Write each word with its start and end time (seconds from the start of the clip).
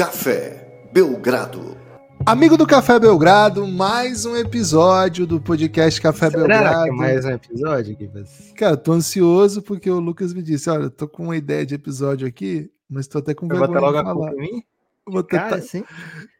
Café 0.00 0.88
Belgrado. 0.94 1.76
Amigo 2.24 2.56
do 2.56 2.66
Café 2.66 2.98
Belgrado, 2.98 3.66
mais 3.66 4.24
um 4.24 4.34
episódio 4.34 5.26
do 5.26 5.38
podcast 5.38 6.00
Café 6.00 6.30
Será 6.30 6.38
Belgrado. 6.40 6.84
que 6.84 6.88
é 6.88 6.92
mais 6.94 7.24
um 7.26 7.30
episódio, 7.32 7.96
Gibas? 7.98 8.50
Cara, 8.56 8.78
tô 8.78 8.92
ansioso 8.92 9.60
porque 9.60 9.90
o 9.90 10.00
Lucas 10.00 10.32
me 10.32 10.42
disse: 10.42 10.70
olha, 10.70 10.88
tô 10.88 11.06
com 11.06 11.24
uma 11.24 11.36
ideia 11.36 11.66
de 11.66 11.74
episódio 11.74 12.26
aqui, 12.26 12.70
mas 12.88 13.06
tô 13.06 13.18
até 13.18 13.34
com 13.34 13.46
Vai 13.46 13.58
botar 13.58 13.72
vergonha 13.72 13.90
logo 13.90 13.92
de 13.92 13.98
a 14.00 14.14
falar. 14.14 14.26
culpa 14.30 14.42
em 14.42 14.54
mim? 14.54 14.62
Vou 15.06 15.22
tentar- 15.22 15.50
Cara, 15.50 15.60
sim. 15.60 15.84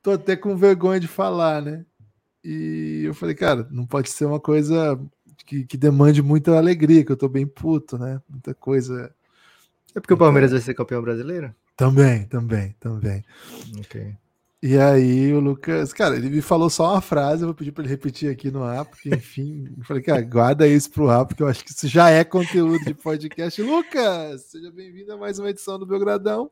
tô 0.02 0.12
até 0.12 0.36
com 0.36 0.56
vergonha 0.56 0.98
de 0.98 1.06
falar, 1.06 1.60
né? 1.60 1.84
E 2.42 3.02
eu 3.04 3.12
falei, 3.12 3.34
cara, 3.34 3.68
não 3.70 3.84
pode 3.84 4.08
ser 4.08 4.24
uma 4.24 4.40
coisa 4.40 4.98
que, 5.44 5.66
que 5.66 5.76
demande 5.76 6.22
muita 6.22 6.56
alegria, 6.56 7.04
que 7.04 7.12
eu 7.12 7.16
tô 7.16 7.28
bem 7.28 7.46
puto, 7.46 7.98
né? 7.98 8.22
Muita 8.26 8.54
coisa. 8.54 9.12
É 9.94 10.00
porque 10.00 10.14
o 10.14 10.16
Palmeiras 10.16 10.50
vai 10.50 10.62
ser 10.62 10.72
campeão 10.72 11.02
brasileiro? 11.02 11.54
Também, 11.80 12.24
também, 12.24 12.76
também. 12.78 13.24
Ok. 13.78 14.14
E 14.62 14.76
aí 14.76 15.32
o 15.32 15.40
Lucas, 15.40 15.94
cara, 15.94 16.14
ele 16.14 16.28
me 16.28 16.42
falou 16.42 16.68
só 16.68 16.92
uma 16.92 17.00
frase, 17.00 17.40
eu 17.40 17.46
vou 17.46 17.54
pedir 17.54 17.72
para 17.72 17.84
ele 17.84 17.90
repetir 17.90 18.30
aqui 18.30 18.50
no 18.50 18.62
ar, 18.62 18.84
porque 18.84 19.08
enfim, 19.08 19.66
eu 19.78 19.82
falei, 19.86 20.02
cara, 20.02 20.20
guarda 20.20 20.68
isso 20.68 20.90
pro 20.90 21.08
ar, 21.08 21.24
porque 21.24 21.42
eu 21.42 21.48
acho 21.48 21.64
que 21.64 21.70
isso 21.70 21.88
já 21.88 22.10
é 22.10 22.22
conteúdo 22.22 22.84
de 22.84 22.92
podcast. 22.92 23.62
Lucas, 23.62 24.42
seja 24.42 24.70
bem-vindo 24.70 25.10
a 25.14 25.16
mais 25.16 25.38
uma 25.38 25.48
edição 25.48 25.78
do 25.78 25.86
Belgradão. 25.86 26.50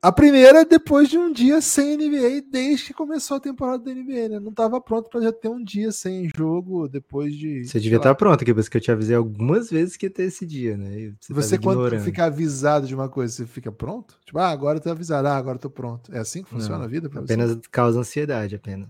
A 0.00 0.12
primeira 0.12 0.64
depois 0.64 1.08
de 1.08 1.18
um 1.18 1.32
dia 1.32 1.60
sem 1.60 1.96
NBA, 1.96 2.42
desde 2.48 2.86
que 2.86 2.94
começou 2.94 3.36
a 3.36 3.40
temporada 3.40 3.82
da 3.82 3.92
NBA, 3.92 4.28
né? 4.28 4.38
Não 4.38 4.52
tava 4.52 4.80
pronto 4.80 5.10
para 5.10 5.20
já 5.22 5.32
ter 5.32 5.48
um 5.48 5.62
dia 5.62 5.90
sem 5.90 6.30
jogo 6.36 6.86
depois 6.88 7.34
de. 7.34 7.64
Você 7.64 7.80
devia 7.80 7.96
estar 7.96 8.14
pronto, 8.14 8.46
Gibas, 8.46 8.68
que 8.68 8.76
eu 8.76 8.80
te 8.80 8.92
avisei 8.92 9.16
algumas 9.16 9.68
vezes 9.68 9.96
que 9.96 10.06
ia 10.06 10.10
ter 10.10 10.22
esse 10.22 10.46
dia, 10.46 10.76
né? 10.76 11.00
E 11.00 11.14
Você, 11.20 11.34
Você, 11.34 11.58
quando 11.58 11.78
ignorando. 11.78 12.04
fica 12.04 12.26
avisado 12.26 12.86
de 12.86 12.94
uma 12.94 13.08
coisa, 13.08 13.32
você 13.34 13.44
fica 13.46 13.72
pronto? 13.72 14.14
Tipo, 14.24 14.38
ah, 14.38 14.50
agora 14.50 14.78
eu 14.78 14.82
tô 14.82 14.88
avisado, 14.88 15.26
ah, 15.26 15.36
agora 15.36 15.56
eu 15.56 15.60
tô 15.62 15.70
pronto. 15.70 16.14
É 16.14 16.20
assim 16.20 16.44
que 16.44 16.50
funciona 16.50 16.78
Não, 16.78 16.84
a 16.84 16.88
vida 16.88 17.08
pra 17.10 17.20
você? 17.20 17.32
Apenas 17.32 17.58
causa 17.68 17.98
ansiedade, 17.98 18.54
apenas. 18.54 18.88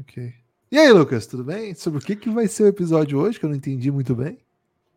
Ok. 0.00 0.32
E 0.72 0.78
aí, 0.78 0.90
Lucas, 0.90 1.26
tudo 1.26 1.44
bem? 1.44 1.74
Sobre 1.74 1.98
o 1.98 2.02
que, 2.02 2.16
que 2.16 2.30
vai 2.30 2.48
ser 2.48 2.62
o 2.62 2.68
episódio 2.68 3.18
hoje, 3.18 3.38
que 3.38 3.44
eu 3.44 3.50
não 3.50 3.56
entendi 3.56 3.90
muito 3.90 4.14
bem? 4.14 4.38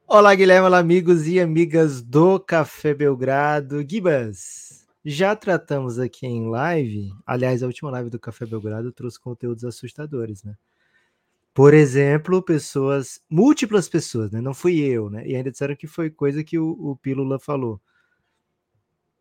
Olá, 0.07 0.33
Guilherme, 0.33 0.67
olá, 0.67 0.79
amigos 0.79 1.27
e 1.27 1.41
amigas 1.41 2.01
do 2.01 2.39
Café 2.39 2.93
Belgrado. 2.93 3.83
Gibas, 3.85 4.70
já 5.03 5.35
tratamos 5.35 5.99
aqui 5.99 6.27
em 6.27 6.49
live, 6.49 7.11
aliás, 7.25 7.63
a 7.63 7.67
última 7.67 7.89
live 7.91 8.09
do 8.09 8.19
Café 8.19 8.45
Belgrado 8.45 8.91
trouxe 8.91 9.19
conteúdos 9.19 9.63
assustadores, 9.63 10.43
né? 10.43 10.55
Por 11.53 11.73
exemplo, 11.73 12.41
pessoas, 12.41 13.21
múltiplas 13.29 13.89
pessoas, 13.89 14.31
né? 14.31 14.39
Não 14.39 14.53
fui 14.53 14.79
eu, 14.79 15.09
né? 15.09 15.27
E 15.27 15.35
ainda 15.35 15.51
disseram 15.51 15.75
que 15.75 15.87
foi 15.87 16.09
coisa 16.09 16.43
que 16.43 16.57
o, 16.57 16.71
o 16.71 16.95
Pílula 16.95 17.39
falou. 17.39 17.81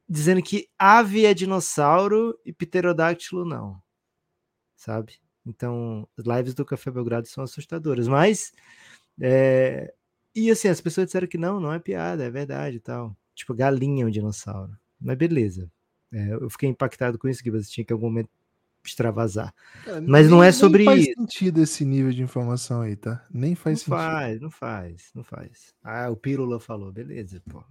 Dizendo 0.09 0.43
que 0.43 0.69
ave 0.79 1.25
é 1.25 1.35
dinossauro 1.35 2.39
e 2.45 2.53
pterodáctilo 2.53 3.45
não. 3.45 3.81
Sabe? 4.77 5.21
Então, 5.47 6.09
as 6.17 6.25
lives 6.25 6.55
do 6.55 6.65
Café 6.65 6.91
Belgrado 6.91 7.27
são 7.27 7.45
assustadoras, 7.45 8.07
mas 8.09 8.53
é, 9.21 9.93
e 10.35 10.51
assim, 10.51 10.69
as 10.69 10.81
pessoas 10.81 11.07
disseram 11.07 11.27
que 11.29 11.39
não, 11.39 11.61
não 11.61 11.73
é 11.73 11.79
piada, 11.79 12.25
é 12.25 12.31
verdade 12.31 12.77
e 12.77 12.81
tal. 12.81 13.17
Tipo, 13.35 13.55
galinha 13.55 14.05
é 14.05 14.07
um 14.07 14.11
dinossauro. 14.11 14.77
Mas 15.01 15.17
beleza. 15.17 15.71
É, 16.13 16.35
eu 16.35 16.51
fiquei 16.51 16.69
impactado 16.69 17.19
com 17.19 17.29
isso, 17.29 17.43
que 17.43 17.51
você 17.51 17.71
tinha 17.71 17.85
que 17.85 17.93
em 17.93 17.95
algum 17.95 18.07
momento 18.07 18.29
extravasar. 18.85 19.55
Cara, 19.85 20.01
Mas 20.01 20.29
não 20.29 20.43
é 20.43 20.51
sobre 20.51 20.85
Nem 20.85 20.87
faz 20.87 21.05
isso. 21.07 21.15
sentido 21.21 21.63
esse 21.63 21.85
nível 21.85 22.13
de 22.13 22.23
informação 22.23 22.81
aí, 22.81 22.97
tá? 22.97 23.25
Nem 23.31 23.51
Não 23.51 23.57
faz 23.57 23.81
sentido. 23.81 23.97
faz, 23.97 24.41
não 24.41 24.51
faz, 24.51 25.11
não 25.15 25.23
faz. 25.23 25.75
Ah, 25.83 26.09
o 26.11 26.17
Pílula 26.17 26.59
falou, 26.59 26.91
beleza, 26.91 27.43
pô. 27.49 27.63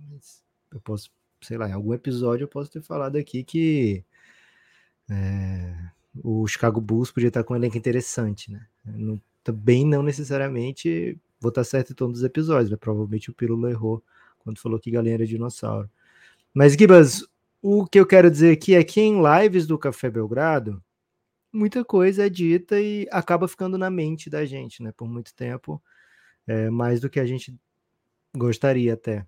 Eu 0.71 0.79
posso, 0.79 1.09
sei 1.41 1.57
lá, 1.57 1.67
em 1.67 1.73
algum 1.73 1.93
episódio 1.93 2.43
eu 2.43 2.47
posso 2.47 2.71
ter 2.71 2.81
falado 2.81 3.15
aqui 3.17 3.43
que 3.43 4.03
é, 5.09 5.75
o 6.23 6.47
Chicago 6.47 6.79
Bulls 6.79 7.11
podia 7.11 7.29
estar 7.29 7.43
com 7.43 7.53
um 7.53 7.57
elenco 7.57 7.77
interessante, 7.77 8.51
né? 8.51 8.65
Não- 8.85 9.21
também 9.43 9.85
não 9.85 10.03
necessariamente 10.03 11.17
vou 11.39 11.49
estar 11.49 11.63
certo 11.63 11.91
em 11.91 11.95
todos 11.95 12.19
os 12.19 12.23
episódios, 12.25 12.69
mas 12.69 12.79
provavelmente 12.79 13.31
o 13.31 13.33
Pílula 13.33 13.71
errou 13.71 14.03
quando 14.39 14.59
falou 14.59 14.79
que 14.79 14.91
galinha 14.91 15.15
era 15.15 15.25
dinossauro. 15.25 15.89
Mas, 16.53 16.73
Gibas, 16.73 17.23
o 17.61 17.85
que 17.85 17.99
eu 17.99 18.05
quero 18.05 18.29
dizer 18.31 18.51
aqui 18.51 18.75
é 18.75 18.83
que 18.83 19.01
em 19.01 19.21
lives 19.21 19.67
do 19.67 19.77
Café 19.77 20.09
Belgrado, 20.09 20.83
muita 21.53 21.83
coisa 21.83 22.25
é 22.25 22.29
dita 22.29 22.79
e 22.79 23.07
acaba 23.11 23.47
ficando 23.47 23.77
na 23.77 23.89
mente 23.89 24.29
da 24.29 24.45
gente, 24.45 24.81
né? 24.81 24.91
Por 24.91 25.07
muito 25.07 25.33
tempo, 25.35 25.81
é, 26.47 26.69
mais 26.69 26.99
do 27.01 27.09
que 27.09 27.19
a 27.19 27.25
gente 27.25 27.55
gostaria 28.35 28.93
até. 28.93 29.25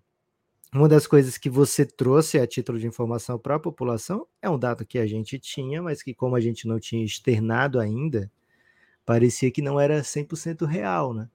Uma 0.73 0.87
das 0.87 1.05
coisas 1.05 1.37
que 1.37 1.49
você 1.49 1.85
trouxe 1.85 2.39
a 2.39 2.47
título 2.47 2.79
de 2.79 2.87
informação 2.87 3.37
para 3.37 3.55
a 3.55 3.59
população 3.59 4.25
é 4.41 4.49
um 4.49 4.57
dado 4.57 4.85
que 4.85 4.97
a 4.97 5.05
gente 5.05 5.37
tinha, 5.37 5.81
mas 5.81 6.01
que 6.01 6.13
como 6.13 6.35
a 6.35 6.39
gente 6.39 6.67
não 6.67 6.79
tinha 6.79 7.03
externado 7.03 7.79
ainda, 7.79 8.31
parecia 9.05 9.51
que 9.51 9.61
não 9.61 9.79
era 9.79 10.01
100% 10.01 10.65
real, 10.65 11.13
né? 11.13 11.29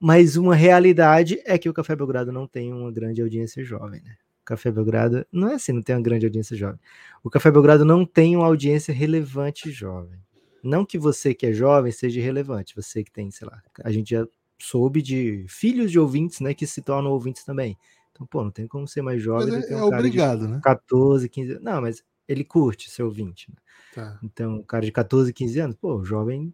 Mas 0.00 0.36
uma 0.36 0.54
realidade 0.54 1.42
é 1.44 1.58
que 1.58 1.68
o 1.68 1.74
Café 1.74 1.94
Belgrado 1.94 2.32
não 2.32 2.46
tem 2.46 2.72
uma 2.72 2.90
grande 2.90 3.20
audiência 3.20 3.62
jovem, 3.62 4.00
né? 4.02 4.16
Café 4.50 4.72
Belgrado 4.72 5.24
não 5.30 5.48
é 5.48 5.54
assim, 5.54 5.72
não 5.72 5.80
tem 5.80 5.94
uma 5.94 6.02
grande 6.02 6.26
audiência 6.26 6.56
jovem. 6.56 6.80
O 7.22 7.30
Café 7.30 7.52
Belgrado 7.52 7.84
não 7.84 8.04
tem 8.04 8.34
uma 8.34 8.46
audiência 8.46 8.92
relevante 8.92 9.70
jovem. 9.70 10.18
Não 10.60 10.84
que 10.84 10.98
você 10.98 11.32
que 11.32 11.46
é 11.46 11.52
jovem 11.52 11.92
seja 11.92 12.18
irrelevante, 12.18 12.74
você 12.74 13.04
que 13.04 13.12
tem, 13.12 13.30
sei 13.30 13.46
lá, 13.46 13.62
a 13.84 13.92
gente 13.92 14.10
já 14.10 14.26
soube 14.58 15.00
de 15.00 15.46
filhos 15.48 15.92
de 15.92 16.00
ouvintes, 16.00 16.40
né, 16.40 16.52
que 16.52 16.66
se 16.66 16.82
tornam 16.82 17.12
ouvintes 17.12 17.44
também. 17.44 17.78
Então, 18.10 18.26
pô, 18.26 18.42
não 18.42 18.50
tem 18.50 18.66
como 18.66 18.88
ser 18.88 19.02
mais 19.02 19.22
jovem 19.22 19.54
é, 19.54 19.72
é 19.72 19.76
um 19.76 19.88
cara 19.88 20.02
de 20.02 20.08
obrigado, 20.08 20.48
né? 20.48 20.60
14, 20.64 21.28
15 21.28 21.50
anos. 21.52 21.62
Não, 21.62 21.80
mas 21.80 22.04
ele 22.26 22.42
curte 22.42 22.90
ser 22.90 23.04
ouvinte. 23.04 23.48
Né? 23.50 23.56
Tá. 23.94 24.18
Então, 24.20 24.56
o 24.56 24.64
cara 24.64 24.84
de 24.84 24.90
14, 24.90 25.32
15 25.32 25.60
anos, 25.60 25.76
pô, 25.76 26.04
jovem 26.04 26.52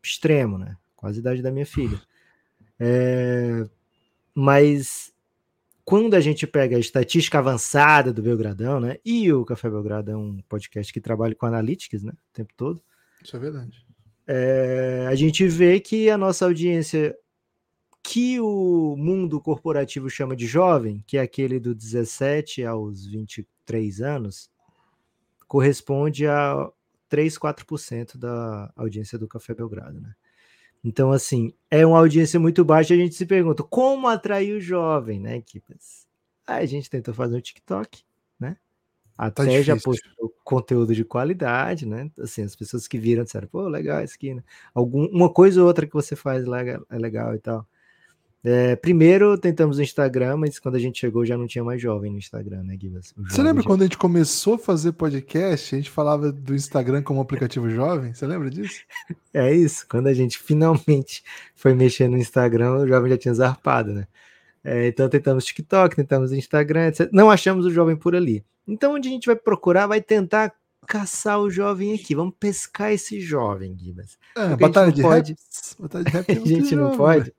extremo, 0.00 0.58
né? 0.58 0.76
Quase 0.94 1.18
a 1.18 1.20
idade 1.20 1.42
da 1.42 1.50
minha 1.50 1.66
filha. 1.66 2.00
É, 2.78 3.68
mas 4.32 5.11
quando 5.84 6.14
a 6.14 6.20
gente 6.20 6.46
pega 6.46 6.76
a 6.76 6.80
estatística 6.80 7.38
avançada 7.38 8.12
do 8.12 8.22
Belgradão, 8.22 8.78
né? 8.78 8.98
E 9.04 9.32
o 9.32 9.44
Café 9.44 9.68
Belgrado 9.68 10.10
é 10.10 10.16
um 10.16 10.40
podcast 10.48 10.92
que 10.92 11.00
trabalha 11.00 11.34
com 11.34 11.46
analytics, 11.46 12.02
né? 12.02 12.12
O 12.12 12.32
tempo 12.32 12.52
todo. 12.56 12.82
Isso 13.22 13.36
é 13.36 13.38
verdade. 13.38 13.84
É, 14.26 15.06
a 15.08 15.14
gente 15.14 15.46
vê 15.48 15.80
que 15.80 16.08
a 16.08 16.16
nossa 16.16 16.44
audiência, 16.44 17.16
que 18.02 18.38
o 18.40 18.94
mundo 18.96 19.40
corporativo 19.40 20.08
chama 20.08 20.36
de 20.36 20.46
jovem, 20.46 21.02
que 21.06 21.16
é 21.16 21.20
aquele 21.20 21.58
do 21.58 21.74
17 21.74 22.64
aos 22.64 23.04
23 23.06 24.00
anos, 24.00 24.50
corresponde 25.48 26.26
a 26.26 26.70
3, 27.08 27.38
4% 27.38 28.16
da 28.16 28.72
audiência 28.76 29.18
do 29.18 29.28
Café 29.28 29.52
Belgrado, 29.52 30.00
né? 30.00 30.14
Então, 30.84 31.12
assim, 31.12 31.52
é 31.70 31.86
uma 31.86 31.98
audiência 31.98 32.40
muito 32.40 32.64
baixa. 32.64 32.94
A 32.94 32.96
gente 32.96 33.14
se 33.14 33.24
pergunta 33.26 33.62
como 33.62 34.08
atrair 34.08 34.56
o 34.56 34.60
jovem, 34.60 35.20
né, 35.20 35.36
equipes? 35.36 36.06
Aí 36.46 36.64
a 36.64 36.66
gente 36.66 36.90
tentou 36.90 37.14
fazer 37.14 37.36
um 37.36 37.40
TikTok, 37.40 38.02
né? 38.38 38.56
Até 39.16 39.62
já 39.62 39.74
difícil. 39.74 39.82
postou 39.82 40.34
conteúdo 40.44 40.94
de 40.94 41.04
qualidade, 41.04 41.86
né? 41.86 42.10
Assim, 42.18 42.42
as 42.42 42.56
pessoas 42.56 42.88
que 42.88 42.98
viram 42.98 43.24
disseram, 43.24 43.48
pô, 43.48 43.68
legal 43.68 44.02
isso 44.02 44.14
aqui, 44.16 44.34
né? 44.34 44.42
Algum, 44.74 45.06
uma 45.06 45.32
coisa 45.32 45.60
ou 45.60 45.68
outra 45.68 45.86
que 45.86 45.94
você 45.94 46.16
faz 46.16 46.44
legal, 46.46 46.84
é 46.90 46.98
legal 46.98 47.34
e 47.34 47.38
tal. 47.38 47.66
É, 48.44 48.74
primeiro 48.74 49.38
tentamos 49.38 49.78
o 49.78 49.82
Instagram, 49.82 50.36
mas 50.36 50.58
quando 50.58 50.74
a 50.74 50.78
gente 50.78 50.98
chegou 50.98 51.24
já 51.24 51.38
não 51.38 51.46
tinha 51.46 51.62
mais 51.62 51.80
jovem 51.80 52.10
no 52.10 52.18
Instagram, 52.18 52.64
né? 52.64 52.76
O 53.16 53.22
Você 53.28 53.40
lembra 53.40 53.62
já- 53.62 53.68
quando 53.68 53.82
a 53.82 53.84
gente 53.84 53.96
começou 53.96 54.54
a 54.54 54.58
fazer 54.58 54.92
podcast, 54.92 55.74
a 55.74 55.78
gente 55.78 55.90
falava 55.90 56.32
do 56.32 56.52
Instagram 56.52 57.02
como 57.02 57.20
aplicativo 57.20 57.70
jovem? 57.70 58.12
Você 58.12 58.26
lembra 58.26 58.50
disso? 58.50 58.80
É 59.34 59.50
isso, 59.54 59.86
quando 59.88 60.08
a 60.08 60.12
gente 60.12 60.38
finalmente 60.38 61.24
foi 61.54 61.72
mexer 61.72 62.06
no 62.06 62.18
Instagram, 62.18 62.80
o 62.80 62.86
jovem 62.86 63.12
já 63.12 63.16
tinha 63.16 63.32
zarpado, 63.32 63.90
né? 63.94 64.06
É, 64.62 64.86
então 64.88 65.08
tentamos 65.08 65.44
TikTok, 65.46 65.96
tentamos 65.96 66.32
Instagram, 66.32 66.88
etc. 66.88 67.08
Não 67.12 67.30
achamos 67.30 67.64
o 67.64 67.70
jovem 67.70 67.96
por 67.96 68.14
ali. 68.14 68.44
Então, 68.68 68.94
onde 68.94 69.08
a 69.08 69.10
gente 69.10 69.26
vai 69.26 69.34
procurar, 69.34 69.86
vai 69.86 70.00
tentar 70.02 70.52
caçar 70.86 71.40
o 71.40 71.50
jovem 71.50 71.94
aqui. 71.94 72.14
Vamos 72.14 72.34
pescar 72.38 72.92
esse 72.92 73.20
jovem, 73.20 73.76
Gibas. 73.78 74.18
É, 74.36 74.48
Porque 74.48 74.52
a 74.52 74.56
batalha 74.68 74.92
pode-. 75.02 75.36
Batalha 75.78 76.04
de 76.04 76.16
A 76.16 76.20
é 76.20 76.34
muito 76.34 76.48
gente 76.48 76.76
não 76.76 76.96
pode. 76.96 77.32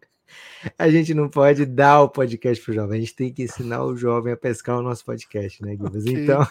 A 0.78 0.90
gente 0.90 1.14
não 1.14 1.30
pode 1.30 1.66
dar 1.66 2.02
o 2.02 2.10
podcast 2.10 2.64
pro 2.64 2.74
jovem, 2.74 2.98
a 2.98 3.02
gente 3.02 3.16
tem 3.16 3.34
que 3.34 3.44
ensinar 3.44 3.84
o 3.84 3.96
jovem 3.96 4.34
a 4.34 4.38
pescar 4.38 4.78
o 4.78 4.82
nosso 4.82 5.04
podcast, 5.06 5.62
né, 5.64 5.72
Gibas? 5.72 6.04
Ok. 6.04 6.14
Então, 6.14 6.48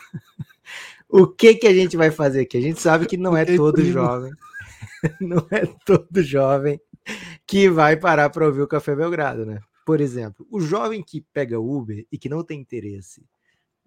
o 1.09 1.27
que 1.27 1.55
que 1.55 1.67
a 1.67 1.75
gente 1.75 1.97
vai 1.97 2.11
fazer 2.11 2.41
aqui? 2.41 2.59
A 2.59 2.61
gente 2.61 2.81
sabe 2.81 3.07
que 3.07 3.17
não 3.17 3.37
é 3.37 3.45
todo 3.45 3.83
jovem, 3.85 4.33
não 5.21 5.47
é 5.51 5.67
todo 5.85 6.23
jovem 6.23 6.81
que 7.47 7.69
vai 7.69 7.97
parar 7.97 8.31
para 8.31 8.47
ouvir 8.47 8.63
o 8.63 8.69
Café 8.69 8.95
Belgrado, 8.95 9.45
né? 9.45 9.61
Por 9.85 10.01
exemplo, 10.01 10.47
o 10.51 10.61
jovem 10.61 11.03
que 11.03 11.21
pega 11.33 11.59
Uber 11.59 12.07
e 12.11 12.17
que 12.17 12.29
não 12.29 12.45
tem 12.45 12.61
interesse 12.61 13.25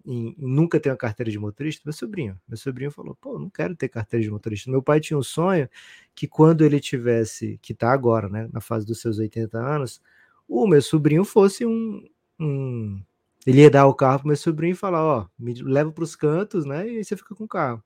em, 0.06 0.34
em 0.38 0.46
nunca 0.46 0.78
ter 0.80 0.90
uma 0.90 0.96
carteira 0.96 1.30
de 1.30 1.38
motorista, 1.38 1.82
meu 1.84 1.92
sobrinho, 1.92 2.40
meu 2.48 2.56
sobrinho 2.56 2.90
falou, 2.90 3.14
pô, 3.14 3.38
não 3.38 3.50
quero 3.50 3.74
ter 3.74 3.88
carteira 3.88 4.24
de 4.24 4.30
motorista. 4.30 4.70
Meu 4.70 4.82
pai 4.82 5.00
tinha 5.00 5.18
um 5.18 5.22
sonho 5.22 5.68
que 6.14 6.28
quando 6.28 6.64
ele 6.64 6.80
tivesse, 6.80 7.58
que 7.60 7.74
tá 7.74 7.92
agora, 7.92 8.28
né, 8.28 8.48
na 8.52 8.60
fase 8.60 8.86
dos 8.86 9.00
seus 9.00 9.18
80 9.18 9.58
anos, 9.58 10.00
o 10.48 10.66
meu 10.66 10.80
sobrinho 10.80 11.24
fosse 11.24 11.66
um, 11.66 12.04
um 12.38 13.02
ele 13.46 13.62
ia 13.62 13.70
dar 13.70 13.86
o 13.86 13.94
carro 13.94 14.20
pro 14.20 14.28
meu 14.28 14.36
sobrinho 14.36 14.72
e 14.72 14.76
falar, 14.76 15.04
ó, 15.04 15.28
me 15.38 15.54
leva 15.62 15.92
para 15.92 16.04
os 16.04 16.16
cantos, 16.16 16.64
né, 16.64 16.86
e 16.88 16.98
aí 16.98 17.04
você 17.04 17.16
fica 17.16 17.34
com 17.34 17.44
o 17.44 17.48
carro. 17.48 17.82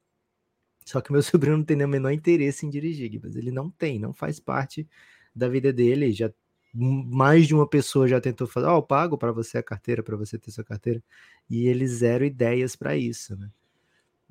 Só 0.87 1.01
que 1.01 1.13
meu 1.13 1.23
sobrinho 1.23 1.57
não 1.59 1.65
tem 1.65 1.83
o 1.85 1.89
menor 1.89 2.11
interesse 2.11 2.67
em 2.67 2.71
dirigir, 2.71 3.11
Gibas. 3.11 3.37
Ele 3.37 3.51
não 3.51 3.71
tem, 3.71 3.99
não 3.99 4.13
faz 4.13 4.41
parte 4.41 4.89
da 5.35 5.49
vida 5.49 5.73
dele. 5.73 6.13
Já 6.13 6.31
mais 6.73 7.47
de 7.47 7.55
uma 7.55 7.67
pessoa 7.67 8.07
já 8.07 8.21
tentou 8.21 8.47
fazer, 8.47 8.67
ó, 8.67 8.75
oh, 8.75 8.79
eu 8.79 8.83
pago 8.83 9.19
para 9.19 9.33
você 9.33 9.59
a 9.59 9.63
carteira, 9.63 10.03
para 10.03 10.17
você 10.17 10.39
ter 10.39 10.51
sua 10.51 10.65
carteira, 10.65 11.03
e 11.49 11.67
ele 11.67 11.87
zero 11.87 12.25
ideias 12.25 12.77
para 12.77 12.97
isso, 12.97 13.37
né? 13.37 13.51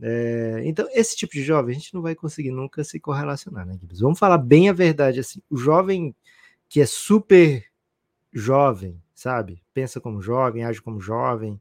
É, 0.01 0.61
então, 0.63 0.87
esse 0.93 1.15
tipo 1.17 1.33
de 1.33 1.43
jovem 1.43 1.75
a 1.75 1.77
gente 1.77 1.93
não 1.93 2.01
vai 2.01 2.15
conseguir 2.15 2.51
nunca 2.51 2.83
se 2.83 2.99
correlacionar, 2.99 3.65
né, 3.65 3.77
Gibbs? 3.79 3.99
Vamos 3.99 4.17
falar 4.17 4.37
bem 4.37 4.69
a 4.69 4.73
verdade 4.73 5.19
assim. 5.19 5.41
O 5.49 5.57
jovem 5.57 6.15
que 6.69 6.79
é 6.79 6.85
super 6.85 7.65
jovem, 8.31 9.01
sabe? 9.13 9.61
Pensa 9.73 9.99
como 9.99 10.21
jovem, 10.21 10.63
age 10.63 10.81
como 10.81 11.01
jovem, 11.01 11.59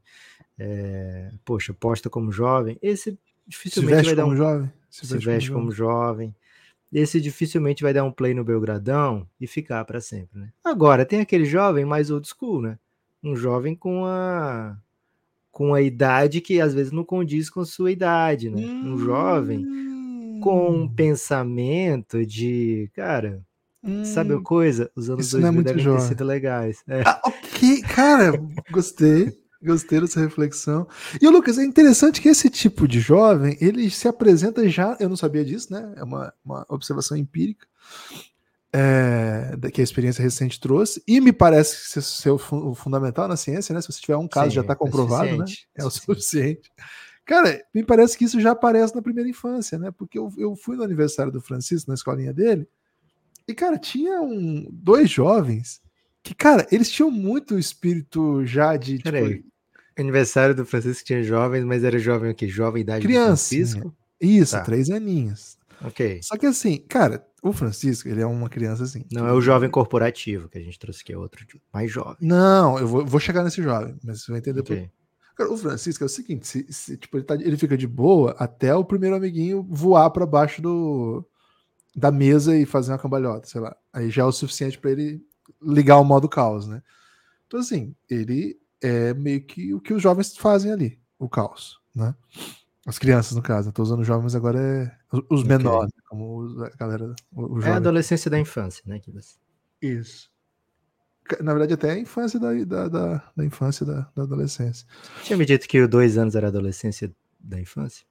é, 0.57 1.31
poxa, 1.43 1.73
posta 1.73 2.09
como 2.09 2.31
jovem. 2.31 2.77
Esse 2.81 3.19
dificilmente 3.45 4.05
vai 4.05 4.15
dar 4.15 4.25
um 4.25 4.35
jovem. 4.35 4.71
Se, 4.89 5.05
se 5.05 5.17
veste 5.17 5.49
como, 5.49 5.63
como 5.63 5.71
jovem. 5.71 6.33
Esse 6.91 7.21
dificilmente 7.21 7.83
vai 7.83 7.93
dar 7.93 8.03
um 8.03 8.11
play 8.11 8.33
no 8.33 8.43
Belgradão 8.43 9.27
e 9.39 9.45
ficar 9.45 9.85
para 9.85 10.01
sempre, 10.01 10.39
né? 10.39 10.49
Agora 10.63 11.05
tem 11.05 11.21
aquele 11.21 11.45
jovem 11.45 11.85
mais 11.85 12.09
old 12.09 12.27
school, 12.27 12.61
né? 12.61 12.79
Um 13.23 13.35
jovem 13.35 13.75
com 13.75 14.05
a 14.05 14.77
com 15.51 15.73
a 15.73 15.81
idade 15.81 16.41
que 16.41 16.61
às 16.61 16.73
vezes 16.73 16.91
não 16.91 17.03
condiz 17.03 17.49
com 17.49 17.65
sua 17.65 17.91
idade, 17.91 18.49
né? 18.49 18.61
Hum. 18.61 18.93
Um 18.93 18.97
jovem 18.97 19.65
com 20.41 20.71
um 20.71 20.83
hum. 20.83 20.89
pensamento 20.89 22.25
de, 22.25 22.89
cara, 22.95 23.41
hum. 23.83 24.05
sabe 24.05 24.33
a 24.33 24.39
coisa? 24.39 24.89
Os 24.95 25.09
anos 25.09 25.27
Isso 25.27 25.39
2000 25.39 25.61
é 25.61 25.63
devem 25.63 25.83
jovem. 25.83 25.99
ter 25.99 26.07
sido 26.07 26.23
legais. 26.23 26.83
É. 26.87 27.01
Ah, 27.05 27.21
ok, 27.25 27.81
cara, 27.81 28.31
gostei. 28.71 29.37
Gostei 29.61 29.99
dessa 29.99 30.21
reflexão. 30.21 30.87
E 31.21 31.27
o 31.27 31.31
Lucas, 31.31 31.57
é 31.57 31.63
interessante 31.63 32.21
que 32.21 32.29
esse 32.29 32.49
tipo 32.49 32.87
de 32.87 32.99
jovem, 32.99 33.57
ele 33.59 33.89
se 33.89 34.07
apresenta 34.07 34.67
já, 34.69 34.95
eu 34.99 35.09
não 35.09 35.17
sabia 35.17 35.43
disso, 35.43 35.73
né? 35.73 35.93
É 35.97 36.03
uma, 36.03 36.33
uma 36.43 36.65
observação 36.69 37.17
empírica 37.17 37.67
é, 38.71 39.51
que 39.73 39.81
a 39.81 39.83
experiência 39.83 40.21
recente 40.21 40.59
trouxe, 40.59 41.03
e 41.07 41.19
me 41.19 41.33
parece 41.33 41.89
ser, 41.89 42.01
ser 42.01 42.29
o, 42.29 42.35
o, 42.35 42.75
fundamental 42.75 43.27
na 43.27 43.35
ciência, 43.35 43.73
né? 43.73 43.81
Se 43.81 43.91
você 43.91 43.99
tiver 43.99 44.17
um 44.17 44.27
caso, 44.27 44.49
Sim, 44.49 44.55
já 44.55 44.61
está 44.61 44.73
é 44.73 44.75
comprovado, 44.75 45.29
é 45.29 45.37
né? 45.37 45.45
É 45.75 45.83
o 45.83 45.89
suficiente. 45.89 46.71
Cara, 47.25 47.61
me 47.73 47.83
parece 47.83 48.17
que 48.17 48.25
isso 48.25 48.39
já 48.39 48.51
aparece 48.51 48.95
na 48.95 49.01
primeira 49.01 49.29
infância, 49.29 49.77
né? 49.77 49.91
Porque 49.91 50.17
eu, 50.17 50.31
eu 50.37 50.55
fui 50.55 50.75
no 50.75 50.83
aniversário 50.83 51.31
do 51.31 51.41
Francisco, 51.41 51.89
na 51.89 51.95
escolinha 51.95 52.33
dele, 52.33 52.67
e, 53.47 53.53
cara, 53.53 53.79
tinha 53.79 54.21
um, 54.21 54.67
dois 54.71 55.09
jovens 55.09 55.81
que, 56.23 56.33
cara, 56.33 56.67
eles 56.71 56.89
tinham 56.89 57.09
muito 57.09 57.57
espírito 57.57 58.45
já 58.45 58.75
de. 58.75 58.97
Tipo, 58.97 59.49
aniversário 59.97 60.55
do 60.55 60.65
Francisco 60.65 61.05
tinha 61.05 61.23
jovens, 61.23 61.63
mas 61.63 61.83
era 61.83 61.99
jovem 61.99 62.31
o 62.31 62.35
quê? 62.35 62.47
Jovem 62.47 62.81
idade 62.81 63.05
Criança. 63.05 63.55
Francisco? 63.55 63.95
Isso, 64.19 64.55
tá. 64.55 64.61
três 64.61 64.89
aninhos. 64.89 65.57
Ok. 65.81 66.19
Só 66.23 66.37
que 66.37 66.45
assim, 66.45 66.77
cara, 66.77 67.25
o 67.41 67.53
Francisco, 67.53 68.09
ele 68.09 68.21
é 68.21 68.25
uma 68.25 68.49
criança 68.49 68.83
assim. 68.83 69.05
Não 69.11 69.25
é 69.25 69.33
o 69.33 69.41
jovem 69.41 69.69
corporativo 69.69 70.49
que 70.49 70.57
a 70.57 70.61
gente 70.61 70.77
trouxe, 70.77 71.03
que 71.03 71.13
é 71.13 71.17
outro 71.17 71.45
mais 71.73 71.91
jovem. 71.91 72.17
Não, 72.19 72.77
eu 72.77 72.87
vou, 72.87 73.05
vou 73.05 73.19
chegar 73.19 73.43
nesse 73.43 73.61
jovem, 73.61 73.95
mas 74.03 74.21
você 74.21 74.31
vai 74.31 74.39
entender 74.39 74.59
okay. 74.59 74.81
por 74.81 74.99
Cara, 75.39 75.53
o 75.53 75.57
Francisco 75.57 76.03
é 76.03 76.07
o 76.07 76.09
seguinte: 76.09 76.45
se, 76.45 76.65
se, 76.69 76.97
tipo, 76.97 77.17
ele, 77.17 77.23
tá, 77.23 77.35
ele 77.35 77.55
fica 77.55 77.77
de 77.77 77.87
boa 77.87 78.35
até 78.37 78.75
o 78.75 78.83
primeiro 78.83 79.15
amiguinho 79.15 79.65
voar 79.69 80.09
para 80.09 80.25
baixo 80.25 80.61
do, 80.61 81.25
da 81.95 82.11
mesa 82.11 82.57
e 82.57 82.65
fazer 82.65 82.91
uma 82.91 82.99
cambalhota, 82.99 83.47
sei 83.47 83.61
lá. 83.61 83.73
Aí 83.93 84.09
já 84.09 84.23
é 84.23 84.25
o 84.25 84.33
suficiente 84.33 84.77
para 84.77 84.91
ele 84.91 85.21
ligar 85.61 85.99
o 85.99 86.03
modo 86.03 86.29
caos, 86.29 86.67
né? 86.67 86.81
Então, 87.47 87.59
assim, 87.59 87.95
ele 88.09 88.59
é 88.81 89.13
meio 89.13 89.41
que 89.41 89.73
o 89.73 89.81
que 89.81 89.93
os 89.93 90.01
jovens 90.01 90.35
fazem 90.37 90.71
ali, 90.71 90.99
o 91.17 91.27
caos, 91.27 91.79
né? 91.95 92.15
As 92.85 92.97
crianças, 92.97 93.35
no 93.35 93.41
caso. 93.41 93.69
Estou 93.69 93.83
usando 93.83 94.03
jovens 94.03 94.33
agora 94.35 94.59
é 94.59 94.97
os 95.29 95.43
menores, 95.43 95.91
okay. 95.91 96.03
como 96.07 96.63
a 96.63 96.69
galera. 96.77 97.13
O, 97.31 97.61
é 97.61 97.71
a 97.71 97.75
adolescência 97.75 98.31
da 98.31 98.39
infância, 98.39 98.83
né? 98.85 98.99
Isso. 99.81 100.31
Na 101.41 101.53
verdade, 101.53 101.73
até 101.73 101.91
a 101.91 101.99
infância 101.99 102.39
da, 102.39 102.51
da, 102.63 102.87
da, 102.87 103.31
da 103.37 103.45
infância 103.45 103.85
da, 103.85 104.09
da 104.15 104.23
adolescência. 104.23 104.87
Tinha 105.23 105.37
me 105.37 105.45
dito 105.45 105.67
que 105.67 105.79
o 105.79 105.87
dois 105.87 106.17
anos 106.17 106.35
era 106.35 106.47
a 106.47 106.49
adolescência 106.49 107.13
da 107.39 107.59
infância? 107.59 108.05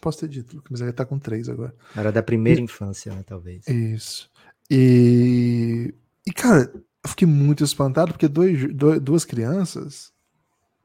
Posso 0.00 0.20
ter 0.20 0.28
dito, 0.28 0.62
mas 0.68 0.80
ele 0.80 0.92
tá 0.92 1.04
com 1.04 1.18
três 1.18 1.48
agora. 1.48 1.74
Era 1.94 2.10
da 2.10 2.22
primeira 2.22 2.60
e... 2.60 2.64
infância, 2.64 3.14
né, 3.14 3.22
talvez. 3.24 3.68
Isso. 3.68 4.30
E, 4.68 5.94
e 6.26 6.32
cara, 6.32 6.72
eu 7.02 7.10
fiquei 7.10 7.26
muito 7.26 7.64
espantado 7.64 8.12
porque 8.12 8.28
dois, 8.28 8.74
dois, 8.74 9.00
duas 9.00 9.24
crianças, 9.24 10.12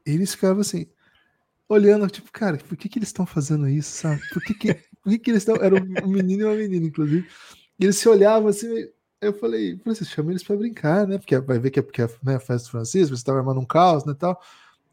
eles 0.04 0.34
ficavam 0.34 0.60
assim, 0.60 0.86
olhando, 1.68 2.08
tipo, 2.08 2.30
cara, 2.32 2.56
por 2.56 2.76
que, 2.76 2.88
que 2.88 2.98
eles 2.98 3.08
estão 3.08 3.26
fazendo 3.26 3.68
isso, 3.68 3.90
sabe? 3.90 4.20
Por 4.32 4.42
que, 4.42 4.54
que, 4.54 4.74
por 5.02 5.10
que, 5.10 5.18
que 5.18 5.30
eles 5.30 5.42
estão. 5.42 5.56
Era 5.56 5.74
um 5.74 6.08
menino 6.08 6.42
e 6.42 6.44
uma 6.44 6.54
menina, 6.54 6.86
inclusive. 6.86 7.26
E 7.78 7.84
eles 7.84 7.96
se 7.96 8.08
olhavam 8.08 8.48
assim. 8.48 8.68
Eu 9.20 9.32
falei, 9.32 9.78
Francisco, 9.78 10.14
chama 10.14 10.30
eles 10.30 10.44
para 10.44 10.56
brincar, 10.56 11.06
né? 11.06 11.18
Porque 11.18 11.38
vai 11.38 11.58
ver 11.58 11.70
que 11.70 11.80
é 11.80 11.82
porque 11.82 12.02
é 12.02 12.08
né, 12.22 12.36
a 12.36 12.40
festa 12.40 12.68
do 12.68 12.70
Francisco, 12.70 13.08
você 13.08 13.20
estava 13.20 13.38
armando 13.38 13.60
um 13.60 13.64
caos, 13.64 14.04
né? 14.04 14.14
Tal. 14.14 14.40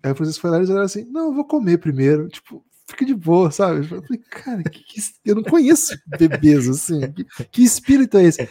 Aí 0.02 0.12
o 0.12 0.16
Francisco 0.16 0.42
foi 0.42 0.50
lá 0.50 0.58
e 0.58 0.60
eles 0.60 0.70
olharam 0.70 0.86
assim: 0.86 1.06
não, 1.06 1.28
eu 1.28 1.34
vou 1.34 1.46
comer 1.46 1.78
primeiro. 1.78 2.28
Tipo, 2.30 2.66
fica 2.88 3.06
de 3.06 3.14
boa, 3.14 3.52
sabe? 3.52 3.80
Eu 3.80 4.02
falei, 4.02 4.22
cara, 4.30 4.64
que, 4.64 4.84
que, 4.84 5.02
eu 5.26 5.36
não 5.36 5.44
conheço 5.44 5.96
bebês 6.08 6.68
assim. 6.68 7.12
Que, 7.12 7.26
que 7.46 7.64
espírito 7.64 8.18
é 8.18 8.24
esse? 8.24 8.50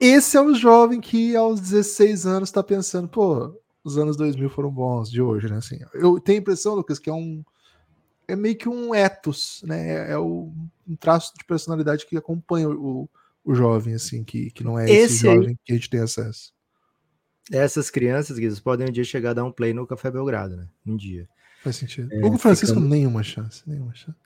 Esse 0.00 0.36
é 0.36 0.40
o 0.40 0.54
jovem 0.54 1.00
que 1.00 1.36
aos 1.36 1.60
16 1.60 2.26
anos 2.26 2.48
está 2.48 2.62
pensando, 2.62 3.08
pô, 3.08 3.54
os 3.82 3.98
anos 3.98 4.16
2000 4.16 4.50
foram 4.50 4.70
bons 4.70 5.10
de 5.10 5.20
hoje, 5.20 5.48
né? 5.48 5.56
Assim, 5.56 5.78
eu 5.92 6.18
tenho 6.18 6.38
a 6.38 6.42
impressão, 6.42 6.74
Lucas, 6.74 6.98
que 6.98 7.10
é 7.10 7.12
um 7.12 7.44
é 8.26 8.34
meio 8.34 8.56
que 8.56 8.68
um 8.68 8.94
ethos, 8.94 9.62
né? 9.64 10.08
É, 10.08 10.12
é 10.12 10.18
um 10.18 10.52
traço 10.98 11.32
de 11.36 11.44
personalidade 11.44 12.06
que 12.06 12.16
acompanha 12.16 12.70
o, 12.70 13.08
o 13.44 13.54
jovem, 13.54 13.94
assim, 13.94 14.24
que, 14.24 14.50
que 14.50 14.64
não 14.64 14.78
é 14.78 14.84
esse, 14.84 15.16
esse 15.16 15.24
jovem 15.24 15.58
que 15.62 15.72
a 15.72 15.76
gente 15.76 15.90
tem 15.90 16.00
acesso. 16.00 16.52
Essas 17.52 17.90
crianças, 17.90 18.38
Guizos, 18.38 18.60
podem 18.60 18.88
um 18.88 18.92
dia 18.92 19.04
chegar 19.04 19.30
a 19.30 19.34
dar 19.34 19.44
um 19.44 19.52
play 19.52 19.74
no 19.74 19.86
Café 19.86 20.10
Belgrado, 20.10 20.56
né? 20.56 20.66
Um 20.86 20.96
dia. 20.96 21.28
Faz 21.62 21.76
sentido. 21.76 22.10
É, 22.10 22.24
o 22.24 22.38
Francisco, 22.38 22.74
ficando... 22.74 22.88
nenhuma 22.88 23.22
chance, 23.22 23.62
nenhuma 23.66 23.94
chance. 23.94 24.18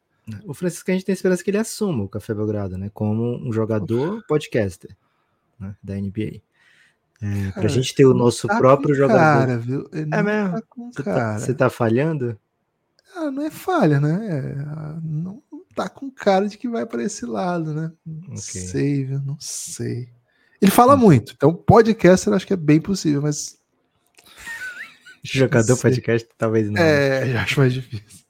O 0.45 0.55
Francisco, 0.55 0.91
a 0.91 0.95
gente 0.95 1.07
tem 1.07 1.13
esperança 1.13 1.43
que 1.43 1.51
ele 1.51 1.59
assuma 1.59 2.05
o 2.05 2.09
Café 2.09 2.35
Belgrado, 2.35 2.79
né? 2.79 2.91
Como 2.95 3.37
um 3.45 3.53
jogador 3.53 4.23
podcaster 4.29 4.97
né? 5.59 5.75
da 5.83 5.95
NBA. 5.95 6.43
É, 7.21 7.51
pra 7.53 7.69
gente 7.69 7.95
ter 7.95 8.07
o 8.07 8.15
nosso 8.15 8.47
tá 8.47 8.57
próprio 8.59 8.95
jogador. 8.95 9.19
Cara, 9.19 9.59
viu? 9.59 9.89
Ele 9.93 10.15
é 10.15 10.23
mesmo? 10.23 10.61
Tá 10.61 10.63
você, 10.77 11.03
tá, 11.03 11.39
você 11.39 11.55
tá 11.55 11.71
falhando? 11.71 12.39
Ah, 13.17 13.31
não 13.31 13.45
é 13.45 13.51
falha, 13.51 14.01
né? 14.01 14.29
É, 14.31 15.01
não 15.03 15.43
tá 15.75 15.89
com 15.89 16.11
cara 16.11 16.49
de 16.49 16.57
que 16.57 16.69
vai 16.69 16.87
para 16.87 17.03
esse 17.03 17.27
lado, 17.27 17.75
né? 17.75 17.93
Não 18.07 18.29
okay. 18.29 18.39
sei, 18.39 19.05
viu? 19.05 19.21
Não 19.21 19.37
sei. 19.41 20.09
Ele 20.61 20.71
fala 20.71 20.95
hum. 20.95 20.99
muito, 20.99 21.33
então 21.37 21.53
podcast 21.53 22.27
eu 22.27 22.35
acho 22.35 22.47
que 22.47 22.53
é 22.53 22.57
bem 22.57 22.81
possível, 22.81 23.23
mas. 23.23 23.59
Jogador 25.23 25.77
podcast 25.77 26.29
talvez 26.39 26.71
não. 26.71 26.81
É, 26.81 27.33
eu 27.33 27.39
acho 27.39 27.59
mais 27.59 27.73
difícil. 27.73 28.29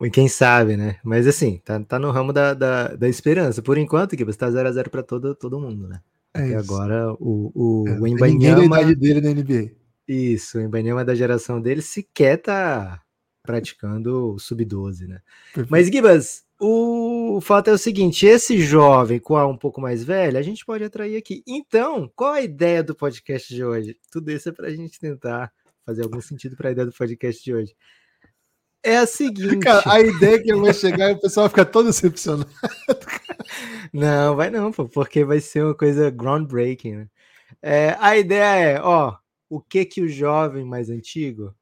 E 0.00 0.10
quem 0.10 0.28
sabe, 0.28 0.76
né? 0.76 0.98
Mas 1.04 1.26
assim, 1.26 1.60
tá, 1.64 1.78
tá 1.80 1.98
no 1.98 2.10
ramo 2.10 2.32
da, 2.32 2.54
da, 2.54 2.88
da 2.94 3.08
esperança. 3.08 3.60
Por 3.60 3.76
enquanto, 3.76 4.16
que 4.16 4.24
você 4.24 4.38
tá 4.38 4.48
0x0 4.48 4.88
para 4.88 5.02
todo, 5.02 5.34
todo 5.34 5.60
mundo, 5.60 5.86
né? 5.86 6.00
É 6.34 6.48
e 6.48 6.54
agora 6.54 7.12
o, 7.14 7.50
o, 7.54 7.88
é, 7.88 8.00
o 8.00 8.06
Embanyama... 8.06 8.76
a 8.76 8.82
idade 8.82 8.94
dele 8.94 9.20
na 9.20 9.30
NBA. 9.30 9.72
Isso, 10.06 10.58
o 10.58 10.60
Embanyama 10.60 11.04
da 11.04 11.14
geração 11.14 11.60
dele 11.60 11.82
sequer 11.82 12.36
tá 12.36 13.00
praticando 13.42 14.34
o 14.34 14.38
sub-12, 14.38 15.06
né? 15.06 15.20
Perfeito. 15.54 15.70
Mas, 15.70 15.86
Gibas, 15.88 16.44
o 16.60 17.40
fato 17.40 17.70
é 17.70 17.72
o 17.72 17.78
seguinte: 17.78 18.26
esse 18.26 18.60
jovem 18.60 19.18
com 19.18 19.36
a 19.36 19.46
um 19.46 19.56
pouco 19.56 19.80
mais 19.80 20.04
velho, 20.04 20.38
a 20.38 20.42
gente 20.42 20.64
pode 20.64 20.84
atrair 20.84 21.16
aqui. 21.16 21.42
Então, 21.46 22.10
qual 22.14 22.34
a 22.34 22.42
ideia 22.42 22.82
do 22.82 22.94
podcast 22.94 23.52
de 23.52 23.64
hoje? 23.64 23.96
Tudo 24.10 24.30
isso 24.30 24.48
é 24.48 24.52
para 24.52 24.68
a 24.68 24.74
gente 24.74 25.00
tentar 25.00 25.52
fazer 25.84 26.02
algum 26.02 26.20
sentido 26.20 26.56
para 26.56 26.68
a 26.68 26.72
ideia 26.72 26.86
do 26.86 26.92
podcast 26.92 27.42
de 27.42 27.54
hoje. 27.54 27.74
É 28.82 28.96
a 28.96 29.06
seguinte. 29.06 29.58
Cara, 29.58 29.82
a 29.86 30.00
ideia 30.00 30.36
é 30.36 30.38
que 30.38 30.54
vai 30.54 30.72
chegar 30.72 31.10
e 31.10 31.14
o 31.14 31.20
pessoal 31.20 31.44
vai 31.44 31.50
ficar 31.50 31.64
todo 31.66 31.86
decepcionado. 31.86 32.50
Não, 33.92 34.36
vai 34.36 34.50
não, 34.50 34.70
pô, 34.70 34.88
porque 34.88 35.24
vai 35.24 35.40
ser 35.40 35.64
uma 35.64 35.74
coisa 35.74 36.10
groundbreaking, 36.10 36.96
né? 36.96 37.08
É, 37.60 37.96
a 37.98 38.16
ideia 38.16 38.76
é, 38.76 38.80
ó, 38.80 39.16
o 39.48 39.60
que 39.60 39.84
que 39.84 40.00
o 40.00 40.08
jovem 40.08 40.64
mais 40.64 40.88
antigo, 40.88 41.54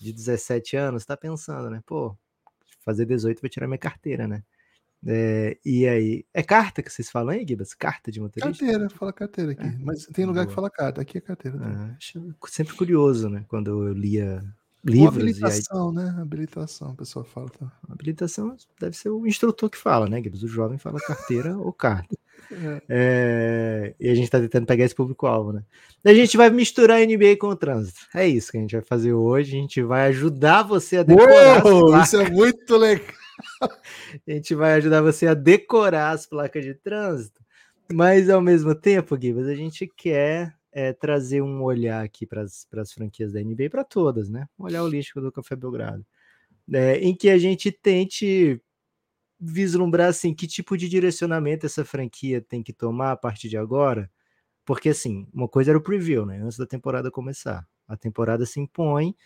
de 0.00 0.12
17 0.12 0.76
anos, 0.76 1.02
está 1.02 1.16
pensando, 1.16 1.70
né? 1.70 1.80
Pô, 1.86 2.16
fazer 2.84 3.06
18 3.06 3.40
vou 3.40 3.48
tirar 3.48 3.68
minha 3.68 3.78
carteira, 3.78 4.26
né? 4.26 4.42
É, 5.06 5.56
e 5.64 5.86
aí, 5.86 6.24
é 6.34 6.42
carta 6.42 6.82
que 6.82 6.90
vocês 6.90 7.08
falam 7.08 7.34
aí, 7.34 7.46
Gibas? 7.46 7.74
Carta 7.74 8.10
de 8.10 8.20
motorista? 8.20 8.64
Carteira, 8.64 8.90
fala 8.90 9.12
carteira 9.12 9.52
aqui. 9.52 9.62
É, 9.62 9.78
Mas 9.80 10.06
tem 10.06 10.24
lugar 10.24 10.42
boa. 10.42 10.48
que 10.48 10.54
fala 10.54 10.70
carta, 10.70 11.00
aqui 11.00 11.18
é 11.18 11.20
carteira. 11.20 11.58
Ah, 11.62 11.96
sempre 12.48 12.74
curioso, 12.74 13.28
né? 13.28 13.44
Quando 13.46 13.84
eu 13.84 13.92
lia 13.92 14.42
livros. 14.86 15.16
habilitação, 15.16 15.88
aí... 15.90 15.94
né? 15.96 16.16
Habilitação, 16.20 16.90
o 16.90 16.96
pessoal 16.96 17.24
fala. 17.24 17.48
Tá? 17.48 17.70
Habilitação 17.88 18.56
deve 18.80 18.96
ser 18.96 19.10
o 19.10 19.26
instrutor 19.26 19.70
que 19.70 19.78
fala, 19.78 20.08
né, 20.08 20.22
Gibbs? 20.22 20.42
O 20.42 20.48
jovem 20.48 20.78
fala 20.78 21.00
carteira 21.00 21.56
ou 21.56 21.72
carta. 21.72 22.16
É. 22.48 22.82
É... 22.88 23.94
e 23.98 24.08
a 24.08 24.14
gente 24.14 24.30
tá 24.30 24.38
tentando 24.38 24.66
pegar 24.66 24.84
esse 24.84 24.94
público-alvo, 24.94 25.52
né? 25.52 25.64
A 26.04 26.14
gente 26.14 26.36
vai 26.36 26.48
misturar 26.48 27.00
NBA 27.00 27.36
com 27.40 27.48
o 27.48 27.56
trânsito. 27.56 27.98
É 28.14 28.24
isso 28.24 28.52
que 28.52 28.58
a 28.58 28.60
gente 28.60 28.76
vai 28.76 28.84
fazer 28.84 29.12
hoje. 29.14 29.56
A 29.56 29.60
gente 29.60 29.82
vai 29.82 30.06
ajudar 30.10 30.62
você 30.62 30.98
a 30.98 31.02
decorar. 31.02 31.66
Uou, 31.66 32.00
isso 32.00 32.16
é 32.16 32.30
muito 32.30 32.76
legal. 32.76 33.04
a 34.28 34.30
gente 34.30 34.54
vai 34.54 34.74
ajudar 34.74 35.02
você 35.02 35.26
a 35.26 35.34
decorar 35.34 36.10
as 36.10 36.24
placas 36.24 36.64
de 36.64 36.74
trânsito. 36.74 37.40
Mas 37.92 38.30
ao 38.30 38.40
mesmo 38.40 38.74
tempo, 38.74 39.20
Gibas, 39.20 39.46
a 39.46 39.54
gente 39.54 39.86
quer 39.86 40.54
é, 40.76 40.92
trazer 40.92 41.40
um 41.40 41.62
olhar 41.62 42.04
aqui 42.04 42.26
para 42.26 42.42
as 42.42 42.92
franquias 42.92 43.32
da 43.32 43.40
NBA, 43.40 43.70
para 43.70 43.82
todas, 43.82 44.28
né? 44.28 44.46
Um 44.58 44.64
olhar 44.64 44.82
holístico 44.82 45.22
do 45.22 45.32
Café 45.32 45.56
Belgrado, 45.56 46.04
é, 46.72 46.98
em 46.98 47.16
que 47.16 47.30
a 47.30 47.38
gente 47.38 47.72
tente 47.72 48.60
vislumbrar 49.40 50.08
assim 50.10 50.34
que 50.34 50.46
tipo 50.46 50.76
de 50.76 50.88
direcionamento 50.88 51.66
essa 51.66 51.84
franquia 51.84 52.42
tem 52.42 52.62
que 52.62 52.74
tomar 52.74 53.12
a 53.12 53.16
partir 53.16 53.48
de 53.48 53.56
agora, 53.56 54.10
porque 54.66 54.90
assim, 54.90 55.28
uma 55.32 55.48
coisa 55.48 55.70
era 55.72 55.78
o 55.78 55.82
preview, 55.82 56.26
né? 56.26 56.40
Antes 56.42 56.58
da 56.58 56.66
temporada 56.66 57.10
começar, 57.10 57.66
a 57.88 57.96
temporada 57.96 58.46
se 58.46 58.60
impõe 58.60 59.16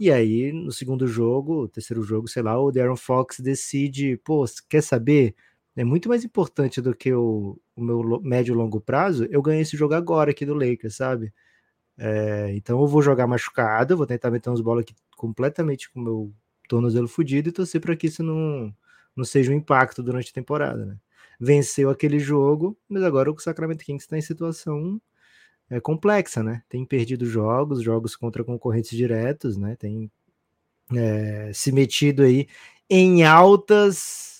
e 0.00 0.10
aí 0.12 0.52
no 0.52 0.72
segundo 0.72 1.06
jogo, 1.06 1.68
terceiro 1.68 2.02
jogo, 2.02 2.28
sei 2.28 2.42
lá, 2.42 2.60
o 2.60 2.72
Darren 2.72 2.96
Fox 2.96 3.40
decide, 3.40 4.16
pô, 4.24 4.44
quer 4.68 4.82
saber? 4.82 5.36
É 5.76 5.84
muito 5.84 6.08
mais 6.08 6.24
importante 6.24 6.80
do 6.80 6.94
que 6.94 7.12
o, 7.12 7.60
o 7.76 7.82
meu 7.82 8.20
médio 8.22 8.54
e 8.54 8.56
longo 8.56 8.80
prazo, 8.80 9.26
eu 9.30 9.42
ganhei 9.42 9.62
esse 9.62 9.76
jogo 9.76 9.94
agora 9.94 10.30
aqui 10.30 10.46
do 10.46 10.54
Lakers, 10.54 10.96
sabe? 10.96 11.32
É, 11.98 12.52
então 12.56 12.80
eu 12.80 12.86
vou 12.86 13.02
jogar 13.02 13.26
machucado, 13.26 13.96
vou 13.96 14.06
tentar 14.06 14.30
meter 14.30 14.50
uns 14.50 14.60
bolas 14.60 14.82
aqui 14.84 14.94
completamente 15.16 15.90
com 15.90 16.00
o 16.00 16.02
meu 16.02 16.34
tornozelo 16.68 17.08
fudido 17.08 17.48
e 17.48 17.52
torcer 17.52 17.80
para 17.80 17.96
que 17.96 18.06
isso 18.06 18.22
não, 18.22 18.74
não 19.14 19.24
seja 19.24 19.52
um 19.52 19.54
impacto 19.54 20.02
durante 20.02 20.30
a 20.30 20.34
temporada, 20.34 20.84
né? 20.86 20.96
Venceu 21.38 21.90
aquele 21.90 22.18
jogo, 22.18 22.76
mas 22.88 23.02
agora 23.02 23.30
o 23.30 23.38
Sacramento 23.38 23.84
Kings 23.84 24.04
está 24.04 24.16
em 24.16 24.22
situação 24.22 25.00
é, 25.70 25.80
complexa, 25.80 26.42
né? 26.42 26.62
Tem 26.68 26.84
perdido 26.86 27.26
jogos, 27.26 27.82
jogos 27.82 28.16
contra 28.16 28.44
concorrentes 28.44 28.96
diretos, 28.96 29.56
né? 29.58 29.76
Tem 29.76 30.10
é, 30.94 31.50
se 31.52 31.72
metido 31.72 32.22
aí 32.22 32.46
em 32.88 33.24
altas 33.24 34.35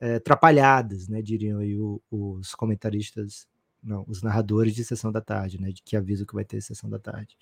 é, 0.00 0.16
atrapalhadas, 0.16 1.08
né? 1.08 1.22
Diriam 1.22 1.58
aí 1.58 1.78
o, 1.78 2.00
os 2.10 2.54
comentaristas, 2.54 3.46
não, 3.82 4.04
os 4.08 4.22
narradores 4.22 4.74
de 4.74 4.84
sessão 4.84 5.12
da 5.12 5.20
tarde, 5.20 5.60
né? 5.60 5.70
De 5.70 5.82
que 5.82 5.96
aviso 5.96 6.26
que 6.26 6.34
vai 6.34 6.44
ter 6.44 6.60
sessão 6.60 6.88
da 6.88 6.98
tarde. 6.98 7.36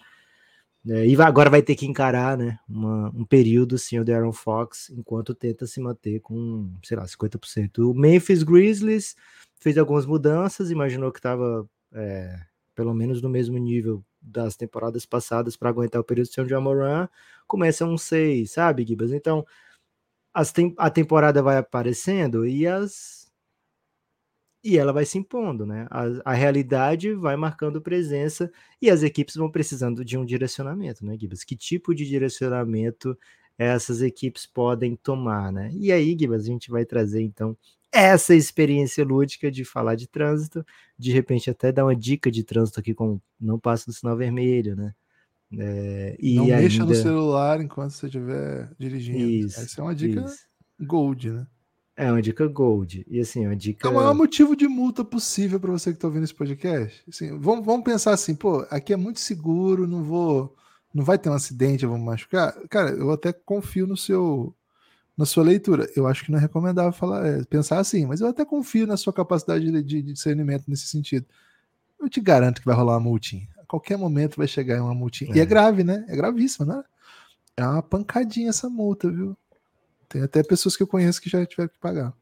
É, 0.88 1.06
e 1.06 1.21
agora 1.23 1.49
vai 1.49 1.62
ter 1.62 1.76
que 1.76 1.87
encarar, 1.87 2.37
né? 2.37 2.59
Uma, 2.68 3.09
um 3.14 3.25
período 3.25 3.78
sim 3.78 3.99
o 3.99 4.14
Aaron 4.14 4.32
Fox 4.32 4.90
enquanto 4.90 5.35
tenta 5.35 5.66
se 5.66 5.80
manter 5.80 6.21
com, 6.21 6.73
sei 6.82 6.97
lá, 6.97 7.04
50%. 7.06 7.78
O 7.78 7.94
Memphis 7.94 8.42
Grizzlies 8.42 9.14
fez 9.61 9.78
algumas 9.78 10.06
mudanças, 10.06 10.71
imaginou 10.71 11.12
que 11.12 11.21
estava 11.21 11.68
é, 11.92 12.37
pelo 12.75 12.94
menos 12.94 13.23
no 13.23 13.28
mesmo 13.28 13.59
nível 13.59 14.04
das 14.21 14.56
temporadas 14.56 15.06
passadas 15.06 15.56
para 15.56 15.68
aguentar 15.68 16.00
o 16.00 16.04
período 16.04 16.32
sem 16.32 16.44
o 16.44 16.49
Jamoran, 16.49 17.09
começa 17.47 17.85
um 17.85 17.99
6, 17.99 18.50
sabe, 18.50 18.85
Gibas? 18.85 19.12
Então, 19.12 19.44
as 20.34 20.52
tem, 20.52 20.74
a 20.78 20.90
temporada 20.90 21.42
vai 21.42 21.58
aparecendo 21.58 22.46
e 22.46 22.66
as 22.66 23.22
e 24.64 24.78
ela 24.78 24.92
vai 24.92 25.04
se 25.04 25.18
impondo, 25.18 25.66
né? 25.66 25.86
A, 25.90 26.30
a, 26.32 26.34
realidade 26.34 27.12
vai 27.14 27.36
marcando 27.36 27.82
presença 27.82 28.50
e 28.80 28.88
as 28.90 29.02
equipes 29.02 29.34
vão 29.34 29.50
precisando 29.50 30.04
de 30.04 30.16
um 30.16 30.24
direcionamento, 30.24 31.04
né, 31.04 31.16
Gibas? 31.18 31.42
Que 31.42 31.56
tipo 31.56 31.92
de 31.94 32.06
direcionamento 32.06 33.18
essas 33.58 34.02
equipes 34.02 34.46
podem 34.46 34.96
tomar, 34.96 35.52
né? 35.52 35.70
E 35.74 35.92
aí, 35.92 36.16
Gibas, 36.18 36.44
a 36.44 36.46
gente 36.46 36.70
vai 36.70 36.84
trazer 36.84 37.22
então 37.22 37.56
essa 37.92 38.34
experiência 38.34 39.04
lúdica 39.04 39.50
de 39.50 39.64
falar 39.64 39.96
de 39.96 40.08
trânsito, 40.08 40.64
de 40.98 41.12
repente 41.12 41.50
até 41.50 41.70
dar 41.72 41.84
uma 41.84 41.96
dica 41.96 42.30
de 42.30 42.42
trânsito 42.44 42.80
aqui 42.80 42.94
como 42.94 43.20
não 43.40 43.58
passa 43.58 43.84
no 43.88 43.92
sinal 43.92 44.16
vermelho, 44.16 44.76
né? 44.76 44.94
É, 45.59 46.16
e 46.18 46.35
não 46.35 46.44
ainda... 46.44 46.56
mexa 46.56 46.85
no 46.85 46.94
celular 46.94 47.61
enquanto 47.61 47.90
você 47.90 48.06
estiver 48.06 48.71
dirigindo. 48.78 49.18
Isso, 49.18 49.61
Essa 49.61 49.80
é 49.80 49.85
uma 49.85 49.94
dica 49.94 50.21
isso. 50.21 50.47
gold, 50.80 51.30
né? 51.30 51.47
É 51.94 52.11
uma 52.11 52.23
dica 52.23 52.47
gold. 52.47 53.04
E 53.06 53.21
assim, 53.21 53.47
uma 53.47 53.54
dica. 53.54 53.87
É 53.87 53.90
o 53.90 53.94
maior 53.94 54.14
motivo 54.14 54.56
de 54.56 54.66
multa 54.66 55.04
possível 55.04 55.61
para 55.61 55.71
você 55.71 55.90
que 55.90 55.97
está 55.97 56.09
ouvindo 56.09 56.25
esse 56.25 56.35
podcast. 56.35 57.04
Assim, 57.06 57.38
vamos, 57.38 57.66
vamos 57.66 57.85
pensar 57.85 58.12
assim, 58.12 58.35
pô, 58.35 58.66
aqui 58.71 58.92
é 58.92 58.97
muito 58.97 59.21
seguro, 59.21 59.87
não 59.87 60.02
vou. 60.02 60.56
Não 60.94 61.04
vai 61.04 61.18
ter 61.18 61.28
um 61.28 61.35
acidente, 61.35 61.85
eu 61.85 61.90
vou 61.90 61.99
me 61.99 62.04
machucar. 62.04 62.54
Cara, 62.68 62.90
eu 62.90 63.11
até 63.11 63.32
confio 63.32 63.87
no 63.87 63.97
seu. 63.97 64.54
Na 65.14 65.26
sua 65.26 65.44
leitura, 65.44 65.90
eu 65.94 66.06
acho 66.06 66.25
que 66.25 66.32
não 66.32 66.38
é 66.38 66.40
recomendável 66.40 66.90
falar, 66.90 67.26
é, 67.26 67.44
pensar 67.44 67.78
assim, 67.78 68.06
mas 68.06 68.23
eu 68.23 68.28
até 68.28 68.47
confio 68.47 68.87
na 68.87 68.97
sua 68.97 69.12
capacidade 69.12 69.71
de, 69.71 69.82
de, 69.82 70.02
de 70.02 70.12
discernimento 70.14 70.64
nesse 70.66 70.87
sentido. 70.87 71.26
Eu 72.00 72.09
te 72.09 72.18
garanto 72.18 72.61
que 72.61 72.66
vai 72.66 72.75
rolar 72.75 72.94
uma 72.94 73.11
multinha 73.11 73.47
qualquer 73.73 73.97
momento 73.97 74.37
vai 74.37 74.47
chegar 74.47 74.83
uma 74.83 74.95
multinha. 74.95 75.33
É. 75.33 75.38
E 75.38 75.41
é 75.41 75.47
grave, 75.47 75.83
né? 75.83 76.05
É 76.07 76.14
gravíssimo, 76.14 76.67
né? 76.67 76.83
É 77.57 77.64
uma 77.67 77.83
pancadinha 77.83 78.50
essa 78.50 78.69
multa, 78.69 79.11
viu? 79.11 79.35
Tem 80.11 80.23
até 80.23 80.43
pessoas 80.43 80.76
que 80.76 80.83
eu 80.83 80.87
conheço 80.87 81.23
que 81.23 81.31
já 81.31 81.45
tiveram 81.47 81.71
que 81.71 81.79
pagar. 81.79 82.12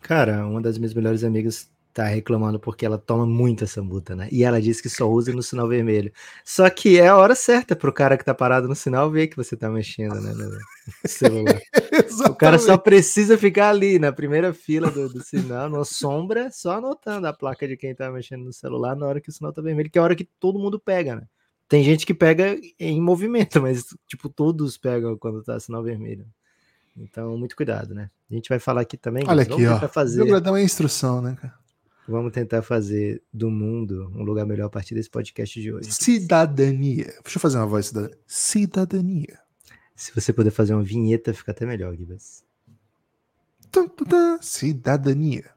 Cara, 0.00 0.46
uma 0.46 0.60
das 0.60 0.78
minhas 0.78 0.94
melhores 0.94 1.24
amigas 1.24 1.68
tá 1.92 2.04
reclamando 2.04 2.58
porque 2.58 2.86
ela 2.86 2.96
toma 2.96 3.26
muito 3.26 3.64
essa 3.64 3.82
multa, 3.82 4.16
né? 4.16 4.28
E 4.32 4.44
ela 4.44 4.60
diz 4.60 4.80
que 4.80 4.88
só 4.88 5.08
usa 5.08 5.32
no 5.32 5.42
sinal 5.42 5.68
vermelho. 5.68 6.12
Só 6.44 6.68
que 6.70 6.98
é 6.98 7.08
a 7.08 7.16
hora 7.16 7.34
certa 7.34 7.76
pro 7.76 7.92
cara 7.92 8.16
que 8.16 8.24
tá 8.24 8.34
parado 8.34 8.66
no 8.66 8.74
sinal 8.74 9.10
ver 9.10 9.28
que 9.28 9.36
você 9.36 9.56
tá 9.56 9.68
mexendo, 9.68 10.20
né? 10.20 10.32
No 10.32 11.08
celular. 11.08 11.60
o 12.30 12.34
cara 12.34 12.58
só 12.58 12.78
precisa 12.78 13.36
ficar 13.36 13.70
ali 13.70 13.98
na 13.98 14.10
primeira 14.10 14.54
fila 14.54 14.90
do, 14.90 15.08
do, 15.08 15.22
sinal, 15.22 15.68
na 15.68 15.84
sombra, 15.84 16.50
só 16.50 16.78
anotando 16.78 17.26
a 17.26 17.32
placa 17.32 17.68
de 17.68 17.76
quem 17.76 17.94
tá 17.94 18.10
mexendo 18.10 18.44
no 18.44 18.52
celular 18.52 18.96
na 18.96 19.06
hora 19.06 19.20
que 19.20 19.28
o 19.28 19.32
sinal 19.32 19.52
tá 19.52 19.60
vermelho, 19.60 19.90
que 19.90 19.98
é 19.98 20.00
a 20.00 20.04
hora 20.04 20.16
que 20.16 20.28
todo 20.40 20.58
mundo 20.58 20.80
pega, 20.80 21.16
né? 21.16 21.22
Tem 21.68 21.84
gente 21.84 22.06
que 22.06 22.14
pega 22.14 22.58
em 22.78 23.00
movimento, 23.00 23.60
mas 23.60 23.84
tipo 24.06 24.28
todos 24.28 24.78
pegam 24.78 25.16
quando 25.16 25.42
tá 25.42 25.60
sinal 25.60 25.82
vermelho. 25.82 26.26
Então, 26.96 27.36
muito 27.38 27.56
cuidado, 27.56 27.94
né? 27.94 28.10
A 28.30 28.34
gente 28.34 28.48
vai 28.48 28.58
falar 28.58 28.82
aqui 28.82 28.98
também. 28.98 29.24
Olha 29.26 29.42
aqui, 29.42 29.66
ó. 29.66 29.88
Fazer... 29.88 30.40
Dar 30.40 30.50
uma 30.50 30.60
instrução, 30.60 31.22
né, 31.22 31.36
cara? 31.40 31.61
Vamos 32.06 32.32
tentar 32.32 32.62
fazer 32.62 33.22
do 33.32 33.50
mundo 33.50 34.10
um 34.14 34.22
lugar 34.22 34.44
melhor 34.44 34.66
a 34.66 34.70
partir 34.70 34.94
desse 34.94 35.08
podcast 35.08 35.60
de 35.60 35.72
hoje. 35.72 35.92
Cidadania. 35.92 37.14
Deixa 37.22 37.36
eu 37.36 37.40
fazer 37.40 37.58
uma 37.58 37.66
voz 37.66 37.86
cidadania. 37.86 38.18
Cidadania. 38.26 39.38
Se 39.94 40.12
você 40.12 40.32
puder 40.32 40.50
fazer 40.50 40.74
uma 40.74 40.82
vinheta, 40.82 41.32
fica 41.32 41.52
até 41.52 41.64
melhor, 41.64 41.94
Gibas. 41.96 42.44
Cidadania. 44.40 45.50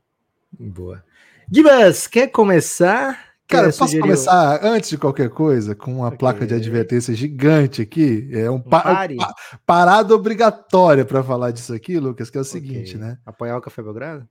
Boa. 0.51 1.03
Gibas, 1.51 2.05
quer 2.07 2.27
começar? 2.27 3.35
Cara, 3.47 3.67
posso 3.67 3.85
sugerir... 3.85 4.01
começar 4.01 4.63
antes 4.63 4.89
de 4.89 4.97
qualquer 4.97 5.29
coisa 5.29 5.75
com 5.75 5.95
uma 5.95 6.07
okay. 6.07 6.17
placa 6.17 6.45
de 6.47 6.53
advertência 6.53 7.13
gigante 7.13 7.81
aqui? 7.81 8.27
É 8.31 8.49
um, 8.49 8.59
pa 8.59 8.81
pa 8.81 9.33
parada 9.65 10.15
obrigatória 10.15 11.05
para 11.05 11.23
falar 11.23 11.51
disso 11.51 11.73
aqui, 11.73 11.99
Lucas, 11.99 12.29
que 12.29 12.37
é 12.37 12.41
o 12.41 12.43
okay. 12.43 12.51
seguinte, 12.51 12.97
né? 12.97 13.19
Apoiar 13.25 13.57
o 13.57 13.61
Café 13.61 13.83
Belgrado? 13.83 14.27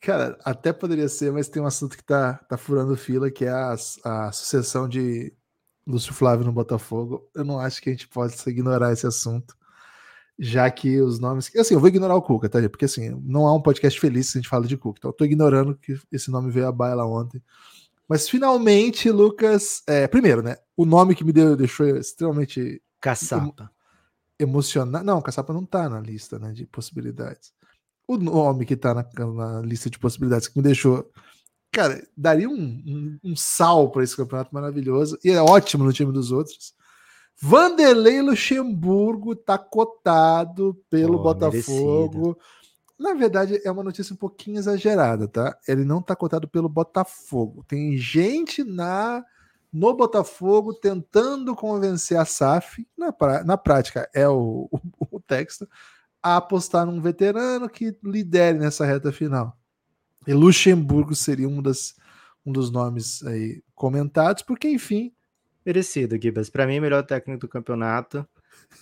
Cara, 0.00 0.38
até 0.44 0.72
poderia 0.72 1.08
ser, 1.08 1.30
mas 1.30 1.48
tem 1.48 1.62
um 1.62 1.66
assunto 1.66 1.94
que 1.96 2.02
tá, 2.02 2.34
tá 2.48 2.56
furando 2.56 2.96
fila, 2.96 3.30
que 3.30 3.44
é 3.44 3.50
a, 3.50 3.76
a 4.04 4.32
sucessão 4.32 4.88
de 4.88 5.30
Lúcio 5.86 6.14
Flávio 6.14 6.46
no 6.46 6.52
Botafogo. 6.52 7.28
Eu 7.34 7.44
não 7.44 7.58
acho 7.60 7.82
que 7.82 7.90
a 7.90 7.92
gente 7.92 8.08
possa 8.08 8.48
ignorar 8.48 8.92
esse 8.94 9.06
assunto, 9.06 9.54
já 10.38 10.70
que 10.70 10.98
os 11.02 11.18
nomes. 11.18 11.54
Assim, 11.54 11.74
eu 11.74 11.80
vou 11.80 11.90
ignorar 11.90 12.14
o 12.16 12.22
Cuca, 12.22 12.48
tá? 12.48 12.66
Porque 12.70 12.86
assim, 12.86 13.10
não 13.22 13.46
há 13.46 13.54
um 13.54 13.60
podcast 13.60 14.00
feliz 14.00 14.30
se 14.30 14.38
a 14.38 14.40
gente 14.40 14.48
fala 14.48 14.66
de 14.66 14.76
Cuca. 14.76 14.98
Então 14.98 15.10
eu 15.10 15.14
tô 15.14 15.24
ignorando 15.26 15.76
que 15.76 16.00
esse 16.10 16.30
nome 16.30 16.50
veio 16.50 16.68
à 16.68 16.72
baila 16.72 17.04
ontem. 17.04 17.42
Mas 18.08 18.26
finalmente, 18.26 19.10
Lucas. 19.10 19.82
É, 19.86 20.08
primeiro, 20.08 20.42
né? 20.42 20.56
O 20.74 20.86
nome 20.86 21.14
que 21.14 21.24
me 21.24 21.32
deu, 21.32 21.54
deixou 21.56 21.86
extremamente. 21.86 22.82
Caçapa. 23.02 23.70
Emocionado. 24.38 25.04
Não, 25.04 25.20
Caçapa 25.20 25.52
não 25.52 25.66
tá 25.66 25.90
na 25.90 26.00
lista 26.00 26.38
né, 26.38 26.52
de 26.52 26.66
possibilidades 26.66 27.52
o 28.14 28.18
nome 28.18 28.66
que 28.66 28.76
tá 28.76 28.92
na, 28.92 29.06
na, 29.26 29.60
lista 29.60 29.88
de 29.88 29.98
possibilidades 29.98 30.48
que 30.48 30.56
me 30.56 30.64
deixou. 30.64 31.08
Cara, 31.70 32.04
daria 32.16 32.48
um, 32.48 32.52
um, 32.52 33.18
um 33.22 33.36
sal 33.36 33.90
para 33.90 34.02
esse 34.02 34.16
campeonato 34.16 34.52
maravilhoso. 34.52 35.16
E 35.24 35.30
é 35.30 35.40
ótimo 35.40 35.84
no 35.84 35.92
time 35.92 36.12
dos 36.12 36.32
outros. 36.32 36.74
Vanderlei 37.40 38.20
Luxemburgo 38.20 39.36
tá 39.36 39.56
cotado 39.56 40.76
pelo 40.90 41.18
oh, 41.18 41.22
Botafogo. 41.22 42.18
Merecido. 42.18 42.38
Na 42.98 43.14
verdade, 43.14 43.60
é 43.64 43.70
uma 43.70 43.84
notícia 43.84 44.12
um 44.12 44.16
pouquinho 44.16 44.58
exagerada, 44.58 45.28
tá? 45.28 45.56
Ele 45.66 45.84
não 45.84 46.02
tá 46.02 46.16
cotado 46.16 46.48
pelo 46.48 46.68
Botafogo. 46.68 47.64
Tem 47.66 47.96
gente 47.96 48.64
na 48.64 49.24
no 49.72 49.94
Botafogo 49.94 50.74
tentando 50.74 51.54
convencer 51.54 52.18
a 52.18 52.24
SAF, 52.24 52.84
na, 52.98 53.14
na 53.44 53.56
prática 53.56 54.10
é 54.12 54.28
o, 54.28 54.68
o, 54.68 54.80
o 55.12 55.20
texto, 55.20 55.68
a 56.22 56.36
apostar 56.36 56.86
num 56.86 57.00
veterano 57.00 57.68
que 57.68 57.96
lidere 58.02 58.58
nessa 58.58 58.84
reta 58.84 59.12
final. 59.12 59.56
E 60.26 60.34
Luxemburgo 60.34 61.14
seria 61.14 61.48
um, 61.48 61.62
das, 61.62 61.94
um 62.44 62.52
dos 62.52 62.70
nomes 62.70 63.22
aí 63.24 63.62
comentados, 63.74 64.42
porque 64.42 64.68
enfim. 64.68 65.12
Merecido, 65.64 66.20
Gibas. 66.20 66.48
Para 66.48 66.66
mim, 66.66 66.80
melhor 66.80 67.04
técnico 67.04 67.40
do 67.40 67.48
campeonato 67.48 68.26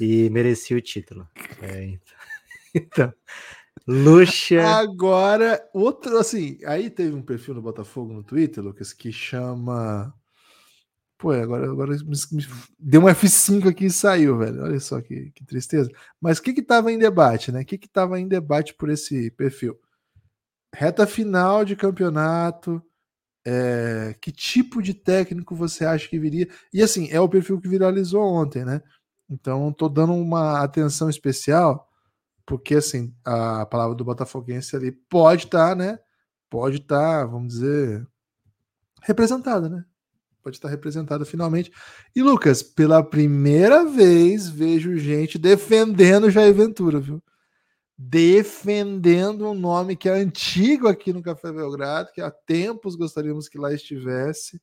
e 0.00 0.30
merecia 0.30 0.76
o 0.76 0.80
título. 0.80 1.28
É, 1.61 1.85
então, 1.85 2.16
então 2.75 3.14
Luxa. 3.87 4.62
Agora, 4.62 5.66
outro, 5.73 6.18
assim, 6.18 6.59
aí 6.66 6.90
teve 6.90 7.14
um 7.14 7.23
perfil 7.23 7.54
no 7.54 7.62
Botafogo 7.62 8.12
no 8.12 8.23
Twitter, 8.23 8.62
Lucas, 8.62 8.92
que 8.92 9.11
chama 9.11 10.14
Pô, 11.19 11.33
agora, 11.33 11.69
agora 11.69 11.97
me, 11.97 12.17
me, 12.33 12.47
deu 12.79 13.01
um 13.03 13.07
F5 13.07 13.69
aqui 13.69 13.87
e 13.87 13.91
saiu, 13.91 14.39
velho. 14.39 14.63
Olha 14.63 14.79
só 14.79 15.01
que, 15.01 15.33
que 15.33 15.45
tristeza. 15.45 15.91
Mas 16.21 16.39
o 16.39 16.43
que 16.43 16.55
que 16.55 16.63
tava 16.63 16.93
em 16.93 16.99
debate, 16.99 17.51
né? 17.51 17.63
O 17.63 17.65
que 17.65 17.77
que 17.77 17.89
tava 17.89 18.21
em 18.21 18.29
debate 18.29 18.73
por 18.75 18.89
esse 18.89 19.31
perfil? 19.33 19.77
Reta 20.73 21.07
final 21.09 21.65
de 21.65 21.75
campeonato, 21.75 22.81
é, 23.45 24.15
que 24.21 24.31
tipo 24.31 24.81
de 24.81 24.95
técnico 24.95 25.57
você 25.57 25.85
acha 25.85 26.09
que 26.09 26.19
viria? 26.21 26.49
E 26.73 26.83
assim, 26.83 27.09
é 27.11 27.21
o 27.21 27.29
perfil 27.29 27.61
que 27.61 27.69
viralizou 27.69 28.23
ontem, 28.23 28.65
né? 28.65 28.83
Então, 29.29 29.73
tô 29.73 29.89
dando 29.89 30.15
uma 30.15 30.63
atenção 30.63 31.11
especial, 31.11 31.91
porque 32.47 32.77
assim, 32.77 33.15
a 33.25 33.67
palavra 33.67 33.95
do 33.97 34.05
Botafoguense 34.05 34.77
ali 34.77 34.93
pode 34.93 35.47
estar, 35.47 35.71
tá, 35.71 35.75
né? 35.75 35.99
Pode 36.51 36.77
estar, 36.79 37.23
tá, 37.23 37.27
vamos 37.27 37.55
dizer, 37.55 38.07
representada, 39.03 39.69
né? 39.69 39.85
Pode 40.49 40.57
estar 40.57 40.69
representada 40.71 41.26
finalmente. 41.26 41.71
E 42.17 42.23
Lucas, 42.23 42.62
pela 42.62 43.02
primeira 43.02 43.85
vez 43.85 44.49
vejo 44.49 44.97
gente 44.97 45.37
defendendo 45.37 46.31
Jair 46.31 46.55
Ventura, 46.55 46.99
viu? 46.99 47.23
Defendendo 47.99 49.47
um 49.50 49.55
nome 49.55 49.95
que 49.95 50.09
é 50.09 50.12
antigo 50.12 50.88
aqui 50.88 51.12
no 51.12 51.21
Café 51.21 51.52
Belgrado, 51.52 52.12
que 52.14 52.23
há 52.23 52.31
tempos 52.31 52.97
gostaríamos 52.97 53.47
que 53.47 53.59
lá 53.59 53.75
estivesse. 53.75 54.59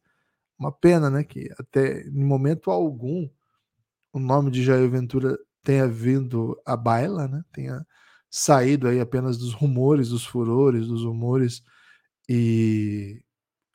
Uma 0.57 0.71
pena, 0.71 1.07
né? 1.07 1.23
Que 1.23 1.51
até 1.59 2.01
em 2.01 2.23
momento 2.23 2.71
algum 2.71 3.29
o 4.11 4.17
nome 4.17 4.49
de 4.49 4.63
Jair 4.63 4.89
Ventura 4.89 5.37
tenha 5.63 5.87
vindo 5.87 6.59
à 6.65 6.75
baila, 6.75 7.27
né? 7.27 7.43
Tenha 7.53 7.85
saído 8.27 8.87
aí 8.87 8.99
apenas 8.99 9.37
dos 9.37 9.53
rumores, 9.53 10.09
dos 10.09 10.25
furores, 10.25 10.87
dos 10.87 11.03
rumores 11.03 11.61
e 12.27 13.21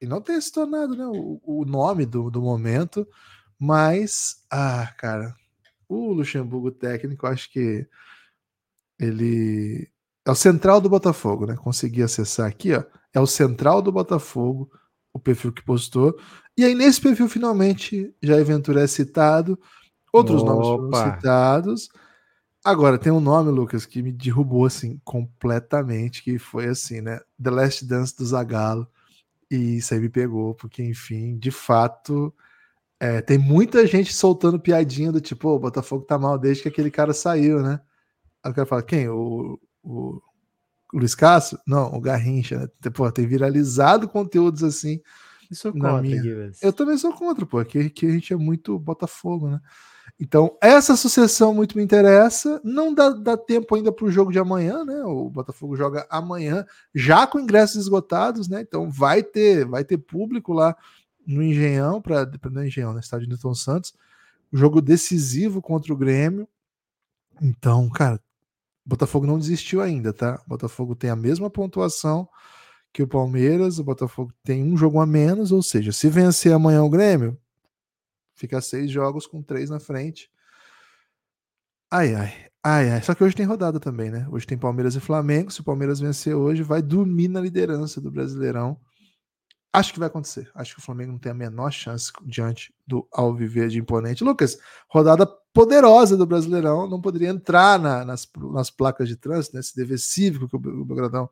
e 0.01 0.07
não 0.07 0.21
tenha 0.21 0.41
se 0.41 0.51
tornado 0.51 0.97
né, 0.97 1.07
o, 1.07 1.41
o 1.45 1.65
nome 1.65 2.07
do, 2.07 2.31
do 2.31 2.41
momento, 2.41 3.07
mas, 3.59 4.45
ah, 4.51 4.93
cara, 4.97 5.35
o 5.89 6.13
Luxemburgo 6.13 6.71
técnico, 6.71 7.27
acho 7.27 7.51
que 7.53 7.87
ele 8.99 9.91
é 10.25 10.31
o 10.31 10.35
central 10.35 10.81
do 10.81 10.89
Botafogo, 10.89 11.47
né? 11.47 11.57
Consegui 11.57 12.03
acessar 12.03 12.47
aqui, 12.47 12.73
ó. 12.75 12.85
É 13.13 13.21
o 13.21 13.27
central 13.27 13.83
do 13.83 13.91
Botafogo, 13.91 14.71
o 15.13 15.19
perfil 15.19 15.53
que 15.53 15.63
postou. 15.63 16.17
E 16.57 16.65
aí, 16.65 16.75
nesse 16.75 17.01
perfil, 17.01 17.29
finalmente, 17.29 18.15
Jair 18.23 18.45
Ventura 18.45 18.83
é 18.83 18.87
citado. 18.87 19.59
Outros 20.13 20.43
Opa. 20.43 20.53
nomes 20.53 20.69
foram 20.69 21.15
citados. 21.15 21.89
Agora, 22.65 22.99
tem 22.99 23.11
um 23.11 23.21
nome, 23.21 23.51
Lucas, 23.51 23.87
que 23.87 24.03
me 24.03 24.13
derrubou, 24.13 24.67
assim, 24.67 25.01
completamente, 25.03 26.23
que 26.23 26.39
foi 26.39 26.69
assim, 26.69 27.01
né? 27.01 27.21
The 27.43 27.51
Last 27.51 27.85
Dance 27.87 28.17
do 28.17 28.25
Zagallo. 28.25 28.87
E 29.51 29.79
isso 29.79 29.93
aí 29.93 30.01
me 30.01 30.09
pegou, 30.09 30.55
porque, 30.55 30.83
enfim, 30.83 31.37
de 31.37 31.51
fato, 31.51 32.33
é, 33.01 33.21
tem 33.21 33.39
muita 33.39 33.87
gente 33.87 34.15
soltando 34.15 34.61
piadinha 34.61 35.11
do 35.11 35.21
tipo, 35.21 35.49
o 35.49 35.59
Botafogo 35.59 36.05
tá 36.05 36.19
mal 36.19 36.39
desde 36.39 36.63
que 36.63 36.69
aquele 36.69 36.91
cara 36.91 37.13
saiu, 37.13 37.61
né? 37.63 37.81
Aí 38.43 38.53
o 38.53 38.55
cara 38.55 38.67
fala, 38.67 38.83
quem? 38.83 39.09
O, 39.09 39.59
o, 39.83 40.23
Luiz 40.93 41.15
Castro? 41.15 41.59
Não, 41.67 41.93
o 41.95 42.01
Garrincha, 42.01 42.59
né? 42.59 42.91
Pô, 42.95 43.11
tem 43.11 43.27
viralizado 43.27 44.09
conteúdos 44.09 44.63
assim. 44.63 45.01
Isso 45.51 45.67
é 45.69 45.73
contra, 45.73 46.01
minha... 46.01 46.53
Eu 46.63 46.73
também 46.73 46.97
sou 46.97 47.13
contra, 47.13 47.45
pô, 47.45 47.65
que, 47.65 47.91
que 47.91 48.07
a 48.07 48.11
gente 48.11 48.33
é 48.33 48.37
muito 48.37 48.79
Botafogo, 48.79 49.49
né? 49.49 49.61
Então, 50.19 50.57
essa 50.61 50.97
sucessão 50.97 51.55
muito 51.55 51.77
me 51.77 51.83
interessa. 51.83 52.61
Não 52.65 52.93
dá, 52.95 53.11
dá 53.11 53.37
tempo 53.37 53.75
ainda 53.75 53.93
para 53.93 54.05
o 54.05 54.11
jogo 54.11 54.33
de 54.33 54.39
amanhã, 54.39 54.85
né? 54.85 55.03
O 55.05 55.31
Botafogo 55.31 55.77
joga 55.77 56.07
amanhã, 56.11 56.65
já 56.95 57.27
com 57.27 57.41
ingressos 57.41 57.77
esgotados, 57.77 58.49
né? 58.49 58.61
Então 58.61 58.91
vai 58.91 59.23
ter, 59.23 59.65
vai 59.65 59.85
ter 59.85 59.99
público 59.99 60.53
lá 60.53 60.77
no 61.27 61.43
Engenhão, 61.43 62.01
para 62.01 62.31
no 62.51 62.65
Engenhão, 62.65 62.93
no 62.93 63.01
estádio 63.01 63.29
Newton 63.29 63.55
Santos. 63.55 63.95
Jogo 64.53 64.81
decisivo 64.81 65.63
contra 65.63 65.93
o 65.93 65.97
Grêmio. 65.97 66.49
Então, 67.41 67.89
cara, 67.89 68.21
o 68.85 68.89
Botafogo 68.89 69.27
não 69.27 69.39
desistiu 69.39 69.81
ainda, 69.81 70.13
tá? 70.13 70.41
O 70.47 70.49
Botafogo 70.49 70.95
tem 70.95 71.11
a 71.11 71.17
mesma 71.17 71.49
pontuação 71.49 72.29
que 72.93 73.03
o 73.03 73.09
Palmeiras, 73.09 73.79
o 73.79 73.85
Botafogo 73.85 74.33
tem 74.43 74.65
um 74.65 74.77
jogo 74.77 75.01
a 75.01 75.07
menos, 75.07 75.53
ou 75.53 75.63
seja, 75.63 75.93
se 75.93 76.09
vencer 76.09 76.53
amanhã 76.53 76.83
o 76.83 76.91
Grêmio, 76.91 77.39
Fica 78.41 78.59
seis 78.63 78.91
jogos 78.91 79.27
com 79.27 79.43
três 79.43 79.69
na 79.69 79.79
frente. 79.79 80.31
Ai, 81.91 82.15
ai, 82.15 82.47
ai, 82.65 82.91
ai. 82.93 83.03
Só 83.03 83.15
que 83.15 83.23
hoje 83.23 83.37
tem 83.37 83.45
rodada 83.45 83.79
também, 83.79 84.11
né? 84.11 84.27
Hoje 84.31 84.47
tem 84.47 84.57
Palmeiras 84.57 84.97
e 84.97 85.01
Flamengo. 85.01 85.51
Se 85.51 85.61
o 85.61 85.65
Palmeiras 85.65 86.01
vencer 86.01 86.35
hoje, 86.35 86.63
vai 86.63 86.81
dormir 86.81 87.29
na 87.29 87.39
liderança 87.39 88.01
do 88.01 88.11
Brasileirão. 88.11 88.81
Acho 89.71 89.93
que 89.93 89.99
vai 89.99 90.09
acontecer. 90.09 90.51
Acho 90.55 90.75
que 90.75 90.81
o 90.81 90.83
Flamengo 90.83 91.13
não 91.13 91.19
tem 91.19 91.33
a 91.33 91.35
menor 91.35 91.71
chance 91.71 92.11
diante 92.25 92.73
do 92.87 93.07
Alviverde 93.13 93.79
imponente. 93.79 94.25
Lucas, 94.25 94.59
rodada 94.89 95.27
poderosa 95.53 96.17
do 96.17 96.25
Brasileirão. 96.25 96.89
Não 96.89 96.99
poderia 96.99 97.29
entrar 97.29 97.79
na, 97.79 98.07
nas, 98.07 98.27
nas 98.55 98.71
placas 98.71 99.07
de 99.07 99.17
trânsito, 99.17 99.55
né? 99.55 99.61
dever 99.77 99.99
cívico 99.99 100.49
que 100.49 100.57
o 100.57 100.85
Belgradão 100.87 101.29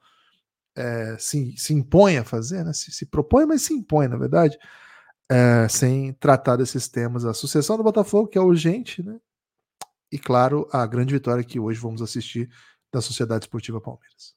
é, 0.77 1.17
se, 1.19 1.57
se 1.57 1.73
impõe 1.73 2.19
a 2.19 2.25
fazer, 2.25 2.67
né? 2.67 2.75
Se, 2.75 2.93
se 2.93 3.07
propõe, 3.07 3.47
mas 3.47 3.63
se 3.63 3.73
impõe, 3.73 4.09
na 4.09 4.19
verdade 4.19 4.59
é, 5.31 5.69
sem 5.69 6.13
tratar 6.15 6.57
desses 6.57 6.89
temas. 6.89 7.25
A 7.25 7.35
sucessão 7.35 7.77
do 7.77 7.83
Botafogo, 7.83 8.29
que 8.29 8.39
é 8.39 8.41
urgente, 8.41 9.03
né? 9.03 9.21
E, 10.11 10.19
claro, 10.19 10.67
a 10.73 10.87
grande 10.87 11.15
vitória 11.15 11.45
que 11.45 11.61
hoje 11.61 11.79
vamos 11.79 12.01
assistir 12.01 12.51
da 12.93 13.01
Sociedade 13.01 13.45
Esportiva 13.45 13.81
Palmeiras. 13.81 14.35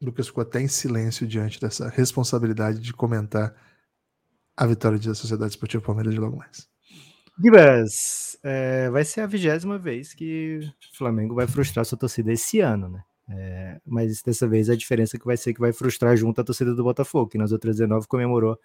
Lucas 0.00 0.28
ficou 0.28 0.42
até 0.42 0.60
em 0.60 0.68
silêncio 0.68 1.26
diante 1.26 1.60
dessa 1.60 1.88
responsabilidade 1.88 2.78
de 2.78 2.92
comentar 2.92 3.54
a 4.56 4.66
vitória 4.66 4.98
da 4.98 5.14
Sociedade 5.14 5.52
Esportiva 5.52 5.82
Palmeiras 5.82 6.14
de 6.14 6.20
logo 6.20 6.36
mais. 6.36 6.68
Gibas, 7.40 8.36
é, 8.42 8.90
vai 8.90 9.04
ser 9.04 9.22
a 9.22 9.26
vigésima 9.26 9.78
vez 9.78 10.12
que 10.12 10.58
o 10.92 10.96
Flamengo 10.96 11.34
vai 11.34 11.46
frustrar 11.46 11.84
sua 11.84 11.96
torcida 11.96 12.32
esse 12.32 12.60
ano, 12.60 12.88
né? 12.88 13.04
É, 13.30 13.78
mas 13.86 14.22
dessa 14.22 14.48
vez 14.48 14.70
a 14.70 14.76
diferença 14.76 15.18
que 15.18 15.26
vai 15.26 15.36
ser 15.36 15.52
que 15.52 15.60
vai 15.60 15.72
frustrar 15.72 16.16
junto 16.16 16.40
a 16.40 16.44
torcida 16.44 16.74
do 16.74 16.82
Botafogo, 16.82 17.28
que 17.28 17.38
nas 17.38 17.52
outras 17.52 17.76
19 17.76 18.06
comemorou 18.06 18.58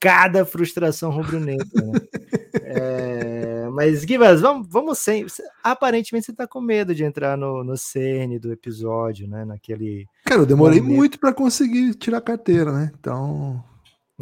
cada 0.00 0.46
frustração 0.46 1.10
rubro-negra. 1.10 1.66
Né? 1.74 2.00
é, 2.64 3.68
mas, 3.70 4.04
Guivas, 4.04 4.40
vamos, 4.40 4.66
vamos 4.68 4.98
sem. 4.98 5.26
Aparentemente 5.62 6.26
você 6.26 6.32
tá 6.32 6.46
com 6.46 6.60
medo 6.60 6.94
de 6.94 7.04
entrar 7.04 7.36
no, 7.36 7.62
no 7.62 7.76
cerne 7.76 8.38
do 8.38 8.50
episódio, 8.50 9.28
né? 9.28 9.44
Naquele. 9.44 10.06
Cara, 10.24 10.40
eu 10.40 10.46
demorei 10.46 10.80
momento. 10.80 10.96
muito 10.96 11.18
para 11.20 11.34
conseguir 11.34 11.94
tirar 11.94 12.18
a 12.18 12.22
carteira, 12.22 12.72
né? 12.72 12.90
Então. 12.98 13.62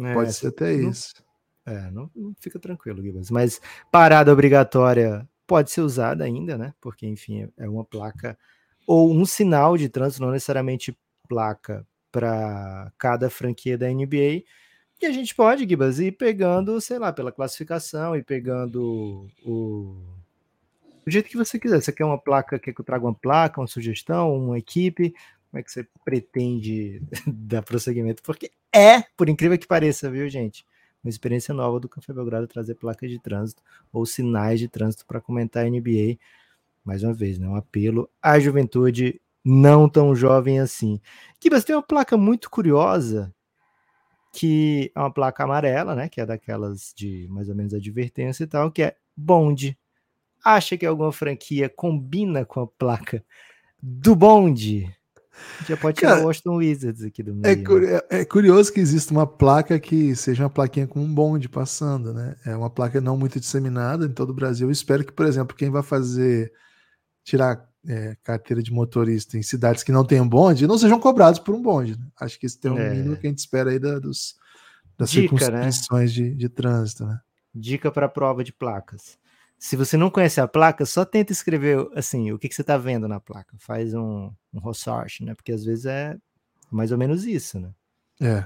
É, 0.01 0.13
pode 0.13 0.33
ser 0.33 0.47
até 0.47 0.77
não, 0.77 0.89
isso. 0.89 1.13
É, 1.65 1.91
não, 1.91 2.09
não 2.15 2.33
fica 2.39 2.59
tranquilo, 2.59 3.01
Guivas. 3.01 3.31
Mas 3.31 3.59
parada 3.91 4.31
obrigatória 4.31 5.27
pode 5.47 5.71
ser 5.71 5.81
usada 5.81 6.23
ainda, 6.23 6.57
né? 6.57 6.73
Porque, 6.79 7.07
enfim, 7.07 7.49
é 7.57 7.67
uma 7.67 7.83
placa 7.83 8.37
ou 8.89 9.13
um 9.13 9.23
sinal 9.23 9.77
de 9.77 9.87
trânsito, 9.87 10.23
não 10.23 10.31
necessariamente 10.31 10.97
placa 11.27 11.85
para 12.11 12.91
cada 12.97 13.29
franquia 13.29 13.77
da 13.77 13.87
NBA. 13.87 14.41
E 14.99 15.05
a 15.05 15.11
gente 15.11 15.35
pode, 15.35 15.69
Gibas, 15.69 15.99
ir 15.99 16.13
pegando, 16.13 16.81
sei 16.81 16.97
lá, 16.97 17.13
pela 17.13 17.31
classificação 17.31 18.15
e 18.15 18.23
pegando 18.23 19.29
o, 19.45 19.95
o 21.05 21.11
jeito 21.11 21.29
que 21.29 21.37
você 21.37 21.59
quiser. 21.59 21.79
Você 21.79 21.91
quer 21.91 22.03
uma 22.03 22.17
placa, 22.17 22.57
quer 22.57 22.73
que 22.73 22.81
eu 22.81 22.85
traga 22.85 23.05
uma 23.05 23.13
placa, 23.13 23.61
uma 23.61 23.67
sugestão, 23.67 24.35
uma 24.35 24.57
equipe? 24.57 25.13
Como 25.51 25.59
é 25.59 25.61
que 25.61 25.71
você 25.71 25.87
pretende 26.03 26.99
dar 27.27 27.61
prosseguimento? 27.61 28.23
Porque 28.23 28.49
é, 28.73 29.03
por 29.15 29.29
incrível 29.29 29.59
que 29.59 29.67
pareça, 29.67 30.09
viu, 30.09 30.27
gente? 30.27 30.65
Uma 31.03 31.11
experiência 31.11 31.53
nova 31.53 31.79
do 31.79 31.87
Café 31.87 32.11
Belgrado 32.11 32.47
trazer 32.47 32.73
placas 32.73 33.11
de 33.11 33.19
trânsito 33.19 33.61
ou 33.93 34.03
sinais 34.03 34.59
de 34.59 34.67
trânsito 34.67 35.05
para 35.05 35.21
comentar 35.21 35.63
a 35.63 35.69
NBA 35.69 36.17
mais 36.89 37.03
uma 37.03 37.13
vez, 37.13 37.37
né, 37.37 37.47
um 37.47 37.55
apelo 37.55 38.09
à 38.19 38.39
juventude 38.39 39.21
não 39.45 39.87
tão 39.87 40.15
jovem 40.15 40.59
assim. 40.59 40.99
Kibas 41.39 41.63
tem 41.63 41.75
uma 41.75 41.83
placa 41.83 42.17
muito 42.17 42.49
curiosa, 42.49 43.31
que 44.33 44.91
é 44.95 44.99
uma 44.99 45.13
placa 45.13 45.43
amarela, 45.43 45.93
né, 45.93 46.09
que 46.09 46.19
é 46.19 46.25
daquelas 46.25 46.91
de 46.97 47.27
mais 47.29 47.47
ou 47.47 47.53
menos 47.53 47.75
advertência 47.75 48.43
e 48.43 48.47
tal, 48.47 48.71
que 48.71 48.81
é 48.81 48.95
Bond. 49.15 49.77
Acha 50.43 50.75
que 50.75 50.85
alguma 50.85 51.11
franquia 51.11 51.69
combina 51.69 52.43
com 52.43 52.61
a 52.61 52.67
placa 52.67 53.23
do 53.79 54.15
Bond? 54.15 54.91
Já 55.67 55.77
pode 55.77 55.97
tirar 55.97 56.11
Cara, 56.11 56.21
o 56.23 56.25
Washington 56.25 56.55
Wizards 56.55 57.03
aqui 57.03 57.21
do 57.23 57.31
é 57.43 57.55
meio. 57.55 57.85
É, 57.85 58.21
é, 58.21 58.25
curioso 58.25 58.73
que 58.73 58.79
exista 58.79 59.13
uma 59.13 59.27
placa 59.27 59.79
que 59.79 60.15
seja 60.15 60.43
uma 60.43 60.49
plaquinha 60.49 60.87
com 60.87 60.99
um 60.99 61.13
bonde 61.13 61.47
passando, 61.47 62.13
né? 62.13 62.35
É 62.45 62.55
uma 62.55 62.69
placa 62.69 62.99
não 62.99 63.17
muito 63.17 63.39
disseminada 63.39 64.05
em 64.05 64.11
todo 64.11 64.31
o 64.31 64.33
Brasil. 64.33 64.67
Eu 64.67 64.71
espero 64.71 65.05
que, 65.05 65.11
por 65.11 65.25
exemplo, 65.25 65.55
quem 65.55 65.69
vai 65.69 65.83
fazer 65.83 66.51
tirar 67.29 67.69
é, 67.87 68.17
carteira 68.23 68.61
de 68.61 68.71
motorista 68.71 69.37
em 69.37 69.43
cidades 69.43 69.83
que 69.83 69.91
não 69.91 70.03
tenham 70.03 70.27
bonde, 70.27 70.67
não 70.67 70.77
sejam 70.77 70.99
cobrados 70.99 71.39
por 71.39 71.53
um 71.53 71.61
bonde. 71.61 71.97
Né? 71.97 72.05
Acho 72.19 72.39
que 72.39 72.45
esse 72.45 72.59
tem 72.59 72.71
um 72.71 72.77
é. 72.77 72.93
mínimo 72.93 73.15
que 73.15 73.27
a 73.27 73.29
gente 73.29 73.39
espera 73.39 73.69
aí 73.69 73.79
da, 73.79 73.99
dos, 73.99 74.35
das 74.97 75.09
Dica, 75.11 75.37
circunscrições 75.37 76.17
né? 76.17 76.23
de, 76.23 76.35
de 76.35 76.49
trânsito. 76.49 77.05
Né? 77.05 77.19
Dica 77.53 77.91
para 77.91 78.09
prova 78.09 78.43
de 78.43 78.51
placas. 78.51 79.17
Se 79.57 79.75
você 79.75 79.97
não 79.97 80.09
conhece 80.09 80.39
a 80.39 80.47
placa, 80.47 80.85
só 80.85 81.03
tenta 81.03 81.33
escrever 81.33 81.85
assim, 81.93 82.31
o 82.31 82.39
que, 82.39 82.47
que 82.47 82.55
você 82.55 82.61
está 82.61 82.77
vendo 82.77 83.07
na 83.07 83.19
placa. 83.19 83.55
Faz 83.59 83.93
um, 83.93 84.31
um 84.53 84.59
research, 84.65 85.23
né? 85.23 85.35
Porque 85.35 85.51
às 85.51 85.65
vezes 85.65 85.85
é 85.85 86.15
mais 86.71 86.93
ou 86.93 86.97
menos 86.97 87.25
isso, 87.25 87.59
né? 87.59 87.69
É. 88.21 88.45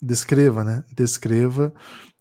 Descreva, 0.00 0.64
né? 0.64 0.84
Descreva. 0.90 1.74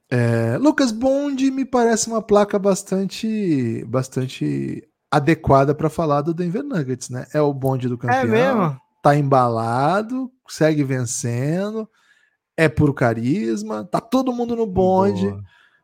É, 0.10 0.58
Lucas 0.58 0.92
Bond 0.92 1.50
me 1.52 1.64
parece 1.64 2.08
uma 2.08 2.22
placa 2.22 2.60
bastante, 2.60 3.86
bastante 3.86 4.86
adequada 5.18 5.76
para 5.76 5.90
falar 5.90 6.22
do 6.22 6.34
Denver 6.34 6.64
Nuggets, 6.64 7.10
né? 7.10 7.26
É 7.34 7.42
o 7.42 7.54
bonde 7.54 7.88
do 7.88 7.96
É 7.96 7.98
campeão. 7.98 8.28
mesmo? 8.28 8.82
Tá 9.04 9.16
embalado, 9.16 10.32
segue 10.50 10.84
vencendo, 10.84 11.88
é 12.58 12.68
puro 12.68 12.94
carisma, 12.94 13.84
tá 13.86 14.00
todo 14.02 14.34
mundo 14.34 14.56
no 14.56 14.66
bonde. 14.66 15.28
Boa. 15.30 15.44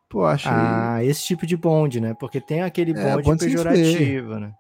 Pô, 0.10 0.26
achei. 0.26 0.52
Ah, 0.54 1.04
esse 1.04 1.24
tipo 1.26 1.46
de 1.46 1.56
bonde, 1.58 2.00
né? 2.00 2.13
Porque 2.19 2.39
tem 2.39 2.62
aquele 2.62 2.91
É, 2.91 3.13
bonde 3.15 3.24
bonde 3.24 3.43
sem 3.43 3.52
pejorativo, 3.52 4.39
né? 4.39 4.54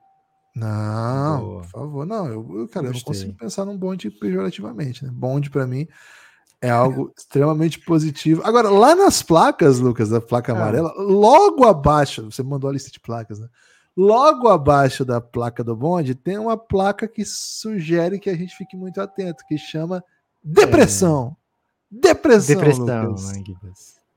Não, 0.55 1.39
Boa. 1.41 1.61
por 1.61 1.67
favor, 1.69 2.05
não. 2.05 2.27
Eu, 2.27 2.59
eu, 2.59 2.67
cara, 2.67 2.87
eu 2.87 2.93
não 2.93 2.99
consigo 3.01 3.33
pensar 3.33 3.65
num 3.65 3.77
bonde 3.77 4.09
pejorativamente, 4.11 5.03
né? 5.03 5.09
Bonde 5.11 5.49
pra 5.49 5.65
mim 5.65 5.87
é 6.61 6.69
algo 6.69 7.11
extremamente 7.17 7.79
positivo. 7.79 8.41
Agora, 8.45 8.69
lá 8.69 8.95
nas 8.95 9.23
placas, 9.23 9.79
Lucas, 9.79 10.09
da 10.09 10.21
placa 10.21 10.53
Ah. 10.53 10.55
amarela, 10.55 10.93
logo 10.97 11.65
abaixo, 11.65 12.29
você 12.31 12.43
mandou 12.43 12.69
a 12.69 12.73
lista 12.73 12.91
de 12.91 12.99
placas, 12.99 13.39
né? 13.39 13.47
Logo 13.95 14.47
abaixo 14.47 15.05
da 15.05 15.21
placa 15.21 15.63
do 15.63 15.75
bonde 15.75 16.15
tem 16.15 16.37
uma 16.37 16.57
placa 16.57 17.07
que 17.07 17.23
sugere 17.23 18.19
que 18.19 18.29
a 18.29 18.35
gente 18.35 18.55
fique 18.55 18.75
muito 18.75 18.99
atento, 18.99 19.45
que 19.47 19.57
chama 19.57 20.03
depressão. 20.43 21.35
Depressão, 21.89 22.55
Depressão, 22.55 23.03
Lucas. 23.05 23.37
né? 23.37 23.43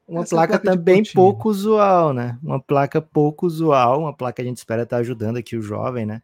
Uma 0.09 0.23
Essa 0.23 0.35
é 0.35 0.37
placa, 0.37 0.59
também 0.59 0.99
pontinho. 0.99 1.15
pouco 1.15 1.51
usual, 1.51 2.15
né? 2.15 2.39
Uma 2.43 2.59
placa 2.61 3.03
pouco 3.03 3.45
usual, 3.47 4.01
uma 4.01 4.15
placa 4.15 4.37
que 4.37 4.43
a 4.43 4.45
gente 4.45 4.57
espera 4.57 4.85
estar 4.85 4.99
ajudando 4.99 5.37
aqui 5.37 5.57
o 5.57 5.63
jovem, 5.63 6.07
né? 6.07 6.23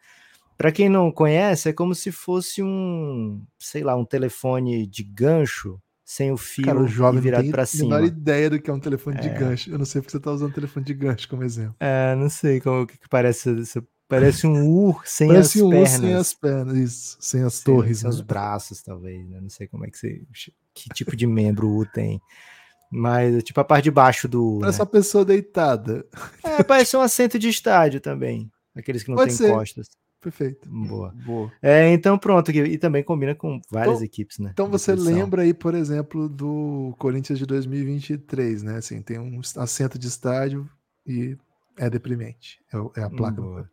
Para 0.56 0.72
quem 0.72 0.88
não 0.88 1.10
conhece, 1.10 1.68
é 1.68 1.72
como 1.72 1.94
se 1.94 2.12
fosse 2.12 2.62
um, 2.62 3.42
sei 3.58 3.82
lá, 3.82 3.96
um 3.96 4.04
telefone 4.04 4.86
de 4.86 5.02
gancho 5.02 5.78
sem 6.12 6.30
o 6.30 6.36
fio 6.36 6.66
Cara, 6.66 6.78
o 6.78 6.84
e 6.84 6.88
jovem 6.88 7.14
não 7.14 7.22
virado 7.22 7.50
para 7.50 7.62
a 7.62 7.66
cima. 7.66 7.96
menor 7.96 8.06
ideia 8.06 8.50
do 8.50 8.60
que 8.60 8.68
é 8.68 8.72
um 8.72 8.78
telefone 8.78 9.18
de 9.18 9.30
gancho. 9.30 9.70
Eu 9.70 9.78
não 9.78 9.86
sei 9.86 10.02
porque 10.02 10.12
você 10.12 10.20
tá 10.20 10.30
usando 10.30 10.52
telefone 10.52 10.84
de 10.84 10.92
gancho 10.92 11.26
como 11.26 11.42
exemplo. 11.42 11.74
É, 11.80 12.14
não 12.14 12.28
sei 12.28 12.60
como 12.60 12.86
que 12.86 12.98
que 12.98 13.08
parece. 13.08 13.50
Parece 14.06 14.46
um 14.46 14.68
U 14.68 15.00
sem 15.06 15.28
Parece 15.28 15.58
as 15.58 15.64
um 15.64 15.70
pernas. 15.70 15.90
urso 15.90 16.00
sem 16.02 16.14
as 16.14 16.34
pernas, 16.34 16.76
isso, 16.76 17.16
sem 17.18 17.42
as 17.42 17.60
torres. 17.60 18.00
sem 18.00 18.10
os 18.10 18.18
né? 18.18 18.24
braços, 18.26 18.82
talvez. 18.82 19.26
Né? 19.26 19.40
Não 19.40 19.48
sei 19.48 19.66
como 19.66 19.86
é 19.86 19.90
que 19.90 19.96
você. 19.96 20.22
Que 20.74 20.90
tipo 20.90 21.16
de 21.16 21.26
membro 21.26 21.66
o 21.66 21.78
U 21.78 21.86
tem. 21.86 22.20
Mas 22.90 23.34
é 23.36 23.40
tipo 23.40 23.58
a 23.58 23.64
parte 23.64 23.84
de 23.84 23.90
baixo 23.90 24.28
do 24.28 24.56
U. 24.56 24.60
Parece 24.60 24.80
né? 24.80 24.82
uma 24.84 24.90
pessoa 24.90 25.24
deitada. 25.24 26.04
É, 26.44 26.62
parece 26.62 26.94
um 26.94 27.00
assento 27.00 27.38
de 27.38 27.48
estádio 27.48 28.02
também. 28.02 28.52
Aqueles 28.76 29.02
que 29.02 29.08
não 29.08 29.16
Pode 29.16 29.30
têm 29.30 29.46
ser. 29.46 29.50
costas. 29.50 29.88
Perfeito. 30.22 30.68
Boa. 30.70 31.12
Boa. 31.26 31.52
É, 31.60 31.92
então 31.92 32.16
pronto. 32.16 32.50
E 32.52 32.78
também 32.78 33.02
combina 33.02 33.34
com 33.34 33.60
várias 33.68 33.96
Então- 33.96 34.04
equipes, 34.04 34.38
né? 34.38 34.50
Então 34.52 34.70
você 34.70 34.94
lembra 34.94 35.42
aí, 35.42 35.52
por 35.52 35.74
exemplo, 35.74 36.28
do 36.28 36.94
Corinthians 36.96 37.38
de 37.40 37.44
2023, 37.44 38.62
né? 38.62 38.76
Assim, 38.76 39.02
tem 39.02 39.18
um 39.18 39.40
assento 39.56 39.98
de 39.98 40.06
estádio 40.06 40.68
e 41.04 41.36
é 41.76 41.90
deprimente. 41.90 42.60
É, 42.72 43.00
é 43.00 43.04
a 43.04 43.10
placa. 43.10 43.42
Boa. 43.42 43.68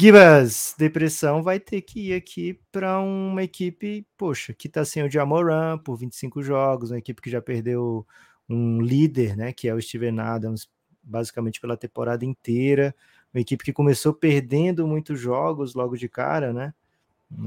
Gibas, 0.00 0.74
depressão 0.78 1.42
vai 1.42 1.58
ter 1.58 1.80
que 1.82 2.10
ir 2.10 2.14
aqui 2.14 2.60
para 2.70 3.00
uma 3.00 3.42
equipe, 3.42 4.06
poxa, 4.16 4.52
que 4.54 4.68
tá 4.68 4.84
sem 4.84 5.02
o 5.02 5.10
Jamoran 5.10 5.76
por 5.78 5.96
25 5.96 6.40
jogos, 6.40 6.90
uma 6.92 6.98
equipe 6.98 7.20
que 7.20 7.30
já 7.30 7.42
perdeu 7.42 8.06
um 8.48 8.80
líder, 8.80 9.36
né, 9.36 9.52
que 9.52 9.66
é 9.66 9.74
o 9.74 9.80
Steven 9.82 10.20
Adams, 10.20 10.68
basicamente 11.02 11.60
pela 11.60 11.76
temporada 11.76 12.24
inteira, 12.24 12.94
uma 13.32 13.40
equipe 13.40 13.64
que 13.64 13.72
começou 13.72 14.12
perdendo 14.12 14.86
muitos 14.86 15.18
jogos 15.20 15.74
logo 15.74 15.96
de 15.96 16.08
cara, 16.08 16.52
né? 16.52 16.74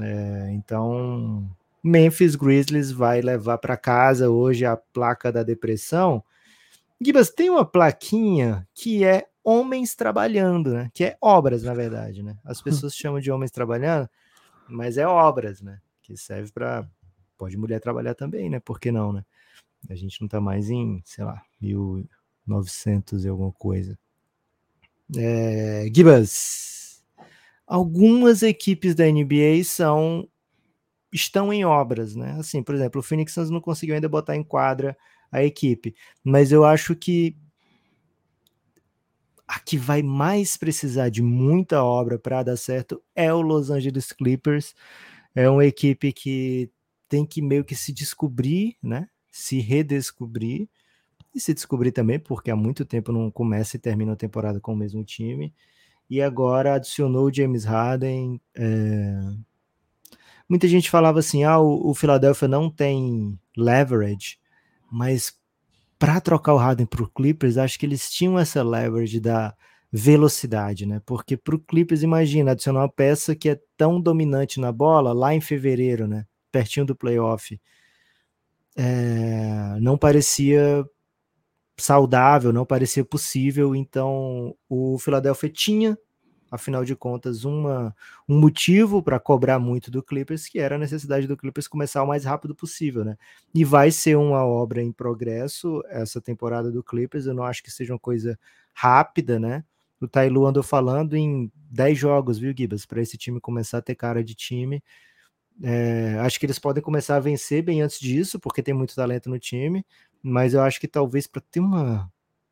É, 0.00 0.50
então, 0.52 1.48
Memphis 1.82 2.36
Grizzlies 2.36 2.92
vai 2.92 3.20
levar 3.20 3.58
para 3.58 3.76
casa 3.76 4.30
hoje 4.30 4.64
a 4.64 4.76
placa 4.76 5.32
da 5.32 5.42
depressão. 5.42 6.22
Gibas, 7.00 7.30
tem 7.30 7.50
uma 7.50 7.64
plaquinha 7.64 8.66
que 8.72 9.04
é 9.04 9.26
homens 9.42 9.94
trabalhando, 9.94 10.72
né? 10.72 10.90
Que 10.94 11.04
é 11.04 11.16
obras, 11.20 11.64
na 11.64 11.74
verdade, 11.74 12.22
né? 12.22 12.36
As 12.44 12.62
pessoas 12.62 12.94
chamam 12.94 13.20
de 13.20 13.30
homens 13.30 13.50
trabalhando, 13.50 14.08
mas 14.68 14.96
é 14.96 15.06
obras, 15.06 15.60
né? 15.60 15.80
Que 16.00 16.16
serve 16.16 16.52
para 16.52 16.88
pode 17.36 17.56
mulher 17.56 17.80
trabalhar 17.80 18.14
também, 18.14 18.48
né? 18.48 18.60
Por 18.60 18.78
que 18.78 18.92
não, 18.92 19.12
né? 19.12 19.24
A 19.90 19.96
gente 19.96 20.20
não 20.20 20.28
tá 20.28 20.40
mais 20.40 20.70
em, 20.70 21.02
sei 21.04 21.24
lá, 21.24 21.42
1900 21.60 23.24
e 23.24 23.28
alguma 23.28 23.50
coisa. 23.50 23.98
É, 25.16 25.86
Gibas, 25.94 27.04
algumas 27.66 28.42
equipes 28.42 28.94
da 28.94 29.04
NBA 29.04 29.62
são 29.64 30.28
estão 31.12 31.52
em 31.52 31.64
obras, 31.64 32.16
né? 32.16 32.36
Assim, 32.38 32.62
por 32.62 32.74
exemplo, 32.74 33.00
o 33.00 33.02
Phoenix 33.02 33.34
Suns 33.34 33.50
não 33.50 33.60
conseguiu 33.60 33.94
ainda 33.94 34.08
botar 34.08 34.34
em 34.34 34.42
quadra 34.42 34.96
a 35.30 35.44
equipe, 35.44 35.94
mas 36.24 36.52
eu 36.52 36.64
acho 36.64 36.96
que 36.96 37.36
a 39.46 39.58
que 39.60 39.76
vai 39.76 40.02
mais 40.02 40.56
precisar 40.56 41.10
de 41.10 41.22
muita 41.22 41.84
obra 41.84 42.18
para 42.18 42.42
dar 42.42 42.56
certo 42.56 43.02
é 43.14 43.32
o 43.32 43.42
Los 43.42 43.70
Angeles 43.70 44.12
Clippers. 44.12 44.74
É 45.34 45.48
uma 45.48 45.66
equipe 45.66 46.12
que 46.12 46.70
tem 47.08 47.26
que 47.26 47.42
meio 47.42 47.64
que 47.64 47.74
se 47.76 47.92
descobrir, 47.92 48.76
né? 48.82 49.08
Se 49.30 49.60
redescobrir 49.60 50.68
e 51.34 51.40
se 51.40 51.54
descobrir 51.54 51.92
também, 51.92 52.18
porque 52.18 52.50
há 52.50 52.56
muito 52.56 52.84
tempo 52.84 53.12
não 53.12 53.30
começa 53.30 53.76
e 53.76 53.80
termina 53.80 54.12
a 54.12 54.16
temporada 54.16 54.60
com 54.60 54.72
o 54.72 54.76
mesmo 54.76 55.04
time. 55.04 55.54
E 56.08 56.20
agora 56.20 56.74
adicionou 56.74 57.26
o 57.26 57.32
James 57.32 57.64
Harden. 57.64 58.40
é, 58.54 59.20
Muita 60.48 60.68
gente 60.68 60.90
falava 60.90 61.18
assim: 61.20 61.44
ah, 61.44 61.58
o, 61.58 61.90
o 61.90 61.94
Philadelphia 61.94 62.46
não 62.48 62.70
tem 62.70 63.38
leverage, 63.56 64.38
mas 64.90 65.34
para 65.98 66.20
trocar 66.20 66.54
o 66.54 66.58
Harden 66.58 66.84
para 66.84 67.02
o 67.02 67.08
Clippers, 67.08 67.56
acho 67.56 67.78
que 67.78 67.86
eles 67.86 68.10
tinham 68.10 68.38
essa 68.38 68.62
leverage 68.62 69.20
da 69.20 69.54
velocidade, 69.90 70.84
né? 70.84 71.00
Porque 71.06 71.36
para 71.36 71.54
o 71.54 71.58
Clippers, 71.58 72.02
imagina, 72.02 72.52
adicionar 72.52 72.80
uma 72.80 72.88
peça 72.88 73.36
que 73.36 73.48
é 73.48 73.60
tão 73.76 74.00
dominante 74.00 74.58
na 74.60 74.72
bola 74.72 75.12
lá 75.12 75.34
em 75.34 75.40
fevereiro, 75.40 76.08
né? 76.08 76.26
Pertinho 76.50 76.84
do 76.84 76.96
playoff. 76.96 77.60
É, 78.76 79.78
não 79.80 79.96
parecia 79.96 80.84
saudável, 81.76 82.52
não 82.52 82.64
parecia 82.64 83.04
possível, 83.04 83.74
então 83.74 84.54
o 84.68 84.98
Philadelphia 84.98 85.48
tinha, 85.48 85.98
afinal 86.50 86.84
de 86.84 86.94
contas, 86.94 87.44
uma, 87.44 87.94
um 88.28 88.38
motivo 88.38 89.02
para 89.02 89.18
cobrar 89.18 89.58
muito 89.58 89.90
do 89.90 90.02
Clippers, 90.02 90.48
que 90.48 90.58
era 90.58 90.76
a 90.76 90.78
necessidade 90.78 91.26
do 91.26 91.36
Clippers 91.36 91.66
começar 91.66 92.02
o 92.02 92.06
mais 92.06 92.24
rápido 92.24 92.54
possível, 92.54 93.04
né? 93.04 93.16
E 93.54 93.64
vai 93.64 93.90
ser 93.90 94.16
uma 94.16 94.44
obra 94.44 94.82
em 94.82 94.92
progresso 94.92 95.82
essa 95.88 96.20
temporada 96.20 96.70
do 96.70 96.82
Clippers, 96.82 97.26
eu 97.26 97.34
não 97.34 97.44
acho 97.44 97.62
que 97.62 97.70
seja 97.70 97.94
uma 97.94 97.98
coisa 97.98 98.38
rápida, 98.74 99.40
né? 99.40 99.64
O 100.00 100.08
Tailu 100.08 100.46
andou 100.46 100.64
falando 100.64 101.16
em 101.16 101.50
10 101.70 101.96
jogos, 101.96 102.36
viu, 102.38 102.52
Gibas? 102.56 102.84
Para 102.84 103.00
esse 103.00 103.16
time 103.16 103.40
começar 103.40 103.78
a 103.78 103.82
ter 103.82 103.94
cara 103.94 104.22
de 104.22 104.34
time. 104.34 104.82
É, 105.62 106.18
acho 106.20 106.40
que 106.40 106.46
eles 106.46 106.58
podem 106.58 106.82
começar 106.82 107.16
a 107.16 107.20
vencer 107.20 107.62
bem 107.62 107.82
antes 107.82 108.00
disso, 108.00 108.40
porque 108.40 108.62
tem 108.62 108.74
muito 108.74 108.96
talento 108.96 109.30
no 109.30 109.38
time, 109.38 109.84
mas 110.22 110.54
eu 110.54 110.62
acho 110.62 110.80
que 110.80 110.88
talvez 110.88 111.26
para 111.26 111.42
ter 111.50 111.60
uma 111.60 112.10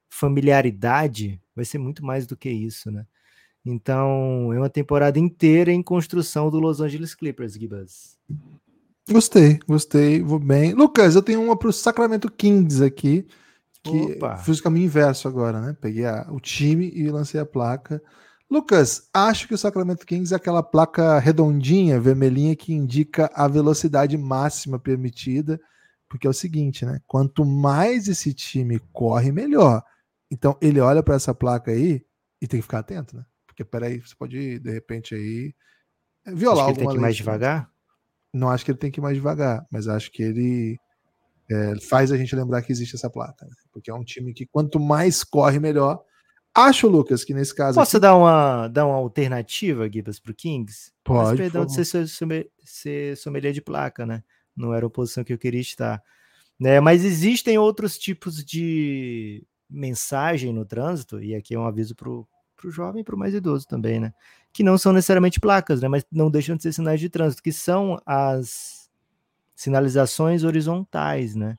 familiaridade 0.09 1.41
vai 1.55 1.65
ser 1.65 1.79
muito 1.79 2.05
mais 2.05 2.27
do 2.27 2.37
que 2.37 2.51
isso, 2.51 2.91
né? 2.91 3.07
Então, 3.65 4.53
é 4.53 4.59
uma 4.59 4.71
temporada 4.71 5.19
inteira 5.19 5.71
em 5.71 5.83
construção 5.83 6.51
do 6.51 6.59
Los 6.59 6.81
Angeles 6.81 7.15
Clippers, 7.15 7.55
Gibas. 7.55 8.19
Gostei, 9.09 9.59
gostei, 9.67 10.23
vou 10.23 10.39
bem. 10.39 10.73
Lucas, 10.73 11.15
eu 11.15 11.23
tenho 11.23 11.43
uma 11.43 11.57
pro 11.57 11.73
Sacramento 11.73 12.31
Kings 12.31 12.83
aqui, 12.83 13.27
que 13.83 14.15
Opa. 14.17 14.37
fiz 14.39 14.59
o 14.59 14.63
caminho 14.63 14.87
inverso 14.87 15.27
agora, 15.29 15.61
né? 15.61 15.77
Peguei 15.81 16.07
a- 16.07 16.27
o 16.31 16.39
time 16.41 16.91
e 16.95 17.11
lancei 17.11 17.41
a 17.41 17.47
placa. 17.47 18.03
Lucas, 18.51 19.09
acho 19.13 19.47
que 19.47 19.55
o 19.55 19.59
Sacramento 19.59 20.07
Kings 20.07 20.33
é 20.33 20.37
aquela 20.37 20.63
placa 20.63 21.19
redondinha, 21.19 22.01
vermelhinha, 22.01 22.57
que 22.57 22.73
indica 22.73 23.31
a 23.35 23.47
velocidade 23.47 24.17
máxima 24.17 24.79
permitida, 24.79 25.61
porque 26.11 26.27
é 26.27 26.31
o 26.31 26.35
seguinte, 26.35 26.85
né? 26.85 27.01
Quanto 27.07 27.45
mais 27.45 28.09
esse 28.09 28.35
time 28.35 28.81
corre, 28.93 29.31
melhor. 29.31 29.83
Então 30.29 30.59
ele 30.61 30.81
olha 30.81 31.03
para 31.05 31.15
essa 31.15 31.33
placa 31.33 31.71
aí 31.71 32.05
e 32.43 32.49
tem 32.49 32.59
que 32.59 32.65
ficar 32.65 32.81
atento, 32.81 33.17
né? 33.17 33.25
Porque 33.47 33.65
peraí, 33.65 34.01
você 34.01 34.15
pode, 34.17 34.59
de 34.59 34.71
repente, 34.71 35.15
aí 35.15 35.55
violar 36.27 36.67
Acho 36.67 36.75
que 36.75 36.81
ele 36.81 36.87
tem 36.87 36.89
que 36.89 36.97
ir 36.97 37.01
mais 37.01 37.17
devagar. 37.17 37.71
Não 38.35 38.51
acho 38.51 38.65
que 38.65 38.71
ele 38.73 38.79
tem 38.79 38.91
que 38.91 38.99
ir 38.99 39.03
mais 39.03 39.17
devagar, 39.17 39.65
mas 39.71 39.87
acho 39.87 40.11
que 40.11 40.23
ele 40.23 40.79
é, 41.49 41.81
faz 41.81 42.11
a 42.11 42.17
gente 42.17 42.35
lembrar 42.35 42.63
que 42.63 42.73
existe 42.73 42.97
essa 42.97 43.09
placa. 43.09 43.47
né? 43.47 43.53
Porque 43.73 43.91
é 43.91 43.95
um 43.95 44.05
time 44.05 44.35
que 44.35 44.47
quanto 44.47 44.81
mais 44.81 45.23
corre, 45.23 45.61
melhor. 45.61 46.03
Acho, 46.53 46.89
Lucas, 46.89 47.23
que 47.23 47.33
nesse 47.33 47.55
caso. 47.55 47.79
Posso 47.79 47.97
aqui, 47.97 48.03
dar 48.03 48.17
uma, 48.17 48.67
dar 48.67 48.85
uma 48.85 48.97
alternativa, 48.97 49.89
Gibas, 49.89 50.19
pro 50.19 50.35
Kings? 50.35 50.91
Pode, 51.05 51.29
Mas, 51.29 51.39
perdão 51.39 51.65
de 51.65 51.85
ser, 51.85 52.09
somme- 52.09 52.51
ser 52.65 53.17
sommelier 53.17 53.53
de 53.53 53.61
placa, 53.63 54.05
né? 54.05 54.25
Não 54.61 54.75
era 54.75 54.87
a 54.87 54.91
posição 54.91 55.25
que 55.25 55.33
eu 55.33 55.39
queria 55.39 55.61
estar. 55.61 56.03
Né? 56.59 56.79
Mas 56.81 57.05
existem 57.05 57.59
outros 57.59 57.99
tipos 57.99 58.45
de 58.45 59.47
mensagem 59.69 60.53
no 60.53 60.65
trânsito, 60.65 61.23
e 61.23 61.35
aqui 61.35 61.55
é 61.55 61.59
um 61.59 61.65
aviso 61.65 61.95
pro, 61.95 62.29
pro 62.57 62.71
jovem 62.71 63.01
e 63.01 63.05
pro 63.05 63.17
mais 63.17 63.33
idoso 63.33 63.67
também, 63.67 64.01
né? 64.01 64.13
Que 64.53 64.63
não 64.63 64.77
são 64.77 64.93
necessariamente 64.93 65.41
placas, 65.41 65.81
né? 65.81 65.89
Mas 65.89 66.05
não 66.11 66.31
deixam 66.31 66.57
de 66.57 66.63
ser 66.63 66.73
sinais 66.73 67.01
de 67.01 67.09
trânsito, 67.09 67.43
que 67.43 67.53
são 67.53 68.01
as 68.05 68.91
sinalizações 69.55 70.43
horizontais, 70.43 71.35
né? 71.35 71.57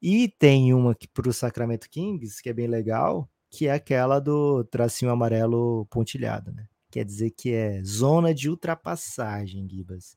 E 0.00 0.28
tem 0.28 0.74
uma 0.74 0.96
para 1.12 1.28
o 1.28 1.32
Sacramento 1.32 1.88
Kings, 1.88 2.42
que 2.42 2.48
é 2.48 2.52
bem 2.52 2.66
legal, 2.66 3.28
que 3.50 3.68
é 3.68 3.72
aquela 3.72 4.18
do 4.18 4.64
tracinho 4.64 5.10
amarelo 5.10 5.86
pontilhado, 5.86 6.52
né? 6.52 6.66
Quer 6.90 7.04
dizer 7.04 7.30
que 7.30 7.52
é 7.52 7.82
zona 7.82 8.32
de 8.32 8.48
ultrapassagem, 8.48 9.68
Gibas. 9.68 10.16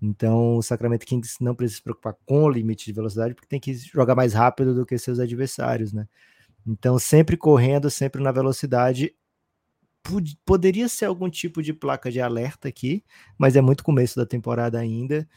Então, 0.00 0.56
o 0.56 0.62
Sacramento 0.62 1.06
Kings 1.06 1.36
não 1.40 1.54
precisa 1.54 1.78
se 1.78 1.82
preocupar 1.82 2.14
com 2.26 2.44
o 2.44 2.50
limite 2.50 2.84
de 2.86 2.92
velocidade, 2.92 3.34
porque 3.34 3.48
tem 3.48 3.60
que 3.60 3.74
jogar 3.74 4.14
mais 4.14 4.34
rápido 4.34 4.74
do 4.74 4.84
que 4.84 4.98
seus 4.98 5.18
adversários, 5.18 5.92
né? 5.92 6.06
Então, 6.66 6.98
sempre 6.98 7.36
correndo, 7.36 7.88
sempre 7.90 8.22
na 8.22 8.32
velocidade. 8.32 9.14
Poderia 10.44 10.88
ser 10.88 11.06
algum 11.06 11.28
tipo 11.28 11.62
de 11.62 11.72
placa 11.72 12.10
de 12.10 12.20
alerta 12.20 12.68
aqui, 12.68 13.04
mas 13.38 13.56
é 13.56 13.60
muito 13.60 13.82
começo 13.82 14.16
da 14.16 14.26
temporada 14.26 14.78
ainda. 14.78 15.28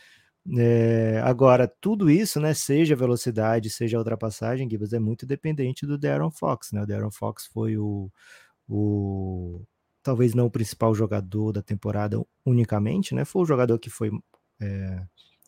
É, 0.58 1.22
agora, 1.24 1.68
tudo 1.68 2.10
isso, 2.10 2.40
né, 2.40 2.54
seja 2.54 2.96
velocidade, 2.96 3.70
seja 3.70 3.98
ultrapassagem, 3.98 4.70
Gibbs, 4.70 4.94
é 4.94 5.00
muito 5.00 5.26
dependente 5.26 5.86
do 5.86 5.98
Darren 5.98 6.32
Fox, 6.32 6.72
né? 6.72 6.82
O 6.82 6.86
Darren 6.88 7.12
Fox 7.12 7.48
foi 7.48 7.78
o, 7.78 8.12
o 8.68 9.62
talvez 10.02 10.34
não 10.34 10.48
o 10.48 10.52
principal 10.52 10.94
jogador 10.96 11.52
da 11.52 11.62
temporada 11.62 12.20
unicamente, 12.46 13.14
né? 13.14 13.26
Foi 13.26 13.44
o 13.44 13.46
jogador 13.46 13.78
que 13.80 13.90
foi 13.90 14.12
é, 14.62 15.02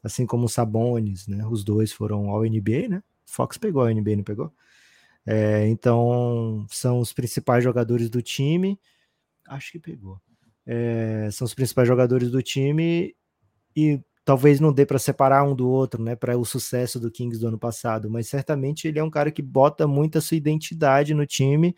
assim 0.04 0.26
como 0.26 0.46
o 0.46 0.50
Sabonis, 0.50 1.28
né? 1.28 1.46
Os 1.48 1.64
dois 1.64 1.92
foram 1.92 2.30
ao 2.30 2.44
NBA, 2.44 2.88
né? 2.90 3.04
Fox 3.26 3.58
pegou 3.58 3.84
a 3.84 3.94
NBA, 3.94 4.18
não 4.18 4.24
pegou? 4.24 4.52
É, 5.26 5.68
então 5.68 6.66
são 6.70 7.00
os 7.00 7.14
principais 7.14 7.64
jogadores 7.64 8.10
do 8.10 8.22
time. 8.22 8.80
Acho 9.48 9.72
que 9.72 9.80
pegou. 9.80 10.20
É, 10.66 11.30
são 11.32 11.46
os 11.46 11.54
principais 11.54 11.88
jogadores 11.88 12.32
do 12.32 12.42
time 12.42 13.16
e 13.76 14.02
talvez 14.24 14.60
não 14.60 14.72
dê 14.72 14.86
para 14.86 15.00
separar 15.00 15.44
um 15.44 15.56
do 15.56 15.68
outro, 15.70 16.02
né, 16.02 16.16
para 16.16 16.38
o 16.38 16.46
sucesso 16.46 17.00
do 17.00 17.12
Kings 17.12 17.40
do 17.40 17.48
ano 17.48 17.58
passado, 17.58 18.10
mas 18.10 18.28
certamente 18.28 18.88
ele 18.88 19.00
é 19.00 19.04
um 19.04 19.10
cara 19.10 19.32
que 19.32 19.42
bota 19.42 19.88
muita 19.88 20.22
sua 20.22 20.38
identidade 20.38 21.14
no 21.14 21.26
time 21.26 21.76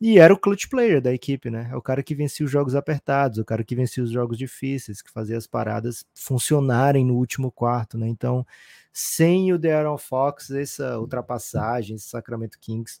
e 0.00 0.18
era 0.18 0.32
o 0.32 0.38
clutch 0.38 0.68
player 0.68 1.00
da 1.00 1.12
equipe, 1.12 1.50
né? 1.50 1.68
É 1.72 1.76
o 1.76 1.82
cara 1.82 2.02
que 2.02 2.14
vencia 2.14 2.44
os 2.44 2.50
jogos 2.50 2.74
apertados, 2.74 3.38
o 3.38 3.44
cara 3.44 3.64
que 3.64 3.74
vencia 3.74 4.02
os 4.02 4.10
jogos 4.10 4.36
difíceis, 4.36 5.00
que 5.00 5.10
fazia 5.10 5.38
as 5.38 5.46
paradas 5.46 6.04
funcionarem 6.14 7.04
no 7.04 7.14
último 7.14 7.50
quarto, 7.50 7.96
né? 7.96 8.06
Então, 8.06 8.46
sem 8.92 9.52
o 9.52 9.58
De'Aaron 9.58 9.98
Fox, 9.98 10.50
essa 10.50 10.98
ultrapassagem, 10.98 11.96
esse 11.96 12.08
Sacramento 12.08 12.58
Kings 12.60 13.00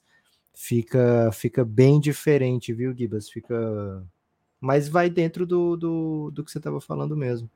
fica 0.54 1.30
fica 1.32 1.64
bem 1.64 2.00
diferente, 2.00 2.72
viu, 2.72 2.94
Gibas? 2.96 3.28
Fica 3.28 4.02
mas 4.60 4.88
vai 4.88 5.10
dentro 5.10 5.46
do, 5.46 5.76
do, 5.76 6.30
do 6.30 6.44
que 6.44 6.50
você 6.50 6.58
estava 6.58 6.80
falando 6.80 7.16
mesmo. 7.16 7.48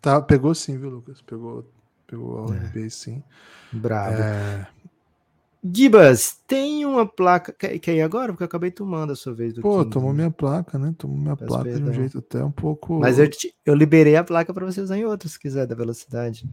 Tá, 0.00 0.20
pegou 0.20 0.54
sim, 0.54 0.76
viu, 0.76 0.90
Lucas? 0.90 1.22
Pegou, 1.22 1.64
pegou 2.06 2.52
a 2.52 2.78
é. 2.78 2.88
sim. 2.88 3.22
Bravo. 3.72 4.20
É... 4.20 4.66
Gibas, 5.74 6.36
tem 6.46 6.84
uma 6.84 7.06
placa. 7.06 7.52
Quer, 7.52 7.78
quer 7.78 7.94
ir 7.94 8.02
agora? 8.02 8.32
Porque 8.32 8.42
eu 8.42 8.46
acabei 8.46 8.70
tomando 8.70 9.12
a 9.12 9.16
sua 9.16 9.32
vez 9.34 9.52
do 9.54 9.60
Pô, 9.62 9.78
King, 9.78 9.90
tomou 9.90 10.12
né? 10.12 10.16
minha 10.16 10.30
placa, 10.30 10.78
né? 10.78 10.94
Tomou 10.96 11.16
minha 11.16 11.36
Peço 11.36 11.48
placa 11.48 11.64
perdão. 11.64 11.84
de 11.84 11.90
um 11.90 11.92
jeito 11.92 12.18
até 12.18 12.44
um 12.44 12.50
pouco. 12.50 12.98
Mas 13.00 13.18
eu, 13.18 13.28
te, 13.28 13.54
eu 13.64 13.74
liberei 13.74 14.16
a 14.16 14.24
placa 14.24 14.52
para 14.52 14.64
você 14.64 14.80
usar 14.80 14.96
em 14.96 15.04
outros, 15.04 15.32
se 15.32 15.40
quiser, 15.40 15.66
da 15.66 15.74
velocidade. 15.74 16.48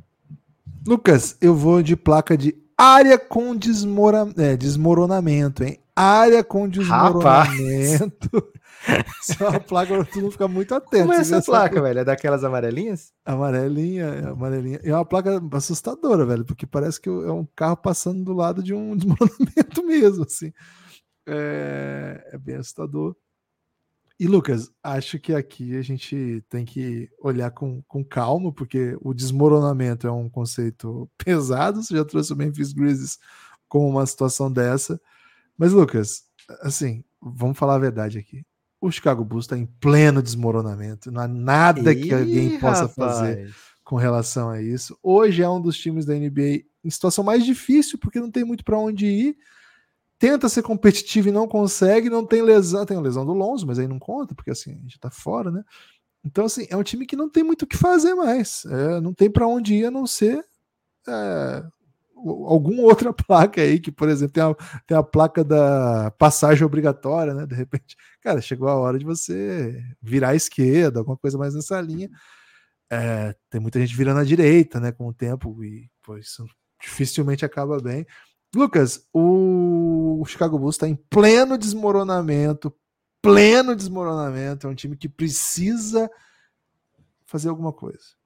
Lucas, 0.88 1.38
eu 1.42 1.56
vou 1.56 1.82
de 1.82 1.96
placa 1.96 2.38
de 2.38 2.56
área 2.78 3.18
com 3.18 3.56
desmora... 3.56 4.28
é, 4.38 4.58
desmoronamento, 4.58 5.64
hein? 5.64 5.80
Área 5.96 6.44
com 6.44 6.68
desmoronamento. 6.68 8.30
Só 9.22 9.48
a 9.48 9.60
placa 9.60 10.04
tu 10.06 10.22
não 10.22 10.32
ficar 10.32 10.48
muito 10.48 10.74
atento. 10.76 11.04
Como 11.04 11.14
é 11.14 11.18
essa 11.18 11.42
placa, 11.42 11.82
velho? 11.82 12.00
É 12.00 12.04
daquelas 12.04 12.44
amarelinhas? 12.44 13.14
Amarelinha, 13.26 14.06
é 14.06 14.28
amarelinha. 14.28 14.80
É 14.84 14.94
uma 14.94 15.06
placa 15.06 15.42
assustadora, 15.54 16.26
velho, 16.26 16.46
porque 16.46 16.66
parece 16.66 17.00
que 17.00 17.10
é 17.10 17.32
um 17.32 17.46
carro 17.56 17.78
passando 17.78 18.24
do 18.24 18.34
lado 18.34 18.62
de 18.62 18.74
um 18.74 18.96
desmoronamento 18.98 19.86
mesmo, 19.86 20.24
assim. 20.24 20.52
É, 21.26 22.30
é 22.34 22.38
bem 22.38 22.56
assustador. 22.56 23.16
E 24.20 24.28
Lucas, 24.28 24.72
acho 24.82 25.20
que 25.20 25.34
aqui 25.34 25.76
a 25.76 25.82
gente 25.82 26.44
tem 26.48 26.64
que 26.64 27.10
olhar 27.20 27.52
com, 27.52 27.82
com 27.84 28.06
calma, 28.06 28.54
porque 28.54 28.98
o 29.02 29.14
desmoronamento 29.14 30.08
é 30.08 30.12
um 30.12 30.30
conceito 30.30 31.10
pesado. 31.18 31.82
Você 31.82 31.96
já 31.96 32.06
trouxe 32.06 32.34
o 32.34 32.36
Memphis 32.36 32.74
Grizzlies 32.74 33.18
com 33.68 33.90
uma 33.90 34.06
situação 34.06 34.52
dessa. 34.52 35.02
Mas, 35.58 35.72
Lucas, 35.72 36.24
assim, 36.62 37.04
vamos 37.22 37.58
falar 37.58 37.76
a 37.76 37.80
verdade 37.80 38.20
aqui 38.20 38.46
o 38.84 38.92
Chicago 38.92 39.24
Bulls 39.24 39.46
está 39.46 39.58
em 39.58 39.66
pleno 39.66 40.22
desmoronamento. 40.22 41.10
Não 41.10 41.22
há 41.22 41.28
nada 41.28 41.94
Ih, 41.94 42.02
que 42.02 42.14
alguém 42.14 42.60
possa 42.60 42.82
rapaz. 42.82 42.96
fazer 42.96 43.56
com 43.82 43.96
relação 43.96 44.50
a 44.50 44.62
isso. 44.62 44.98
Hoje 45.02 45.42
é 45.42 45.50
um 45.50 45.62
dos 45.62 45.78
times 45.78 46.06
da 46.06 46.14
NBA 46.14 46.66
em 46.84 46.90
situação 46.90 47.24
mais 47.24 47.46
difícil, 47.46 47.98
porque 47.98 48.20
não 48.20 48.30
tem 48.30 48.44
muito 48.44 48.64
para 48.64 48.78
onde 48.78 49.06
ir. 49.06 49.38
Tenta 50.20 50.50
ser 50.50 50.64
competitivo 50.64 51.30
e 51.30 51.32
não 51.32 51.48
consegue. 51.48 52.10
Não 52.10 52.26
tem 52.26 52.42
lesão. 52.42 52.86
Tem 52.86 52.98
a 52.98 53.02
lesão 53.02 53.26
do 53.26 53.32
Lonzo, 53.32 53.66
mas 53.66 53.80
aí 53.80 53.88
não 53.88 54.00
conta, 54.00 54.36
porque 54.36 54.52
assim, 54.52 54.72
a 54.72 54.82
gente 54.82 55.00
tá 55.00 55.10
fora, 55.10 55.50
né? 55.50 55.64
Então, 56.26 56.44
assim, 56.44 56.68
é 56.70 56.76
um 56.76 56.84
time 56.84 57.06
que 57.06 57.16
não 57.16 57.30
tem 57.30 57.44
muito 57.44 57.62
o 57.64 57.68
que 57.68 57.78
fazer 57.78 58.16
mais. 58.16 58.66
É, 58.66 59.00
não 59.00 59.14
tem 59.14 59.32
para 59.32 59.48
onde 59.48 59.76
ir 59.76 59.86
a 59.86 59.92
não 59.92 60.06
ser 60.06 60.46
é, 61.08 61.64
alguma 62.48 62.84
outra 62.84 63.12
placa 63.14 63.62
aí, 63.62 63.80
que, 63.80 63.92
por 63.92 64.10
exemplo, 64.10 64.34
tem 64.34 64.44
a, 64.44 64.56
tem 64.88 64.98
a 64.98 65.04
placa 65.04 65.44
da 65.44 66.12
passagem 66.12 66.66
obrigatória, 66.66 67.34
né? 67.34 67.46
De 67.46 67.56
repente, 67.56 67.96
cara, 68.22 68.42
chegou 68.42 68.68
a 68.68 68.76
hora 68.76 68.98
de 68.98 69.06
você 69.06 69.82
virar 70.02 70.30
à 70.30 70.36
esquerda, 70.36 71.00
alguma 71.00 71.18
coisa 71.18 71.38
mais 71.38 71.54
nessa 71.54 71.80
linha. 71.82 72.10
É, 72.92 73.36
tem 73.50 73.60
muita 73.60 73.80
gente 73.80 73.96
virando 73.96 74.20
à 74.20 74.24
direita, 74.24 74.80
né? 74.80 74.92
Com 74.92 75.08
o 75.08 75.14
tempo, 75.14 75.64
e 75.64 75.90
pô, 76.02 76.18
isso 76.18 76.46
dificilmente 76.82 77.46
acaba 77.46 77.80
bem. 77.80 78.06
Lucas, 78.56 79.08
o 79.12 80.24
Chicago 80.28 80.60
Bulls 80.60 80.76
está 80.76 80.88
em 80.88 80.96
pleno 80.96 81.58
desmoronamento, 81.58 82.72
pleno 83.22 83.76
desmoronamento. 83.76 84.68
É 84.68 84.70
um 84.70 84.76
time 84.76 84.96
que 84.96 85.10
precisa 85.10 86.10
fazer 87.26 87.50
alguma 87.50 87.74
coisa. 87.74 88.23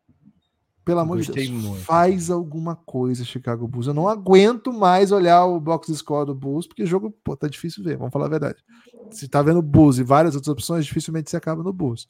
Pelo 0.87 1.01
amor 1.01 1.19
de 1.19 1.29
Deus, 1.29 1.49
muito. 1.49 1.83
faz 1.83 2.29
alguma 2.31 2.73
coisa, 2.73 3.25
Chicago 3.25 3.67
Bulls. 3.67 3.87
Eu 3.87 3.93
não 3.93 4.07
aguento 4.07 4.71
mais 4.71 5.11
olhar 5.11 5.43
o 5.45 5.59
box 5.59 5.93
score 5.93 6.25
do 6.25 6.33
Bulls, 6.33 6.65
porque 6.65 6.83
o 6.83 6.87
jogo, 6.87 7.11
pô, 7.25 7.35
tá 7.35 7.49
difícil 7.49 7.83
ver, 7.83 7.97
vamos 7.97 8.13
falar 8.13 8.27
a 8.27 8.29
verdade. 8.29 8.63
Se 9.11 9.27
tá 9.27 9.41
vendo 9.41 9.61
Bulls 9.61 9.97
e 9.97 10.03
várias 10.03 10.33
outras 10.33 10.53
opções, 10.53 10.85
dificilmente 10.85 11.29
se 11.29 11.35
acaba 11.35 11.61
no 11.61 11.73
Bulls. 11.73 12.07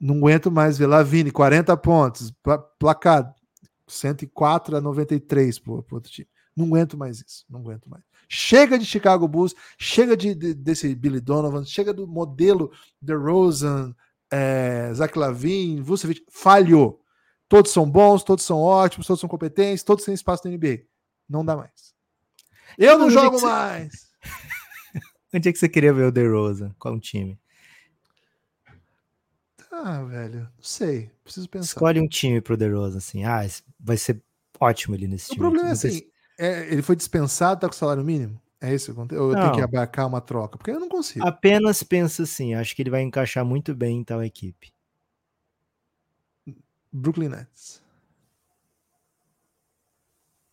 Não 0.00 0.16
aguento 0.16 0.50
mais 0.50 0.76
ver 0.76 0.88
Lavine, 0.88 1.30
40 1.30 1.76
pontos, 1.76 2.34
placar 2.80 3.32
104 3.86 4.78
a 4.78 4.80
93 4.80 5.60
pro, 5.60 5.80
pro 5.84 5.94
outro 5.98 6.10
time. 6.10 6.28
Não 6.56 6.66
aguento 6.66 6.98
mais 6.98 7.20
isso, 7.20 7.44
não 7.48 7.60
aguento 7.60 7.88
mais. 7.88 8.02
Chega 8.28 8.76
de 8.76 8.84
Chicago 8.84 9.28
Bulls, 9.28 9.54
chega 9.78 10.16
de, 10.16 10.34
de 10.34 10.52
desse 10.52 10.92
Billy 10.96 11.20
Donovan, 11.20 11.64
chega 11.64 11.94
do 11.94 12.08
modelo 12.08 12.72
DeRozan, 13.00 13.94
é, 14.32 14.90
Zach 14.94 15.16
Lavine, 15.16 15.80
Vucevic, 15.80 16.24
falhou 16.28 17.03
Todos 17.48 17.72
são 17.72 17.88
bons, 17.88 18.22
todos 18.22 18.44
são 18.44 18.58
ótimos, 18.60 19.06
todos 19.06 19.20
são 19.20 19.28
competentes, 19.28 19.82
todos 19.82 20.04
têm 20.04 20.14
espaço 20.14 20.42
na 20.48 20.56
NBA. 20.56 20.84
Não 21.28 21.44
dá 21.44 21.56
mais. 21.56 21.94
Eu 22.78 22.98
não 22.98 23.10
jogo 23.10 23.38
você... 23.38 23.46
mais. 23.46 24.10
Onde 25.34 25.48
é 25.48 25.52
que 25.52 25.58
você 25.58 25.68
queria 25.68 25.92
ver 25.92 26.06
o 26.06 26.12
DeRozan? 26.12 26.74
Qual 26.78 26.94
um 26.94 26.98
time? 26.98 27.38
Ah, 29.70 30.02
velho, 30.04 30.40
não 30.40 30.62
sei. 30.62 31.10
Preciso 31.22 31.48
pensar. 31.48 31.66
Escolhe 31.66 32.00
um 32.00 32.06
time 32.06 32.40
pro 32.40 32.56
DeRozan, 32.56 32.98
assim. 32.98 33.24
Ah, 33.24 33.40
vai 33.78 33.96
ser 33.96 34.22
ótimo 34.60 34.94
ali 34.94 35.08
nesse 35.08 35.26
o 35.26 35.34
time. 35.34 35.46
O 35.46 35.50
problema 35.50 35.70
é 35.70 35.72
assim, 35.72 36.02
é, 36.38 36.72
ele 36.72 36.82
foi 36.82 36.96
dispensado, 36.96 37.60
tá 37.60 37.68
com 37.68 37.74
salário 37.74 38.04
mínimo? 38.04 38.40
É 38.60 38.74
isso? 38.74 38.94
Ou 38.96 39.06
eu 39.10 39.32
não. 39.32 39.40
tenho 39.40 39.54
que 39.54 39.60
abarcar 39.60 40.06
uma 40.06 40.20
troca? 40.20 40.56
Porque 40.56 40.70
eu 40.70 40.80
não 40.80 40.88
consigo. 40.88 41.26
Apenas 41.26 41.82
pensa 41.82 42.22
assim, 42.22 42.54
acho 42.54 42.74
que 42.74 42.82
ele 42.82 42.90
vai 42.90 43.02
encaixar 43.02 43.44
muito 43.44 43.74
bem 43.74 43.98
em 43.98 44.04
tal 44.04 44.22
equipe. 44.22 44.72
Brooklyn 46.94 47.28
Nets. 47.28 47.82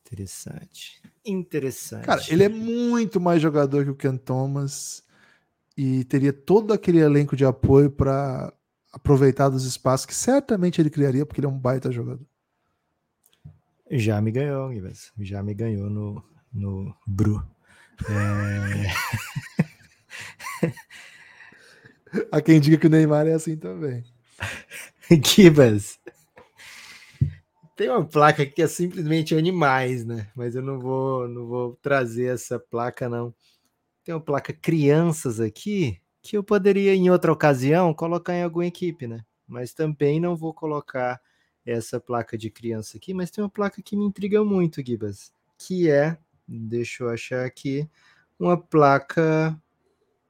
Interessante. 0.05 1.01
Interessante. 1.23 2.05
Cara, 2.05 2.21
ele 2.27 2.43
é 2.43 2.49
muito 2.49 3.21
mais 3.21 3.41
jogador 3.41 3.85
que 3.85 3.91
o 3.91 3.95
Ken 3.95 4.17
Thomas 4.17 5.03
e 5.77 6.03
teria 6.05 6.33
todo 6.33 6.73
aquele 6.73 6.99
elenco 6.99 7.35
de 7.35 7.45
apoio 7.45 7.89
para 7.89 8.53
aproveitar 8.91 9.49
dos 9.49 9.65
espaços 9.65 10.05
que 10.05 10.13
certamente 10.13 10.81
ele 10.81 10.89
criaria, 10.89 11.25
porque 11.25 11.39
ele 11.39 11.47
é 11.47 11.49
um 11.49 11.57
baita 11.57 11.91
jogador. 11.91 12.25
Já 13.89 14.21
me 14.21 14.31
ganhou, 14.31 14.69
Guilherme. 14.69 14.97
Já 15.19 15.43
me 15.43 15.53
ganhou 15.53 15.89
no, 15.89 16.23
no 16.51 16.93
Bru. 17.05 17.45
É... 18.09 18.91
Há 22.31 22.41
quem 22.41 22.59
diga 22.59 22.77
que 22.77 22.87
o 22.87 22.89
Neymar 22.89 23.27
é 23.27 23.33
assim 23.33 23.55
também. 23.55 24.03
Gibas, 25.23 25.99
tem 27.81 27.89
uma 27.89 28.05
placa 28.05 28.45
que 28.45 28.61
é 28.61 28.67
simplesmente 28.67 29.33
animais, 29.33 30.05
né? 30.05 30.29
Mas 30.35 30.53
eu 30.55 30.61
não 30.61 30.79
vou, 30.79 31.27
não 31.27 31.47
vou 31.47 31.75
trazer 31.81 32.25
essa 32.25 32.59
placa, 32.59 33.09
não. 33.09 33.33
Tem 34.03 34.13
uma 34.13 34.21
placa 34.21 34.53
crianças 34.53 35.39
aqui 35.39 35.99
que 36.21 36.37
eu 36.37 36.43
poderia, 36.43 36.93
em 36.93 37.09
outra 37.09 37.33
ocasião, 37.33 37.91
colocar 37.91 38.35
em 38.35 38.43
alguma 38.43 38.67
equipe, 38.67 39.07
né? 39.07 39.25
Mas 39.47 39.73
também 39.73 40.19
não 40.19 40.35
vou 40.35 40.53
colocar 40.53 41.19
essa 41.65 41.99
placa 41.99 42.37
de 42.37 42.51
criança 42.51 42.97
aqui. 42.97 43.15
Mas 43.15 43.31
tem 43.31 43.43
uma 43.43 43.49
placa 43.49 43.81
que 43.81 43.97
me 43.97 44.05
intriga 44.05 44.43
muito, 44.43 44.85
Gibas, 44.85 45.33
que 45.57 45.89
é 45.89 46.19
Deixa 46.47 47.03
eu 47.03 47.09
achar 47.09 47.45
aqui 47.45 47.89
uma 48.37 48.61
placa. 48.61 49.59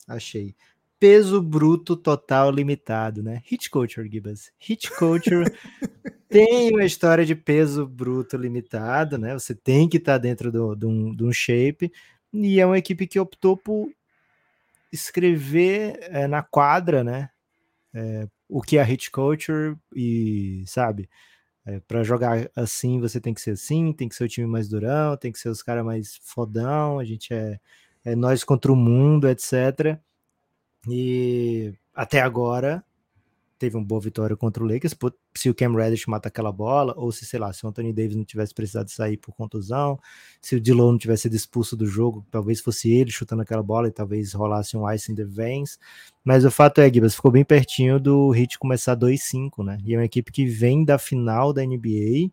Achei. 0.07 0.55
Peso 1.01 1.41
bruto 1.41 1.97
total 1.97 2.51
limitado, 2.51 3.23
né? 3.23 3.41
Hit 3.45 3.71
culture, 3.71 4.07
Gibas. 4.07 4.51
Hit 4.59 4.91
culture 4.91 5.45
tem 6.29 6.71
uma 6.71 6.85
história 6.85 7.25
de 7.25 7.33
peso 7.33 7.87
bruto 7.87 8.37
limitado, 8.37 9.17
né? 9.17 9.33
Você 9.33 9.55
tem 9.55 9.89
que 9.89 9.97
estar 9.97 10.13
tá 10.13 10.17
dentro 10.19 10.51
do, 10.51 10.75
de, 10.75 10.85
um, 10.85 11.15
de 11.15 11.23
um 11.23 11.33
shape. 11.33 11.91
E 12.31 12.59
é 12.59 12.65
uma 12.67 12.77
equipe 12.77 13.07
que 13.07 13.19
optou 13.19 13.57
por 13.57 13.89
escrever 14.91 15.97
é, 16.03 16.27
na 16.27 16.43
quadra, 16.43 17.03
né? 17.03 17.31
É, 17.95 18.27
o 18.47 18.61
que 18.61 18.77
é 18.77 18.83
hit 18.83 19.09
culture 19.09 19.75
e, 19.95 20.63
sabe, 20.67 21.09
é, 21.65 21.79
para 21.79 22.03
jogar 22.03 22.47
assim 22.55 22.99
você 22.99 23.19
tem 23.19 23.33
que 23.33 23.41
ser 23.41 23.51
assim, 23.51 23.91
tem 23.91 24.07
que 24.07 24.15
ser 24.15 24.25
o 24.25 24.29
time 24.29 24.45
mais 24.45 24.69
durão, 24.69 25.17
tem 25.17 25.31
que 25.31 25.39
ser 25.39 25.49
os 25.49 25.63
caras 25.63 25.83
mais 25.83 26.19
fodão, 26.21 26.99
a 26.99 27.03
gente 27.03 27.33
é, 27.33 27.59
é 28.05 28.15
nós 28.15 28.43
contra 28.43 28.71
o 28.71 28.75
mundo, 28.75 29.27
etc. 29.27 29.99
E 30.87 31.73
até 31.93 32.21
agora 32.21 32.83
teve 33.61 33.77
uma 33.77 33.85
boa 33.85 34.01
vitória 34.01 34.35
contra 34.35 34.63
o 34.63 34.65
Lakers. 34.65 34.95
Se 35.37 35.47
o 35.47 35.53
Cam 35.53 35.75
Reddish 35.75 36.07
mata 36.07 36.29
aquela 36.29 36.51
bola, 36.51 36.95
ou 36.97 37.11
se, 37.11 37.27
sei 37.27 37.39
lá, 37.39 37.53
se 37.53 37.63
o 37.63 37.69
Anthony 37.69 37.93
Davis 37.93 38.15
não 38.15 38.25
tivesse 38.25 38.55
precisado 38.55 38.89
sair 38.89 39.17
por 39.17 39.35
contusão, 39.35 39.99
se 40.41 40.55
o 40.55 40.59
Dillon 40.59 40.93
não 40.93 40.97
tivesse 40.97 41.23
sido 41.23 41.35
expulso 41.35 41.77
do 41.77 41.85
jogo, 41.85 42.25
talvez 42.31 42.59
fosse 42.59 42.91
ele 42.91 43.11
chutando 43.11 43.43
aquela 43.43 43.61
bola 43.61 43.87
e 43.87 43.91
talvez 43.91 44.33
rolasse 44.33 44.75
um 44.75 44.89
ice 44.89 45.11
in 45.11 45.15
the 45.15 45.25
veins. 45.25 45.77
Mas 46.23 46.43
o 46.43 46.49
fato 46.49 46.81
é, 46.81 46.91
Gibas, 46.91 47.13
ficou 47.13 47.29
bem 47.29 47.45
pertinho 47.45 47.99
do 47.99 48.33
Heat 48.33 48.57
começar 48.57 48.95
2-5, 48.97 49.63
né? 49.63 49.77
E 49.85 49.93
é 49.93 49.97
uma 49.97 50.05
equipe 50.05 50.31
que 50.31 50.47
vem 50.47 50.83
da 50.83 50.97
final 50.97 51.53
da 51.53 51.63
NBA. 51.63 52.31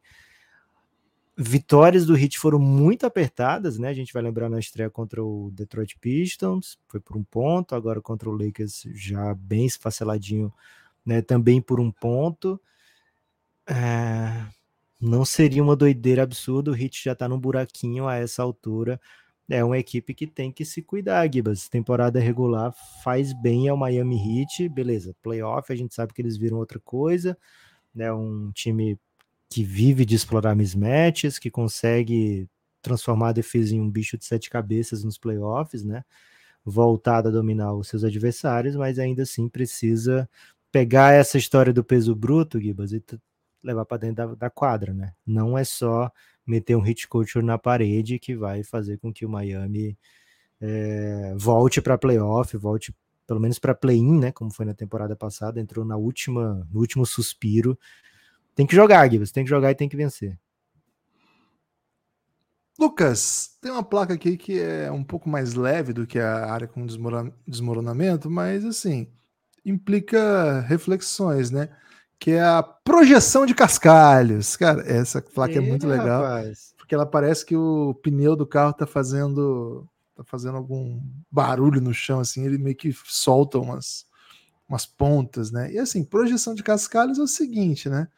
Vitórias 1.41 2.05
do 2.05 2.17
Heat 2.17 2.37
foram 2.37 2.59
muito 2.59 3.07
apertadas, 3.07 3.79
né? 3.79 3.91
A 3.91 3.95
gente 3.95 4.13
vai 4.13 4.21
lembrar 4.21 4.49
na 4.49 4.59
estreia 4.59 4.91
contra 4.91 5.23
o 5.23 5.53
Detroit 5.53 5.97
Pistons, 6.01 6.77
foi 6.89 6.99
por 6.99 7.17
um 7.17 7.23
ponto, 7.23 7.77
agora 7.77 8.03
contra 8.03 8.29
o 8.29 8.33
Lakers 8.33 8.83
já 8.93 9.33
bem 9.35 9.65
esfaceladinho 9.65 10.53
né, 11.07 11.23
também 11.23 11.61
por 11.61 11.79
um 11.79 11.93
ponto. 11.93 12.61
É, 13.69 14.47
não 15.01 15.25
seria 15.25 15.63
uma 15.63 15.77
doideira 15.77 16.25
absurda, 16.25 16.73
o 16.73 16.75
Hit 16.75 17.05
já 17.05 17.13
está 17.13 17.29
num 17.29 17.39
buraquinho 17.39 18.09
a 18.09 18.17
essa 18.17 18.43
altura. 18.43 19.01
É 19.49 19.63
uma 19.63 19.79
equipe 19.79 20.15
que 20.15 20.27
tem 20.27 20.51
que 20.51 20.65
se 20.65 20.83
cuidar, 20.83 21.33
Gibas. 21.33 21.69
Temporada 21.69 22.19
regular 22.19 22.75
faz 23.05 23.33
bem 23.33 23.69
ao 23.69 23.77
Miami 23.77 24.43
Heat, 24.43 24.69
beleza. 24.69 25.15
Playoff, 25.23 25.73
a 25.73 25.77
gente 25.77 25.95
sabe 25.95 26.13
que 26.13 26.21
eles 26.21 26.37
viram 26.37 26.59
outra 26.59 26.81
coisa, 26.81 27.39
né? 27.95 28.13
Um 28.13 28.51
time 28.51 28.99
que 29.49 29.65
vive 29.65 30.05
de 30.05 30.15
explorar 30.15 30.55
mismatches, 30.55 31.39
que 31.39 31.51
consegue 31.51 32.49
transformar 32.83 33.31
a 33.31 33.33
defesa 33.33 33.75
em 33.75 33.81
um 33.81 33.91
bicho 33.91 34.17
de 34.17 34.25
sete 34.25 34.51
cabeças 34.51 35.03
nos 35.03 35.19
playoffs, 35.19 35.85
né? 35.85 36.05
Voltado 36.65 37.29
a 37.29 37.33
dominar 37.33 37.75
os 37.75 37.89
seus 37.89 38.05
adversários, 38.05 38.77
mas 38.77 38.99
ainda 38.99 39.23
assim 39.23 39.49
precisa 39.49 40.29
pegar 40.71 41.15
essa 41.15 41.39
história 41.39 41.73
do 41.73 41.83
peso 41.83 42.15
bruto, 42.15 42.61
Gibas, 42.61 42.93
e 42.93 43.03
levar 43.63 43.85
para 43.85 43.99
dentro 43.99 44.29
da, 44.29 44.35
da, 44.35 44.51
quadra, 44.51 44.93
né? 44.93 45.15
Não 45.27 45.57
é 45.57 45.65
só 45.65 46.13
meter 46.47 46.77
um 46.77 46.81
hit 46.81 47.09
culture 47.09 47.45
na 47.45 47.59
parede 47.59 48.19
que 48.19 48.37
vai 48.37 48.63
fazer 48.63 48.99
com 48.99 49.13
que 49.13 49.27
o 49.27 49.29
Miami 49.29 49.99
é, 50.61 51.35
volte 51.37 51.81
para 51.81 51.99
playoff, 51.99 52.57
volte 52.57 52.95
pelo 53.27 53.41
menos 53.41 53.59
para 53.59 53.75
play-in, 53.75 54.19
né? 54.19 54.33
Como 54.33 54.51
foi 54.51 54.65
na 54.65 54.75
temporada 54.75 55.15
passada, 55.15 55.61
entrou 55.61 55.85
na 55.85 55.97
última, 55.97 56.67
no 56.73 56.81
último 56.81 57.05
suspiro. 57.05 57.79
Tem 58.59 58.67
que 58.67 58.75
jogar, 58.75 59.09
Gibas, 59.09 59.31
tem 59.31 59.45
que 59.45 59.51
jogar 59.51 59.71
e 59.71 59.75
tem 59.77 59.89
que 59.89 59.97
vencer. 59.97 60.37
Lucas, 62.77 63.51
tem 63.63 63.71
uma 63.71 63.85
placa 63.85 64.15
aqui 64.15 64.37
que 64.37 64.59
é 64.59 64.91
um 64.91 65.05
pouco 65.05 65.29
mais 65.29 65.55
leve 65.55 65.93
do 65.93 66.05
que 66.05 66.19
a 66.19 66.51
área 66.53 66.67
com 66.67 66.85
desmoronamento, 67.47 68.29
mas 68.29 68.65
assim, 68.65 69.07
implica 69.65 70.59
reflexões, 70.63 71.53
né? 71.53 71.69
Que 72.19 72.33
é 72.33 72.43
a 72.43 72.61
projeção 72.61 73.47
de 73.47 73.55
cascalhos. 73.55 74.57
Cara, 74.57 74.83
essa 74.91 75.23
placa 75.23 75.55
é, 75.55 75.59
é 75.59 75.61
muito 75.61 75.87
legal. 75.87 76.25
Rapaz. 76.25 76.75
Porque 76.77 76.97
ela 76.97 77.07
parece 77.07 77.47
que 77.47 77.55
o 77.55 77.95
pneu 78.03 78.35
do 78.35 78.45
carro 78.45 78.73
tá 78.73 78.89
fazendo 78.89 79.89
tá 80.17 80.25
fazendo 80.25 80.57
algum 80.57 81.01
barulho 81.31 81.81
no 81.81 81.95
chão, 81.95 82.19
assim, 82.19 82.45
ele 82.45 82.59
meio 82.59 82.75
que 82.75 82.93
solta 83.05 83.57
umas, 83.57 84.05
umas 84.69 84.85
pontas, 84.85 85.53
né? 85.53 85.73
E 85.73 85.79
assim, 85.79 86.03
projeção 86.03 86.57
de 86.57 86.65
cascalhos 86.65 87.21
é 87.21 87.23
o 87.23 87.29
seguinte, 87.29 87.89
né? 87.89 88.09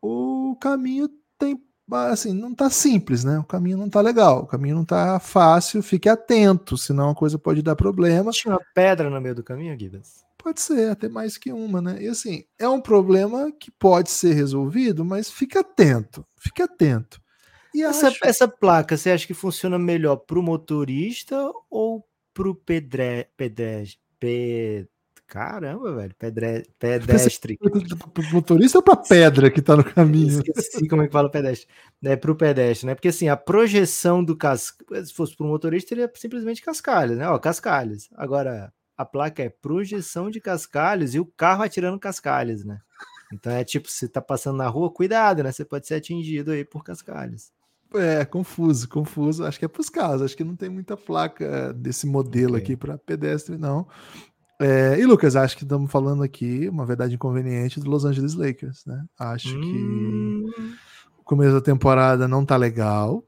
O 0.00 0.56
caminho 0.60 1.08
tem 1.38 1.60
assim, 1.90 2.32
não 2.34 2.54
tá 2.54 2.68
simples, 2.68 3.24
né? 3.24 3.38
O 3.38 3.44
caminho 3.44 3.78
não 3.78 3.88
tá 3.88 4.00
legal, 4.00 4.42
o 4.42 4.46
caminho 4.46 4.76
não 4.76 4.84
tá 4.84 5.18
fácil, 5.18 5.82
fique 5.82 6.08
atento, 6.08 6.76
senão 6.76 7.10
a 7.10 7.14
coisa 7.14 7.38
pode 7.38 7.62
dar 7.62 7.76
problema. 7.76 8.30
Tinha 8.30 8.54
uma 8.54 8.64
pedra 8.74 9.08
no 9.08 9.20
meio 9.20 9.34
do 9.34 9.42
caminho, 9.42 9.78
Gibbons? 9.78 10.24
Pode 10.36 10.60
ser, 10.60 10.90
até 10.90 11.08
mais 11.08 11.36
que 11.36 11.50
uma, 11.50 11.80
né? 11.80 12.02
E 12.02 12.08
assim, 12.08 12.44
é 12.58 12.68
um 12.68 12.80
problema 12.80 13.50
que 13.50 13.70
pode 13.70 14.10
ser 14.10 14.34
resolvido, 14.34 15.04
mas 15.04 15.30
fique 15.30 15.56
atento, 15.56 16.24
fique 16.38 16.62
atento. 16.62 17.20
E 17.74 17.82
essa, 17.82 18.08
acho... 18.08 18.18
essa 18.22 18.48
placa, 18.48 18.96
você 18.96 19.10
acha 19.10 19.26
que 19.26 19.34
funciona 19.34 19.78
melhor 19.78 20.16
para 20.16 20.38
o 20.38 20.42
motorista 20.42 21.50
ou 21.70 22.04
para 22.32 22.48
o 22.48 22.54
pedre... 22.54 23.28
pedestre? 23.36 23.98
Ped... 24.18 24.88
Caramba, 25.28 25.94
velho, 25.94 26.14
pedre... 26.18 26.62
pedestre. 26.78 27.58
Para 27.58 28.32
motorista 28.32 28.78
ou 28.78 28.82
para 28.82 28.96
pedra 28.96 29.50
que 29.50 29.60
está 29.60 29.76
no 29.76 29.84
caminho? 29.84 30.40
Esqueci 30.40 30.88
como 30.88 31.02
é 31.02 31.06
que 31.06 31.12
fala 31.12 31.30
pedestre. 31.30 31.68
É 32.02 32.16
para 32.16 32.32
o 32.32 32.34
pedestre, 32.34 32.86
né? 32.86 32.94
Porque 32.94 33.08
assim, 33.08 33.28
a 33.28 33.36
projeção 33.36 34.24
do 34.24 34.34
cascalho, 34.34 35.04
se 35.04 35.12
fosse 35.12 35.36
para 35.36 35.44
o 35.44 35.48
motorista, 35.50 35.90
seria 35.90 36.10
simplesmente 36.14 36.62
cascalhos, 36.62 37.18
né? 37.18 37.28
Ó, 37.28 37.38
cascalhos. 37.38 38.08
Agora, 38.14 38.72
a 38.96 39.04
placa 39.04 39.42
é 39.42 39.50
projeção 39.50 40.30
de 40.30 40.40
cascalhos 40.40 41.14
e 41.14 41.20
o 41.20 41.26
carro 41.26 41.62
atirando 41.62 42.00
cascalhos, 42.00 42.64
né? 42.64 42.80
Então 43.30 43.52
é 43.52 43.62
tipo, 43.62 43.86
se 43.86 44.08
tá 44.08 44.22
passando 44.22 44.56
na 44.56 44.68
rua, 44.68 44.90
cuidado, 44.90 45.42
né? 45.42 45.52
Você 45.52 45.62
pode 45.62 45.86
ser 45.86 45.96
atingido 45.96 46.52
aí 46.52 46.64
por 46.64 46.82
cascalhos. 46.82 47.52
É, 47.94 48.24
confuso, 48.24 48.88
confuso. 48.88 49.44
Acho 49.44 49.58
que 49.58 49.66
é 49.66 49.68
para 49.68 49.80
os 49.82 49.90
carros. 49.90 50.22
Acho 50.22 50.36
que 50.36 50.44
não 50.44 50.56
tem 50.56 50.70
muita 50.70 50.96
placa 50.96 51.74
desse 51.74 52.06
modelo 52.06 52.52
okay. 52.52 52.62
aqui 52.62 52.76
para 52.76 52.96
pedestre, 52.96 53.58
não. 53.58 53.86
É, 54.60 54.98
e 54.98 55.06
Lucas, 55.06 55.36
acho 55.36 55.56
que 55.56 55.62
estamos 55.62 55.90
falando 55.90 56.22
aqui 56.22 56.68
uma 56.68 56.84
verdade 56.84 57.14
inconveniente 57.14 57.78
do 57.78 57.88
Los 57.88 58.04
Angeles 58.04 58.34
Lakers, 58.34 58.84
né? 58.86 59.04
Acho 59.18 59.56
hum... 59.56 60.50
que 60.52 60.74
o 61.18 61.22
começo 61.22 61.52
da 61.52 61.60
temporada 61.60 62.26
não 62.26 62.44
tá 62.44 62.56
legal. 62.56 63.24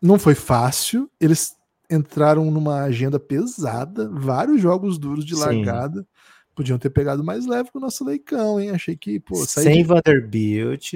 Não 0.00 0.18
foi 0.18 0.34
fácil. 0.34 1.10
Eles 1.20 1.54
entraram 1.90 2.50
numa 2.50 2.82
agenda 2.82 3.20
pesada, 3.20 4.08
vários 4.10 4.60
jogos 4.60 4.98
duros 4.98 5.24
de 5.24 5.34
Sim. 5.34 5.40
largada. 5.40 6.06
Podiam 6.54 6.78
ter 6.78 6.88
pegado 6.88 7.22
mais 7.22 7.46
leve 7.46 7.70
com 7.70 7.78
o 7.78 7.82
nosso 7.82 8.02
leicão, 8.02 8.58
hein? 8.58 8.70
Achei 8.70 8.96
que, 8.96 9.20
pô, 9.20 9.34
sem 9.34 9.82
de... 9.82 9.84
Vanderbilt, 9.84 10.94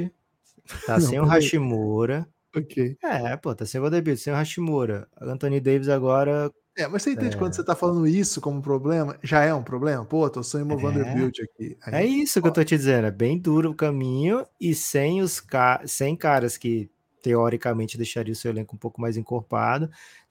tá 0.86 0.96
Não, 0.98 1.06
sem 1.06 1.20
o 1.20 1.24
Hashimura. 1.24 2.26
Ok. 2.56 2.96
É, 3.02 3.36
pô, 3.36 3.54
tá 3.54 3.66
sem 3.66 3.78
o 3.78 3.84
Vanderbilt, 3.84 4.18
sem 4.18 4.32
o 4.32 4.36
Hashimura. 4.36 5.06
Anthony 5.20 5.60
Davis 5.60 5.90
agora. 5.90 6.50
É, 6.80 6.88
mas 6.88 7.02
você 7.02 7.12
entende 7.12 7.36
é... 7.36 7.38
quando 7.38 7.54
você 7.54 7.64
tá 7.64 7.74
falando 7.74 8.06
isso 8.06 8.40
como 8.40 8.62
problema? 8.62 9.18
Já 9.22 9.44
é 9.44 9.52
um 9.52 9.62
problema? 9.62 10.04
Pô, 10.04 10.28
tô 10.30 10.42
sem 10.42 10.62
o 10.62 10.72
é... 10.72 10.76
Vanderbilt 10.76 11.38
aqui. 11.40 11.76
Aí, 11.82 11.94
é 11.94 12.06
isso 12.06 12.40
que 12.40 12.48
eu 12.48 12.52
tô 12.52 12.64
te 12.64 12.76
dizendo, 12.76 13.06
é 13.06 13.10
bem 13.10 13.38
duro 13.38 13.70
o 13.70 13.74
caminho 13.74 14.46
e 14.60 14.74
sem 14.74 15.20
os 15.20 15.40
ca... 15.40 15.82
sem 15.86 16.16
caras 16.16 16.56
que 16.56 16.90
teoricamente 17.22 17.98
deixaria 17.98 18.32
o 18.32 18.36
seu 18.36 18.50
elenco 18.50 18.74
um 18.74 18.78
pouco 18.78 19.00
mais 19.00 19.16
encorpado 19.16 19.90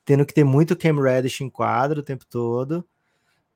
tendo 0.09 0.25
que 0.25 0.33
ter 0.33 0.43
muito 0.43 0.75
Cam 0.75 0.99
Reddish 0.99 1.41
em 1.41 1.51
quadro 1.51 1.99
o 1.99 2.03
tempo 2.03 2.25
todo. 2.25 2.83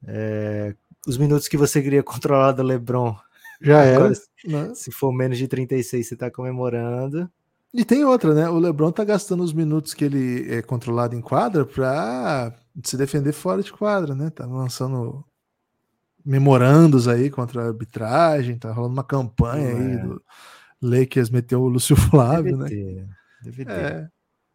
É, 0.06 0.76
os 1.08 1.18
minutos 1.18 1.48
que 1.48 1.58
você 1.58 1.82
queria 1.82 2.04
controlar 2.06 2.52
do 2.52 2.62
LeBron. 2.62 3.16
Já 3.60 3.82
era. 3.82 4.10
Né? 4.46 4.72
Se 4.76 4.92
for 4.92 5.12
menos 5.12 5.40
de 5.40 5.48
36, 5.48 6.08
você 6.08 6.14
está 6.14 6.30
comemorando. 6.30 7.28
E 7.74 7.84
tem 7.84 8.06
outra, 8.06 8.36
né? 8.36 8.48
O 8.48 8.60
LeBron 8.60 8.92
tá 8.92 9.04
gastando 9.04 9.42
os 9.42 9.52
minutos 9.52 9.96
que 9.96 10.06
ele 10.06 10.54
é 10.54 10.62
controlado 10.62 11.16
em 11.16 11.22
quadra 11.22 11.66
para 11.66 12.54
se 12.84 12.98
defender 12.98 13.34
fora 13.34 13.62
de 13.62 13.72
quadra, 13.72 14.16
né? 14.16 14.30
Tá 14.30 14.46
lançando 14.46 15.24
memorandos 16.26 17.08
aí 17.08 17.30
contra 17.30 17.62
a 17.62 17.68
arbitragem, 17.68 18.58
tá 18.58 18.72
rolando 18.72 18.94
uma 18.94 19.04
campanha 19.04 19.70
é. 19.70 19.76
aí 19.76 19.98
do 19.98 20.22
Lakers 20.82 21.30
meteu 21.30 21.62
o 21.62 21.68
Lúcio 21.68 21.96
Flávio, 21.96 22.58
deve 22.58 23.66
né? 23.66 23.66
Ter. 23.66 23.72
É. 23.72 24.10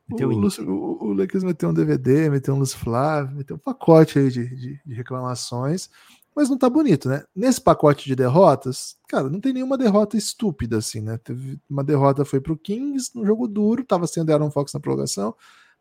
Meteu 0.08 0.30
o, 0.30 0.38
Lúcio, 0.38 0.66
o, 0.66 1.08
o 1.08 1.12
Lakers 1.12 1.44
meteu 1.44 1.68
um 1.68 1.74
DVD, 1.74 2.30
meteu 2.30 2.54
um 2.54 2.58
Lúcio 2.58 2.78
Flávio, 2.78 3.36
meteu 3.36 3.56
um 3.56 3.58
pacote 3.58 4.18
aí 4.18 4.30
de, 4.30 4.48
de, 4.48 4.80
de, 4.84 4.94
reclamações, 4.94 5.90
mas 6.34 6.48
não 6.48 6.56
tá 6.56 6.70
bonito, 6.70 7.10
né? 7.10 7.24
Nesse 7.36 7.60
pacote 7.60 8.06
de 8.06 8.16
derrotas, 8.16 8.96
cara, 9.06 9.28
não 9.28 9.38
tem 9.38 9.52
nenhuma 9.52 9.76
derrota 9.76 10.16
estúpida 10.16 10.78
assim, 10.78 11.02
né? 11.02 11.18
Teve 11.18 11.60
uma 11.68 11.84
derrota 11.84 12.24
foi 12.24 12.40
pro 12.40 12.56
Kings 12.56 13.10
no 13.14 13.26
jogo 13.26 13.46
duro, 13.46 13.84
tava 13.84 14.06
sendo 14.06 14.32
Aaron 14.32 14.50
Fox 14.50 14.72
na 14.72 14.80
prorrogação, 14.80 15.34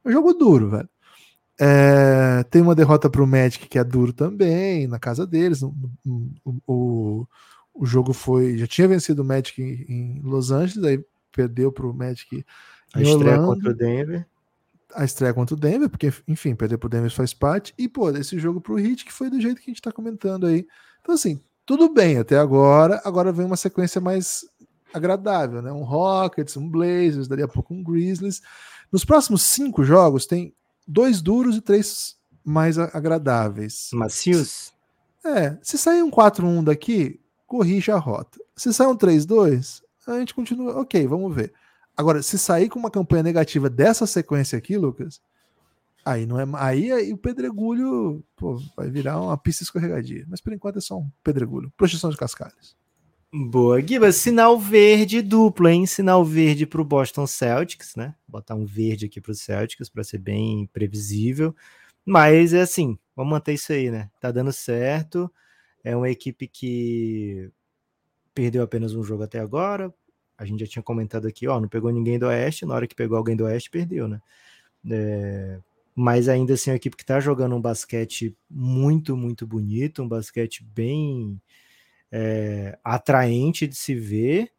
um 0.04 0.12
jogo 0.12 0.34
duro, 0.34 0.72
velho. 0.72 0.90
É, 1.60 2.44
tem 2.52 2.62
uma 2.62 2.76
derrota 2.76 3.10
pro 3.10 3.26
Magic 3.26 3.68
que 3.68 3.80
é 3.80 3.84
duro 3.84 4.14
também, 4.14 4.88
na 4.88 5.00
casa 5.00 5.26
deles. 5.26 5.64
O, 5.64 5.74
o, 6.68 7.28
o 7.74 7.86
jogo 7.86 8.14
foi. 8.14 8.58
Já 8.58 8.68
tinha 8.68 8.88
vencido 8.88 9.22
o 9.22 9.26
Magic 9.26 9.62
em, 9.62 9.86
em 9.88 10.22
Los 10.22 10.52
Angeles, 10.52 10.84
aí 10.84 11.04
perdeu 11.32 11.72
pro 11.72 11.94
Magic 11.94 12.46
a 12.94 13.02
estreia 13.02 13.38
contra 13.40 13.70
o 13.70 13.74
Denver. 13.74 14.26
a 14.96 15.04
estreia 15.04 15.34
contra 15.34 15.56
o 15.56 15.60
Denver, 15.60 15.90
porque, 15.90 16.12
enfim, 16.28 16.56
perder 16.56 16.78
pro 16.78 16.90
Denver 16.90 17.12
faz 17.12 17.34
parte, 17.34 17.74
e, 17.78 17.88
pô, 17.88 18.10
esse 18.12 18.40
jogo 18.40 18.62
pro 18.62 18.80
Heat, 18.80 19.06
que 19.06 19.14
foi 19.14 19.30
do 19.30 19.40
jeito 19.40 19.62
que 19.62 19.70
a 19.70 19.74
gente 19.74 19.82
tá 19.82 19.92
comentando 19.92 20.46
aí. 20.46 20.66
Então, 21.02 21.14
assim, 21.14 21.42
tudo 21.66 21.94
bem 21.94 22.18
até 22.18 22.38
agora, 22.38 23.02
agora 23.04 23.32
vem 23.32 23.46
uma 23.46 23.58
sequência 23.58 24.00
mais 24.00 24.46
agradável, 24.94 25.62
né? 25.62 25.72
Um 25.72 25.84
Rockets, 25.84 26.56
um 26.56 26.70
Blazers, 26.70 27.28
dali 27.28 27.44
a 27.44 27.48
pouco 27.48 27.74
um 27.74 27.84
Grizzlies. 27.84 28.42
Nos 28.92 29.04
próximos 29.04 29.44
cinco 29.44 29.84
jogos 29.84 30.26
tem 30.26 30.54
dois 30.88 31.22
duros 31.22 31.58
e 31.58 31.62
três 31.62 32.16
mais 32.44 32.78
agradáveis. 32.80 33.90
Macios? 33.94 34.74
É, 35.26 35.58
se 35.62 35.78
sair 35.78 36.02
um 36.02 36.10
4-1 36.10 36.64
daqui, 36.64 37.20
corrija 37.46 37.96
a 37.96 38.00
rota. 38.00 38.40
Se 38.56 38.74
sair 38.74 38.88
um 38.88 38.96
3-2, 38.96 39.82
a 40.08 40.20
gente 40.20 40.34
continua, 40.34 40.80
ok, 40.80 41.06
vamos 41.06 41.36
ver. 41.36 41.54
Agora, 41.96 42.22
se 42.22 42.38
sair 42.38 42.70
com 42.70 42.80
uma 42.80 42.92
campanha 42.92 43.24
negativa 43.24 43.70
dessa 43.70 44.06
sequência 44.06 44.58
aqui, 44.58 44.78
Lucas, 44.78 45.20
aí 46.06 46.26
não 46.26 46.40
é 46.40 46.46
aí, 46.54 46.92
aí 46.92 47.12
o 47.12 47.18
pedregulho 47.18 48.24
pô, 48.36 48.62
vai 48.76 48.90
virar 48.90 49.20
uma 49.20 49.38
pista 49.38 49.64
escorregadia. 49.64 50.26
Mas 50.30 50.40
por 50.40 50.54
enquanto 50.54 50.78
é 50.78 50.82
só 50.82 50.98
um 50.98 51.10
pedregulho, 51.24 51.74
projeção 51.76 52.10
de 52.10 52.18
cascalhos. 52.18 52.78
Boa, 53.34 53.82
Giba, 53.86 54.10
sinal 54.14 54.58
verde 54.58 55.22
duplo, 55.22 55.68
hein? 55.68 55.86
Sinal 55.86 56.24
verde 56.24 56.66
para 56.66 56.82
o 56.82 56.86
Boston 56.86 57.28
Celtics, 57.28 57.94
né? 57.96 58.16
Botar 58.26 58.56
um 58.56 58.66
verde 58.66 59.06
aqui 59.06 59.20
para 59.20 59.32
os 59.32 59.42
Celtics 59.42 59.90
para 59.90 60.02
ser 60.04 60.18
bem 60.18 60.66
previsível. 60.72 61.54
Mas 62.06 62.54
é 62.54 62.62
assim, 62.62 62.98
vamos 63.16 63.32
manter 63.32 63.54
isso 63.54 63.74
aí, 63.74 63.92
né? 63.92 64.10
Tá 64.22 64.32
dando 64.32 64.54
certo. 64.54 65.30
É 65.84 65.96
uma 65.96 66.10
equipe 66.10 66.48
que 66.48 67.52
perdeu 68.34 68.64
apenas 68.64 68.96
um 68.96 69.04
jogo 69.04 69.24
até 69.24 69.40
agora. 69.40 69.94
A 70.38 70.46
gente 70.46 70.62
já 70.62 70.68
tinha 70.68 70.84
comentado 70.84 71.28
aqui, 71.28 71.48
ó, 71.48 71.60
não 71.60 71.68
pegou 71.68 71.92
ninguém 71.92 72.18
do 72.20 72.28
Oeste. 72.28 72.66
Na 72.66 72.76
hora 72.76 72.88
que 72.88 72.96
pegou 72.96 73.18
alguém 73.18 73.36
do 73.36 73.46
Oeste, 73.46 73.70
perdeu, 73.70 74.08
né? 74.08 74.22
É, 74.90 75.60
mas 75.96 76.30
ainda 76.30 76.54
assim, 76.54 76.72
é 76.72 76.74
uma 76.74 76.78
equipe 76.78 76.98
que 76.98 77.06
tá 77.06 77.20
jogando 77.20 77.56
um 77.56 77.62
basquete 77.62 78.38
muito, 78.50 79.18
muito 79.18 79.46
bonito, 79.48 80.04
um 80.04 80.08
basquete 80.08 80.64
bem 80.64 81.42
é, 82.12 82.78
atraente 82.84 83.68
de 83.68 83.76
se 83.76 83.96
ver. 83.96 84.52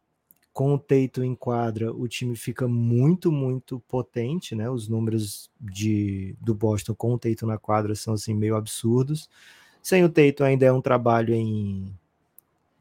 Com 0.51 0.73
o 0.73 0.79
Teito 0.79 1.23
em 1.23 1.35
quadra, 1.35 1.93
o 1.93 2.05
time 2.07 2.35
fica 2.35 2.67
muito, 2.67 3.31
muito 3.31 3.79
potente, 3.87 4.55
né? 4.55 4.69
Os 4.69 4.89
números 4.89 5.49
de, 5.59 6.35
do 6.41 6.53
Boston 6.53 6.93
com 6.95 7.13
o 7.13 7.19
Teito 7.19 7.45
na 7.45 7.57
quadra 7.57 7.95
são 7.95 8.15
assim 8.15 8.33
meio 8.33 8.57
absurdos. 8.57 9.29
Sem 9.81 10.03
o 10.03 10.09
Teito 10.09 10.43
ainda 10.43 10.65
é 10.65 10.71
um 10.71 10.81
trabalho 10.81 11.33
em, 11.33 11.95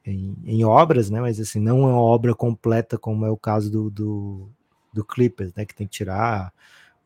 em, 0.04 0.36
em, 0.44 0.64
obras, 0.64 1.08
né? 1.08 1.20
Mas 1.20 1.38
assim, 1.38 1.60
não 1.60 1.84
é 1.84 1.92
uma 1.92 2.00
obra 2.00 2.34
completa 2.34 2.98
como 2.98 3.24
é 3.24 3.30
o 3.30 3.36
caso 3.36 3.70
do, 3.70 3.90
do, 3.90 4.48
do 4.92 5.04
Clippers, 5.04 5.54
né? 5.54 5.64
Que 5.64 5.74
tem 5.74 5.86
que 5.86 5.92
tirar 5.92 6.52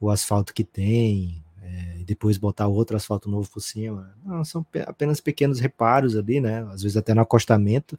o 0.01 0.11
asfalto 0.11 0.55
que 0.55 0.65
tem, 0.65 1.45
é, 1.63 2.01
e 2.01 2.05
depois 2.05 2.37
botar 2.37 2.67
outro 2.67 2.97
asfalto 2.97 3.31
novo 3.31 3.49
por 3.49 3.61
cima. 3.61 4.15
Não, 4.25 4.45
são 4.45 4.67
apenas 4.87 5.21
pequenos 5.21 5.61
reparos 5.61 6.17
ali, 6.17 6.41
né? 6.41 6.67
Às 6.73 6.83
vezes 6.83 6.97
até 6.97 7.15
no 7.15 7.21
acostamento, 7.21 7.99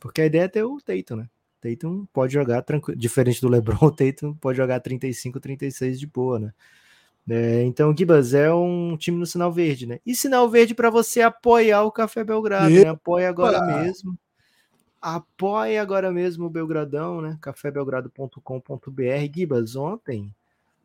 porque 0.00 0.22
a 0.22 0.26
ideia 0.26 0.44
é 0.44 0.48
ter 0.48 0.64
o 0.64 0.80
Tatum, 0.80 1.16
né? 1.16 1.28
Tatum 1.60 2.06
pode 2.12 2.32
jogar 2.32 2.62
tranquilo, 2.62 2.98
diferente 2.98 3.40
do 3.40 3.48
LeBron, 3.48 3.76
o 3.86 3.90
Tatum 3.90 4.34
pode 4.34 4.56
jogar 4.56 4.80
35, 4.80 5.38
36 5.38 6.00
de 6.00 6.06
boa, 6.06 6.38
né? 6.38 6.52
É, 7.28 7.62
então, 7.62 7.90
o 7.90 7.96
Gibas 7.96 8.34
é 8.34 8.52
um 8.52 8.96
time 8.96 9.16
no 9.16 9.26
sinal 9.26 9.52
verde, 9.52 9.86
né? 9.86 10.00
E 10.04 10.14
sinal 10.14 10.48
verde 10.48 10.74
para 10.74 10.90
você 10.90 11.20
apoiar 11.22 11.84
o 11.84 11.92
Café 11.92 12.24
Belgrado, 12.24 12.74
né? 12.74 12.88
Apoia 12.88 13.28
agora 13.28 13.64
mesmo. 13.64 14.18
Apoie 15.00 15.78
agora 15.78 16.10
mesmo 16.10 16.46
o 16.46 16.50
Belgradão, 16.50 17.20
né? 17.20 17.38
cafébelgrado.com.br. 17.40 19.32
Gibas, 19.32 19.76
ontem 19.76 20.34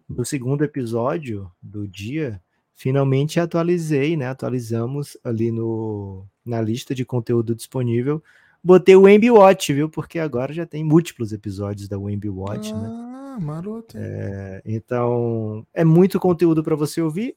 no 0.07 0.25
segundo 0.25 0.63
episódio 0.63 1.51
do 1.61 1.87
dia, 1.87 2.41
finalmente 2.73 3.39
atualizei, 3.39 4.15
né? 4.15 4.27
Atualizamos 4.27 5.17
ali 5.23 5.51
no, 5.51 6.25
na 6.45 6.61
lista 6.61 6.95
de 6.95 7.03
conteúdo 7.03 7.53
disponível. 7.53 8.23
Botei 8.63 8.95
o 8.95 9.01
Wemby 9.01 9.31
Watch, 9.31 9.73
viu? 9.73 9.89
Porque 9.89 10.19
agora 10.19 10.53
já 10.53 10.65
tem 10.65 10.83
múltiplos 10.83 11.33
episódios 11.33 11.87
da 11.87 11.97
Wemby 11.97 12.29
Watch, 12.29 12.73
né? 12.73 12.87
ah, 12.87 13.37
né? 13.39 13.45
Maroto. 13.45 13.97
É, 13.97 14.61
então, 14.65 15.65
é 15.73 15.83
muito 15.83 16.19
conteúdo 16.19 16.63
para 16.63 16.75
você 16.75 17.01
ouvir. 17.01 17.35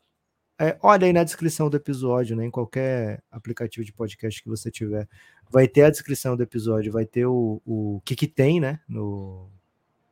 É, 0.58 0.76
olha 0.82 1.06
aí 1.06 1.12
na 1.12 1.24
descrição 1.24 1.70
do 1.70 1.76
episódio, 1.76 2.36
né? 2.36 2.44
Em 2.44 2.50
qualquer 2.50 3.22
aplicativo 3.30 3.84
de 3.84 3.92
podcast 3.92 4.42
que 4.42 4.48
você 4.48 4.70
tiver, 4.70 5.08
vai 5.50 5.66
ter 5.66 5.82
a 5.82 5.90
descrição 5.90 6.36
do 6.36 6.42
episódio, 6.42 6.92
vai 6.92 7.06
ter 7.06 7.26
o, 7.26 7.62
o 7.64 8.00
que 8.04 8.14
que 8.14 8.26
tem, 8.26 8.60
né? 8.60 8.78
No, 8.86 9.49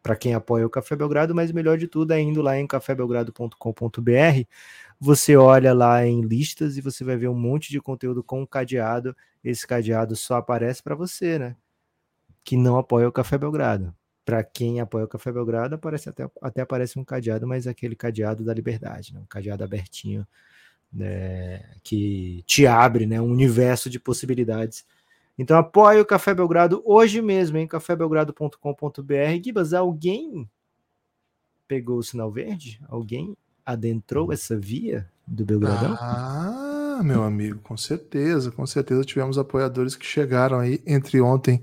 para 0.03 0.17
quem 0.17 0.35
apoia 0.35 0.67
o 0.67 0.71
Café 0.71 0.97
Belgrado, 0.97 1.35
mas 1.35 1.53
melhor 1.53 1.77
de 1.77 1.89
tudo 1.89 2.13
é 2.13 2.21
indo 2.21 2.41
lá 2.41 2.59
em 2.59 2.67
cafébelgrado.com.br. 2.67 4.47
Você 5.01 5.37
olha 5.37 5.73
lá 5.73 6.05
em 6.07 6.23
listas 6.23 6.77
e 6.77 6.81
você 6.81 7.05
vai 7.05 7.17
ver 7.17 7.29
um 7.29 7.35
monte 7.35 7.71
de 7.71 7.81
conteúdo 7.81 8.23
com 8.23 8.47
cadeado. 8.47 9.17
Esse 9.45 9.67
cadeado 9.67 10.17
só 10.17 10.37
aparece 10.37 10.83
para 10.83 10.95
você, 10.95 11.39
né? 11.39 11.57
Que 12.43 12.57
não 12.57 12.79
apoia 12.79 13.09
o 13.09 13.13
Café 13.13 13.39
Belgrado. 13.39 13.95
Para 14.25 14.43
quem 14.45 14.81
apoia 14.81 15.05
o 15.05 15.09
Café 15.09 15.33
Belgrado, 15.33 15.75
aparece 15.75 16.09
até, 16.09 16.29
até 16.43 16.61
aparece 16.63 16.99
um 16.99 17.05
cadeado, 17.05 17.47
mas 17.47 17.67
aquele 17.67 17.97
cadeado 17.97 18.45
da 18.45 18.53
liberdade, 18.53 19.15
né? 19.15 19.21
um 19.21 19.27
cadeado 19.27 19.65
abertinho, 19.65 20.27
né? 20.93 21.65
que 21.83 22.43
te 22.47 22.67
abre 22.67 23.07
né? 23.07 23.21
um 23.21 23.31
universo 23.31 23.89
de 23.89 23.99
possibilidades 23.99 24.85
então 25.39 25.57
apoie 25.57 26.01
o 26.01 26.05
Café 26.05 26.35
Belgrado 26.35 26.83
hoje 26.85 27.23
mesmo 27.23 27.57
em 27.57 27.67
cafébelgrado.com.br. 27.67 29.43
Gibas, 29.43 29.73
alguém 29.73 30.49
pegou 31.67 31.99
o 31.99 32.03
sinal 32.03 32.31
verde? 32.31 32.81
Alguém 32.89 33.37
adentrou 33.65 34.33
essa 34.33 34.59
via 34.59 35.09
do 35.27 35.45
Belgradão? 35.45 35.97
Ah, 36.01 37.01
meu 37.05 37.23
amigo, 37.23 37.61
com 37.61 37.77
certeza, 37.77 38.51
com 38.51 38.67
certeza 38.67 39.05
tivemos 39.05 39.39
apoiadores 39.39 39.95
que 39.95 40.07
chegaram 40.07 40.59
aí 40.59 40.83
entre 40.87 41.21
ontem 41.21 41.63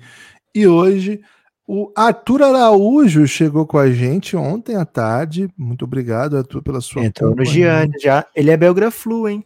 e 0.54 0.68
hoje. 0.68 1.22
O 1.68 1.92
Arthur 1.96 2.44
Araújo 2.44 3.28
chegou 3.28 3.66
com 3.66 3.80
a 3.80 3.90
gente 3.90 4.38
ontem 4.38 4.76
à 4.76 4.86
tarde. 4.86 5.50
Muito 5.58 5.84
obrigado, 5.84 6.38
Arthur, 6.38 6.62
pela 6.62 6.80
sua 6.80 7.04
Entrou 7.04 7.32
companhia. 7.32 7.50
no 7.50 7.56
Gianni 7.56 8.00
já. 8.00 8.26
Ele 8.36 8.52
é 8.52 8.58
Belgraflu, 8.58 9.28
hein? 9.28 9.44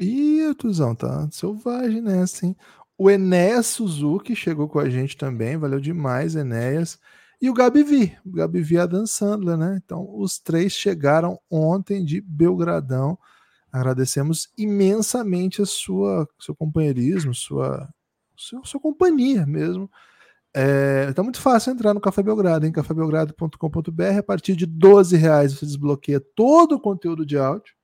Ih, 0.00 0.46
Arthurzão, 0.46 0.94
tá 0.94 1.28
selvagem 1.30 2.00
nessa, 2.00 2.46
hein? 2.46 2.56
O 3.00 3.08
Enéas 3.08 3.66
Suzuki 3.66 4.34
chegou 4.34 4.68
com 4.68 4.80
a 4.80 4.90
gente 4.90 5.16
também, 5.16 5.56
valeu 5.56 5.78
demais, 5.78 6.34
Enéas. 6.34 6.98
E 7.40 7.48
o 7.48 7.54
Gabi 7.54 7.84
Vi, 7.84 8.18
o 8.26 8.32
Gabi 8.32 8.60
Vi 8.60 8.76
Adam 8.76 9.06
Sandler, 9.06 9.56
né? 9.56 9.80
Então, 9.84 10.04
os 10.18 10.40
três 10.40 10.72
chegaram 10.72 11.38
ontem 11.48 12.04
de 12.04 12.20
Belgradão. 12.20 13.16
Agradecemos 13.70 14.48
imensamente 14.58 15.62
a 15.62 15.66
sua 15.66 16.28
seu 16.40 16.56
companheirismo, 16.56 17.32
sua, 17.32 17.88
sua, 18.34 18.64
sua 18.64 18.80
companhia 18.80 19.46
mesmo. 19.46 19.88
É, 20.52 21.12
tá 21.12 21.22
muito 21.22 21.40
fácil 21.40 21.72
entrar 21.72 21.94
no 21.94 22.00
Café 22.00 22.20
Belgrado, 22.20 22.66
em 22.66 22.72
cafébelgrado.com.br. 22.72 24.18
A 24.18 24.22
partir 24.24 24.56
de 24.56 24.66
12 24.66 25.16
reais 25.16 25.52
você 25.52 25.64
desbloqueia 25.64 26.18
todo 26.18 26.72
o 26.72 26.80
conteúdo 26.80 27.24
de 27.24 27.38
áudio. 27.38 27.74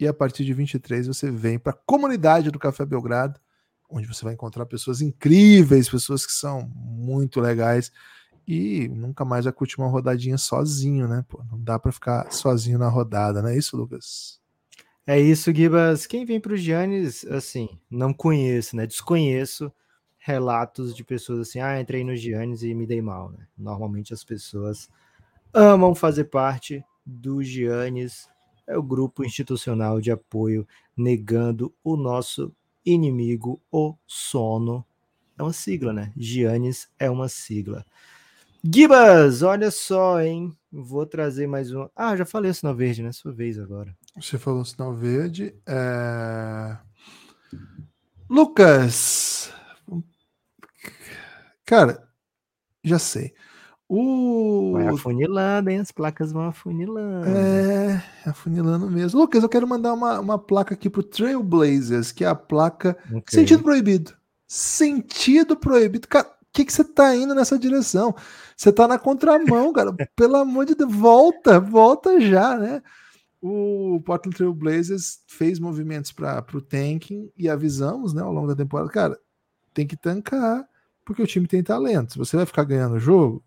E 0.00 0.08
a 0.08 0.14
partir 0.14 0.42
de 0.46 0.54
23 0.54 1.06
você 1.06 1.30
vem 1.30 1.58
para 1.58 1.72
a 1.72 1.78
comunidade 1.84 2.50
do 2.50 2.58
Café 2.58 2.86
Belgrado 2.86 3.38
onde 3.88 4.06
você 4.06 4.24
vai 4.24 4.34
encontrar 4.34 4.66
pessoas 4.66 5.00
incríveis, 5.00 5.88
pessoas 5.88 6.26
que 6.26 6.32
são 6.32 6.70
muito 6.74 7.40
legais 7.40 7.90
e 8.46 8.88
nunca 8.88 9.24
mais 9.24 9.44
vai 9.44 9.52
curtir 9.52 9.78
uma 9.78 9.88
rodadinha 9.88 10.38
sozinho, 10.38 11.06
né? 11.06 11.24
Pô, 11.28 11.42
não 11.50 11.60
dá 11.60 11.78
para 11.78 11.92
ficar 11.92 12.32
sozinho 12.32 12.78
na 12.78 12.88
rodada, 12.88 13.42
não 13.42 13.50
é 13.50 13.56
isso, 13.56 13.76
Lucas? 13.76 14.40
É 15.06 15.18
isso, 15.18 15.54
Gibas. 15.54 16.06
Quem 16.06 16.24
vem 16.24 16.40
para 16.40 16.52
o 16.52 16.56
Giannis, 16.56 17.24
assim, 17.26 17.78
não 17.90 18.12
conheço, 18.12 18.76
né? 18.76 18.86
Desconheço 18.86 19.72
relatos 20.18 20.94
de 20.94 21.02
pessoas 21.04 21.40
assim, 21.40 21.60
ah, 21.60 21.80
entrei 21.80 22.04
no 22.04 22.14
Giannis 22.14 22.62
e 22.62 22.74
me 22.74 22.86
dei 22.86 23.00
mal, 23.00 23.30
né? 23.30 23.46
Normalmente 23.56 24.12
as 24.12 24.22
pessoas 24.22 24.88
amam 25.52 25.94
fazer 25.94 26.24
parte 26.24 26.84
do 27.04 27.42
Giannis, 27.42 28.28
é 28.66 28.76
o 28.76 28.82
grupo 28.82 29.24
institucional 29.24 30.00
de 30.00 30.10
apoio 30.10 30.68
negando 30.94 31.74
o 31.82 31.96
nosso 31.96 32.54
inimigo, 32.92 33.60
o 33.70 33.96
sono. 34.06 34.84
É 35.38 35.42
uma 35.42 35.52
sigla, 35.52 35.92
né? 35.92 36.12
Giannis 36.16 36.88
é 36.98 37.08
uma 37.10 37.28
sigla. 37.28 37.84
Gibas, 38.64 39.42
olha 39.42 39.70
só, 39.70 40.20
hein? 40.20 40.56
Vou 40.70 41.06
trazer 41.06 41.46
mais 41.46 41.72
um. 41.72 41.88
Ah, 41.94 42.16
já 42.16 42.24
falei 42.24 42.50
o 42.50 42.54
sinal 42.54 42.74
verde, 42.74 43.02
né? 43.02 43.12
Sua 43.12 43.32
vez 43.32 43.58
agora. 43.58 43.96
Você 44.16 44.36
falou 44.36 44.64
sinal 44.64 44.92
verde. 44.94 45.54
É... 45.66 46.76
Lucas. 48.28 49.52
Cara, 51.64 52.08
já 52.82 52.98
sei. 52.98 53.32
O... 53.88 54.72
Vai 54.74 54.88
afunilando, 54.88 55.70
hein? 55.70 55.78
As 55.78 55.90
placas 55.90 56.30
vão 56.30 56.42
afunilando. 56.42 57.26
É, 57.26 58.04
afunilando 58.26 58.90
mesmo. 58.90 59.18
Lucas, 59.18 59.42
eu 59.42 59.48
quero 59.48 59.66
mandar 59.66 59.94
uma, 59.94 60.20
uma 60.20 60.38
placa 60.38 60.74
aqui 60.74 60.90
pro 60.90 61.02
Trailblazers, 61.02 62.12
que 62.12 62.22
é 62.22 62.28
a 62.28 62.34
placa 62.34 62.96
okay. 63.06 63.40
Sentido 63.40 63.62
Proibido. 63.62 64.12
Sentido 64.46 65.56
Proibido. 65.56 66.06
Cara, 66.06 66.26
o 66.26 66.46
que, 66.52 66.66
que 66.66 66.72
você 66.72 66.84
tá 66.84 67.16
indo 67.16 67.34
nessa 67.34 67.58
direção? 67.58 68.14
Você 68.54 68.70
tá 68.70 68.86
na 68.86 68.98
contramão, 68.98 69.72
cara. 69.74 69.94
Pelo 70.14 70.36
amor 70.36 70.66
de 70.66 70.74
Deus, 70.74 70.94
volta, 70.94 71.58
volta 71.58 72.20
já, 72.20 72.58
né? 72.58 72.82
o 73.40 74.02
Portland 74.04 74.36
Trail 74.36 74.52
Blazers 74.52 75.20
fez 75.26 75.58
movimentos 75.58 76.10
para 76.12 76.44
o 76.52 76.60
tanking 76.60 77.30
e 77.36 77.48
avisamos, 77.48 78.12
né, 78.12 78.22
ao 78.22 78.32
longo 78.32 78.48
da 78.48 78.56
temporada, 78.56 78.90
cara, 78.90 79.20
tem 79.72 79.86
que 79.86 79.96
tancar 79.96 80.68
porque 81.04 81.22
o 81.22 81.26
time 81.26 81.46
tem 81.46 81.62
talento. 81.62 82.12
Se 82.12 82.18
você 82.18 82.36
vai 82.36 82.44
ficar 82.44 82.64
ganhando 82.64 82.96
o 82.96 83.00
jogo, 83.00 83.42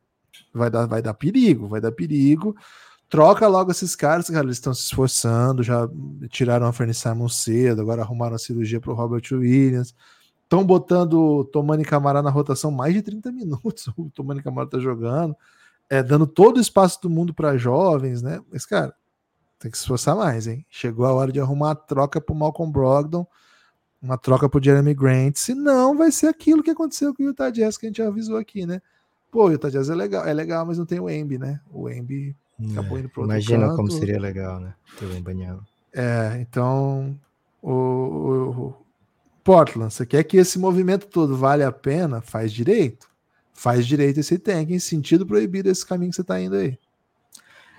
vai 0.54 0.70
dar, 0.70 0.86
vai 0.86 1.02
dar 1.02 1.14
perigo, 1.14 1.68
vai 1.68 1.82
dar 1.82 1.92
perigo. 1.92 2.56
Troca 3.10 3.48
logo 3.48 3.72
esses 3.72 3.96
caras, 3.96 4.30
cara, 4.30 4.46
eles 4.46 4.58
estão 4.58 4.74
se 4.74 4.84
esforçando, 4.84 5.64
já 5.64 5.88
tiraram 6.30 6.66
a 6.66 6.72
Fernie 6.72 6.94
Simon 6.94 7.28
cedo, 7.28 7.82
agora 7.82 8.02
arrumaram 8.02 8.36
a 8.36 8.40
cirurgia 8.40 8.80
para 8.80 8.92
o 8.92 8.96
Robert 8.96 9.24
Williams. 9.32 9.94
Estão 10.44 10.66
botando 10.66 11.46
Tomani 11.46 11.84
Camara 11.84 12.22
na 12.22 12.30
rotação 12.30 12.72
mais 12.72 12.94
de 12.94 13.02
30 13.02 13.32
minutos. 13.32 13.90
O 13.98 14.10
Tomani 14.10 14.42
Camara 14.42 14.70
tá 14.70 14.80
jogando, 14.80 15.36
é, 15.90 16.02
dando 16.02 16.26
todo 16.26 16.58
o 16.58 16.62
espaço 16.62 17.02
do 17.02 17.10
mundo 17.10 17.34
para 17.34 17.58
jovens, 17.58 18.22
né? 18.22 18.42
Mas, 18.52 18.66
cara, 18.66 18.96
tem 19.60 19.70
que 19.70 19.78
se 19.78 19.84
esforçar 19.84 20.16
mais, 20.16 20.48
hein? 20.48 20.66
Chegou 20.70 21.06
a 21.06 21.14
hora 21.14 21.32
de 21.32 21.40
arrumar 21.40 21.72
a 21.72 21.76
troca 21.76 22.20
pro 22.20 22.34
Malcolm 22.34 22.72
Brogdon, 22.72 23.28
uma 24.02 24.18
troca 24.18 24.50
pro 24.50 24.64
Jeremy 24.64 24.94
Grant, 24.94 25.36
senão 25.36 25.98
vai 25.98 26.12
ser 26.12 26.28
aquilo 26.28 26.64
que 26.64 26.72
aconteceu 26.72 27.14
com 27.14 27.24
o 27.24 27.28
Utah 27.28 27.50
Jazz 27.50 27.78
que 27.78 27.86
a 27.86 27.90
gente 27.90 28.02
avisou 28.02 28.38
aqui, 28.38 28.66
né? 28.66 28.82
Pô, 29.32 29.46
o 29.48 29.52
Utah 29.52 29.70
Jazz 29.70 29.90
é 29.90 29.96
legal, 29.96 30.28
é 30.28 30.34
legal, 30.34 30.66
mas 30.66 30.78
não 30.78 30.86
tem 30.86 31.00
o 31.00 31.10
Embi, 31.10 31.38
né? 31.38 31.62
O 31.72 31.90
Embi 31.90 32.36
acabou 32.72 33.00
indo 33.00 33.10
pro 33.10 33.22
outro 33.22 33.34
Imagina 33.36 33.68
canto. 33.68 33.76
como 33.78 33.92
seria 33.92 34.20
legal, 34.20 34.60
né? 34.60 34.74
Ter 35.00 35.06
o 35.06 35.16
Embanyama. 35.16 35.66
É, 35.94 36.38
então 36.42 37.18
o, 37.62 37.72
o, 37.72 38.74
Portland, 39.44 39.94
você 39.94 40.06
quer 40.06 40.24
que 40.24 40.38
esse 40.38 40.60
movimento 40.60 41.08
todo 41.08 41.38
vale 41.38 41.64
a 41.64 41.72
pena? 41.72 42.22
Faz 42.22 42.52
direito. 42.52 43.10
Faz 43.54 43.88
direito 43.88 44.20
esse 44.20 44.38
tank, 44.38 44.72
em 44.72 44.80
sentido 44.80 45.26
proibido 45.26 45.70
esse 45.70 45.86
caminho 45.86 46.10
que 46.10 46.16
você 46.18 46.24
tá 46.24 46.40
indo 46.40 46.56
aí. 46.56 46.78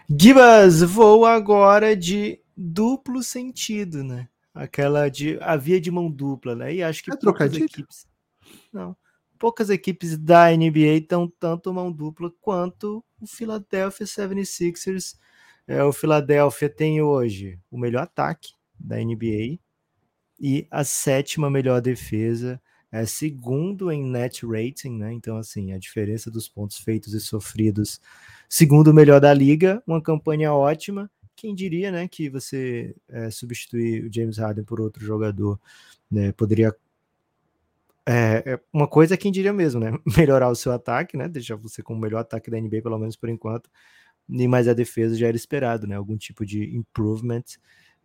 Gibas, 0.09 0.83
vou 0.83 1.27
agora 1.27 1.97
de 1.97 2.41
duplo 2.57 3.23
sentido, 3.23 4.03
né? 4.03 4.29
Aquela 4.55 5.09
de 5.09 5.39
a 5.41 5.57
via 5.57 5.81
de 5.81 5.91
mão 5.91 6.11
dupla, 6.11 6.55
né? 6.55 6.75
E 6.75 6.83
acho 6.83 7.03
que 7.03 7.13
é 7.13 7.17
poucas 7.17 7.53
equipes. 7.55 8.07
Não. 8.73 8.97
Poucas 9.43 9.71
equipes 9.71 10.17
da 10.17 10.57
NBA 10.57 10.99
estão 10.99 11.27
tanto 11.27 11.75
mão 11.75 11.91
dupla 11.91 12.33
quanto 12.41 13.05
o 13.21 13.27
Philadelphia 13.27 14.07
76ers. 14.07 15.17
É, 15.67 15.83
o 15.83 15.93
Philadelphia 15.93 16.71
tem 16.71 17.03
hoje 17.03 17.59
o 17.69 17.77
melhor 17.77 18.05
ataque 18.05 18.53
da 18.79 18.99
NBA 18.99 19.59
e 20.39 20.69
a 20.71 20.85
sétima 20.85 21.51
melhor 21.51 21.81
defesa 21.81 22.63
é 22.93 23.05
segundo 23.05 23.91
em 23.91 24.05
net 24.05 24.47
rating, 24.47 24.97
né? 24.97 25.13
Então, 25.13 25.37
assim, 25.37 25.73
a 25.73 25.79
diferença 25.79 26.31
dos 26.31 26.49
pontos 26.49 26.79
feitos 26.79 27.13
e 27.13 27.21
sofridos, 27.21 28.01
segundo 28.49 28.93
o 28.93 28.95
melhor 28.95 29.21
da 29.21 29.35
liga, 29.35 29.83
uma 29.85 30.01
campanha 30.01 30.53
ótima. 30.53 31.11
Quem 31.35 31.53
diria, 31.53 31.91
né, 31.91 32.07
que 32.07 32.31
você 32.31 32.95
é, 33.09 33.29
substituir 33.29 34.05
o 34.05 34.13
James 34.15 34.39
Harden 34.39 34.63
por 34.63 34.81
outro 34.81 35.05
jogador, 35.05 35.59
né, 36.09 36.31
poderia 36.31 36.73
é, 38.09 38.61
uma 38.73 38.89
coisa 38.89 39.15
é 39.15 39.17
quem 39.17 39.33
diria 39.33 39.53
mesmo, 39.53 39.81
né? 39.81 39.93
Melhorar 40.17 40.49
o 40.51 40.55
seu 40.55 40.73
ataque, 40.73 41.17
né? 41.17 41.29
Deixar 41.29 41.57
você 41.57 41.83
com 41.83 41.95
o 41.95 41.99
melhor 41.99 42.21
ataque 42.21 42.51
da 42.51 42.61
NBA, 42.61 42.83
pelo 42.83 42.99
menos 42.99 43.17
por 43.17 43.29
enquanto. 43.29 43.71
E 44.29 44.49
mais 44.49 44.69
a 44.69 44.75
defesa 44.75 45.17
já 45.17 45.29
era 45.29 45.37
esperado, 45.37 45.87
né? 45.87 45.97
Algum 45.97 46.17
tipo 46.17 46.45
de 46.47 46.77
improvement, 46.77 47.45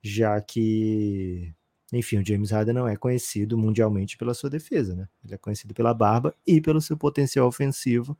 já 0.02 0.40
que 0.42 1.54
enfim, 1.94 2.18
o 2.18 2.26
James 2.26 2.52
Harden 2.52 2.74
não 2.74 2.88
é 2.88 2.98
conhecido 2.98 3.58
mundialmente 3.58 4.18
pela 4.18 4.34
sua 4.34 4.50
defesa, 4.50 4.94
né? 4.94 5.08
Ele 5.24 5.36
é 5.36 5.38
conhecido 5.38 5.74
pela 5.74 5.94
barba 5.94 6.36
e 6.46 6.60
pelo 6.60 6.82
seu 6.82 6.98
potencial 6.98 7.48
ofensivo. 7.48 8.18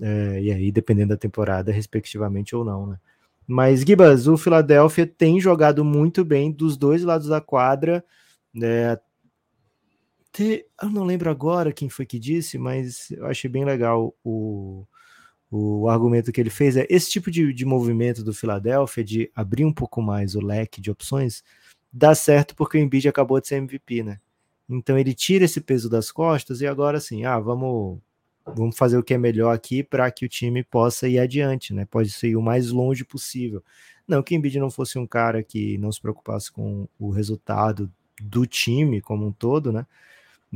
É, 0.00 0.40
e 0.42 0.50
aí, 0.50 0.72
dependendo 0.72 1.10
da 1.10 1.16
temporada, 1.16 1.70
respectivamente 1.70 2.56
ou 2.56 2.64
não, 2.64 2.86
né? 2.86 2.98
Mas, 3.46 3.82
Gibas, 3.82 4.26
o 4.26 4.38
Philadelphia 4.38 5.06
tem 5.06 5.38
jogado 5.38 5.84
muito 5.84 6.24
bem 6.24 6.50
dos 6.50 6.76
dois 6.76 7.02
lados 7.02 7.28
da 7.28 7.40
quadra. 7.40 8.02
Né? 8.54 8.96
Te, 10.32 10.66
eu 10.82 10.88
não 10.88 11.04
lembro 11.04 11.30
agora 11.30 11.72
quem 11.72 11.88
foi 11.90 12.06
que 12.06 12.18
disse, 12.18 12.56
mas 12.56 13.10
eu 13.10 13.26
achei 13.26 13.50
bem 13.50 13.64
legal 13.64 14.14
o, 14.24 14.86
o 15.50 15.88
argumento 15.88 16.32
que 16.32 16.40
ele 16.40 16.48
fez. 16.48 16.76
É 16.76 16.86
esse 16.88 17.10
tipo 17.10 17.30
de, 17.30 17.52
de 17.52 17.64
movimento 17.66 18.24
do 18.24 18.32
Philadelphia, 18.32 19.04
de 19.04 19.30
abrir 19.34 19.66
um 19.66 19.72
pouco 19.72 20.00
mais 20.00 20.34
o 20.34 20.40
leque 20.40 20.80
de 20.80 20.90
opções, 20.90 21.44
dá 21.92 22.14
certo 22.14 22.56
porque 22.56 22.78
o 22.78 22.80
Embiid 22.80 23.08
acabou 23.08 23.40
de 23.40 23.48
ser 23.48 23.56
MVP, 23.56 24.02
né? 24.02 24.18
Então 24.68 24.98
ele 24.98 25.12
tira 25.12 25.44
esse 25.44 25.60
peso 25.60 25.90
das 25.90 26.10
costas 26.10 26.62
e 26.62 26.66
agora 26.66 26.96
assim, 26.96 27.24
ah, 27.24 27.38
vamos 27.38 28.00
vamos 28.44 28.76
fazer 28.76 28.96
o 28.98 29.04
que 29.04 29.14
é 29.14 29.18
melhor 29.18 29.54
aqui 29.54 29.84
para 29.84 30.10
que 30.10 30.24
o 30.24 30.28
time 30.28 30.64
possa 30.64 31.06
ir 31.08 31.18
adiante, 31.18 31.74
né? 31.74 31.84
Pode 31.84 32.10
ser 32.10 32.34
o 32.36 32.42
mais 32.42 32.70
longe 32.70 33.04
possível. 33.04 33.62
Não 34.08 34.22
que 34.22 34.34
o 34.34 34.36
Embiid 34.36 34.58
não 34.58 34.70
fosse 34.70 34.98
um 34.98 35.06
cara 35.06 35.42
que 35.42 35.78
não 35.78 35.92
se 35.92 36.00
preocupasse 36.00 36.50
com 36.50 36.88
o 36.98 37.10
resultado 37.10 37.92
do 38.20 38.46
time 38.46 39.00
como 39.00 39.26
um 39.26 39.32
todo, 39.32 39.72
né? 39.72 39.86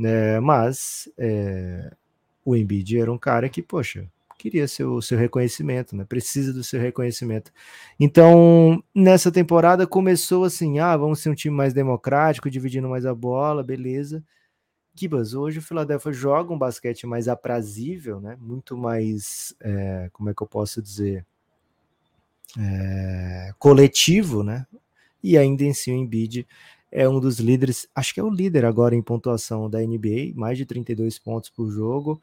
É, 0.03 0.39
mas 0.39 1.09
é, 1.17 1.91
o 2.45 2.55
Embiid 2.55 2.99
era 2.99 3.11
um 3.11 3.17
cara 3.17 3.49
que, 3.49 3.61
poxa, 3.61 4.07
queria 4.37 4.67
seu, 4.67 5.01
seu 5.01 5.17
reconhecimento, 5.17 5.95
né? 5.95 6.05
Precisa 6.05 6.53
do 6.53 6.63
seu 6.63 6.79
reconhecimento. 6.79 7.51
Então, 7.99 8.83
nessa 8.93 9.31
temporada 9.31 9.87
começou 9.87 10.43
assim: 10.43 10.79
ah, 10.79 10.95
vamos 10.95 11.19
ser 11.19 11.29
um 11.29 11.35
time 11.35 11.55
mais 11.55 11.73
democrático, 11.73 12.49
dividindo 12.49 12.87
mais 12.87 13.05
a 13.05 13.13
bola, 13.13 13.63
beleza. 13.63 14.23
Kibas, 14.95 15.33
hoje 15.33 15.59
o 15.59 15.61
Philadelphia 15.61 16.11
joga 16.11 16.53
um 16.53 16.57
basquete 16.57 17.05
mais 17.05 17.27
aprazível, 17.27 18.19
né? 18.19 18.35
Muito 18.39 18.75
mais, 18.75 19.55
é, 19.59 20.09
como 20.11 20.29
é 20.29 20.33
que 20.33 20.41
eu 20.41 20.47
posso 20.47 20.81
dizer? 20.81 21.25
É, 22.57 23.51
coletivo, 23.59 24.43
né? 24.43 24.65
E 25.21 25.37
ainda 25.37 25.63
em 25.63 25.73
si 25.73 25.91
o 25.91 25.95
Embiid 25.95 26.47
é 26.91 27.07
um 27.07 27.19
dos 27.19 27.39
líderes, 27.39 27.87
acho 27.93 28.13
que 28.13 28.19
é 28.19 28.23
o 28.23 28.29
líder 28.29 28.65
agora 28.65 28.95
em 28.95 29.01
pontuação 29.01 29.69
da 29.69 29.79
NBA, 29.79 30.33
mais 30.35 30.57
de 30.57 30.65
32 30.65 31.19
pontos 31.19 31.49
por 31.49 31.69
jogo. 31.69 32.21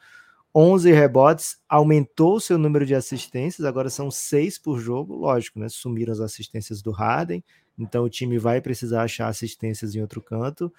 11 0.55 0.93
rebotes, 0.93 1.59
aumentou 1.69 2.39
seu 2.39 2.57
número 2.57 2.87
de 2.87 2.95
assistências, 2.95 3.67
agora 3.67 3.91
são 3.91 4.11
seis 4.11 4.57
por 4.57 4.79
jogo, 4.79 5.15
lógico, 5.17 5.59
né? 5.59 5.69
Sumiram 5.69 6.13
as 6.13 6.21
assistências 6.21 6.81
do 6.81 6.93
Harden, 6.93 7.43
então 7.77 8.05
o 8.05 8.09
time 8.09 8.39
vai 8.39 8.61
precisar 8.61 9.03
achar 9.03 9.27
assistências 9.27 9.97
em 9.97 10.01
outro 10.01 10.23
canto, 10.23 10.73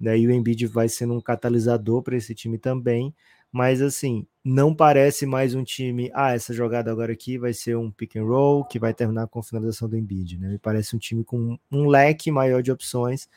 daí 0.00 0.26
o 0.26 0.32
Embiid 0.32 0.66
vai 0.66 0.88
sendo 0.88 1.14
um 1.14 1.20
catalisador 1.20 2.02
para 2.02 2.16
esse 2.16 2.34
time 2.34 2.58
também, 2.58 3.14
mas 3.52 3.82
assim, 3.82 4.26
não 4.44 4.74
parece 4.74 5.26
mais 5.26 5.54
um 5.54 5.64
time, 5.64 6.10
ah, 6.14 6.32
essa 6.32 6.52
jogada 6.54 6.90
agora 6.90 7.12
aqui 7.12 7.36
vai 7.36 7.52
ser 7.52 7.76
um 7.76 7.90
pick 7.90 8.16
and 8.16 8.24
roll 8.24 8.64
que 8.64 8.78
vai 8.78 8.94
terminar 8.94 9.26
com 9.28 9.40
a 9.40 9.42
finalização 9.42 9.88
do 9.88 9.96
Embiid, 9.96 10.38
né? 10.38 10.48
Me 10.48 10.58
parece 10.58 10.94
um 10.94 10.98
time 10.98 11.24
com 11.24 11.58
um 11.70 11.88
leque 11.88 12.30
maior 12.30 12.62
de 12.62 12.70
opções 12.72 13.28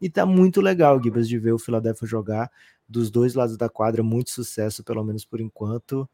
e 0.00 0.10
tá 0.10 0.26
muito 0.26 0.60
legal, 0.60 1.02
Gibas, 1.02 1.28
de 1.28 1.38
ver 1.38 1.52
o 1.52 1.58
Philadelphia 1.58 2.06
jogar 2.06 2.50
dos 2.88 3.10
dois 3.10 3.34
lados 3.34 3.56
da 3.56 3.68
quadra, 3.68 4.02
muito 4.02 4.30
sucesso, 4.30 4.84
pelo 4.84 5.02
menos 5.02 5.24
por 5.24 5.40
enquanto. 5.40 6.08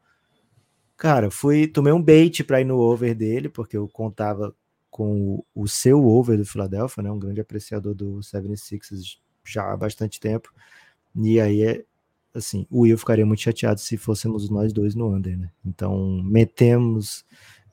Cara, 0.95 1.29
fui, 1.29 1.67
tomei 1.67 1.91
um 1.91 2.01
bait 2.01 2.43
para 2.43 2.61
ir 2.61 2.65
no 2.65 2.77
over 2.77 3.15
dele, 3.15 3.49
porque 3.49 3.75
eu 3.75 3.87
contava 3.87 4.55
com 4.89 5.35
o, 5.35 5.45
o, 5.63 5.67
seu 5.67 6.05
over 6.05 6.37
do 6.37 6.45
Philadelphia, 6.45 7.03
né? 7.03 7.11
Um 7.11 7.19
grande 7.19 7.41
apreciador 7.41 7.93
do 7.93 8.19
76ers 8.19 9.17
já 9.45 9.71
há 9.71 9.77
bastante 9.77 10.19
tempo. 10.19 10.51
E 11.15 11.39
aí 11.39 11.63
é 11.63 11.85
assim, 12.33 12.65
o 12.69 12.81
Will 12.81 12.97
ficaria 12.97 13.25
muito 13.25 13.41
chateado 13.41 13.79
se 13.79 13.97
fôssemos 13.97 14.49
nós 14.49 14.71
dois 14.71 14.95
no 14.95 15.13
under, 15.13 15.37
né? 15.37 15.49
Então, 15.65 16.21
metemos 16.23 17.25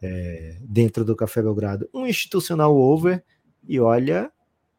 é, 0.03 0.59
dentro 0.63 1.05
do 1.05 1.17
Café 1.17 1.43
Belgrado 1.43 1.89
um 1.93 2.07
institucional 2.07 2.77
over 2.77 3.23
e 3.67 3.81
olha, 3.81 4.31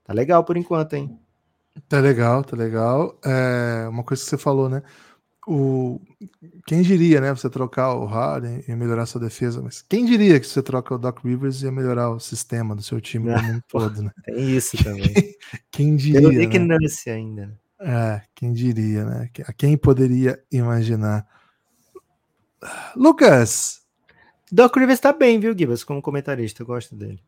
tá 0.04 0.14
legal 0.14 0.44
por 0.44 0.58
enquanto, 0.58 0.94
hein? 0.94 1.20
Tá 1.88 2.00
legal, 2.00 2.44
tá 2.44 2.56
legal. 2.56 3.20
É, 3.24 3.88
uma 3.90 4.04
coisa 4.04 4.24
que 4.24 4.30
você 4.30 4.38
falou, 4.38 4.70
né? 4.70 4.82
O, 5.48 6.02
quem 6.66 6.82
diria, 6.82 7.22
né? 7.22 7.34
Você 7.34 7.50
trocar 7.50 7.94
o 7.94 8.06
Harden 8.06 8.64
e 8.68 8.76
melhorar 8.76 9.06
sua 9.06 9.22
defesa, 9.22 9.62
mas 9.62 9.82
quem 9.82 10.06
diria 10.06 10.40
que 10.40 10.48
você 10.48 10.62
troca 10.62 10.96
o 10.96 10.98
Doc 10.98 11.24
Rivers 11.24 11.62
ia 11.62 11.72
melhorar 11.72 12.10
o 12.10 12.20
sistema 12.20 12.76
do 12.76 12.84
seu 12.84 13.00
time 13.00 13.30
um 13.32 13.62
todo, 13.70 14.02
né? 14.02 14.12
Tem 14.26 14.58
isso 14.58 14.76
também. 14.84 15.14
Quem, 15.72 15.96
diria? 15.96 16.50
Tem 16.50 16.68
né? 16.68 16.78
ainda. 17.14 17.60
É, 17.80 18.22
quem 18.34 18.54
diria, 18.54 19.06
né? 19.06 19.30
A 19.48 19.54
quem 19.54 19.78
poderia 19.78 20.42
imaginar? 20.52 21.28
Lucas! 22.96 23.82
Doc 24.52 24.76
Rivers 24.76 25.00
tá 25.00 25.14
bem, 25.14 25.40
viu, 25.40 25.58
Gibas? 25.58 25.84
Como 25.84 26.02
comentarista, 26.02 26.64
eu 26.64 26.66
gosto 26.66 26.96
dele. 26.96 27.22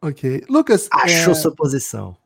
Ok. 0.00 0.44
Lucas. 0.48 0.88
Achou 0.92 1.32
é... 1.32 1.34
sua 1.34 1.54
posição. 1.54 2.16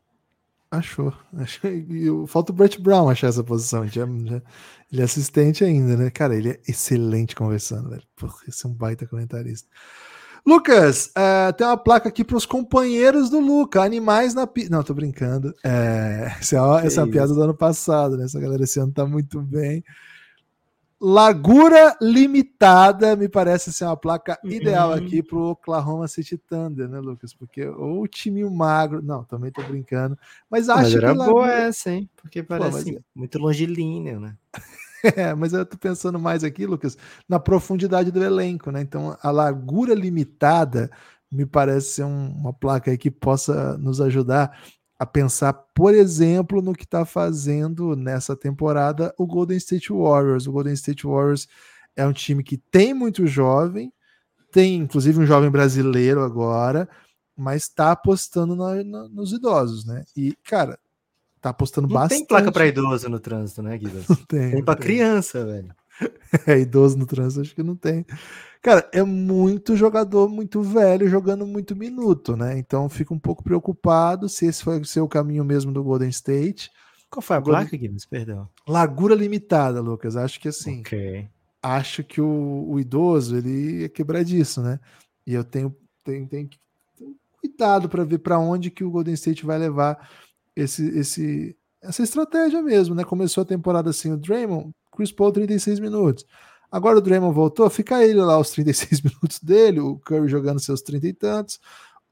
Achou. 0.69 1.13
Achou. 1.37 2.27
Falta 2.27 2.51
o 2.51 2.55
Brett 2.55 2.79
Brown 2.79 3.09
achar 3.09 3.27
essa 3.27 3.43
posição. 3.43 3.87
Já, 3.87 4.05
já, 4.05 4.41
ele 4.91 5.01
é 5.01 5.03
assistente 5.03 5.63
ainda, 5.63 5.97
né? 5.97 6.09
Cara, 6.09 6.35
ele 6.35 6.51
é 6.51 6.59
excelente 6.67 7.35
conversando, 7.35 7.89
velho. 7.89 8.03
Porra, 8.15 8.37
esse 8.47 8.65
é 8.65 8.69
um 8.69 8.73
baita 8.73 9.07
comentarista. 9.07 9.67
Lucas, 10.45 11.11
uh, 11.17 11.53
tem 11.53 11.65
uma 11.67 11.77
placa 11.77 12.09
aqui 12.09 12.23
para 12.23 12.35
os 12.35 12.45
companheiros 12.45 13.29
do 13.29 13.39
Luca. 13.39 13.83
Animais 13.83 14.33
na 14.33 14.47
pista. 14.47 14.75
Não, 14.75 14.83
tô 14.83 14.93
brincando. 14.93 15.53
É, 15.63 16.35
essa, 16.39 16.55
é, 16.55 16.87
essa 16.87 17.01
é 17.01 17.07
piada 17.07 17.33
do 17.33 17.41
ano 17.41 17.55
passado, 17.55 18.17
né? 18.17 18.25
Essa 18.25 18.39
galera 18.39 18.63
esse 18.63 18.79
ano 18.79 18.91
tá 18.91 19.05
muito 19.05 19.39
bem. 19.41 19.83
largura 20.99 21.95
limitada 22.01 23.15
me 23.15 23.29
parece 23.29 23.71
ser 23.71 23.85
uma 23.85 23.97
placa 23.97 24.39
ideal 24.43 24.89
uhum. 24.89 24.95
aqui 24.95 25.21
para 25.21 25.37
o 25.37 25.51
Oklahoma 25.51 26.07
City 26.07 26.37
Thunder, 26.37 26.89
né, 26.89 26.99
Lucas? 26.99 27.33
Porque 27.33 27.65
ou 27.67 28.01
o 28.01 28.07
time 28.07 28.43
magro, 28.49 29.01
não, 29.01 29.23
também 29.23 29.51
tô 29.51 29.61
brincando, 29.61 30.17
mas 30.49 30.69
acho 30.69 30.81
mas 30.81 30.95
era 30.95 31.11
que 31.11 31.17
largura... 31.17 31.45
boa 31.45 31.51
essa, 31.51 31.91
hein? 31.91 32.09
Porque 32.15 32.41
parece 32.41 32.85
Pô, 32.85 32.91
mas... 32.93 33.03
muito 33.15 33.39
longilíneo, 33.39 34.19
né? 34.19 34.35
É, 35.15 35.33
mas 35.33 35.53
eu 35.53 35.65
tô 35.65 35.77
pensando 35.77 36.19
mais 36.19 36.43
aqui, 36.43 36.65
Lucas, 36.65 36.97
na 37.27 37.39
profundidade 37.39 38.11
do 38.11 38.23
elenco, 38.23 38.71
né? 38.71 38.81
Então, 38.81 39.17
a 39.21 39.31
largura 39.31 39.93
limitada 39.93 40.91
me 41.31 41.45
parece 41.45 41.95
ser 41.95 42.03
um, 42.03 42.29
uma 42.31 42.53
placa 42.53 42.91
aí 42.91 42.97
que 42.97 43.09
possa 43.09 43.77
nos 43.77 44.01
ajudar 44.01 44.55
a 44.99 45.05
pensar, 45.05 45.53
por 45.53 45.95
exemplo, 45.95 46.61
no 46.61 46.73
que 46.73 46.83
está 46.83 47.05
fazendo 47.05 47.95
nessa 47.95 48.35
temporada 48.35 49.13
o 49.17 49.25
Golden 49.25 49.57
State 49.57 49.91
Warriors. 49.91 50.45
O 50.45 50.51
Golden 50.51 50.73
State 50.73 51.07
Warriors 51.07 51.47
é 51.95 52.05
um 52.05 52.13
time 52.13 52.43
que 52.43 52.57
tem 52.57 52.93
muito 52.93 53.25
jovem, 53.25 53.91
tem 54.51 54.75
inclusive 54.75 55.19
um 55.19 55.25
jovem 55.25 55.49
brasileiro 55.49 56.21
agora, 56.21 56.87
mas 57.35 57.63
está 57.63 57.91
apostando 57.91 58.55
na, 58.55 58.83
na, 58.83 59.09
nos 59.09 59.31
idosos, 59.31 59.85
né? 59.85 60.03
E, 60.15 60.35
cara, 60.43 60.77
tá 61.41 61.49
apostando 61.49 61.87
não 61.87 61.93
bastante. 61.95 62.19
Tem 62.19 62.27
placa 62.27 62.51
para 62.51 62.67
idoso 62.67 63.09
no 63.09 63.19
trânsito, 63.19 63.61
né, 63.61 63.77
Guilherme? 63.77 64.05
tem. 64.27 64.51
Tem 64.51 64.63
para 64.63 64.79
criança, 64.79 65.45
velho. 65.45 65.75
É, 66.47 66.57
idoso 66.57 66.97
no 66.97 67.05
trânsito, 67.05 67.41
acho 67.41 67.53
que 67.53 67.61
não 67.61 67.75
tem. 67.75 68.03
Cara, 68.59 68.89
é 68.91 69.03
muito 69.03 69.75
jogador 69.75 70.29
muito 70.29 70.61
velho 70.63 71.07
jogando 71.07 71.45
muito 71.45 71.75
minuto, 71.75 72.35
né? 72.35 72.57
Então 72.57 72.89
fico 72.89 73.13
um 73.13 73.19
pouco 73.19 73.43
preocupado 73.43 74.27
se 74.29 74.47
esse 74.47 74.63
foi 74.63 74.79
o 74.79 74.85
seu 74.85 75.07
caminho 75.07 75.43
mesmo 75.43 75.71
do 75.71 75.83
Golden 75.83 76.09
State. 76.09 76.71
Qual 77.09 77.21
foi 77.21 77.35
a 77.35 77.39
Golden... 77.39 77.63
placa, 77.63 77.77
Guilherme? 77.77 77.99
Perdão. 78.09 78.49
Largura 78.67 79.13
limitada, 79.13 79.81
Lucas. 79.81 80.15
Acho 80.15 80.39
que 80.39 80.47
assim. 80.47 80.79
Ok. 80.79 81.27
Acho 81.61 82.03
que 82.03 82.21
o, 82.21 82.65
o 82.67 82.79
idoso 82.79 83.37
ele 83.37 83.83
é 83.83 83.89
quebradiço, 83.89 84.61
né? 84.61 84.79
E 85.27 85.33
eu 85.33 85.43
tenho, 85.43 85.75
tenho, 86.03 86.27
tenho 86.27 86.47
que 86.47 86.57
ter 86.97 87.07
cuidado 87.39 87.89
para 87.89 88.03
ver 88.03 88.19
para 88.19 88.39
onde 88.39 88.71
que 88.71 88.83
o 88.83 88.89
Golden 88.89 89.13
State 89.13 89.45
vai 89.45 89.59
levar 89.59 90.09
esse, 90.55 90.87
esse, 90.97 91.57
essa 91.81 92.03
estratégia 92.03 92.61
mesmo, 92.61 92.95
né? 92.95 93.03
Começou 93.03 93.41
a 93.41 93.45
temporada 93.45 93.89
assim, 93.89 94.11
o 94.11 94.17
Draymond, 94.17 94.71
Chris 94.95 95.11
Paul 95.11 95.31
36 95.31 95.79
minutos. 95.79 96.25
Agora 96.71 96.97
o 96.97 97.01
Draymond 97.01 97.35
voltou, 97.35 97.69
fica 97.69 98.03
ele 98.03 98.21
lá 98.21 98.39
os 98.39 98.51
36 98.51 99.01
minutos 99.03 99.39
dele, 99.39 99.79
o 99.79 99.97
Curry 99.97 100.29
jogando 100.29 100.59
seus 100.59 100.81
30 100.81 101.07
e 101.07 101.13
tantos. 101.13 101.59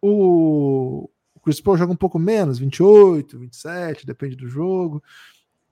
O, 0.01 1.09
Chris 1.43 1.61
Paul 1.61 1.77
joga 1.77 1.93
um 1.93 1.97
pouco 1.97 2.19
menos, 2.19 2.59
28, 2.59 3.39
27, 3.39 4.05
depende 4.05 4.35
do 4.35 4.47
jogo. 4.47 5.01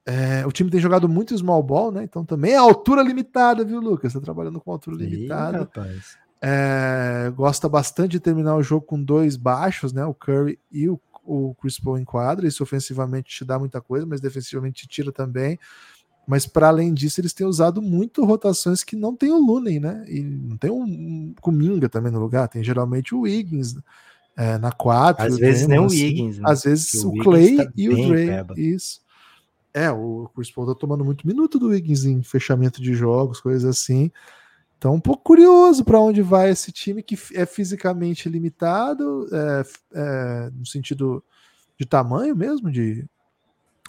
É, 0.05 0.45
o 0.47 0.51
time 0.51 0.71
tem 0.71 0.79
jogado 0.79 1.09
muito 1.09 1.37
small 1.37 1.61
ball, 1.61 1.91
né? 1.91 2.03
Então 2.03 2.23
também 2.23 2.53
é 2.53 2.55
altura 2.55 3.01
limitada, 3.01 3.65
viu, 3.65 3.79
Lucas? 3.79 4.13
Tá 4.13 4.21
trabalhando 4.21 4.59
com 4.61 4.71
altura 4.71 4.95
limitada. 4.95 5.59
rapaz. 5.59 6.17
É, 6.41 7.31
gosta 7.35 7.67
bastante 7.67 8.11
de 8.11 8.19
terminar 8.19 8.55
o 8.55 8.63
jogo 8.63 8.85
com 8.85 9.01
dois 9.01 9.35
baixos, 9.35 9.91
né? 9.91 10.05
O 10.05 10.13
Curry 10.13 10.57
e 10.71 10.87
o, 10.87 10.99
o 11.27 11.53
Chris 11.55 11.79
Paul 11.79 11.97
em 11.97 12.05
quadra. 12.05 12.47
Isso 12.47 12.63
ofensivamente 12.63 13.35
te 13.35 13.45
dá 13.45 13.59
muita 13.59 13.81
coisa, 13.81 14.05
mas 14.05 14.21
defensivamente 14.21 14.83
te 14.83 14.87
tira 14.87 15.11
também. 15.11 15.59
Mas 16.27 16.45
para 16.45 16.67
além 16.67 16.93
disso, 16.93 17.21
eles 17.21 17.33
têm 17.33 17.47
usado 17.47 17.81
muito 17.81 18.25
rotações 18.25 18.83
que 18.83 18.95
não 18.95 19.15
tem 19.15 19.31
o 19.31 19.37
Lunen, 19.37 19.79
né? 19.79 20.03
E 20.07 20.21
não 20.21 20.57
tem 20.57 20.69
um 20.69 21.33
Kuminga 21.39 21.87
também 21.87 22.11
no 22.11 22.19
lugar, 22.19 22.49
tem 22.49 22.63
geralmente 22.63 23.15
o 23.15 23.21
Wiggins 23.21 23.75
é, 24.35 24.57
na 24.57 24.71
4. 24.71 25.25
Às 25.25 25.37
vezes 25.37 25.67
nem 25.67 25.79
o 25.79 25.85
assim. 25.85 26.03
Wiggins, 26.03 26.37
né? 26.37 26.43
Às 26.45 26.63
vezes 26.63 27.03
o, 27.03 27.09
o 27.09 27.23
Clay 27.23 27.55
tá 27.55 27.71
e 27.75 27.89
o 27.89 27.95
Dre. 27.95 28.27
Isso. 28.57 29.01
É, 29.73 29.91
o 29.91 30.29
Chris 30.35 30.51
Paul 30.51 30.67
tá 30.67 30.75
tomando 30.75 31.05
muito 31.05 31.25
minuto 31.25 31.59
do 31.59 31.67
Wiggins 31.67 32.03
em 32.03 32.21
fechamento 32.23 32.81
de 32.81 32.93
jogos, 32.93 33.39
coisas 33.39 33.63
assim. 33.63 34.11
Então, 34.77 34.93
um 34.93 34.99
pouco 34.99 35.23
curioso 35.23 35.83
para 35.83 35.99
onde 35.99 36.21
vai 36.21 36.51
esse 36.51 36.71
time 36.71 37.01
que 37.01 37.17
é 37.33 37.45
fisicamente 37.45 38.29
limitado, 38.29 39.27
é, 39.31 39.63
é, 39.93 40.49
no 40.51 40.65
sentido 40.65 41.23
de 41.77 41.85
tamanho 41.85 42.35
mesmo, 42.35 42.69
de 42.69 43.05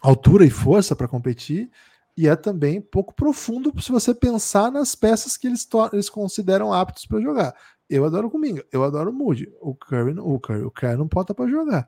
altura 0.03 0.47
e 0.47 0.51
força 0.51 0.97
para 0.97 1.09
competir, 1.09 1.71
e 2.17 2.27
é 2.27 2.35
também 2.35 2.81
pouco 2.81 3.15
profundo 3.15 3.73
se 3.81 3.93
você 3.93 4.15
pensar 4.15 4.73
nas 4.73 4.95
peças 4.95 5.37
que 5.37 5.47
eles, 5.47 5.69
eles 5.93 6.09
consideram 6.09 6.73
aptos 6.73 7.07
para 7.07 7.21
jogar. 7.21 7.55
Eu 7.89 8.05
adoro 8.05 8.29
o 8.29 8.31
Kuminga, 8.31 8.65
eu 8.73 8.83
adoro 8.83 9.11
o 9.11 9.13
Moody, 9.13 9.53
o 9.61 9.75
Curry, 9.75 10.19
o 10.19 10.41
Curry, 10.41 10.63
o 10.63 10.71
Curry 10.71 10.97
não 10.97 11.07
pode 11.07 11.33
para 11.35 11.49
jogar. 11.49 11.87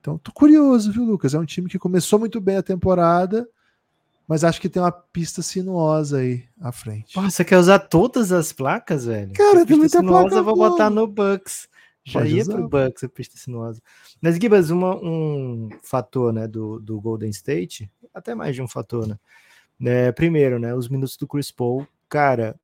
Então, 0.00 0.16
tô 0.16 0.32
curioso, 0.32 0.90
viu, 0.90 1.04
Lucas? 1.04 1.34
É 1.34 1.38
um 1.38 1.44
time 1.44 1.68
que 1.68 1.78
começou 1.78 2.18
muito 2.18 2.40
bem 2.40 2.56
a 2.56 2.62
temporada, 2.62 3.46
mas 4.30 4.44
acho 4.44 4.60
que 4.60 4.68
tem 4.68 4.80
uma 4.80 4.92
pista 4.92 5.42
sinuosa 5.42 6.18
aí 6.18 6.44
à 6.60 6.70
frente. 6.70 7.14
Pô, 7.14 7.20
você 7.20 7.44
quer 7.44 7.58
usar 7.58 7.80
todas 7.80 8.30
as 8.30 8.52
placas, 8.52 9.04
velho? 9.04 9.32
Cara, 9.32 9.66
tem 9.66 9.76
muita 9.76 9.98
sinuosa, 9.98 10.20
placa. 10.20 10.36
Eu 10.36 10.44
vou 10.44 10.54
botar 10.54 10.88
no 10.88 11.04
Bucks. 11.04 11.68
Já 12.04 12.20
Pode 12.20 12.36
ia 12.36 12.42
usar. 12.42 12.54
pro 12.54 12.68
Bucks 12.68 13.02
a 13.02 13.08
pista 13.08 13.36
sinuosa. 13.36 13.82
Mas, 14.22 14.36
Gibas, 14.36 14.70
uma, 14.70 14.94
um 14.94 15.68
fator 15.82 16.32
né, 16.32 16.46
do, 16.46 16.78
do 16.78 17.00
Golden 17.00 17.30
State, 17.30 17.90
até 18.14 18.32
mais 18.32 18.54
de 18.54 18.62
um 18.62 18.68
fator, 18.68 19.04
né? 19.04 19.18
É, 19.82 20.12
primeiro, 20.12 20.60
né, 20.60 20.76
os 20.76 20.88
minutos 20.88 21.16
do 21.16 21.26
Chris 21.26 21.50
Paul. 21.50 21.84
Cara, 22.08 22.54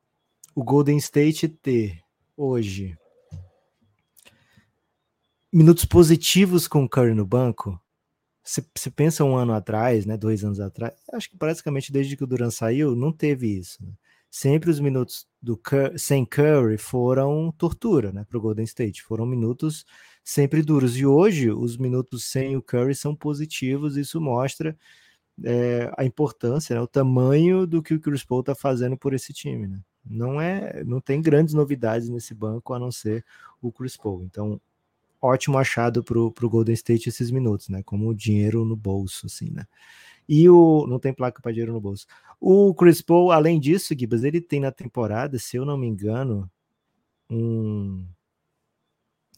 o 0.54 0.62
Golden 0.62 0.98
State 0.98 1.48
ter 1.48 1.98
hoje 2.36 2.96
minutos 5.52 5.84
positivos 5.84 6.68
com 6.68 6.84
o 6.84 6.88
Curry 6.88 7.12
no 7.12 7.26
banco. 7.26 7.76
Você 8.46 8.90
pensa 8.92 9.24
um 9.24 9.36
ano 9.36 9.52
atrás, 9.52 10.06
né, 10.06 10.16
dois 10.16 10.44
anos 10.44 10.60
atrás, 10.60 10.94
acho 11.12 11.28
que 11.28 11.36
praticamente 11.36 11.90
desde 11.90 12.16
que 12.16 12.22
o 12.22 12.26
Duran 12.26 12.50
saiu, 12.50 12.94
não 12.94 13.12
teve 13.12 13.48
isso. 13.48 13.84
Né? 13.84 13.92
Sempre 14.30 14.70
os 14.70 14.78
minutos 14.78 15.26
do 15.42 15.56
Curry, 15.56 15.98
sem 15.98 16.24
Curry 16.24 16.78
foram 16.78 17.50
tortura 17.58 18.12
né, 18.12 18.24
para 18.28 18.38
o 18.38 18.40
Golden 18.40 18.64
State, 18.64 19.02
foram 19.02 19.26
minutos 19.26 19.84
sempre 20.22 20.62
duros. 20.62 20.96
E 20.96 21.04
hoje, 21.04 21.50
os 21.50 21.76
minutos 21.76 22.24
sem 22.24 22.56
o 22.56 22.62
Curry 22.62 22.94
são 22.94 23.16
positivos, 23.16 23.96
isso 23.96 24.20
mostra 24.20 24.76
é, 25.44 25.90
a 25.96 26.04
importância, 26.04 26.76
né, 26.76 26.80
o 26.80 26.86
tamanho 26.86 27.66
do 27.66 27.82
que 27.82 27.94
o 27.94 28.00
Chris 28.00 28.24
Paul 28.24 28.40
está 28.40 28.54
fazendo 28.54 28.96
por 28.96 29.12
esse 29.12 29.32
time. 29.32 29.66
Né? 29.66 29.80
Não 30.04 30.40
é, 30.40 30.84
não 30.84 31.00
tem 31.00 31.20
grandes 31.20 31.52
novidades 31.52 32.08
nesse 32.08 32.32
banco 32.32 32.72
a 32.72 32.78
não 32.78 32.92
ser 32.92 33.24
o 33.60 33.72
Chris 33.72 33.96
Paul. 33.96 34.22
Então, 34.22 34.60
ótimo 35.26 35.58
achado 35.58 36.02
para 36.02 36.18
o 36.18 36.50
Golden 36.50 36.74
State 36.74 37.08
esses 37.08 37.30
minutos, 37.30 37.68
né? 37.68 37.82
Como 37.82 38.14
dinheiro 38.14 38.64
no 38.64 38.76
bolso, 38.76 39.26
assim, 39.26 39.50
né? 39.50 39.66
E 40.28 40.48
o 40.48 40.86
não 40.86 40.98
tem 40.98 41.12
placa 41.12 41.40
para 41.40 41.52
dinheiro 41.52 41.72
no 41.72 41.80
bolso. 41.80 42.06
O 42.40 42.74
Chris 42.74 43.00
Paul, 43.00 43.30
além 43.32 43.60
disso, 43.60 43.94
Gibas, 43.98 44.24
ele 44.24 44.40
tem 44.40 44.60
na 44.60 44.72
temporada, 44.72 45.38
se 45.38 45.56
eu 45.56 45.64
não 45.64 45.76
me 45.76 45.86
engano, 45.86 46.50
um 47.30 48.06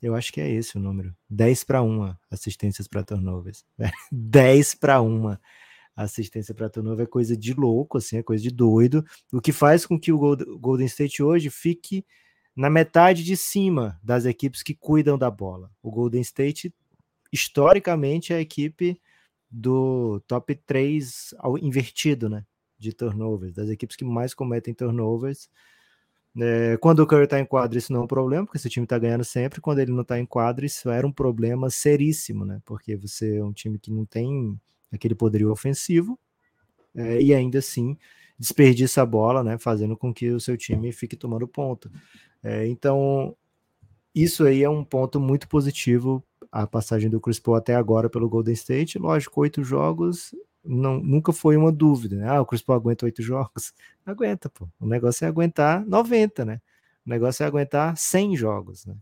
eu 0.00 0.14
acho 0.14 0.32
que 0.32 0.40
é 0.40 0.48
esse 0.48 0.76
o 0.76 0.80
número. 0.80 1.14
10 1.28 1.64
para 1.64 1.82
1 1.82 2.14
assistências 2.30 2.86
para 2.86 3.02
turnovers. 3.02 3.64
10 4.12 4.74
para 4.76 5.02
1 5.02 5.36
assistência 6.04 6.54
para 6.54 6.70
turnover 6.70 7.06
é 7.06 7.08
coisa 7.08 7.36
de 7.36 7.52
louco, 7.52 7.98
assim, 7.98 8.18
é 8.18 8.22
coisa 8.22 8.42
de 8.42 8.50
doido, 8.50 9.04
o 9.32 9.40
que 9.40 9.52
faz 9.52 9.84
com 9.84 9.98
que 9.98 10.12
o 10.12 10.18
Golden 10.58 10.86
State 10.86 11.22
hoje 11.22 11.50
fique 11.50 12.04
na 12.58 12.68
metade 12.68 13.22
de 13.22 13.36
cima 13.36 13.96
das 14.02 14.24
equipes 14.24 14.64
que 14.64 14.74
cuidam 14.74 15.16
da 15.16 15.30
bola. 15.30 15.70
O 15.80 15.92
Golden 15.92 16.20
State, 16.22 16.74
historicamente, 17.32 18.32
é 18.32 18.36
a 18.36 18.40
equipe 18.40 19.00
do 19.48 20.20
top 20.26 20.56
3 20.66 21.34
ao 21.38 21.56
invertido, 21.56 22.28
né? 22.28 22.44
De 22.76 22.92
turnovers, 22.92 23.54
das 23.54 23.68
equipes 23.68 23.94
que 23.94 24.04
mais 24.04 24.34
cometem 24.34 24.74
turnovers. 24.74 25.48
É, 26.36 26.76
quando 26.78 26.98
o 26.98 27.06
Curry 27.06 27.24
está 27.24 27.38
em 27.38 27.44
quadra, 27.44 27.78
isso 27.78 27.92
não 27.92 28.00
é 28.00 28.04
um 28.04 28.08
problema, 28.08 28.44
porque 28.44 28.58
esse 28.58 28.68
time 28.68 28.82
está 28.82 28.98
ganhando 28.98 29.24
sempre. 29.24 29.60
Quando 29.60 29.78
ele 29.78 29.92
não 29.92 30.02
está 30.02 30.18
em 30.18 30.26
quadra, 30.26 30.66
isso 30.66 30.90
era 30.90 31.06
um 31.06 31.12
problema 31.12 31.70
seríssimo, 31.70 32.44
né? 32.44 32.60
Porque 32.64 32.96
você 32.96 33.36
é 33.36 33.44
um 33.44 33.52
time 33.52 33.78
que 33.78 33.92
não 33.92 34.04
tem 34.04 34.60
aquele 34.92 35.14
poderio 35.14 35.52
ofensivo, 35.52 36.18
é, 36.92 37.22
e 37.22 37.32
ainda 37.32 37.60
assim 37.60 37.96
desperdiça 38.38 39.02
a 39.02 39.06
bola, 39.06 39.42
né, 39.42 39.58
fazendo 39.58 39.96
com 39.96 40.12
que 40.12 40.30
o 40.30 40.40
seu 40.40 40.56
time 40.56 40.92
fique 40.92 41.16
tomando 41.16 41.48
ponto. 41.48 41.90
É, 42.42 42.66
então, 42.66 43.36
isso 44.14 44.44
aí 44.44 44.62
é 44.62 44.70
um 44.70 44.84
ponto 44.84 45.20
muito 45.20 45.48
positivo, 45.48 46.22
a 46.50 46.66
passagem 46.66 47.10
do 47.10 47.20
Chris 47.20 47.38
Paul 47.38 47.56
até 47.56 47.74
agora 47.74 48.08
pelo 48.08 48.28
Golden 48.28 48.54
State. 48.54 48.98
Lógico, 48.98 49.40
oito 49.40 49.62
jogos 49.62 50.34
não, 50.64 51.00
nunca 51.00 51.32
foi 51.32 51.56
uma 51.56 51.72
dúvida, 51.72 52.16
né? 52.16 52.28
Ah, 52.28 52.40
o 52.40 52.46
Chris 52.46 52.62
Paul 52.62 52.78
aguenta 52.78 53.06
oito 53.06 53.22
jogos? 53.22 53.72
Aguenta, 54.04 54.48
pô. 54.48 54.68
O 54.80 54.86
negócio 54.86 55.24
é 55.24 55.28
aguentar 55.28 55.84
90, 55.86 56.44
né? 56.44 56.60
O 57.06 57.10
negócio 57.10 57.42
é 57.42 57.46
aguentar 57.46 57.96
100 57.96 58.36
jogos, 58.36 58.84
né? 58.84 58.94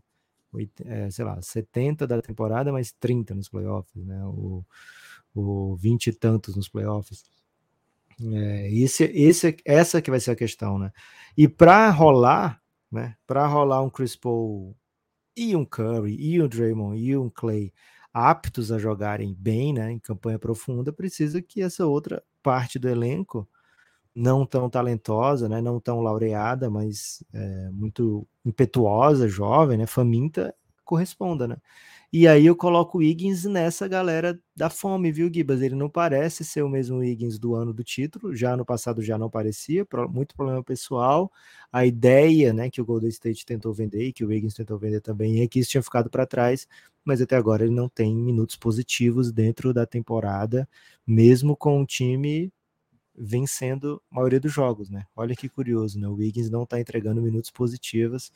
É, 0.85 1.09
sei 1.11 1.25
lá, 1.25 1.41
70 1.41 2.07
da 2.07 2.21
temporada, 2.21 2.71
mais 2.71 2.91
30 2.93 3.35
nos 3.35 3.49
playoffs, 3.49 4.05
né? 4.05 4.23
O, 4.25 4.65
o 5.35 5.75
20 5.75 6.07
e 6.07 6.13
tantos 6.13 6.55
nos 6.55 6.69
playoffs. 6.69 7.25
É, 8.21 8.71
esse, 8.73 9.03
esse, 9.05 9.57
essa 9.65 10.01
que 10.01 10.09
vai 10.09 10.19
ser 10.19 10.31
a 10.31 10.35
questão, 10.35 10.79
né? 10.79 10.91
E 11.37 11.47
para 11.47 11.89
rolar, 11.91 12.61
né? 12.91 13.15
Para 13.27 13.45
rolar 13.47 13.81
um 13.83 13.89
Chris 13.89 14.15
Paul 14.15 14.75
e 15.37 15.55
um 15.55 15.65
Curry 15.65 16.15
e 16.19 16.41
um 16.41 16.47
Draymond 16.47 16.99
e 16.99 17.17
um 17.17 17.29
Clay 17.29 17.73
aptos 18.13 18.71
a 18.71 18.79
jogarem 18.79 19.35
bem, 19.39 19.73
né? 19.73 19.91
Em 19.91 19.99
campanha 19.99 20.39
profunda, 20.39 20.93
precisa 20.93 21.41
que 21.41 21.61
essa 21.61 21.85
outra 21.85 22.23
parte 22.43 22.79
do 22.79 22.89
elenco 22.89 23.47
não 24.15 24.45
tão 24.45 24.69
talentosa, 24.69 25.47
né, 25.47 25.61
não 25.61 25.79
tão 25.79 26.01
laureada, 26.01 26.69
mas 26.69 27.23
é, 27.33 27.69
muito 27.71 28.27
impetuosa, 28.45 29.27
jovem, 29.27 29.77
né, 29.77 29.85
faminta, 29.85 30.55
corresponda, 30.83 31.47
né? 31.47 31.57
E 32.11 32.25
aí 32.27 32.45
eu 32.45 32.55
coloco 32.55 32.99
o 32.99 33.03
Higgins 33.03 33.43
nessa 33.43 33.85
galera 33.87 34.39
da 34.55 34.69
fome, 34.69 35.11
viu, 35.11 35.29
Gibas? 35.33 35.61
Ele 35.61 35.75
não 35.75 35.89
parece 35.89 36.45
ser 36.45 36.61
o 36.63 36.69
mesmo 36.69 37.03
Higgins 37.03 37.37
do 37.37 37.53
ano 37.53 37.73
do 37.73 37.83
título, 37.83 38.33
já 38.33 38.55
no 38.55 38.65
passado 38.65 39.01
já 39.01 39.17
não 39.17 39.29
parecia, 39.29 39.85
muito 40.09 40.33
problema 40.35 40.63
pessoal. 40.63 41.29
A 41.71 41.85
ideia, 41.85 42.53
né, 42.53 42.69
que 42.69 42.79
o 42.81 42.85
Golden 42.85 43.09
State 43.09 43.45
tentou 43.45 43.73
vender 43.73 44.05
e 44.07 44.13
que 44.13 44.23
o 44.23 44.31
Higgins 44.31 44.53
tentou 44.53 44.79
vender 44.79 45.01
também 45.01 45.41
é 45.41 45.47
que 45.47 45.59
isso 45.59 45.69
tinha 45.71 45.83
ficado 45.83 46.09
para 46.09 46.25
trás, 46.25 46.65
mas 47.03 47.21
até 47.21 47.35
agora 47.35 47.65
ele 47.65 47.73
não 47.75 47.89
tem 47.89 48.15
minutos 48.15 48.55
positivos 48.55 49.31
dentro 49.31 49.73
da 49.73 49.85
temporada, 49.85 50.67
mesmo 51.05 51.57
com 51.57 51.81
o 51.81 51.85
time 51.85 52.51
vencendo 53.15 54.01
a 54.11 54.15
maioria 54.15 54.39
dos 54.39 54.53
jogos, 54.53 54.89
né? 54.89 55.05
Olha 55.15 55.35
que 55.35 55.49
curioso, 55.49 55.99
né? 55.99 56.07
O 56.07 56.13
Wiggins 56.15 56.49
não 56.49 56.65
tá 56.65 56.79
entregando 56.79 57.21
minutos 57.21 57.51
positivos. 57.51 58.31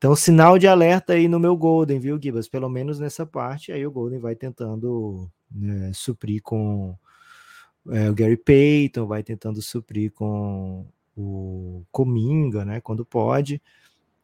Então, 0.00 0.16
sinal 0.16 0.58
de 0.58 0.66
alerta 0.66 1.12
aí 1.12 1.28
no 1.28 1.38
meu 1.38 1.54
Golden, 1.54 2.00
viu, 2.00 2.18
Gibas? 2.18 2.48
Pelo 2.48 2.70
menos 2.70 2.98
nessa 2.98 3.26
parte, 3.26 3.70
aí 3.70 3.86
o 3.86 3.90
Golden 3.90 4.18
vai 4.18 4.34
tentando 4.34 5.30
né, 5.50 5.92
suprir 5.92 6.40
com 6.40 6.96
é, 7.90 8.08
o 8.08 8.14
Gary 8.14 8.38
Payton, 8.38 9.06
vai 9.06 9.22
tentando 9.22 9.60
suprir 9.60 10.10
com 10.10 10.86
o 11.14 11.84
Cominga, 11.92 12.64
né? 12.64 12.80
Quando 12.80 13.04
pode. 13.04 13.60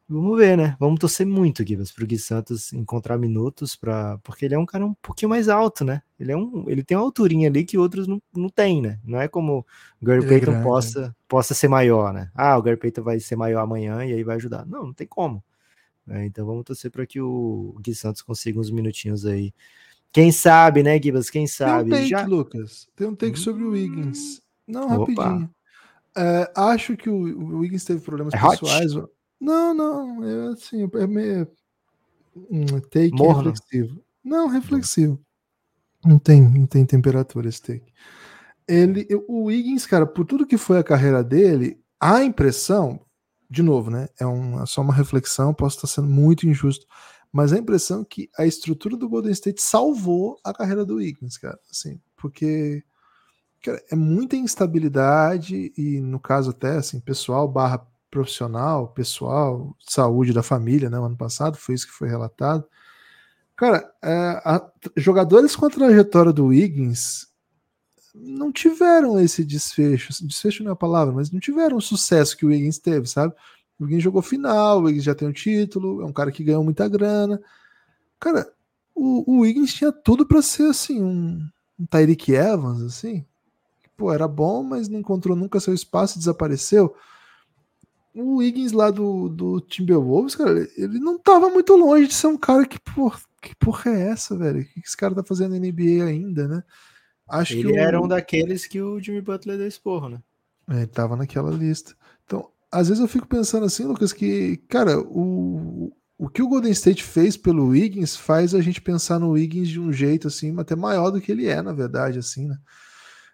Vamos 0.09 0.39
ver, 0.39 0.57
né? 0.57 0.79
Vamos 0.81 0.99
torcer 0.99 1.27
muito, 1.27 1.63
Gibas, 1.63 1.93
para 1.93 2.05
o 2.05 2.07
Gui 2.07 2.19
Santos 2.19 2.73
encontrar 2.73 3.19
minutos, 3.19 3.77
pra... 3.77 4.17
porque 4.23 4.47
ele 4.47 4.55
é 4.55 4.59
um 4.59 4.65
cara 4.65 4.87
um 4.87 4.95
pouquinho 4.95 5.29
mais 5.29 5.47
alto, 5.47 5.85
né? 5.85 6.01
Ele, 6.19 6.33
é 6.33 6.37
um... 6.39 6.65
ele 6.71 6.83
tem 6.83 6.97
uma 6.97 7.05
alturinha 7.05 7.51
ali 7.51 7.67
que 7.67 7.77
outros 7.77 8.07
não, 8.07 8.23
não 8.35 8.49
tem, 8.49 8.81
né? 8.81 8.99
Não 9.05 9.21
é 9.21 9.29
como 9.29 9.67
o 10.01 10.07
Gary 10.07 10.25
ele 10.25 10.27
é 10.27 10.39
Payton 10.39 10.59
é 10.59 10.63
possa, 10.63 11.17
possa 11.29 11.53
ser 11.53 11.69
maior, 11.69 12.15
né? 12.15 12.31
Ah, 12.35 12.57
o 12.57 12.63
Gary 12.63 12.79
Payton 12.79 13.03
vai 13.03 13.21
ser 13.21 13.37
maior 13.37 13.61
amanhã 13.61 14.07
e 14.07 14.15
aí 14.15 14.25
vai 14.25 14.37
ajudar. 14.37 14.65
Não, 14.65 14.87
não 14.87 14.95
tem 14.95 15.07
como. 15.07 15.45
É, 16.09 16.25
então 16.25 16.47
vamos 16.47 16.65
torcer 16.65 16.91
para 16.91 17.07
que 17.07 17.21
o 17.21 17.77
Gui 17.81 17.95
Santos 17.95 18.23
consiga 18.23 18.61
uns 18.61 18.71
minutinhos 18.71 19.27
aí. 19.27 19.53
Quem 20.13 20.31
sabe, 20.31 20.83
né, 20.83 21.01
Gibas? 21.03 21.29
Quem 21.29 21.47
sabe? 21.47 21.91
Tem 21.91 21.99
um 21.99 22.03
take, 22.03 22.11
Já... 22.11 22.27
Lucas. 22.27 22.89
Tem 22.95 23.07
um 23.07 23.15
take 23.15 23.33
hum... 23.33 23.43
sobre 23.43 23.65
o 23.65 23.71
Wiggins. 23.71 24.41
Não, 24.67 24.89
rapidinho. 24.89 25.51
É, 26.17 26.51
acho 26.57 26.97
que 26.97 27.11
o, 27.11 27.15
o 27.15 27.59
Wiggins 27.59 27.85
teve 27.85 28.01
problemas 28.01 28.33
é 28.33 28.39
pessoais. 28.39 28.97
Hot? 28.97 29.11
Não, 29.39 29.75
não, 29.75 30.25
é 30.25 30.53
assim, 30.53 30.89
é 30.95 31.07
meio 31.07 31.47
um 32.51 32.65
take 32.81 33.13
Morno. 33.13 33.51
reflexivo. 33.51 34.03
Não, 34.25 34.49
reflexivo. 34.49 35.21
Não 36.05 36.19
tem, 36.19 36.41
não 36.41 36.67
tem 36.67 36.87
temperatura 36.87 37.49
esse 37.49 37.61
take. 37.61 37.93
Ele, 38.67 39.07
o 39.29 39.45
Wiggins, 39.45 39.87
cara, 39.87 40.07
por 40.07 40.25
tudo 40.25 40.47
que 40.47 40.57
foi 40.57 40.79
a 40.79 40.85
carreira 40.85 41.23
dele, 41.23 41.79
a 42.01 42.25
impressão, 42.25 43.01
de 43.49 43.63
novo, 43.63 43.91
né? 43.91 44.09
É 44.21 44.27
uma, 44.27 44.67
só 44.67 44.81
uma 44.81 44.95
reflexão, 44.95 45.55
posso 45.55 45.77
estar 45.77 45.87
sendo 45.89 46.09
muito 46.09 46.47
injusto, 46.47 46.87
mas 47.33 47.53
a 47.53 47.59
impressão 47.59 48.05
que 48.05 48.31
a 48.39 48.47
estrutura 48.47 48.97
do 48.97 49.09
Golden 49.09 49.33
State 49.33 49.63
salvou 49.63 50.39
a 50.45 50.53
carreira 50.53 50.85
do 50.85 50.97
Wiggins, 50.97 51.37
cara, 51.37 51.59
assim, 51.71 52.01
porque 52.17 52.83
cara, 53.63 53.83
é 53.91 53.97
muita 53.97 54.37
instabilidade 54.37 55.73
e 55.77 56.01
no 56.01 56.21
caso 56.21 56.51
até 56.51 56.77
assim, 56.77 57.01
pessoal 57.01 57.47
barra 57.49 57.87
profissional, 58.11 58.89
pessoal, 58.89 59.77
saúde 59.87 60.33
da 60.33 60.43
família, 60.43 60.89
né? 60.89 60.99
O 60.99 61.05
ano 61.05 61.17
passado 61.17 61.57
foi 61.57 61.75
isso 61.75 61.87
que 61.87 61.93
foi 61.93 62.09
relatado. 62.09 62.65
Cara, 63.55 63.91
é, 64.03 64.13
a, 64.45 64.71
jogadores 64.97 65.57
com 65.57 65.67
a 65.67 65.71
trajetória 65.71 66.33
do 66.33 66.47
Wiggins 66.47 67.27
não 68.19 68.51
tiveram 68.51 69.21
esse 69.21 69.45
desfecho. 69.45 70.13
Desfecho 70.27 70.63
não 70.63 70.71
é 70.71 70.73
a 70.73 70.77
palavra, 70.77 71.15
mas 71.15 71.31
não 71.31 71.41
tiveram 71.41 71.77
o 71.77 71.83
sucesso 71.83 72.37
que 72.37 72.45
o 72.45 72.49
Wiggins 72.49 72.79
teve, 72.79 73.07
sabe? 73.07 73.35
O 73.79 73.85
Wiggins 73.85 74.03
jogou 74.03 74.23
final, 74.23 74.81
o 74.81 74.85
Wiggins 74.85 75.05
já 75.05 75.15
tem 75.15 75.29
um 75.29 75.33
título, 75.33 76.03
é 76.03 76.05
um 76.05 76.13
cara 76.13 76.33
que 76.33 76.45
ganhou 76.45 76.65
muita 76.65 76.89
grana. 76.89 77.41
Cara, 78.19 78.51
o, 78.95 79.31
o 79.31 79.41
Wiggins 79.41 79.75
tinha 79.75 79.93
tudo 79.93 80.27
para 80.27 80.41
ser 80.43 80.71
assim, 80.71 81.03
um, 81.03 81.47
um 81.79 81.87
Tyreek 81.87 82.33
Evans, 82.33 82.83
assim. 82.83 83.25
Pô, 83.97 84.13
era 84.13 84.27
bom, 84.27 84.63
mas 84.63 84.89
não 84.89 85.01
encontrou 85.01 85.37
nunca 85.37 85.61
seu 85.61 85.75
espaço, 85.75 86.19
desapareceu 86.19 86.95
o 88.23 88.37
Wiggins 88.37 88.73
lá 88.73 88.91
do, 88.91 89.29
do 89.29 89.61
Timberwolves, 89.61 90.35
cara, 90.35 90.67
ele 90.77 90.99
não 90.99 91.19
tava 91.19 91.51
muito 91.51 91.77
longe 91.77 92.09
de 92.09 92.15
ser 92.15 92.29
um 92.29 92.39
cara 92.39 92.67
que, 92.67 92.79
porra, 92.81 93.21
que 93.43 93.55
porra 93.57 93.91
é 93.91 94.09
essa, 94.09 94.37
velho? 94.37 94.61
O 94.61 94.65
que 94.65 94.81
esse 94.81 94.97
cara 94.97 95.15
tá 95.15 95.23
fazendo 95.23 95.53
na 95.53 95.59
NBA 95.59 96.05
ainda, 96.05 96.49
né? 96.49 96.65
Acho 97.29 97.55
ele 97.55 97.73
que 97.73 97.79
era 97.79 98.01
o... 98.01 98.05
um 98.05 98.09
daqueles 98.09 98.67
que 98.67 98.81
o 98.81 99.01
Jimmy 99.01 99.21
Butler 99.21 99.59
deu 99.59 99.67
esporro, 99.67 100.09
né? 100.09 100.19
É, 100.69 100.79
ele 100.79 100.87
tava 100.87 101.17
naquela 101.17 101.51
lista. 101.51 101.95
Então, 102.25 102.49
às 102.71 102.89
vezes 102.89 103.03
eu 103.03 103.09
fico 103.09 103.27
pensando 103.27 103.67
assim, 103.67 103.85
Lucas, 103.85 104.13
que, 104.13 104.59
cara, 104.69 104.99
o, 105.01 105.93
o 106.19 106.29
que 106.29 106.43
o 106.43 106.49
Golden 106.49 106.73
State 106.73 107.03
fez 107.03 107.37
pelo 107.37 107.69
Wiggins 107.69 108.17
faz 108.17 108.55
a 108.55 108.61
gente 108.61 108.81
pensar 108.81 109.19
no 109.19 109.31
Wiggins 109.31 109.69
de 109.69 109.81
um 109.81 109.93
jeito, 109.93 110.29
assim, 110.29 110.55
até 110.59 110.75
maior 110.75 111.11
do 111.11 111.21
que 111.21 111.31
ele 111.31 111.47
é, 111.47 111.61
na 111.63 111.73
verdade, 111.73 112.19
assim, 112.19 112.47
né? 112.49 112.57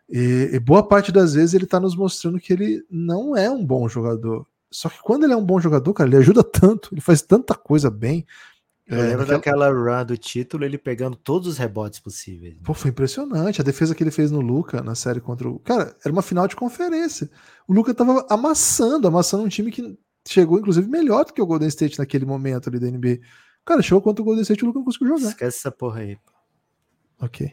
E, 0.08 0.50
e 0.52 0.60
boa 0.60 0.86
parte 0.86 1.10
das 1.10 1.34
vezes 1.34 1.54
ele 1.54 1.66
tá 1.66 1.80
nos 1.80 1.96
mostrando 1.96 2.38
que 2.38 2.52
ele 2.52 2.84
não 2.90 3.36
é 3.36 3.50
um 3.50 3.64
bom 3.64 3.88
jogador. 3.88 4.46
Só 4.70 4.88
que 4.88 5.00
quando 5.02 5.24
ele 5.24 5.32
é 5.32 5.36
um 5.36 5.44
bom 5.44 5.60
jogador, 5.60 5.92
cara, 5.94 6.08
ele 6.08 6.16
ajuda 6.16 6.42
tanto, 6.42 6.90
ele 6.92 7.00
faz 7.00 7.22
tanta 7.22 7.54
coisa 7.54 7.90
bem. 7.90 8.26
Eu 8.86 8.98
é, 8.98 9.02
lembro 9.02 9.26
naquela... 9.26 9.68
daquela 9.68 9.98
run 10.00 10.04
do 10.04 10.16
título, 10.16 10.64
ele 10.64 10.76
pegando 10.76 11.16
todos 11.16 11.48
os 11.48 11.58
rebotes 11.58 12.00
possíveis. 12.00 12.54
Né? 12.54 12.60
Pô, 12.64 12.74
foi 12.74 12.90
impressionante. 12.90 13.60
A 13.60 13.64
defesa 13.64 13.94
que 13.94 14.02
ele 14.02 14.10
fez 14.10 14.30
no 14.30 14.40
Luca 14.40 14.82
na 14.82 14.94
série 14.94 15.20
contra 15.20 15.48
o. 15.48 15.58
Cara, 15.60 15.96
era 16.04 16.12
uma 16.12 16.22
final 16.22 16.48
de 16.48 16.56
conferência. 16.56 17.30
O 17.66 17.72
Luca 17.72 17.94
tava 17.94 18.26
amassando, 18.28 19.06
amassando 19.06 19.44
um 19.44 19.48
time 19.48 19.70
que 19.70 19.96
chegou, 20.26 20.58
inclusive, 20.58 20.88
melhor 20.88 21.24
do 21.24 21.32
que 21.32 21.40
o 21.40 21.46
Golden 21.46 21.68
State 21.68 21.98
naquele 21.98 22.24
momento 22.24 22.68
ali 22.68 22.78
da 22.78 22.90
NBA. 22.90 23.20
Cara, 23.64 23.82
chegou 23.82 24.02
contra 24.02 24.20
o 24.20 24.24
Golden 24.24 24.42
State 24.42 24.60
e 24.60 24.64
o 24.64 24.66
Luca 24.66 24.80
não 24.80 24.84
conseguiu 24.84 25.08
jogar. 25.16 25.30
Esquece 25.30 25.58
essa 25.58 25.70
porra 25.70 26.00
aí. 26.00 26.18
Ok. 27.20 27.52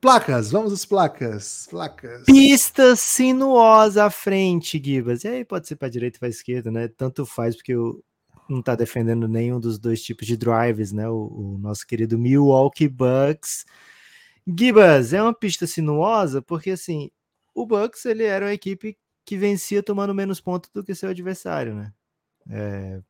Placas, 0.00 0.50
vamos 0.50 0.72
às 0.72 0.84
placas. 0.84 1.66
Placas. 1.70 2.24
Pista 2.24 2.94
sinuosa 2.96 4.04
à 4.04 4.10
frente, 4.10 4.82
Gibas. 4.84 5.24
E 5.24 5.28
aí 5.28 5.44
pode 5.44 5.66
ser 5.66 5.76
para 5.76 5.88
direita 5.88 6.16
ou 6.16 6.20
para 6.20 6.28
esquerda, 6.28 6.70
né? 6.70 6.88
Tanto 6.88 7.24
faz, 7.24 7.56
porque 7.56 7.74
o, 7.74 8.02
não 8.48 8.60
está 8.60 8.74
defendendo 8.74 9.26
nenhum 9.28 9.58
dos 9.58 9.78
dois 9.78 10.02
tipos 10.02 10.26
de 10.26 10.36
drives, 10.36 10.92
né? 10.92 11.08
O, 11.08 11.54
o, 11.54 11.58
nosso 11.58 11.86
querido 11.86 12.18
Milwaukee 12.18 12.88
Bucks. 12.88 13.64
Gibas, 14.46 15.12
é 15.12 15.22
uma 15.22 15.34
pista 15.34 15.66
sinuosa 15.66 16.42
porque, 16.42 16.70
assim, 16.70 17.10
o 17.54 17.66
Bucks 17.66 18.04
ele 18.04 18.24
era 18.24 18.46
uma 18.46 18.52
equipe 18.52 18.98
que 19.24 19.38
vencia 19.38 19.82
tomando 19.82 20.14
menos 20.14 20.40
pontos 20.40 20.70
do 20.72 20.84
que 20.84 20.94
seu 20.94 21.08
adversário, 21.10 21.74
né? 21.74 21.92
É, 22.50 23.00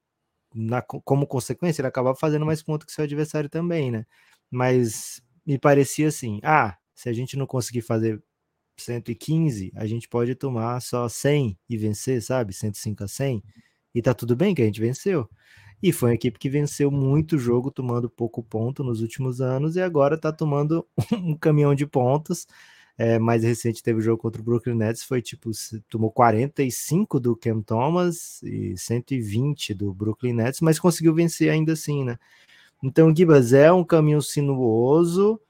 na, 0.54 0.80
como 0.82 1.26
consequência, 1.26 1.82
ele 1.82 1.88
acabava 1.88 2.16
fazendo 2.16 2.46
mais 2.46 2.62
pontos 2.62 2.86
que 2.86 2.92
seu 2.92 3.04
adversário 3.04 3.50
também, 3.50 3.90
né? 3.90 4.06
Mas 4.50 5.20
me 5.44 5.58
parecia 5.58 6.08
assim: 6.08 6.40
ah, 6.44 6.76
se 6.94 7.08
a 7.08 7.12
gente 7.12 7.36
não 7.36 7.46
conseguir 7.46 7.82
fazer 7.82 8.22
115, 8.78 9.72
a 9.74 9.86
gente 9.86 10.08
pode 10.08 10.34
tomar 10.34 10.80
só 10.80 11.08
100 11.08 11.58
e 11.68 11.76
vencer, 11.76 12.22
sabe? 12.22 12.52
105 12.52 13.04
a 13.04 13.08
100. 13.08 13.42
E 13.94 14.02
tá 14.02 14.12
tudo 14.14 14.34
bem 14.34 14.54
que 14.54 14.62
a 14.62 14.64
gente 14.66 14.80
venceu. 14.80 15.28
E 15.82 15.92
foi 15.92 16.10
uma 16.10 16.14
equipe 16.14 16.38
que 16.38 16.48
venceu 16.48 16.90
muito 16.90 17.38
jogo, 17.38 17.70
tomando 17.70 18.08
pouco 18.08 18.42
ponto 18.42 18.82
nos 18.82 19.02
últimos 19.02 19.40
anos, 19.40 19.76
e 19.76 19.82
agora 19.82 20.18
tá 20.18 20.32
tomando 20.32 20.86
um 21.12 21.36
caminhão 21.36 21.74
de 21.74 21.86
pontos. 21.86 22.46
É, 22.96 23.18
mais 23.18 23.42
recente 23.42 23.82
teve 23.82 23.98
o 23.98 24.02
jogo 24.02 24.22
contra 24.22 24.40
o 24.40 24.44
Brooklyn 24.44 24.76
Nets, 24.76 25.02
foi 25.02 25.20
tipo, 25.20 25.50
tomou 25.88 26.12
45 26.12 27.18
do 27.18 27.36
Cam 27.36 27.60
Thomas 27.60 28.40
e 28.42 28.76
120 28.78 29.74
do 29.74 29.92
Brooklyn 29.92 30.32
Nets, 30.32 30.60
mas 30.60 30.78
conseguiu 30.78 31.12
vencer 31.12 31.50
ainda 31.50 31.72
assim, 31.72 32.04
né? 32.04 32.16
Então, 32.82 33.14
Gibas, 33.14 33.52
é 33.52 33.72
um 33.72 33.84
caminho 33.84 34.22
sinuoso, 34.22 35.40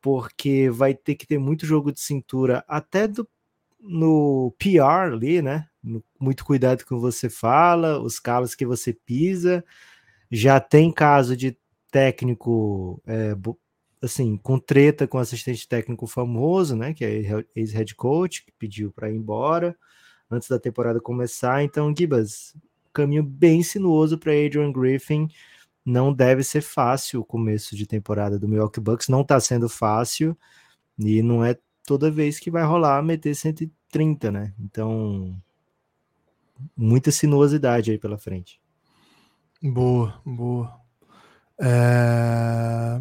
porque 0.00 0.70
vai 0.70 0.94
ter 0.94 1.14
que 1.14 1.26
ter 1.26 1.38
muito 1.38 1.66
jogo 1.66 1.92
de 1.92 2.00
cintura, 2.00 2.64
até 2.68 3.06
do, 3.06 3.28
no 3.80 4.54
PR 4.58 5.12
ali, 5.12 5.42
né? 5.42 5.68
Muito 6.18 6.44
cuidado 6.44 6.84
com 6.84 6.94
o 6.94 6.98
que 6.98 7.02
você 7.02 7.28
fala, 7.28 8.00
os 8.00 8.18
calos 8.18 8.54
que 8.54 8.64
você 8.64 8.92
pisa. 8.92 9.64
Já 10.30 10.58
tem 10.60 10.90
caso 10.90 11.36
de 11.36 11.56
técnico, 11.90 13.02
é, 13.06 13.36
assim, 14.02 14.36
com 14.36 14.58
treta 14.58 15.06
com 15.06 15.18
assistente 15.18 15.68
técnico 15.68 16.06
famoso, 16.06 16.74
né? 16.74 16.94
Que 16.94 17.04
é 17.04 17.44
ex-head 17.54 17.94
coach, 17.94 18.44
que 18.44 18.52
pediu 18.52 18.90
para 18.90 19.10
ir 19.10 19.16
embora 19.16 19.76
antes 20.30 20.48
da 20.48 20.58
temporada 20.58 21.00
começar. 21.00 21.62
Então, 21.62 21.94
Gibas, 21.96 22.56
caminho 22.92 23.22
bem 23.22 23.62
sinuoso 23.62 24.18
para 24.18 24.32
Adrian 24.32 24.72
Griffin 24.72 25.28
não 25.84 26.12
deve 26.12 26.42
ser 26.42 26.62
fácil 26.62 27.20
o 27.20 27.24
começo 27.24 27.76
de 27.76 27.86
temporada 27.86 28.38
do 28.38 28.48
Milwaukee 28.48 28.80
Bucks, 28.80 29.08
não 29.08 29.20
está 29.20 29.38
sendo 29.38 29.68
fácil 29.68 30.36
e 30.98 31.22
não 31.22 31.44
é 31.44 31.58
toda 31.84 32.10
vez 32.10 32.38
que 32.38 32.50
vai 32.50 32.64
rolar 32.64 33.02
meter 33.02 33.34
130, 33.34 34.30
né? 34.32 34.54
Então, 34.58 35.36
muita 36.76 37.10
sinuosidade 37.10 37.90
aí 37.90 37.98
pela 37.98 38.18
frente. 38.18 38.60
Boa, 39.62 40.20
boa. 40.24 40.72
É... 41.60 43.00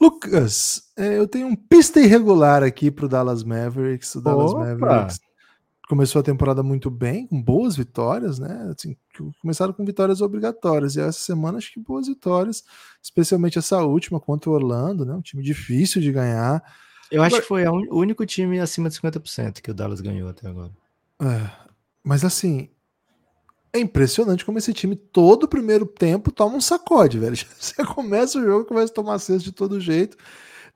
Lucas, 0.00 0.90
é, 0.96 1.18
eu 1.18 1.26
tenho 1.26 1.46
um 1.46 1.56
pista 1.56 2.00
irregular 2.00 2.62
aqui 2.62 2.90
para 2.90 3.06
o 3.06 3.08
Dallas 3.08 3.42
Mavericks. 3.42 4.14
O 4.14 4.20
Dallas 4.20 4.52
Opa! 4.52 4.74
Mavericks 4.74 5.20
começou 5.88 6.20
a 6.20 6.22
temporada 6.22 6.62
muito 6.62 6.90
bem, 6.90 7.26
com 7.26 7.40
boas 7.40 7.76
vitórias, 7.76 8.38
né? 8.38 8.72
Assim, 8.74 8.96
começaram 9.40 9.72
com 9.72 9.84
vitórias 9.84 10.20
obrigatórias, 10.20 10.96
e 10.96 11.00
essa 11.00 11.18
semana 11.18 11.58
acho 11.58 11.72
que 11.72 11.80
boas 11.80 12.06
vitórias, 12.06 12.64
especialmente 13.02 13.58
essa 13.58 13.82
última 13.82 14.18
contra 14.18 14.50
o 14.50 14.54
Orlando, 14.54 15.04
né? 15.04 15.14
Um 15.14 15.20
time 15.20 15.42
difícil 15.42 16.00
de 16.00 16.10
ganhar. 16.10 16.62
Eu 17.10 17.22
acho 17.22 17.36
que 17.36 17.42
foi 17.42 17.66
o 17.66 17.96
único 17.96 18.24
time 18.24 18.58
acima 18.58 18.88
de 18.88 18.98
50% 18.98 19.60
que 19.60 19.70
o 19.70 19.74
Dallas 19.74 20.00
ganhou 20.00 20.28
até 20.28 20.48
agora. 20.48 20.72
É, 21.20 21.50
mas 22.02 22.24
assim, 22.24 22.70
é 23.74 23.80
impressionante 23.80 24.44
como 24.44 24.58
esse 24.58 24.72
time, 24.72 24.94
todo 24.94 25.44
o 25.44 25.48
primeiro 25.48 25.84
tempo, 25.84 26.30
toma 26.30 26.56
um 26.56 26.60
sacode, 26.60 27.18
velho. 27.18 27.36
Você 27.58 27.84
começa 27.84 28.38
o 28.38 28.44
jogo, 28.44 28.64
começa 28.64 28.92
a 28.92 28.94
tomar 28.94 29.18
cesto 29.18 29.44
de 29.44 29.52
todo 29.52 29.80
jeito 29.80 30.16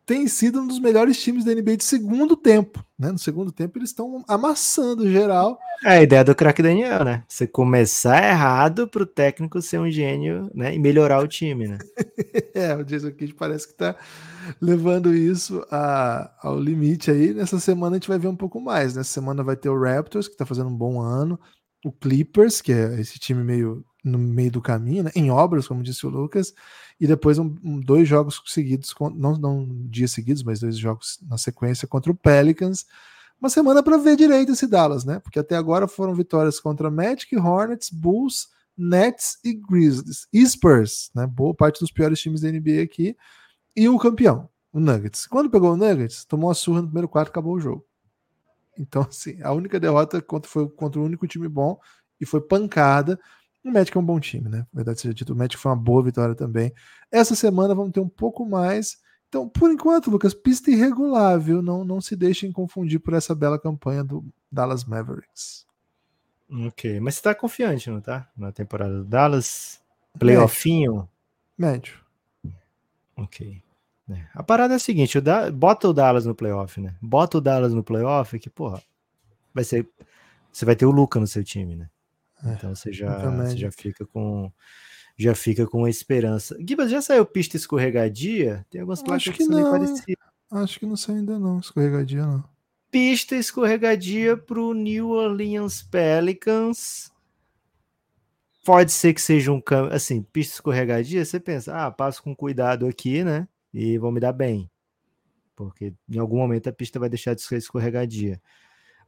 tem 0.08 0.26
sido 0.26 0.62
um 0.62 0.66
dos 0.66 0.80
melhores 0.80 1.22
times 1.22 1.44
da 1.44 1.54
NBA 1.54 1.76
de 1.76 1.84
segundo 1.84 2.34
tempo. 2.34 2.82
Né? 2.98 3.12
No 3.12 3.18
segundo 3.18 3.52
tempo, 3.52 3.76
eles 3.76 3.90
estão 3.90 4.24
amassando 4.26 5.08
geral. 5.08 5.58
É 5.84 5.98
a 5.98 6.02
ideia 6.02 6.24
do 6.24 6.34
craque 6.34 6.62
Daniel, 6.62 7.04
né? 7.04 7.24
Você 7.28 7.46
começar 7.46 8.24
errado 8.24 8.88
para 8.88 9.02
o 9.02 9.06
técnico 9.06 9.60
ser 9.60 9.78
um 9.78 9.90
gênio 9.90 10.50
né? 10.54 10.74
e 10.74 10.78
melhorar 10.78 11.22
o 11.22 11.28
time, 11.28 11.68
né? 11.68 11.78
é, 12.54 12.74
o 12.74 12.82
Jason 12.82 13.10
Kidd 13.10 13.34
parece 13.34 13.66
que 13.66 13.74
está 13.74 13.94
levando 14.62 15.14
isso 15.14 15.62
a, 15.70 16.32
ao 16.40 16.58
limite 16.58 17.10
aí. 17.10 17.34
Nessa 17.34 17.60
semana 17.60 17.96
a 17.96 17.98
gente 17.98 18.08
vai 18.08 18.18
ver 18.18 18.28
um 18.28 18.36
pouco 18.36 18.58
mais. 18.58 18.94
Nessa 18.94 19.12
semana 19.12 19.44
vai 19.44 19.56
ter 19.56 19.68
o 19.68 19.78
Raptors, 19.78 20.26
que 20.26 20.32
está 20.32 20.46
fazendo 20.46 20.70
um 20.70 20.76
bom 20.76 21.02
ano, 21.02 21.38
o 21.84 21.92
Clippers, 21.92 22.60
que 22.60 22.72
é 22.72 23.00
esse 23.00 23.18
time 23.18 23.42
meio 23.42 23.84
no 24.04 24.18
meio 24.18 24.50
do 24.50 24.62
caminho, 24.62 25.04
né? 25.04 25.10
em 25.14 25.30
obras, 25.30 25.66
como 25.66 25.82
disse 25.82 26.06
o 26.06 26.10
Lucas, 26.10 26.54
e 27.00 27.06
depois 27.06 27.38
um, 27.38 27.48
dois 27.80 28.08
jogos 28.08 28.40
seguidos, 28.46 28.94
não, 29.14 29.36
não 29.36 29.66
dias 29.88 30.12
seguidos, 30.12 30.42
mas 30.42 30.60
dois 30.60 30.76
jogos 30.76 31.18
na 31.28 31.36
sequência 31.36 31.86
contra 31.86 32.10
o 32.10 32.14
Pelicans. 32.14 32.86
Uma 33.40 33.50
semana 33.50 33.82
para 33.82 33.98
ver 33.98 34.16
direito 34.16 34.52
esse 34.52 34.66
Dallas, 34.66 35.04
né? 35.04 35.20
Porque 35.20 35.38
até 35.38 35.56
agora 35.56 35.86
foram 35.86 36.14
vitórias 36.14 36.58
contra 36.58 36.90
Magic, 36.90 37.36
Hornets, 37.36 37.88
Bulls, 37.90 38.48
Nets 38.76 39.38
e 39.44 39.54
Grizzlies. 39.54 40.26
E 40.32 40.44
Spurs, 40.44 41.10
né? 41.14 41.26
Boa 41.26 41.54
parte 41.54 41.78
dos 41.78 41.92
piores 41.92 42.20
times 42.20 42.40
da 42.40 42.50
NBA 42.50 42.82
aqui. 42.82 43.16
E 43.76 43.88
o 43.88 43.98
campeão, 43.98 44.48
o 44.72 44.80
Nuggets. 44.80 45.26
Quando 45.26 45.50
pegou 45.50 45.72
o 45.72 45.76
Nuggets, 45.76 46.24
tomou 46.24 46.50
a 46.50 46.54
surra 46.54 46.80
no 46.80 46.88
primeiro 46.88 47.08
quarto 47.08 47.28
acabou 47.28 47.54
o 47.54 47.60
jogo. 47.60 47.87
Então, 48.78 49.02
assim, 49.02 49.42
a 49.42 49.52
única 49.52 49.80
derrota 49.80 50.20
contra, 50.22 50.50
foi 50.50 50.68
contra 50.68 51.00
o 51.00 51.04
único 51.04 51.26
time 51.26 51.48
bom 51.48 51.78
e 52.20 52.26
foi 52.26 52.40
pancada. 52.40 53.18
O 53.64 53.70
Magic 53.70 53.96
é 53.96 54.00
um 54.00 54.04
bom 54.04 54.20
time, 54.20 54.48
né? 54.48 54.58
Na 54.58 54.66
verdade 54.76 55.00
seja 55.00 55.12
dito, 55.12 55.32
o 55.32 55.36
Magic 55.36 55.56
foi 55.56 55.70
uma 55.70 55.76
boa 55.76 56.02
vitória 56.02 56.34
também. 56.34 56.72
Essa 57.10 57.34
semana 57.34 57.74
vamos 57.74 57.92
ter 57.92 58.00
um 58.00 58.08
pouco 58.08 58.46
mais. 58.46 58.98
Então, 59.28 59.48
por 59.48 59.70
enquanto, 59.70 60.10
Lucas, 60.10 60.32
pista 60.32 60.70
irregular, 60.70 61.38
viu? 61.38 61.60
Não, 61.60 61.84
não 61.84 62.00
se 62.00 62.16
deixem 62.16 62.50
confundir 62.50 62.98
por 62.98 63.12
essa 63.12 63.34
bela 63.34 63.58
campanha 63.58 64.02
do 64.02 64.24
Dallas 64.50 64.84
Mavericks. 64.84 65.66
Ok, 66.50 66.98
mas 67.00 67.16
você 67.16 67.22
tá 67.22 67.34
confiante, 67.34 67.90
não 67.90 68.00
tá? 68.00 68.30
Na 68.34 68.50
temporada 68.50 68.98
do 68.98 69.04
Dallas? 69.04 69.82
Playoffinho? 70.18 71.06
Médio. 71.58 71.98
Ok. 73.14 73.62
É. 74.10 74.26
A 74.34 74.42
parada 74.42 74.74
é 74.74 74.76
a 74.76 74.80
seguinte: 74.80 75.18
o 75.18 75.22
da... 75.22 75.50
bota 75.50 75.88
o 75.88 75.92
Dallas 75.92 76.24
no 76.24 76.34
playoff, 76.34 76.80
né? 76.80 76.94
Bota 77.00 77.38
o 77.38 77.40
Dallas 77.40 77.74
no 77.74 77.84
playoff, 77.84 78.38
que, 78.38 78.48
porra, 78.48 78.82
vai 79.54 79.64
ser. 79.64 79.88
Você 80.52 80.64
vai 80.64 80.74
ter 80.74 80.86
o 80.86 80.90
Luca 80.90 81.20
no 81.20 81.26
seu 81.26 81.44
time, 81.44 81.76
né? 81.76 81.88
É, 82.44 82.52
então 82.52 82.74
você 82.74 82.92
já, 82.92 83.30
você 83.30 83.56
já 83.56 83.70
fica 83.70 84.06
com 84.06 84.50
já 85.16 85.34
fica 85.34 85.66
com 85.66 85.84
a 85.84 85.90
esperança. 85.90 86.56
Gibas, 86.66 86.90
já 86.90 87.02
saiu 87.02 87.26
pista 87.26 87.56
escorregadia? 87.56 88.64
Tem 88.70 88.80
algumas 88.80 89.02
placas 89.02 89.28
Acho 89.28 89.32
que, 89.32 89.44
que 89.44 89.50
não. 89.50 89.70
parecidas. 89.70 90.28
Acho 90.50 90.78
que 90.78 90.86
não 90.86 90.96
saiu 90.96 91.18
ainda 91.18 91.38
não, 91.38 91.58
escorregadia 91.58 92.24
não. 92.24 92.44
Pista 92.90 93.34
escorregadia 93.34 94.36
para 94.36 94.60
o 94.60 94.72
New 94.72 95.10
Orleans 95.10 95.82
Pelicans. 95.82 97.12
Pode 98.64 98.92
ser 98.92 99.12
que 99.12 99.20
seja 99.20 99.50
um 99.50 99.60
assim, 99.90 100.22
pista 100.22 100.54
escorregadia, 100.54 101.24
você 101.24 101.40
pensa, 101.40 101.86
ah, 101.86 101.90
passo 101.90 102.22
com 102.22 102.34
cuidado 102.34 102.86
aqui, 102.86 103.24
né? 103.24 103.48
E 103.72 103.98
vou 103.98 104.12
me 104.12 104.20
dar 104.20 104.32
bem. 104.32 104.70
Porque 105.54 105.94
em 106.08 106.18
algum 106.18 106.38
momento 106.38 106.68
a 106.68 106.72
pista 106.72 106.98
vai 106.98 107.08
deixar 107.08 107.34
de 107.34 107.42
ser 107.42 107.56
escorregadia. 107.56 108.40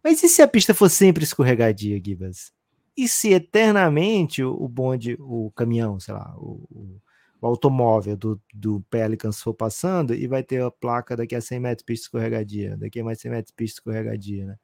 Mas 0.02 0.22
e 0.22 0.28
se 0.28 0.42
a 0.42 0.48
pista 0.48 0.74
for 0.74 0.88
sempre 0.88 1.24
escorregadia, 1.24 2.00
Gibas? 2.02 2.52
E 2.96 3.08
se 3.08 3.32
eternamente 3.32 4.42
o 4.42 4.68
bonde, 4.68 5.16
o 5.20 5.50
caminhão, 5.52 6.00
sei 6.00 6.14
lá, 6.14 6.34
o, 6.36 7.00
o 7.40 7.46
automóvel 7.46 8.16
do, 8.16 8.40
do 8.52 8.80
Pelicans 8.90 9.40
for 9.40 9.54
passando 9.54 10.14
e 10.14 10.26
vai 10.26 10.42
ter 10.42 10.62
a 10.62 10.70
placa 10.70 11.16
daqui 11.16 11.34
a 11.34 11.40
100 11.40 11.61
metros 11.61 11.84
pista 11.84 12.06
escorregadia, 12.06 12.76
daqui 12.76 13.00
a 13.00 13.04
mais 13.04 13.20
100 13.20 13.30
metros 13.30 13.54
pista 13.54 13.80
escorregadia, 13.80 14.46
né? 14.46 14.56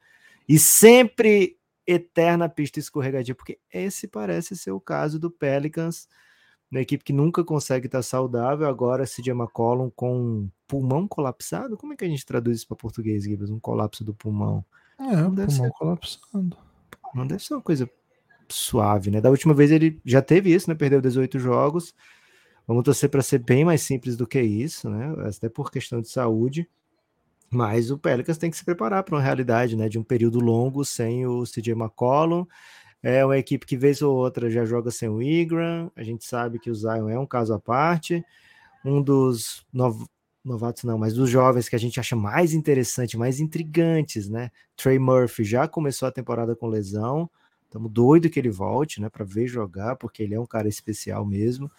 E 0.48 0.58
sempre 0.58 1.58
eterna 1.86 2.48
pista 2.48 2.78
escorregadia, 2.78 3.34
porque 3.34 3.58
esse 3.72 4.06
parece 4.06 4.56
ser 4.56 4.72
o 4.72 4.80
caso 4.80 5.18
do 5.18 5.30
Pelicans, 5.30 6.08
uma 6.70 6.80
equipe 6.80 7.04
que 7.04 7.12
nunca 7.12 7.44
consegue 7.44 7.86
estar 7.86 8.02
saudável, 8.02 8.66
agora 8.68 9.06
CJ 9.06 9.30
McCollum 9.30 9.90
com 9.90 10.48
pulmão 10.66 11.06
colapsado, 11.06 11.76
como 11.76 11.92
é 11.92 11.96
que 11.96 12.04
a 12.04 12.08
gente 12.08 12.26
traduz 12.26 12.58
isso 12.58 12.68
para 12.68 12.76
português, 12.76 13.24
Gibbs? 13.24 13.50
Um 13.50 13.60
colapso 13.60 14.04
do 14.04 14.12
pulmão. 14.12 14.64
É, 14.98 15.16
não 15.16 15.34
pulmão 15.34 15.50
ser... 15.50 15.70
colapsando. 15.70 16.56
Não 17.14 17.26
deve 17.26 17.42
ser 17.42 17.54
uma 17.54 17.62
coisa 17.62 17.88
suave, 18.48 19.10
né? 19.10 19.20
Da 19.20 19.30
última 19.30 19.54
vez 19.54 19.70
ele 19.70 20.00
já 20.04 20.20
teve 20.20 20.52
isso, 20.52 20.68
né? 20.68 20.74
Perdeu 20.74 21.00
18 21.00 21.38
jogos. 21.38 21.94
Vamos 22.66 22.82
torcer 22.82 23.08
para 23.08 23.22
ser 23.22 23.38
bem 23.38 23.64
mais 23.64 23.82
simples 23.82 24.16
do 24.16 24.26
que 24.26 24.40
isso, 24.40 24.90
né? 24.90 25.14
Até 25.26 25.48
por 25.48 25.70
questão 25.70 26.00
de 26.00 26.08
saúde. 26.08 26.68
Mas 27.48 27.90
o 27.92 27.98
Pelicans 27.98 28.38
tem 28.38 28.50
que 28.50 28.56
se 28.56 28.64
preparar 28.64 29.04
para 29.04 29.14
uma 29.14 29.22
realidade, 29.22 29.76
né? 29.76 29.88
De 29.88 29.98
um 29.98 30.02
período 30.02 30.40
longo 30.40 30.84
sem 30.84 31.26
o 31.26 31.44
CJ 31.44 31.72
McCollum. 31.72 32.44
É 33.02 33.24
uma 33.24 33.38
equipe 33.38 33.66
que 33.66 33.76
vez 33.76 34.02
ou 34.02 34.16
outra 34.16 34.50
já 34.50 34.64
joga 34.64 34.90
sem 34.90 35.08
o 35.08 35.22
Ingram. 35.22 35.90
A 35.94 36.02
gente 36.02 36.24
sabe 36.24 36.58
que 36.58 36.70
o 36.70 36.74
Zion 36.74 37.08
é 37.08 37.18
um 37.18 37.26
caso 37.26 37.54
à 37.54 37.58
parte. 37.58 38.24
Um 38.84 39.02
dos 39.02 39.64
nov 39.72 40.06
novatos 40.44 40.84
não, 40.84 40.96
mas 40.96 41.14
dos 41.14 41.28
jovens 41.28 41.68
que 41.68 41.74
a 41.74 41.78
gente 41.78 41.98
acha 41.98 42.14
mais 42.14 42.54
interessante, 42.54 43.18
mais 43.18 43.40
intrigantes, 43.40 44.28
né? 44.28 44.50
Trey 44.76 44.98
Murphy 44.98 45.42
já 45.44 45.66
começou 45.66 46.06
a 46.06 46.12
temporada 46.12 46.54
com 46.54 46.68
lesão. 46.68 47.28
Estamos 47.64 47.90
doido 47.90 48.30
que 48.30 48.38
ele 48.38 48.48
volte, 48.48 49.00
né, 49.00 49.08
para 49.10 49.24
ver 49.24 49.48
jogar, 49.48 49.96
porque 49.96 50.22
ele 50.22 50.34
é 50.34 50.40
um 50.40 50.46
cara 50.46 50.68
especial 50.68 51.26
mesmo. 51.26 51.70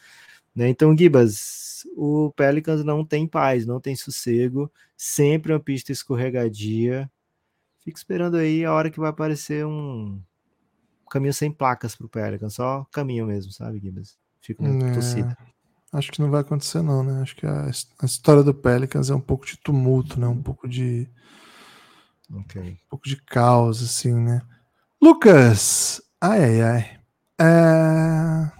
Né? 0.53 0.67
Então, 0.69 0.95
Gibas, 0.97 1.87
o 1.95 2.31
Pelicans 2.35 2.83
não 2.83 3.05
tem 3.05 3.25
paz, 3.27 3.65
não 3.65 3.79
tem 3.79 3.95
sossego, 3.95 4.71
sempre 4.97 5.53
uma 5.53 5.59
pista 5.59 5.91
escorregadia. 5.91 7.09
Fico 7.79 7.97
esperando 7.97 8.35
aí 8.37 8.65
a 8.65 8.73
hora 8.73 8.91
que 8.91 8.99
vai 8.99 9.09
aparecer 9.09 9.65
um 9.65 10.21
caminho 11.09 11.33
sem 11.33 11.51
placas 11.51 11.95
para 11.95 12.05
o 12.05 12.09
Pelicans, 12.09 12.55
só 12.55 12.85
caminho 12.91 13.25
mesmo, 13.25 13.51
sabe, 13.51 13.79
Gibas? 13.79 14.17
Fico 14.41 14.65
é, 14.65 14.93
torcida. 14.93 15.37
Acho 15.91 16.11
que 16.11 16.21
não 16.21 16.29
vai 16.29 16.41
acontecer, 16.41 16.81
não, 16.81 17.03
né? 17.03 17.21
Acho 17.21 17.35
que 17.35 17.45
a, 17.45 17.65
a, 17.65 18.05
história 18.05 18.43
do 18.43 18.53
Pelicans 18.53 19.09
é 19.09 19.15
um 19.15 19.21
pouco 19.21 19.45
de 19.45 19.57
tumulto, 19.57 20.19
né? 20.19 20.27
Um 20.27 20.41
pouco 20.41 20.67
de. 20.67 21.09
Okay. 22.41 22.71
Um 22.71 22.89
pouco 22.89 23.07
de 23.07 23.15
caos, 23.15 23.81
assim, 23.81 24.13
né? 24.13 24.41
Lucas! 25.01 26.01
Ai, 26.19 26.43
ai, 26.43 26.61
ai. 26.61 26.99
É... 27.39 28.51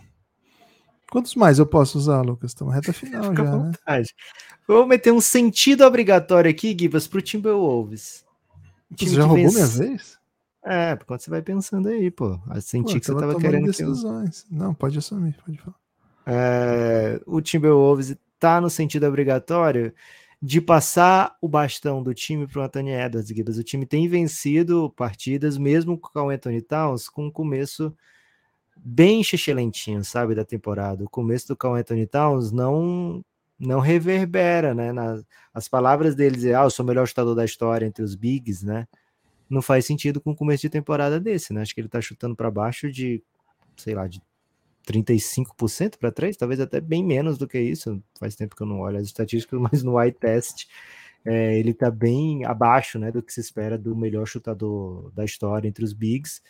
Quantos 1.12 1.36
mais 1.36 1.60
eu 1.60 1.66
posso 1.66 1.98
usar, 1.98 2.22
Lucas? 2.22 2.52
Estamos 2.52 2.74
reta 2.74 2.92
final 2.94 3.36
já, 3.36 3.58
né? 3.58 3.72
Vou 4.68 4.86
meter 4.86 5.12
um 5.12 5.22
sentido 5.22 5.86
obrigatório 5.86 6.52
aqui, 6.52 6.76
Gibas, 6.78 7.08
pro 7.08 7.22
Timberwolves. 7.22 8.26
Você 8.96 9.10
já 9.10 9.24
roubou 9.24 9.50
vence... 9.50 9.56
minha 9.56 9.68
vez? 9.90 10.17
É, 10.70 10.98
quando 11.06 11.22
você 11.22 11.30
vai 11.30 11.42
pensando 11.42 11.88
aí, 11.88 12.12
pô. 12.12 12.38
Eu 12.54 12.62
senti 12.62 12.94
pô, 12.96 13.00
que 13.00 13.06
você 13.06 13.16
tava 13.16 13.40
querendo 13.40 13.68
decisões. 13.68 14.44
Que 14.44 14.54
eu... 14.54 14.60
Não, 14.60 14.74
pode 14.74 14.98
assumir, 14.98 15.34
pode 15.46 15.58
falar. 15.58 15.78
É... 16.26 17.22
O 17.26 17.40
Timberwolves 17.40 18.18
tá 18.38 18.60
no 18.60 18.70
sentido 18.70 19.06
obrigatório 19.06 19.94
de 20.42 20.60
passar 20.60 21.36
o 21.42 21.48
bastão 21.48 22.04
do 22.04 22.14
time 22.14 22.46
para 22.46 22.62
o 22.62 22.64
Anthony 22.64 22.92
Edwards, 22.92 23.30
Gibbs. 23.30 23.58
O 23.58 23.64
time 23.64 23.86
tem 23.86 24.08
vencido 24.10 24.94
partidas, 24.96 25.58
mesmo 25.58 25.98
com 25.98 26.20
o 26.20 26.30
Anthony 26.30 26.62
Towns, 26.62 27.08
com 27.08 27.28
um 27.28 27.32
começo 27.32 27.96
bem 28.76 29.22
excelentinho, 29.22 30.04
sabe, 30.04 30.36
da 30.36 30.44
temporada. 30.44 31.04
O 31.04 31.10
começo 31.10 31.48
do 31.48 31.56
Carl 31.56 31.76
Anthony 31.76 32.06
Towns 32.06 32.52
não 32.52 33.24
não 33.60 33.80
reverbera, 33.80 34.76
né? 34.76 34.92
Nas, 34.92 35.24
as 35.52 35.68
palavras 35.68 36.14
dele 36.14 36.36
dizer, 36.36 36.56
ah, 36.56 36.66
eu 36.66 36.70
sou 36.70 36.84
o 36.84 36.88
melhor 36.88 37.08
chutador 37.08 37.34
da 37.34 37.44
história 37.44 37.88
entre 37.88 38.04
os 38.04 38.14
bigs, 38.14 38.64
né? 38.64 38.88
Não 39.50 39.62
faz 39.62 39.86
sentido 39.86 40.20
com 40.20 40.32
o 40.32 40.36
começo 40.36 40.62
de 40.62 40.70
temporada 40.70 41.20
desse, 41.20 41.54
né? 41.54 41.62
Acho 41.62 41.74
que 41.74 41.82
ele 41.82 41.88
tá 41.88 42.02
chutando 42.02 42.36
para 42.36 42.52
baixo 42.52 42.92
de, 42.92 43.24
sei 43.78 43.96
lá, 43.96 44.08
de 44.08 44.22
35% 44.88 45.98
para 45.98 46.12
3, 46.12 46.38
talvez 46.38 46.60
até 46.60 46.80
bem 46.80 47.04
menos 47.04 47.38
do 47.38 47.48
que 47.48 47.60
isso. 47.60 48.02
Faz 48.20 48.36
tempo 48.36 48.56
que 48.56 48.64
eu 48.64 48.68
não 48.68 48.80
olho 48.80 48.98
as 48.98 49.06
estatísticas, 49.06 49.60
mas 49.72 49.84
no 49.84 50.02
eye 50.02 50.12
test 50.12 50.66
é, 51.26 51.60
ele 51.60 51.72
está 51.72 51.92
bem 51.92 52.46
abaixo 52.46 52.98
né, 52.98 53.12
do 53.12 53.22
que 53.22 53.34
se 53.34 53.42
espera 53.42 53.78
do 53.78 53.96
melhor 53.96 54.26
chutador 54.26 55.12
da 55.12 55.26
história 55.26 55.68
entre 55.68 55.84
os 55.84 55.94
bigs. 55.94 56.42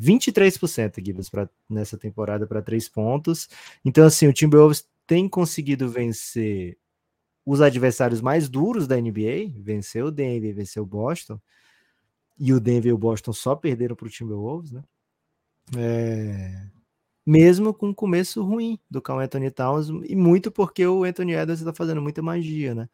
23% 0.00 1.04
Gibbs 1.04 1.30
pra, 1.30 1.48
nessa 1.70 1.96
temporada 1.96 2.46
para 2.46 2.60
três 2.60 2.88
pontos. 2.88 3.48
Então, 3.84 4.04
assim, 4.04 4.26
o 4.26 4.32
Timberwolves 4.32 4.86
tem 5.06 5.28
conseguido 5.28 5.88
vencer 5.88 6.76
os 7.46 7.60
adversários 7.60 8.20
mais 8.20 8.48
duros 8.48 8.88
da 8.88 9.00
NBA, 9.00 9.52
venceu 9.54 10.06
o 10.06 10.10
Denver, 10.10 10.54
venceu 10.54 10.82
o 10.82 10.86
Boston, 10.86 11.40
e 12.38 12.52
o 12.52 12.60
Denver 12.60 12.90
e 12.90 12.92
o 12.92 12.98
Boston 12.98 13.32
só 13.32 13.54
perderam 13.54 13.96
para 13.96 14.06
o 14.06 14.10
Timberwolves, 14.10 14.72
né? 14.72 14.82
É, 15.76 16.66
mesmo 17.26 17.74
com 17.74 17.88
um 17.88 17.94
começo 17.94 18.42
ruim 18.42 18.78
do 18.90 19.02
Carl 19.02 19.20
Anthony 19.20 19.50
Towns, 19.50 19.88
e 20.04 20.14
muito 20.14 20.50
porque 20.50 20.86
o 20.86 21.04
Anthony 21.04 21.32
Edwards 21.32 21.60
está 21.60 21.72
fazendo 21.72 22.00
muita 22.00 22.22
magia, 22.22 22.74
né? 22.74 22.88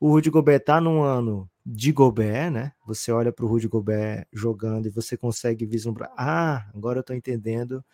O 0.00 0.10
Rudy 0.10 0.30
Gobert 0.30 0.64
tá 0.64 0.80
num 0.80 1.02
ano 1.02 1.48
de 1.64 1.92
Gobert, 1.92 2.50
né? 2.50 2.72
Você 2.86 3.10
olha 3.12 3.32
para 3.32 3.44
o 3.44 3.48
Rudy 3.48 3.68
Gobert 3.68 4.26
jogando 4.32 4.86
e 4.86 4.90
você 4.90 5.16
consegue 5.16 5.66
vislumbrar, 5.66 6.12
ah, 6.16 6.70
agora 6.74 6.98
eu 6.98 7.00
estou 7.00 7.16
entendendo 7.16 7.84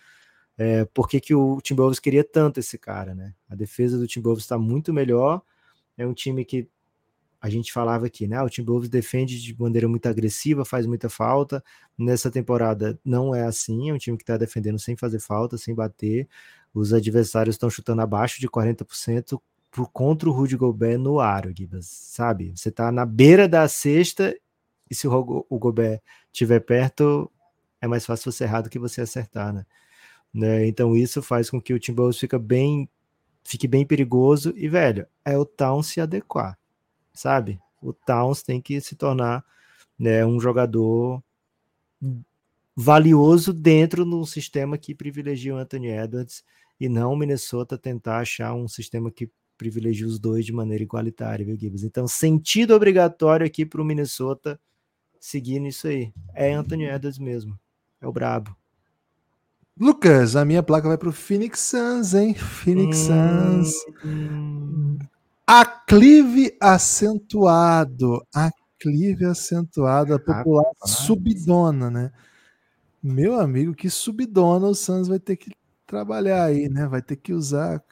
é, 0.58 0.84
por 0.86 1.08
que, 1.08 1.20
que 1.20 1.34
o 1.34 1.60
Timberwolves 1.60 1.98
queria 1.98 2.24
tanto 2.24 2.60
esse 2.60 2.78
cara, 2.78 3.14
né? 3.14 3.34
A 3.48 3.54
defesa 3.54 3.98
do 3.98 4.06
Timberwolves 4.06 4.44
está 4.44 4.58
muito 4.58 4.92
melhor, 4.92 5.42
é 5.96 6.06
um 6.06 6.14
time 6.14 6.44
que 6.44 6.68
a 7.42 7.50
gente 7.50 7.72
falava 7.72 8.06
aqui, 8.06 8.28
né? 8.28 8.40
O 8.40 8.48
Timberwolves 8.48 8.88
defende 8.88 9.42
de 9.42 9.60
maneira 9.60 9.88
muito 9.88 10.06
agressiva, 10.06 10.64
faz 10.64 10.86
muita 10.86 11.08
falta. 11.10 11.62
Nessa 11.98 12.30
temporada 12.30 12.96
não 13.04 13.34
é 13.34 13.42
assim, 13.42 13.90
é 13.90 13.92
um 13.92 13.98
time 13.98 14.16
que 14.16 14.22
está 14.22 14.36
defendendo 14.36 14.78
sem 14.78 14.96
fazer 14.96 15.18
falta, 15.18 15.58
sem 15.58 15.74
bater. 15.74 16.28
Os 16.72 16.92
adversários 16.92 17.56
estão 17.56 17.68
chutando 17.68 18.00
abaixo 18.00 18.40
de 18.40 18.48
40% 18.48 19.40
por 19.72 19.90
contra 19.90 20.28
o 20.28 20.32
Rudy 20.32 20.56
Gobert 20.56 21.00
no 21.00 21.18
aro, 21.18 21.52
Gibas, 21.52 21.86
sabe? 21.86 22.52
Você 22.54 22.68
está 22.68 22.92
na 22.92 23.04
beira 23.04 23.48
da 23.48 23.66
cesta 23.66 24.32
e 24.88 24.94
se 24.94 25.08
o, 25.08 25.46
o 25.50 25.58
Gobert 25.58 26.00
estiver 26.32 26.60
perto, 26.60 27.28
é 27.80 27.88
mais 27.88 28.06
fácil 28.06 28.30
você 28.30 28.44
errar 28.44 28.60
do 28.60 28.70
que 28.70 28.78
você 28.78 29.00
acertar, 29.00 29.52
né? 29.52 29.66
né? 30.32 30.64
Então 30.68 30.94
isso 30.94 31.20
faz 31.20 31.50
com 31.50 31.60
que 31.60 31.74
o 31.74 31.78
Timberwolves 31.80 32.20
fique 32.20 32.38
bem, 32.38 32.88
fique 33.42 33.66
bem 33.66 33.84
perigoso 33.84 34.54
e, 34.56 34.68
velho, 34.68 35.08
é 35.24 35.36
o 35.36 35.44
Town 35.44 35.82
se 35.82 36.00
adequar 36.00 36.56
sabe? 37.12 37.60
O 37.80 37.92
Towns 37.92 38.42
tem 38.42 38.60
que 38.60 38.80
se 38.80 38.94
tornar 38.94 39.44
né, 39.98 40.24
um 40.24 40.40
jogador 40.40 41.22
valioso 42.74 43.52
dentro 43.52 44.04
de 44.04 44.14
um 44.14 44.24
sistema 44.24 44.78
que 44.78 44.94
privilegia 44.94 45.54
o 45.54 45.58
Anthony 45.58 45.88
Edwards 45.88 46.44
e 46.80 46.88
não 46.88 47.12
o 47.12 47.16
Minnesota 47.16 47.78
tentar 47.78 48.18
achar 48.18 48.54
um 48.54 48.66
sistema 48.66 49.10
que 49.10 49.30
privilegia 49.56 50.06
os 50.06 50.18
dois 50.18 50.44
de 50.44 50.52
maneira 50.52 50.82
igualitária, 50.82 51.44
viu, 51.44 51.56
Gibbs? 51.56 51.84
Então, 51.84 52.08
sentido 52.08 52.74
obrigatório 52.74 53.46
aqui 53.46 53.64
para 53.64 53.80
o 53.80 53.84
Minnesota 53.84 54.58
seguir 55.20 55.60
nisso 55.60 55.86
aí. 55.86 56.12
É 56.34 56.52
Anthony 56.52 56.86
Edwards 56.86 57.18
mesmo. 57.18 57.58
É 58.00 58.06
o 58.06 58.12
brabo. 58.12 58.56
Lucas, 59.78 60.34
a 60.34 60.44
minha 60.44 60.62
placa 60.62 60.88
vai 60.88 60.98
para 60.98 61.08
o 61.08 61.12
Phoenix 61.12 61.60
Suns, 61.60 62.14
hein? 62.14 62.34
Phoenix 62.34 63.08
hum, 63.08 63.62
Suns. 63.62 63.74
Hum. 64.04 64.98
Aclive 65.54 66.56
acentuado. 66.58 68.26
Aclive 68.34 69.26
acentuado. 69.26 70.14
A 70.14 70.18
popular 70.18 70.64
Rapaz. 70.64 70.92
subidona, 70.92 71.90
né? 71.90 72.10
Meu 73.02 73.38
amigo, 73.38 73.74
que 73.74 73.90
subidona 73.90 74.66
o 74.66 74.74
Suns 74.74 75.08
vai 75.08 75.18
ter 75.18 75.36
que 75.36 75.50
trabalhar 75.86 76.44
aí, 76.44 76.70
né? 76.70 76.86
Vai 76.86 77.02
ter 77.02 77.16
que 77.16 77.34
usar. 77.34 77.82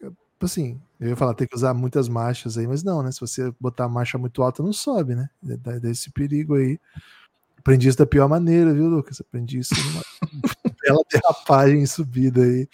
Assim, 0.40 0.80
eu 0.98 1.11
ia 1.11 1.16
falar, 1.16 1.34
ter 1.34 1.46
que 1.46 1.54
usar 1.54 1.74
muitas 1.74 2.08
marchas 2.08 2.56
aí, 2.56 2.66
mas 2.66 2.82
não, 2.82 3.02
né? 3.02 3.12
Se 3.12 3.20
você 3.20 3.52
botar 3.61 3.84
a 3.84 3.90
marcha 3.90 4.16
muito 4.16 4.42
alta, 4.42 4.62
não 4.62 4.72
sobe, 4.72 5.14
né? 5.14 5.28
Dá, 5.42 5.78
dá 5.78 5.90
esse 5.90 6.11
perigo 6.11 6.54
aí. 6.54 6.80
Aprendi 7.58 7.88
isso 7.88 7.98
da 7.98 8.06
pior 8.06 8.26
maneira, 8.26 8.72
viu, 8.72 8.88
Lucas? 8.88 9.20
Aprendi 9.20 9.58
isso 9.58 9.74
numa 9.74 10.02
bela 10.83 11.03
derrapagem 11.11 11.83
em 11.83 11.87
subida 11.87 12.43
aí. 12.43 12.68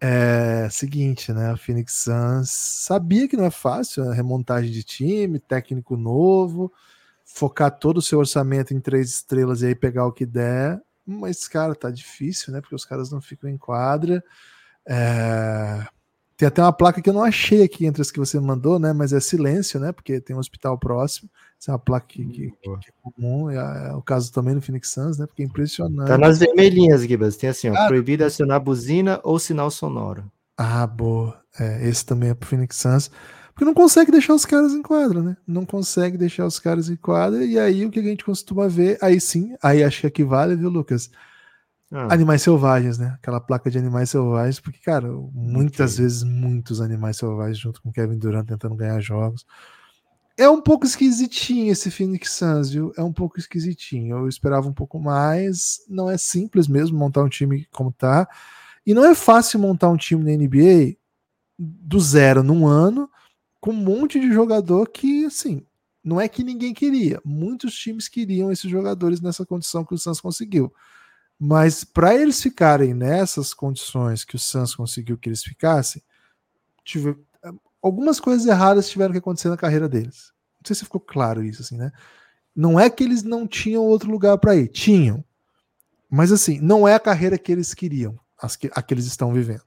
É 0.00 0.68
seguinte, 0.70 1.32
né? 1.32 1.50
A 1.50 1.56
Phoenix 1.56 1.94
Suns 1.94 2.50
sabia 2.50 3.28
que 3.28 3.36
não 3.36 3.44
é 3.44 3.50
fácil 3.50 4.08
a 4.08 4.14
remontagem 4.14 4.70
de 4.70 4.82
time, 4.82 5.38
técnico 5.38 5.96
novo, 5.96 6.72
focar 7.24 7.70
todo 7.78 7.98
o 7.98 8.02
seu 8.02 8.18
orçamento 8.18 8.74
em 8.74 8.80
três 8.80 9.10
estrelas 9.10 9.62
e 9.62 9.66
aí 9.66 9.74
pegar 9.74 10.06
o 10.06 10.12
que 10.12 10.26
der. 10.26 10.80
Mas, 11.06 11.48
cara, 11.48 11.74
tá 11.74 11.90
difícil, 11.90 12.52
né? 12.52 12.60
Porque 12.60 12.74
os 12.74 12.84
caras 12.84 13.10
não 13.10 13.20
ficam 13.20 13.48
em 13.50 13.58
quadra. 13.58 14.22
É 14.86 15.86
tem 16.40 16.48
até 16.48 16.62
uma 16.62 16.72
placa 16.72 17.02
que 17.02 17.10
eu 17.10 17.12
não 17.12 17.22
achei 17.22 17.62
aqui 17.62 17.84
entre 17.84 18.00
as 18.00 18.10
que 18.10 18.18
você 18.18 18.40
mandou, 18.40 18.78
né? 18.78 18.94
Mas 18.94 19.12
é 19.12 19.20
silêncio, 19.20 19.78
né? 19.78 19.92
Porque 19.92 20.22
tem 20.22 20.34
um 20.34 20.38
hospital 20.38 20.78
próximo. 20.78 21.28
Essa 21.60 21.70
é 21.70 21.72
uma 21.72 21.78
placa 21.78 22.06
que, 22.08 22.24
que, 22.24 22.50
que 22.50 22.70
é 22.70 22.92
comum. 23.02 23.50
É, 23.50 23.90
é, 23.90 23.92
o 23.92 24.00
caso 24.00 24.32
também 24.32 24.54
no 24.54 24.62
Phoenix 24.62 24.90
Suns, 24.90 25.18
né? 25.18 25.26
Porque 25.26 25.42
é 25.42 25.44
impressionante. 25.44 26.08
Tá 26.08 26.16
nas 26.16 26.38
vermelhinhas, 26.38 27.02
Gibas. 27.02 27.36
Tem 27.36 27.50
assim, 27.50 27.68
ó, 27.68 27.74
ah, 27.74 27.88
proibido 27.88 28.24
acionar 28.24 28.58
buzina 28.58 29.20
ou 29.22 29.38
sinal 29.38 29.70
sonoro. 29.70 30.32
Ah, 30.56 30.86
boa. 30.86 31.38
É, 31.58 31.86
esse 31.86 32.06
também 32.06 32.30
é 32.30 32.34
pro 32.34 32.48
Phoenix 32.48 32.76
Suns. 32.76 33.10
Porque 33.52 33.66
não 33.66 33.74
consegue 33.74 34.10
deixar 34.10 34.32
os 34.32 34.46
caras 34.46 34.72
em 34.72 34.80
quadra, 34.80 35.20
né? 35.20 35.36
Não 35.46 35.66
consegue 35.66 36.16
deixar 36.16 36.46
os 36.46 36.58
caras 36.58 36.88
em 36.88 36.96
quadra. 36.96 37.44
E 37.44 37.58
aí 37.58 37.84
o 37.84 37.90
que 37.90 38.00
a 38.00 38.02
gente 38.02 38.24
costuma 38.24 38.66
ver, 38.66 38.96
aí 39.02 39.20
sim, 39.20 39.54
aí 39.62 39.84
acho 39.84 40.00
que 40.00 40.06
equivale, 40.06 40.56
viu, 40.56 40.70
Lucas? 40.70 41.10
Ah. 41.92 42.12
Animais 42.12 42.42
selvagens, 42.42 42.98
né? 42.98 43.14
Aquela 43.16 43.40
placa 43.40 43.70
de 43.70 43.76
animais 43.76 44.10
selvagens, 44.10 44.60
porque, 44.60 44.78
cara, 44.78 45.08
muitas 45.32 45.94
okay. 45.94 46.04
vezes 46.04 46.22
muitos 46.22 46.80
animais 46.80 47.16
selvagens 47.16 47.58
junto 47.58 47.82
com 47.82 47.90
Kevin 47.90 48.18
Durant 48.18 48.46
tentando 48.46 48.76
ganhar 48.76 49.00
jogos. 49.00 49.44
É 50.36 50.48
um 50.48 50.60
pouco 50.60 50.86
esquisitinho 50.86 51.72
esse 51.72 51.90
Phoenix 51.90 52.30
Suns, 52.30 52.70
viu? 52.70 52.92
É 52.96 53.02
um 53.02 53.12
pouco 53.12 53.38
esquisitinho. 53.38 54.18
Eu 54.18 54.28
esperava 54.28 54.68
um 54.68 54.72
pouco 54.72 54.98
mais. 55.00 55.80
Não 55.88 56.08
é 56.08 56.16
simples 56.16 56.68
mesmo 56.68 56.96
montar 56.96 57.22
um 57.22 57.28
time 57.28 57.66
como 57.72 57.92
tá. 57.92 58.28
E 58.86 58.94
não 58.94 59.04
é 59.04 59.14
fácil 59.14 59.58
montar 59.58 59.90
um 59.90 59.96
time 59.96 60.24
na 60.24 60.42
NBA 60.42 60.96
do 61.58 62.00
zero 62.00 62.42
num 62.42 62.66
ano, 62.66 63.10
com 63.60 63.70
um 63.72 63.74
monte 63.74 64.18
de 64.18 64.32
jogador 64.32 64.88
que, 64.88 65.26
assim, 65.26 65.62
não 66.02 66.18
é 66.18 66.26
que 66.26 66.42
ninguém 66.42 66.72
queria. 66.72 67.20
Muitos 67.22 67.74
times 67.74 68.08
queriam 68.08 68.50
esses 68.50 68.70
jogadores 68.70 69.20
nessa 69.20 69.44
condição 69.44 69.84
que 69.84 69.92
o 69.92 69.98
Suns 69.98 70.20
conseguiu. 70.20 70.72
Mas 71.42 71.84
para 71.84 72.14
eles 72.14 72.42
ficarem 72.42 72.92
nessas 72.92 73.54
condições 73.54 74.24
que 74.24 74.36
o 74.36 74.38
Suns 74.38 74.74
conseguiu 74.74 75.16
que 75.16 75.26
eles 75.26 75.42
ficassem, 75.42 76.02
tive, 76.84 77.16
algumas 77.80 78.20
coisas 78.20 78.46
erradas 78.46 78.90
tiveram 78.90 79.12
que 79.12 79.18
acontecer 79.18 79.48
na 79.48 79.56
carreira 79.56 79.88
deles. 79.88 80.34
Não 80.60 80.66
sei 80.66 80.76
se 80.76 80.84
ficou 80.84 81.00
claro 81.00 81.42
isso, 81.42 81.62
assim, 81.62 81.78
né? 81.78 81.90
Não 82.54 82.78
é 82.78 82.90
que 82.90 83.02
eles 83.02 83.22
não 83.22 83.46
tinham 83.46 83.82
outro 83.82 84.10
lugar 84.10 84.36
para 84.36 84.54
ir, 84.54 84.68
tinham. 84.68 85.24
Mas 86.10 86.30
assim, 86.30 86.60
não 86.60 86.86
é 86.86 86.94
a 86.94 87.00
carreira 87.00 87.38
que 87.38 87.50
eles 87.50 87.72
queriam, 87.72 88.20
as 88.36 88.54
que, 88.54 88.70
a 88.74 88.82
que 88.82 88.92
eles 88.92 89.06
estão 89.06 89.32
vivendo. 89.32 89.62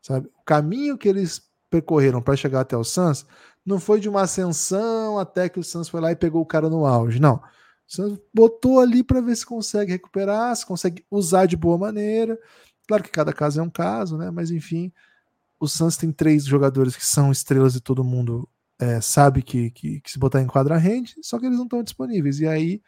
Sabe? 0.00 0.28
O 0.28 0.44
caminho 0.44 0.96
que 0.96 1.08
eles 1.08 1.42
percorreram 1.68 2.22
para 2.22 2.36
chegar 2.36 2.60
até 2.60 2.76
o 2.76 2.84
Suns 2.84 3.26
não 3.64 3.80
foi 3.80 3.98
de 3.98 4.08
uma 4.08 4.22
ascensão 4.22 5.18
até 5.18 5.48
que 5.48 5.58
o 5.58 5.64
Suns 5.64 5.88
foi 5.88 6.00
lá 6.00 6.12
e 6.12 6.16
pegou 6.16 6.40
o 6.40 6.46
cara 6.46 6.70
no 6.70 6.86
auge, 6.86 7.18
não. 7.18 7.42
Você 7.86 8.02
botou 8.34 8.80
ali 8.80 9.04
para 9.04 9.20
ver 9.20 9.36
se 9.36 9.46
consegue 9.46 9.92
recuperar, 9.92 10.54
se 10.56 10.66
consegue 10.66 11.04
usar 11.10 11.46
de 11.46 11.56
boa 11.56 11.78
maneira. 11.78 12.38
Claro 12.86 13.02
que 13.02 13.10
cada 13.10 13.32
caso 13.32 13.60
é 13.60 13.62
um 13.62 13.70
caso, 13.70 14.16
né? 14.16 14.30
Mas 14.30 14.50
enfim, 14.50 14.92
o 15.58 15.68
Suns 15.68 15.96
tem 15.96 16.12
três 16.12 16.44
jogadores 16.44 16.96
que 16.96 17.06
são 17.06 17.30
estrelas 17.30 17.76
e 17.76 17.80
todo 17.80 18.04
mundo 18.04 18.48
é, 18.78 19.00
sabe 19.00 19.42
que, 19.42 19.70
que, 19.70 20.00
que, 20.00 20.10
se 20.10 20.18
botar 20.18 20.42
em 20.42 20.46
quadra 20.46 20.76
rende, 20.76 21.14
só 21.22 21.38
que 21.38 21.46
eles 21.46 21.56
não 21.56 21.64
estão 21.64 21.82
disponíveis. 21.82 22.40
E 22.40 22.46
aí 22.46 22.82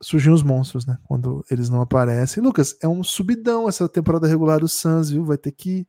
surgem 0.00 0.32
os 0.32 0.42
monstros, 0.42 0.84
né? 0.84 0.98
Quando 1.04 1.44
eles 1.50 1.68
não 1.68 1.80
aparecem. 1.80 2.42
Lucas, 2.42 2.76
é 2.82 2.88
um 2.88 3.02
subidão 3.02 3.68
essa 3.68 3.88
temporada 3.88 4.26
regular 4.26 4.60
do 4.60 4.68
Suns, 4.68 5.10
viu? 5.10 5.24
Vai 5.24 5.38
ter 5.38 5.52
que. 5.52 5.86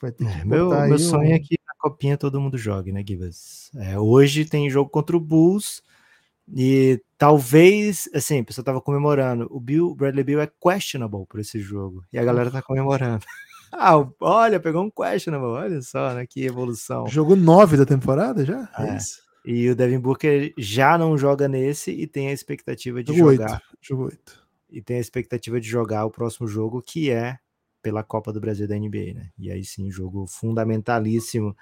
Vai 0.00 0.12
ter 0.12 0.26
é, 0.26 0.40
que 0.40 0.46
meu 0.46 0.70
meu 0.70 0.98
sonho 0.98 1.32
é 1.32 1.38
que 1.38 1.56
na 1.66 1.74
copinha 1.78 2.16
todo 2.16 2.40
mundo 2.40 2.56
jogue, 2.56 2.92
né, 2.92 3.04
Gibas? 3.06 3.70
É, 3.74 3.98
hoje 3.98 4.44
tem 4.44 4.70
jogo 4.70 4.88
contra 4.88 5.16
o 5.16 5.20
Bulls. 5.20 5.82
E 6.54 7.00
talvez, 7.16 8.08
assim, 8.14 8.40
a 8.40 8.44
pessoa 8.44 8.64
tava 8.64 8.80
comemorando. 8.80 9.46
O 9.50 9.60
Bill, 9.60 9.94
Bradley 9.94 10.24
Bill 10.24 10.40
é 10.40 10.50
questionable 10.60 11.26
por 11.26 11.40
esse 11.40 11.60
jogo. 11.60 12.04
E 12.12 12.18
a 12.18 12.24
galera 12.24 12.50
tá 12.50 12.60
comemorando. 12.60 13.24
ah, 13.72 14.04
olha, 14.20 14.58
pegou 14.58 14.82
um 14.82 14.90
questionable. 14.90 15.48
Olha 15.48 15.82
só, 15.82 16.14
né? 16.14 16.26
Que 16.26 16.44
evolução. 16.44 17.06
Jogo 17.06 17.36
9 17.36 17.76
da 17.76 17.86
temporada 17.86 18.44
já? 18.44 18.68
É. 18.78 18.96
é. 18.96 18.98
E 19.44 19.70
o 19.70 19.74
Devin 19.74 19.98
Booker 19.98 20.52
já 20.58 20.98
não 20.98 21.16
joga 21.16 21.48
nesse 21.48 21.90
e 21.90 22.06
tem 22.06 22.28
a 22.28 22.32
expectativa 22.32 23.02
de 23.02 23.16
jogo 23.16 23.32
jogar. 23.32 23.52
8. 23.52 23.62
Jogo 23.80 24.04
8. 24.04 24.40
E 24.70 24.82
tem 24.82 24.98
a 24.98 25.00
expectativa 25.00 25.60
de 25.60 25.68
jogar 25.68 26.04
o 26.04 26.10
próximo 26.10 26.46
jogo, 26.46 26.82
que 26.82 27.10
é 27.10 27.38
pela 27.82 28.02
Copa 28.02 28.32
do 28.32 28.40
Brasil 28.40 28.68
da 28.68 28.78
NBA, 28.78 29.14
né? 29.14 29.30
E 29.38 29.50
aí 29.50 29.64
sim, 29.64 29.90
jogo 29.90 30.26
fundamentalíssimo. 30.26 31.56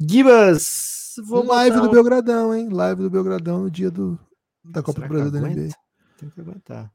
Gibas, 0.00 1.14
Vou 1.24 1.44
Live 1.44 1.80
do 1.80 1.90
Belgradão, 1.90 2.54
hein? 2.54 2.68
Live 2.70 3.02
do 3.02 3.10
Belgradão 3.10 3.64
no 3.64 3.70
dia 3.70 3.90
do, 3.90 4.18
da 4.64 4.82
Copa 4.82 5.02
Será 5.02 5.08
do 5.08 5.14
Brasil 5.14 5.30
da 5.30 5.40
NBA. 5.40 5.74
Tem 6.18 6.30
que 6.30 6.40
aguentar. 6.40 6.92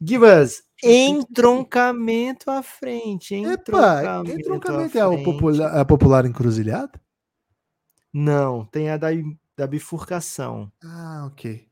Gibas, 0.00 0.62
entroncamento 0.82 2.50
à 2.50 2.62
frente. 2.62 3.34
Entroncamento, 3.34 4.30
Epa, 4.30 4.40
entroncamento 4.40 4.98
é 4.98 5.00
a 5.00 5.24
popular, 5.24 5.80
a 5.80 5.84
popular 5.84 6.26
encruzilhada? 6.26 6.92
Não, 8.12 8.64
tem 8.66 8.90
a 8.90 8.96
da, 8.96 9.08
da 9.56 9.66
bifurcação. 9.66 10.70
Ah, 10.84 11.26
ok. 11.26 11.66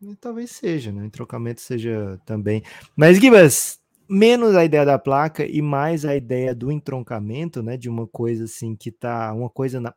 E 0.00 0.16
talvez 0.16 0.50
seja, 0.50 0.92
né? 0.92 1.06
Entroncamento 1.06 1.60
seja 1.60 2.20
também. 2.26 2.62
Mas, 2.94 3.18
Gibas, 3.18 3.80
menos 4.08 4.56
a 4.56 4.64
ideia 4.64 4.84
da 4.84 4.98
placa 4.98 5.46
e 5.46 5.60
mais 5.60 6.04
a 6.04 6.16
ideia 6.16 6.54
do 6.54 6.72
entroncamento, 6.72 7.62
né? 7.62 7.76
De 7.76 7.88
uma 7.88 8.06
coisa 8.06 8.44
assim 8.44 8.74
que 8.76 8.90
tá. 8.90 9.32
Uma 9.32 9.50
coisa 9.50 9.80
na, 9.80 9.94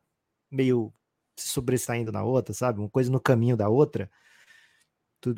meio 0.50 0.92
sobressaindo 1.36 2.12
na 2.12 2.22
outra, 2.22 2.54
sabe? 2.54 2.80
Uma 2.80 2.90
coisa 2.90 3.10
no 3.10 3.20
caminho 3.20 3.56
da 3.56 3.68
outra. 3.68 4.10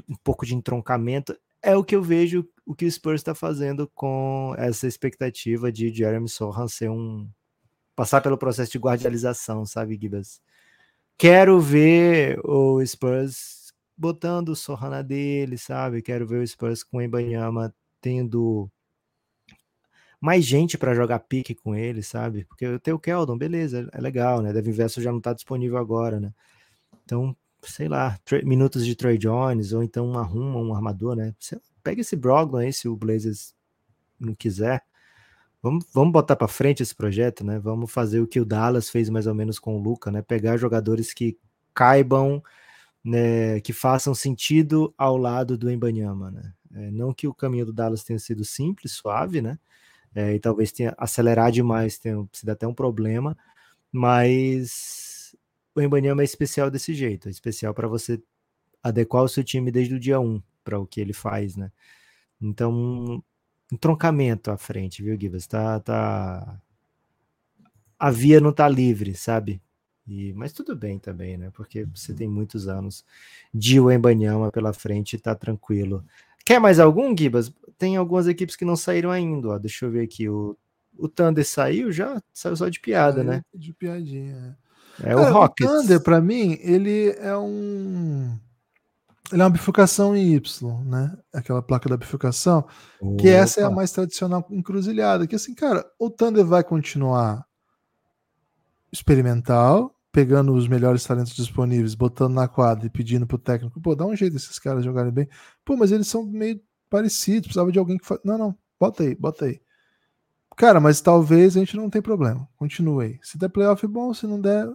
um 0.08 0.16
pouco 0.22 0.46
de 0.46 0.54
entroncamento. 0.54 1.36
É 1.62 1.76
o 1.76 1.84
que 1.84 1.96
eu 1.96 2.02
vejo 2.02 2.46
o 2.66 2.74
que 2.74 2.84
o 2.86 2.90
Spurs 2.90 3.20
está 3.20 3.34
fazendo 3.34 3.90
com 3.94 4.54
essa 4.58 4.86
expectativa 4.86 5.70
de 5.72 5.92
Jeremy 5.92 6.28
Sohan 6.28 6.68
ser 6.68 6.90
um 6.90 7.28
passar 7.96 8.20
pelo 8.20 8.38
processo 8.38 8.72
de 8.72 8.78
guardialização, 8.78 9.64
sabe, 9.66 9.98
Gibas? 10.00 10.40
Quero 11.18 11.60
ver 11.60 12.40
o 12.44 12.84
Spurs 12.84 13.72
botando 13.96 14.50
o 14.50 14.56
Sohan 14.56 14.90
na 14.90 15.02
dele, 15.02 15.56
sabe? 15.58 16.02
Quero 16.02 16.26
ver 16.26 16.40
o 16.42 16.46
Spurs 16.46 16.82
com 16.82 16.98
o 16.98 17.02
Embanyama 17.02 17.74
tendo 18.04 18.70
mais 20.20 20.44
gente 20.44 20.76
para 20.76 20.94
jogar 20.94 21.20
pique 21.20 21.54
com 21.54 21.74
ele, 21.74 22.02
sabe? 22.02 22.44
Porque 22.44 22.66
eu 22.66 22.78
tenho 22.78 22.98
o 22.98 23.00
Keldon, 23.00 23.38
beleza, 23.38 23.88
é 23.90 23.98
legal, 23.98 24.42
né? 24.42 24.52
Devin 24.52 24.72
Vessel 24.72 25.02
já 25.02 25.10
não 25.10 25.22
tá 25.22 25.32
disponível 25.32 25.78
agora, 25.78 26.20
né? 26.20 26.30
Então, 27.02 27.34
sei 27.62 27.88
lá, 27.88 28.18
minutos 28.44 28.84
de 28.84 28.94
Trey 28.94 29.16
Jones, 29.16 29.72
ou 29.72 29.82
então 29.82 30.18
arruma 30.18 30.60
um 30.60 30.74
armador, 30.74 31.16
né? 31.16 31.34
pega 31.82 32.02
esse 32.02 32.14
Brogdon 32.14 32.58
aí, 32.58 32.74
se 32.74 32.88
o 32.88 32.96
Blazers 32.96 33.54
não 34.20 34.34
quiser. 34.34 34.82
Vamos, 35.62 35.86
vamos 35.94 36.12
botar 36.12 36.36
para 36.36 36.46
frente 36.46 36.82
esse 36.82 36.94
projeto, 36.94 37.42
né? 37.42 37.58
Vamos 37.58 37.90
fazer 37.90 38.20
o 38.20 38.26
que 38.26 38.38
o 38.38 38.44
Dallas 38.44 38.90
fez 38.90 39.08
mais 39.08 39.26
ou 39.26 39.34
menos 39.34 39.58
com 39.58 39.76
o 39.78 39.82
Luca, 39.82 40.10
né? 40.10 40.20
Pegar 40.20 40.58
jogadores 40.58 41.14
que 41.14 41.38
caibam, 41.72 42.42
né? 43.02 43.60
Que 43.60 43.72
façam 43.72 44.14
sentido 44.14 44.94
ao 44.98 45.16
lado 45.16 45.56
do 45.56 45.70
Embanyama, 45.70 46.30
né? 46.30 46.52
É, 46.74 46.90
não 46.90 47.12
que 47.14 47.28
o 47.28 47.34
caminho 47.34 47.66
do 47.66 47.72
Dallas 47.72 48.04
tenha 48.04 48.18
sido 48.18 48.44
simples, 48.44 48.92
suave, 48.92 49.40
né? 49.42 49.58
É, 50.14 50.34
e 50.34 50.40
talvez 50.40 50.72
tenha 50.72 50.94
acelerar 50.98 51.52
demais, 51.52 51.98
tenha 51.98 52.26
sido 52.32 52.50
até 52.50 52.66
um 52.66 52.74
problema, 52.74 53.36
mas 53.92 55.36
o 55.74 55.80
Embanyama 55.82 56.22
é 56.22 56.24
especial 56.24 56.70
desse 56.70 56.94
jeito, 56.94 57.28
é 57.28 57.30
especial 57.32 57.74
para 57.74 57.88
você 57.88 58.22
adequar 58.82 59.24
o 59.24 59.28
seu 59.28 59.44
time 59.44 59.70
desde 59.72 59.94
o 59.94 60.00
dia 60.00 60.20
1 60.20 60.42
para 60.64 60.78
o 60.78 60.86
que 60.86 61.00
ele 61.00 61.12
faz, 61.12 61.56
né? 61.56 61.72
Então, 62.40 63.22
um 63.72 63.76
troncamento 63.78 64.50
à 64.50 64.56
frente, 64.58 65.02
viu, 65.02 65.18
Givas? 65.20 65.46
Tá, 65.46 65.80
tá... 65.80 66.60
A 67.98 68.10
via 68.10 68.40
não 68.40 68.52
tá 68.52 68.68
livre, 68.68 69.14
sabe? 69.14 69.60
E, 70.06 70.32
mas 70.34 70.52
tudo 70.52 70.76
bem 70.76 70.98
também, 70.98 71.36
né? 71.38 71.50
Porque 71.54 71.84
você 71.84 72.12
tem 72.12 72.28
muitos 72.28 72.68
anos 72.68 73.04
de 73.52 73.80
Wembanyama 73.80 74.50
pela 74.52 74.72
frente 74.72 75.16
e 75.16 75.18
tá 75.18 75.34
tranquilo. 75.34 76.04
Quer 76.44 76.60
mais 76.60 76.78
algum, 76.78 77.16
Gibas? 77.16 77.52
Tem 77.78 77.96
algumas 77.96 78.26
equipes 78.26 78.56
que 78.56 78.64
não 78.64 78.76
saíram 78.76 79.10
ainda, 79.10 79.48
ó. 79.48 79.58
Deixa 79.58 79.86
eu 79.86 79.90
ver 79.90 80.02
aqui. 80.02 80.28
O, 80.28 80.56
o 80.96 81.08
Thunder 81.08 81.46
saiu 81.46 81.90
já? 81.90 82.22
Saiu 82.32 82.56
só 82.56 82.68
de 82.68 82.80
piada, 82.80 83.24
né? 83.24 83.42
De 83.54 83.72
piadinha. 83.72 84.56
É, 85.02 85.12
é 85.12 85.16
o 85.16 85.32
Rockets. 85.32 85.72
O 85.72 85.76
Thunder, 85.76 86.02
pra 86.02 86.20
mim, 86.20 86.58
ele 86.60 87.10
é 87.18 87.36
um 87.36 88.38
ele 89.32 89.40
é 89.40 89.44
uma 89.44 89.50
bifurcação 89.50 90.14
em 90.14 90.34
Y, 90.34 90.84
né? 90.84 91.16
Aquela 91.32 91.62
placa 91.62 91.88
da 91.88 91.96
bifurcação, 91.96 92.66
Opa. 93.00 93.22
que 93.22 93.28
essa 93.28 93.60
é 93.60 93.64
a 93.64 93.70
mais 93.70 93.90
tradicional 93.90 94.46
encruzilhada. 94.50 95.26
Que 95.26 95.34
assim, 95.34 95.54
cara, 95.54 95.84
o 95.98 96.10
Thunder 96.10 96.44
vai 96.44 96.62
continuar 96.62 97.44
experimental, 98.92 99.93
pegando 100.14 100.54
os 100.54 100.68
melhores 100.68 101.04
talentos 101.04 101.34
disponíveis, 101.34 101.96
botando 101.96 102.34
na 102.34 102.46
quadra 102.46 102.86
e 102.86 102.90
pedindo 102.90 103.26
pro 103.26 103.36
técnico, 103.36 103.80
pô, 103.80 103.96
dá 103.96 104.06
um 104.06 104.14
jeito 104.14 104.34
desses 104.34 104.60
caras 104.60 104.84
jogarem 104.84 105.10
bem. 105.10 105.28
Pô, 105.64 105.76
mas 105.76 105.90
eles 105.90 106.06
são 106.06 106.24
meio 106.24 106.60
parecidos, 106.88 107.48
precisava 107.48 107.72
de 107.72 107.80
alguém 107.80 107.98
que 107.98 108.06
fa... 108.06 108.16
Não, 108.24 108.38
não, 108.38 108.56
bota 108.78 109.02
aí, 109.02 109.16
bota 109.16 109.46
aí. 109.46 109.60
Cara, 110.56 110.78
mas 110.78 111.00
talvez 111.00 111.56
a 111.56 111.58
gente 111.58 111.76
não 111.76 111.90
tem 111.90 112.00
problema. 112.00 112.48
Continue 112.56 113.04
aí. 113.04 113.18
Se 113.22 113.36
der 113.36 113.48
playoff, 113.48 113.84
bom. 113.88 114.14
Se 114.14 114.24
não 114.24 114.40
der. 114.40 114.68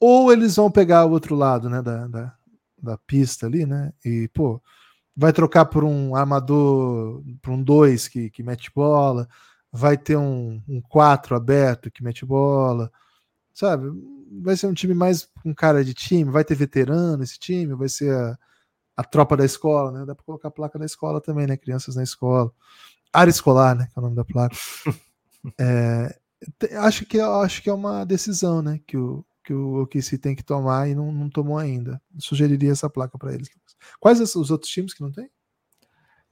Ou 0.00 0.32
eles 0.32 0.56
vão 0.56 0.70
pegar 0.70 1.04
o 1.04 1.10
outro 1.10 1.34
lado, 1.34 1.68
né? 1.68 1.82
Da, 1.82 2.06
da, 2.06 2.34
da 2.82 2.96
pista 2.96 3.44
ali, 3.44 3.66
né? 3.66 3.92
E, 4.02 4.28
pô, 4.28 4.62
vai 5.14 5.30
trocar 5.30 5.66
por 5.66 5.84
um 5.84 6.16
armador, 6.16 7.22
por 7.42 7.52
um 7.52 7.62
2 7.62 8.08
que, 8.08 8.30
que 8.30 8.42
mete 8.42 8.70
bola, 8.74 9.28
vai 9.70 9.98
ter 9.98 10.16
um 10.16 10.62
4 10.88 11.34
um 11.34 11.36
aberto 11.36 11.90
que 11.90 12.02
mete 12.02 12.24
bola, 12.24 12.90
sabe? 13.52 13.90
Vai 14.42 14.56
ser 14.56 14.66
um 14.66 14.74
time 14.74 14.94
mais 14.94 15.28
com 15.42 15.54
cara 15.54 15.84
de 15.84 15.94
time, 15.94 16.30
vai 16.30 16.44
ter 16.44 16.54
veterano 16.54 17.22
esse 17.22 17.38
time, 17.38 17.74
vai 17.74 17.88
ser 17.88 18.12
a, 18.14 18.38
a 18.96 19.04
tropa 19.04 19.36
da 19.36 19.44
escola, 19.44 19.92
né? 19.92 20.06
Dá 20.06 20.14
para 20.14 20.24
colocar 20.24 20.48
a 20.48 20.50
placa 20.50 20.78
da 20.78 20.86
escola 20.86 21.20
também, 21.20 21.46
né? 21.46 21.56
Crianças 21.56 21.96
na 21.96 22.02
escola. 22.02 22.50
Área 23.12 23.30
escolar, 23.30 23.74
né? 23.74 23.86
Que 23.86 23.98
é 23.98 24.00
o 24.00 24.02
nome 24.02 24.16
da 24.16 24.24
placa. 24.24 24.56
É, 25.60 26.18
acho 26.78 27.06
que 27.06 27.20
acho 27.20 27.62
que 27.62 27.70
é 27.70 27.72
uma 27.72 28.04
decisão, 28.04 28.60
né? 28.60 28.80
Que 28.84 28.96
o, 28.96 29.24
que 29.44 29.54
o 29.54 29.82
OKC 29.82 30.18
tem 30.18 30.34
que 30.34 30.42
tomar 30.42 30.88
e 30.88 30.94
não, 30.94 31.12
não 31.12 31.30
tomou 31.30 31.56
ainda. 31.56 32.02
Eu 32.12 32.20
sugeriria 32.20 32.72
essa 32.72 32.90
placa 32.90 33.16
para 33.16 33.32
eles. 33.32 33.48
Quais 34.00 34.18
os 34.20 34.50
outros 34.50 34.68
times 34.68 34.92
que 34.92 35.02
não 35.02 35.12
tem? 35.12 35.30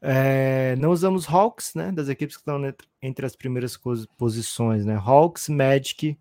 É, 0.01 0.77
não 0.77 0.91
usamos 0.91 1.27
Hawks, 1.27 1.75
né? 1.75 1.93
Das 1.93 2.09
equipes 2.09 2.37
que 2.37 2.43
estão 2.43 2.61
entre 3.01 3.25
as 3.25 3.37
primeiras 3.37 3.79
posições, 4.19 4.85
né? 4.85 4.97
Hawks, 4.97 5.49
Magic, 5.49 6.19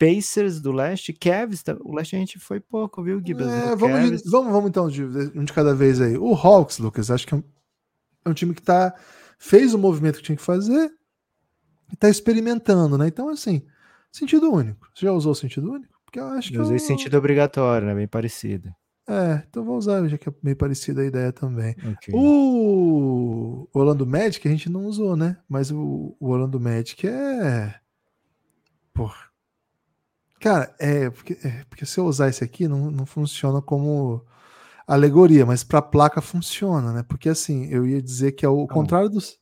Pacers 0.00 0.62
do 0.62 0.72
leste, 0.72 1.12
Cavs, 1.12 1.62
o 1.80 1.94
leste 1.94 2.16
a 2.16 2.18
gente 2.18 2.38
foi 2.38 2.58
pouco, 2.58 3.02
viu, 3.02 3.20
Gibbs? 3.22 3.46
É, 3.46 3.76
vamos, 3.76 4.22
vamos, 4.24 4.50
vamos, 4.50 4.70
então 4.70 4.88
de, 4.88 5.04
um 5.04 5.44
de 5.44 5.52
cada 5.52 5.74
vez 5.74 6.00
aí. 6.00 6.16
O 6.16 6.32
Hawks, 6.32 6.78
Lucas, 6.78 7.10
acho 7.10 7.26
que 7.26 7.34
é 7.34 7.36
um, 7.36 7.44
é 8.24 8.30
um 8.30 8.32
time 8.32 8.54
que 8.54 8.62
tá, 8.62 8.94
fez 9.38 9.74
o 9.74 9.78
movimento 9.78 10.16
que 10.16 10.22
tinha 10.22 10.36
que 10.36 10.42
fazer 10.42 10.90
e 11.92 11.96
tá 11.96 12.08
experimentando, 12.08 12.96
né? 12.96 13.08
Então, 13.08 13.28
assim, 13.28 13.60
sentido 14.10 14.50
único. 14.50 14.88
Você 14.94 15.04
já 15.04 15.12
usou 15.12 15.32
o 15.32 15.34
sentido 15.34 15.70
único? 15.70 15.92
Porque 16.06 16.18
eu 16.18 16.28
acho 16.28 16.50
que. 16.50 16.56
Eu 16.56 16.62
usei 16.62 16.76
eu... 16.76 16.80
sentido 16.80 17.18
obrigatório, 17.18 17.86
né? 17.86 17.94
Bem 17.94 18.08
parecido. 18.08 18.74
É, 19.06 19.42
então 19.50 19.64
vou 19.64 19.76
usar, 19.76 20.06
já 20.08 20.16
que 20.16 20.30
é 20.30 20.32
meio 20.42 20.56
parecida 20.56 21.02
a 21.02 21.04
ideia 21.04 21.30
também. 21.30 21.72
Okay. 21.72 22.14
O 22.14 23.68
Orlando 23.74 24.06
Magic 24.06 24.48
a 24.48 24.50
gente 24.50 24.70
não 24.70 24.86
usou, 24.86 25.14
né? 25.14 25.36
Mas 25.46 25.70
o, 25.70 26.16
o 26.18 26.30
Orlando 26.30 26.58
Magic 26.58 27.06
é. 27.06 27.74
Porra. 28.94 29.29
Cara, 30.40 30.74
é 30.78 31.10
porque, 31.10 31.38
é 31.44 31.64
porque 31.68 31.86
se 31.86 32.00
eu 32.00 32.06
usar 32.06 32.28
esse 32.28 32.42
aqui, 32.42 32.66
não, 32.66 32.90
não 32.90 33.06
funciona 33.06 33.60
como 33.60 34.24
alegoria, 34.86 35.46
mas 35.46 35.62
para 35.62 35.82
placa 35.82 36.20
funciona, 36.20 36.92
né? 36.92 37.04
Porque 37.06 37.28
assim, 37.28 37.66
eu 37.66 37.86
ia 37.86 38.02
dizer 38.02 38.32
que 38.32 38.44
é 38.44 38.48
o 38.48 38.66
contrário 38.66 39.08
dos 39.08 39.38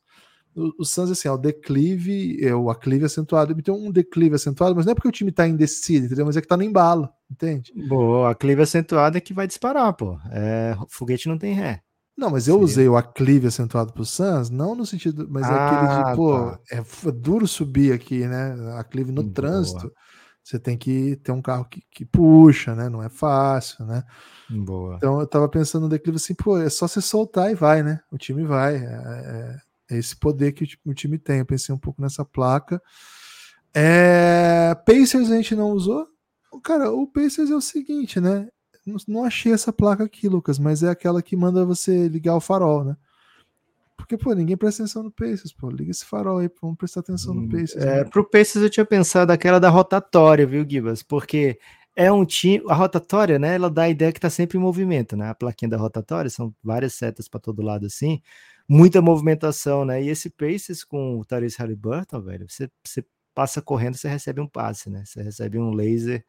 o, 0.55 0.73
o 0.79 0.85
Suns, 0.85 1.11
assim, 1.11 1.27
é 1.27 1.31
o 1.31 1.37
declive, 1.37 2.37
é 2.43 2.53
o 2.53 2.69
aclive 2.69 3.05
acentuado. 3.05 3.55
Então, 3.57 3.75
um 3.75 3.91
declive 3.91 4.35
acentuado, 4.35 4.75
mas 4.75 4.85
não 4.85 4.91
é 4.91 4.95
porque 4.95 5.07
o 5.07 5.11
time 5.11 5.31
tá 5.31 5.47
em 5.47 5.55
descida, 5.55 6.05
entendeu? 6.05 6.25
Mas 6.25 6.35
é 6.35 6.41
que 6.41 6.47
tá 6.47 6.57
no 6.57 6.63
embalo, 6.63 7.09
entende? 7.31 7.71
Boa, 7.87 8.31
aclive 8.31 8.61
acentuado 8.61 9.17
é 9.17 9.21
que 9.21 9.33
vai 9.33 9.47
disparar, 9.47 9.93
pô. 9.93 10.19
É, 10.31 10.75
foguete 10.89 11.29
não 11.29 11.37
tem 11.37 11.53
ré. 11.53 11.81
Não, 12.17 12.29
mas 12.29 12.49
eu 12.49 12.57
Sim. 12.57 12.63
usei 12.63 12.89
o 12.89 12.97
aclive 12.97 13.47
acentuado 13.47 13.93
pro 13.93 14.03
Suns, 14.03 14.49
não 14.49 14.75
no 14.75 14.85
sentido, 14.85 15.25
mas 15.29 15.49
ah, 15.49 15.53
é 15.53 15.65
aquele 15.65 15.87
de, 15.87 16.11
ah, 16.11 16.15
pô, 16.15 16.51
tá. 16.51 16.59
é 16.71 17.11
duro 17.13 17.47
subir 17.47 17.93
aqui, 17.93 18.27
né? 18.27 18.55
Aclive 18.77 19.11
no 19.11 19.23
Boa. 19.23 19.33
trânsito. 19.33 19.89
Você 20.49 20.57
tem 20.57 20.75
que 20.75 21.15
ter 21.17 21.31
um 21.31 21.43
carro 21.43 21.63
que, 21.65 21.79
que 21.91 22.03
puxa, 22.03 22.73
né? 22.73 22.89
Não 22.89 23.03
é 23.03 23.09
fácil, 23.09 23.85
né? 23.85 24.03
Boa. 24.49 24.95
Então 24.95 25.19
eu 25.19 25.27
tava 25.27 25.47
pensando 25.47 25.83
no 25.83 25.89
declive 25.89 26.15
assim, 26.15 26.33
pô, 26.33 26.57
é 26.57 26.67
só 26.71 26.87
você 26.87 26.99
soltar 27.01 27.51
e 27.51 27.53
vai, 27.53 27.83
né? 27.83 27.99
O 28.11 28.17
time 28.17 28.43
vai. 28.43 28.77
É, 28.77 28.79
é, 28.79 29.57
é 29.91 29.97
esse 29.99 30.15
poder 30.15 30.53
que 30.53 30.67
o, 30.83 30.93
time 30.95 31.19
tem. 31.19 31.37
Eu 31.37 31.45
pensei 31.45 31.73
um 31.73 31.77
pouco 31.77 32.01
nessa 32.01 32.25
placa. 32.25 32.81
É, 33.75 34.73
Pacers 34.87 35.29
a 35.29 35.35
gente 35.35 35.53
não 35.53 35.69
usou. 35.69 36.07
Cara, 36.63 36.91
o 36.91 37.05
Pacers 37.05 37.51
é 37.51 37.55
o 37.55 37.61
seguinte, 37.61 38.19
né? 38.19 38.47
Não, 38.87 38.97
não, 39.07 39.23
achei 39.25 39.53
essa 39.53 39.71
placa 39.71 40.03
aqui, 40.03 40.27
Lucas, 40.27 40.57
mas 40.57 40.81
é 40.81 40.89
aquela 40.89 41.21
que 41.21 41.35
manda 41.35 41.63
você 41.63 42.07
ligar 42.07 42.35
o 42.35 42.41
farol, 42.41 42.83
né? 42.83 42.97
Porque, 43.99 44.17
pô, 44.17 44.33
ninguém 44.33 44.55
presta 44.55 44.83
atenção 44.83 45.03
no 45.03 45.11
Pacers, 45.11 45.51
pô. 45.51 45.69
Liga 45.69 45.91
esse 45.91 46.05
farol 46.05 46.39
aí, 46.39 46.49
vamos 46.61 46.77
prestar 46.77 47.01
atenção 47.01 47.33
no 47.33 47.41
hum, 47.41 47.49
Pacers. 47.49 47.75
É, 47.75 48.03
pro 48.03 48.27
Pacers 48.27 48.63
eu 48.63 48.69
tinha 48.69 48.85
pensado 48.85 49.31
aquela 49.31 49.59
da 49.59 49.69
rotatória, 49.69 50.45
viu, 50.47 50.65
Gibas? 50.67 51.03
Porque 51.03 51.59
é 51.95 52.11
um 52.11 52.25
time. 52.25 52.63
A 52.69 52.73
rotatória, 52.73 53.37
né? 53.37 53.55
Ela 53.55 53.69
dá 53.69 53.83
a 53.83 53.89
ideia 53.89 54.11
que 54.11 54.19
tá 54.19 54.29
sempre 54.29 54.57
em 54.57 54.61
movimento, 54.61 55.17
né? 55.17 55.29
A 55.29 55.35
plaquinha 55.35 55.69
da 55.69 55.77
rotatória 55.77 56.29
são 56.29 56.53
várias 56.63 56.93
setas 56.93 57.27
para 57.27 57.39
todo 57.39 57.61
lado 57.61 57.85
assim 57.85 58.21
muita 58.69 59.01
movimentação, 59.01 59.83
né? 59.83 60.03
E 60.03 60.09
esse 60.09 60.29
Pacers 60.29 60.83
com 60.83 61.19
o 61.19 61.25
Therese 61.25 61.57
Halliburton, 61.57 62.21
velho, 62.21 62.45
você, 62.47 62.69
você 62.85 63.03
passa 63.33 63.61
correndo, 63.63 63.95
você 63.95 64.07
recebe 64.07 64.39
um 64.39 64.47
passe, 64.47 64.91
né? 64.91 65.03
Você 65.03 65.23
recebe 65.23 65.57
um 65.57 65.71
laser 65.71 66.23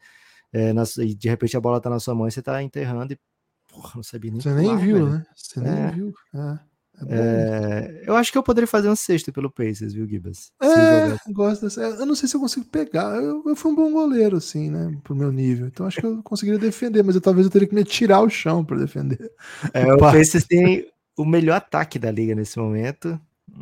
é, 0.50 0.72
na, 0.72 0.84
e 0.98 1.14
de 1.14 1.28
repente 1.28 1.54
a 1.56 1.60
bola 1.60 1.80
tá 1.80 1.90
na 1.90 2.00
sua 2.00 2.14
mão 2.14 2.26
e 2.26 2.30
você 2.30 2.40
tá 2.40 2.62
enterrando 2.62 3.12
e 3.12 3.20
porra, 3.68 3.92
não 3.96 4.02
sabia 4.02 4.30
nem 4.30 4.40
Você 4.40 4.54
nem 4.54 4.76
viu, 4.78 4.96
velho. 4.96 5.10
né? 5.10 5.26
Você 5.36 5.60
nem 5.60 5.72
é. 5.72 5.90
viu. 5.90 6.14
É. 6.34 6.69
É, 7.08 8.02
é 8.04 8.04
eu 8.06 8.16
acho 8.16 8.32
que 8.32 8.38
eu 8.38 8.42
poderia 8.42 8.66
fazer 8.66 8.88
um 8.88 8.96
sexto 8.96 9.32
pelo 9.32 9.50
Pacers, 9.50 9.92
viu, 9.92 10.06
Gibas? 10.06 10.52
É, 10.62 11.16
gosto 11.32 11.62
dessa. 11.62 11.80
Eu 11.80 12.06
não 12.06 12.14
sei 12.14 12.28
se 12.28 12.36
eu 12.36 12.40
consigo 12.40 12.66
pegar. 12.66 13.16
Eu, 13.16 13.42
eu 13.46 13.56
fui 13.56 13.72
um 13.72 13.76
bom 13.76 13.92
goleiro, 13.92 14.36
assim, 14.36 14.70
né? 14.70 14.96
Pro 15.02 15.14
meu 15.14 15.32
nível. 15.32 15.66
Então 15.66 15.86
acho 15.86 16.00
que 16.00 16.06
eu 16.06 16.22
conseguiria 16.22 16.60
defender, 16.60 17.02
mas 17.02 17.14
eu, 17.14 17.20
talvez 17.20 17.46
eu 17.46 17.52
teria 17.52 17.68
que 17.68 17.74
me 17.74 17.84
tirar 17.84 18.20
o 18.20 18.30
chão 18.30 18.64
para 18.64 18.78
defender. 18.78 19.30
É, 19.72 19.84
o 19.92 19.98
Pacers 19.98 20.44
tem, 20.44 20.86
o 21.16 21.24
melhor 21.24 21.56
ataque 21.56 21.98
da 21.98 22.10
liga 22.10 22.34
nesse 22.34 22.58
momento. 22.58 23.20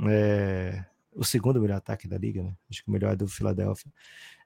É, 0.08 0.84
o 1.14 1.24
segundo 1.24 1.60
melhor 1.60 1.76
ataque 1.76 2.06
da 2.06 2.16
liga, 2.16 2.42
né? 2.42 2.52
Acho 2.70 2.84
que 2.84 2.88
o 2.88 2.92
melhor 2.92 3.12
é 3.12 3.16
do 3.16 3.26
Philadelphia. 3.26 3.90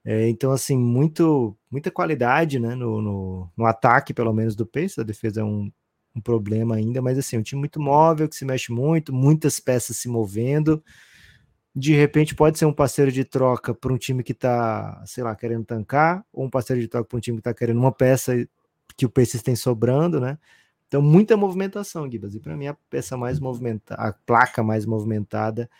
É, 0.04 0.28
então, 0.28 0.50
assim, 0.50 0.76
muito, 0.76 1.56
muita 1.70 1.90
qualidade 1.90 2.58
né? 2.58 2.74
no, 2.74 3.00
no, 3.00 3.50
no, 3.56 3.66
ataque, 3.66 4.14
pelo 4.14 4.32
menos, 4.32 4.56
do 4.56 4.66
Pacers. 4.66 4.98
A 4.98 5.04
defesa 5.04 5.42
é 5.42 5.44
um 5.44 5.70
um 6.14 6.20
problema 6.20 6.76
ainda, 6.76 7.00
mas 7.00 7.18
assim, 7.18 7.38
um 7.38 7.42
time 7.42 7.60
muito 7.60 7.80
móvel, 7.80 8.28
que 8.28 8.36
se 8.36 8.44
mexe 8.44 8.72
muito, 8.72 9.12
muitas 9.12 9.58
peças 9.58 9.96
se 9.96 10.08
movendo. 10.08 10.82
De 11.74 11.94
repente 11.94 12.34
pode 12.34 12.58
ser 12.58 12.66
um 12.66 12.72
parceiro 12.72 13.10
de 13.10 13.24
troca 13.24 13.74
para 13.74 13.92
um 13.92 13.96
time 13.96 14.22
que 14.22 14.32
está, 14.32 15.02
sei 15.06 15.24
lá, 15.24 15.34
querendo 15.34 15.64
tancar, 15.64 16.24
ou 16.32 16.44
um 16.44 16.50
parceiro 16.50 16.80
de 16.80 16.88
troca 16.88 17.08
para 17.08 17.16
um 17.16 17.20
time 17.20 17.38
que 17.38 17.40
está 17.40 17.54
querendo 17.54 17.78
uma 17.78 17.92
peça 17.92 18.34
que 18.96 19.06
o 19.06 19.10
Pacers 19.10 19.42
tem 19.42 19.56
sobrando, 19.56 20.20
né? 20.20 20.38
Então, 20.86 21.00
muita 21.00 21.38
movimentação, 21.38 22.10
Gibas. 22.10 22.34
E 22.34 22.40
para 22.40 22.54
mim, 22.54 22.66
a 22.66 22.74
peça 22.90 23.16
mais 23.16 23.40
movimentada, 23.40 24.02
a 24.02 24.12
placa 24.12 24.62
mais 24.62 24.84
movimentada 24.84 25.70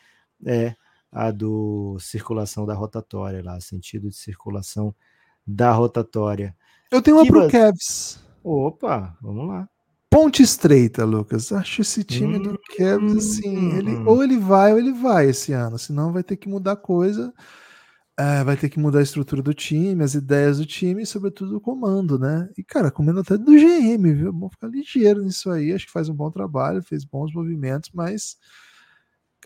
é 0.47 0.75
a 1.11 1.31
do 1.31 1.99
circulação 2.01 2.65
da 2.65 2.73
rotatória, 2.73 3.45
lá, 3.45 3.61
sentido 3.61 4.09
de 4.09 4.17
circulação 4.17 4.95
da 5.47 5.71
rotatória. 5.73 6.57
Eu 6.91 7.03
tenho 7.03 7.19
uma 7.19 7.25
Gibas. 7.27 7.43
pro 7.43 7.53
Cavs. 7.53 8.25
Opa, 8.43 9.15
vamos 9.21 9.47
lá. 9.47 9.69
Ponte 10.13 10.43
estreita, 10.43 11.07
Lucas. 11.07 11.51
Acho 11.53 11.81
esse 11.81 12.05
time 12.05 12.37
hum, 12.37 12.43
do 12.43 12.61
Cavs 12.77 13.17
assim, 13.17 13.79
ele, 13.79 13.93
hum. 13.93 14.05
ou 14.07 14.23
ele 14.23 14.37
vai 14.37 14.71
ou 14.75 14.79
ele 14.79 14.93
vai 14.93 15.31
esse 15.31 15.55
ano, 15.55 15.79
senão 15.79 16.13
vai 16.13 16.23
ter 16.23 16.37
que 16.37 16.51
mudar 16.51 16.77
coisa. 16.77 17.33
É, 18.19 18.45
vai 18.45 18.59
ter 18.59 18.69
que 18.69 18.79
mudar 18.79 18.99
a 18.99 19.03
estrutura 19.03 19.41
do 19.41 19.55
time, 19.55 20.05
as 20.05 20.15
ideias 20.15 20.59
do 20.59 20.67
time 20.67 21.03
e, 21.03 21.07
sobretudo, 21.07 21.57
o 21.57 21.61
comando, 21.61 22.19
né? 22.19 22.47
E, 22.59 22.63
cara, 22.63 22.91
comendo 22.91 23.21
até 23.21 23.39
do 23.39 23.53
GM, 23.53 24.13
viu? 24.13 24.31
Vamos 24.33 24.53
ficar 24.53 24.69
ligeiro 24.69 25.23
nisso 25.23 25.51
aí. 25.51 25.73
Acho 25.73 25.87
que 25.87 25.93
faz 25.93 26.11
um 26.11 26.15
bom 26.15 26.31
trabalho, 26.31 26.83
fez 26.83 27.05
bons 27.07 27.33
movimentos, 27.33 27.91
mas 27.95 28.37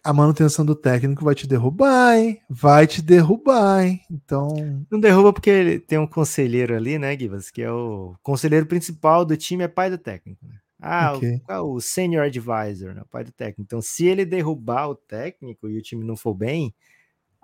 a 0.07 0.13
manutenção 0.13 0.65
do 0.65 0.75
técnico 0.75 1.25
vai 1.25 1.35
te 1.35 1.47
derrubar, 1.47 2.17
hein? 2.17 2.41
Vai 2.49 2.87
te 2.87 3.03
derrubar, 3.03 3.85
hein? 3.85 4.01
Então. 4.11 4.49
Não 4.91 5.01
derruba 5.01 5.33
porque 5.33 5.51
ele 5.51 5.81
tem 5.81 5.99
um 5.99 6.07
conselheiro 6.07 6.77
ali, 6.77 6.99
né, 6.99 7.19
Givas? 7.19 7.51
Que 7.51 7.63
é 7.63 7.71
o 7.71 8.15
conselheiro 8.23 8.67
principal 8.67 9.25
do 9.25 9.37
time, 9.37 9.65
é 9.65 9.69
pai 9.69 9.91
do 9.91 9.99
técnico, 9.99 10.47
né? 10.47 10.57
Ah, 10.81 11.15
okay. 11.15 11.41
o, 11.49 11.75
o 11.75 11.81
senior 11.81 12.27
advisor, 12.27 12.95
né? 12.95 13.03
Pai 13.11 13.25
do 13.25 13.33
técnico. 13.33 13.63
Então, 13.63 13.83
se 13.83 14.07
ele 14.07 14.25
derrubar 14.25 14.89
o 14.89 14.95
técnico 14.95 15.69
e 15.69 15.79
o 15.79 15.83
time 15.83 16.05
não 16.05 16.17
for 16.17 16.35
bem 16.35 16.73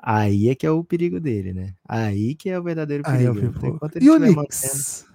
Aí 0.05 0.49
é 0.49 0.55
que 0.57 0.67
é 0.67 0.71
o 0.71 0.83
perigo 0.83 1.21
dele, 1.21 1.53
né? 1.53 1.77
Aí 1.89 2.35
que 2.35 2.51
é 2.51 2.59
o 2.59 2.63
verdadeiro 2.63 3.05
perigo. 3.05 3.39
Então, 3.39 3.79
e 4.01 4.11
o 4.11 4.19
Knicks? 4.19 5.07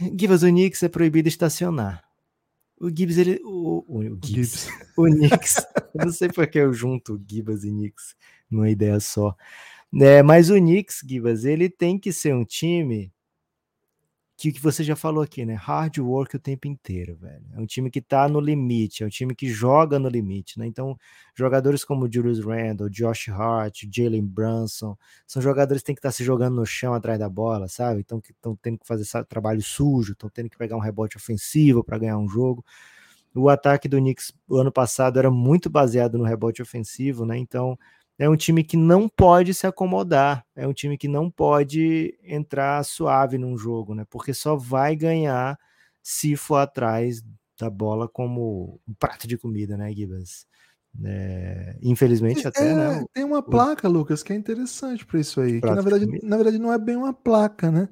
Mantendo... 0.00 0.18
Gibbs, 0.18 0.42
o 0.42 0.48
Knicks 0.48 0.82
é 0.82 0.88
proibido 0.88 1.28
estacionar. 1.28 2.02
O 2.84 2.90
Gibbs, 2.94 3.16
ele. 3.16 3.40
O, 3.42 3.82
o, 3.88 3.98
o 4.00 4.18
Gibbs. 4.22 4.68
O 4.94 5.04
Knicks. 5.04 5.56
eu 5.94 6.04
não 6.04 6.12
sei 6.12 6.28
porque 6.28 6.58
eu 6.58 6.70
junto 6.70 7.18
Gibbs 7.26 7.64
e 7.64 7.70
Knicks 7.70 8.14
numa 8.50 8.68
ideia 8.68 9.00
só. 9.00 9.34
É, 9.98 10.22
mas 10.22 10.50
o 10.50 10.56
Knicks, 10.56 11.00
Gibbs, 11.02 11.46
ele 11.46 11.70
tem 11.70 11.98
que 11.98 12.12
ser 12.12 12.34
um 12.34 12.44
time 12.44 13.10
que, 14.36 14.52
que 14.52 14.60
você 14.60 14.82
já 14.82 14.96
falou 14.96 15.22
aqui, 15.22 15.44
né? 15.44 15.54
Hard 15.54 15.98
work 15.98 16.36
o 16.36 16.40
tempo 16.40 16.66
inteiro, 16.66 17.16
velho. 17.16 17.44
É 17.52 17.60
um 17.60 17.66
time 17.66 17.90
que 17.90 18.00
tá 18.00 18.28
no 18.28 18.40
limite, 18.40 19.04
é 19.04 19.06
um 19.06 19.08
time 19.08 19.34
que 19.34 19.48
joga 19.48 19.98
no 19.98 20.08
limite, 20.08 20.58
né? 20.58 20.66
Então, 20.66 20.98
jogadores 21.34 21.84
como 21.84 22.10
Julius 22.12 22.40
Randle, 22.44 22.90
Josh 22.90 23.28
Hart, 23.28 23.84
Jalen 23.90 24.26
Brunson, 24.26 24.96
são 25.26 25.40
jogadores 25.40 25.82
que 25.82 25.86
têm 25.86 25.94
que 25.94 26.00
estar 26.00 26.08
tá 26.08 26.12
se 26.12 26.24
jogando 26.24 26.56
no 26.56 26.66
chão 26.66 26.94
atrás 26.94 27.18
da 27.18 27.28
bola, 27.28 27.68
sabe? 27.68 28.00
Então, 28.00 28.20
que 28.20 28.32
estão 28.32 28.56
tendo 28.56 28.78
que 28.78 28.86
fazer 28.86 29.04
trabalho 29.26 29.62
sujo, 29.62 30.12
estão 30.12 30.28
tendo 30.28 30.50
que 30.50 30.58
pegar 30.58 30.76
um 30.76 30.80
rebote 30.80 31.16
ofensivo 31.16 31.84
para 31.84 31.98
ganhar 31.98 32.18
um 32.18 32.28
jogo. 32.28 32.64
O 33.34 33.48
ataque 33.48 33.88
do 33.88 33.98
Knicks 33.98 34.32
ano 34.50 34.70
passado 34.72 35.18
era 35.18 35.30
muito 35.30 35.70
baseado 35.70 36.18
no 36.18 36.24
rebote 36.24 36.60
ofensivo, 36.60 37.24
né? 37.24 37.38
Então, 37.38 37.78
é 38.18 38.28
um 38.28 38.36
time 38.36 38.62
que 38.62 38.76
não 38.76 39.08
pode 39.08 39.52
se 39.52 39.66
acomodar, 39.66 40.44
é 40.54 40.66
um 40.66 40.72
time 40.72 40.96
que 40.96 41.08
não 41.08 41.30
pode 41.30 42.16
entrar 42.22 42.84
suave 42.84 43.38
num 43.38 43.56
jogo, 43.56 43.94
né? 43.94 44.04
Porque 44.08 44.32
só 44.32 44.56
vai 44.56 44.94
ganhar 44.94 45.58
se 46.02 46.36
for 46.36 46.56
atrás 46.56 47.22
da 47.58 47.68
bola 47.68 48.08
como 48.08 48.80
um 48.86 48.94
prato 48.94 49.26
de 49.26 49.36
comida, 49.36 49.76
né, 49.76 49.92
Gibas? 49.92 50.46
É, 51.02 51.76
infelizmente 51.82 52.46
até, 52.46 52.70
é, 52.70 52.74
né? 52.74 53.04
Tem 53.12 53.24
uma 53.24 53.42
placa, 53.42 53.88
Lucas, 53.88 54.22
que 54.22 54.32
é 54.32 54.36
interessante 54.36 55.04
para 55.04 55.18
isso 55.18 55.40
aí. 55.40 55.60
Que 55.60 55.66
na 55.66 55.80
verdade, 55.80 56.06
na 56.22 56.36
verdade 56.36 56.58
não 56.58 56.72
é 56.72 56.78
bem 56.78 56.96
uma 56.96 57.12
placa, 57.12 57.70
né? 57.70 57.88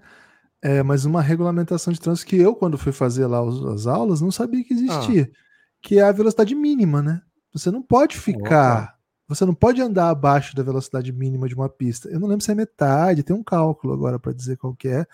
É, 0.62 0.80
mas 0.84 1.04
uma 1.04 1.20
regulamentação 1.20 1.92
de 1.92 2.00
trânsito 2.00 2.28
que 2.28 2.36
eu, 2.36 2.54
quando 2.54 2.78
fui 2.78 2.92
fazer 2.92 3.26
lá 3.26 3.40
as 3.74 3.88
aulas, 3.88 4.20
não 4.20 4.30
sabia 4.30 4.62
que 4.62 4.72
ah. 4.74 4.76
existia. 4.76 5.30
Ah. 5.32 5.36
Que 5.82 5.98
é 5.98 6.02
a 6.02 6.12
velocidade 6.12 6.54
mínima, 6.54 7.02
né? 7.02 7.20
Você 7.52 7.72
não 7.72 7.82
pode 7.82 8.16
ficar 8.16 8.84
Opa. 8.84 8.98
Você 9.34 9.44
não 9.44 9.54
pode 9.54 9.80
andar 9.80 10.08
abaixo 10.10 10.54
da 10.54 10.62
velocidade 10.62 11.12
mínima 11.12 11.48
de 11.48 11.54
uma 11.54 11.68
pista. 11.68 12.08
Eu 12.08 12.20
não 12.20 12.28
lembro 12.28 12.44
se 12.44 12.50
é 12.50 12.54
metade, 12.54 13.22
tem 13.22 13.34
um 13.34 13.42
cálculo 13.42 13.92
agora 13.92 14.18
para 14.18 14.32
dizer 14.32 14.56
qual 14.56 14.74
que 14.74 14.88
é. 14.88 15.06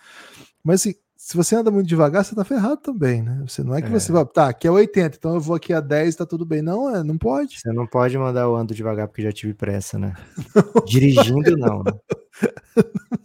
Mas 0.63 0.81
assim, 0.81 0.95
se 1.21 1.35
você 1.35 1.53
anda 1.53 1.69
muito 1.69 1.85
devagar, 1.85 2.23
você 2.23 2.33
tá 2.33 2.45
ferrado 2.45 2.77
também, 2.77 3.21
né? 3.21 3.43
Você 3.45 3.61
não 3.61 3.75
é 3.75 3.81
que 3.81 3.89
é. 3.89 3.91
você 3.91 4.09
vai, 4.09 4.25
tá, 4.25 4.47
aqui 4.47 4.65
é 4.65 4.71
80, 4.71 5.17
então 5.17 5.33
eu 5.33 5.41
vou 5.41 5.53
aqui 5.53 5.73
a 5.73 5.81
10, 5.81 6.15
tá 6.15 6.25
tudo 6.25 6.45
bem. 6.45 6.61
Não, 6.61 6.95
é, 6.95 7.03
não 7.03 7.17
pode. 7.17 7.59
Você 7.59 7.73
não 7.73 7.85
pode 7.85 8.17
mandar 8.17 8.43
eu 8.43 8.55
ando 8.55 8.73
devagar 8.73 9.05
porque 9.07 9.21
já 9.21 9.31
tive 9.31 9.53
pressa, 9.53 9.99
né? 9.99 10.15
Não 10.55 10.85
Dirigindo 10.85 11.57
não, 11.57 11.83
né? 11.83 11.91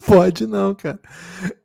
pode 0.05 0.45
não, 0.45 0.75
cara. 0.75 0.99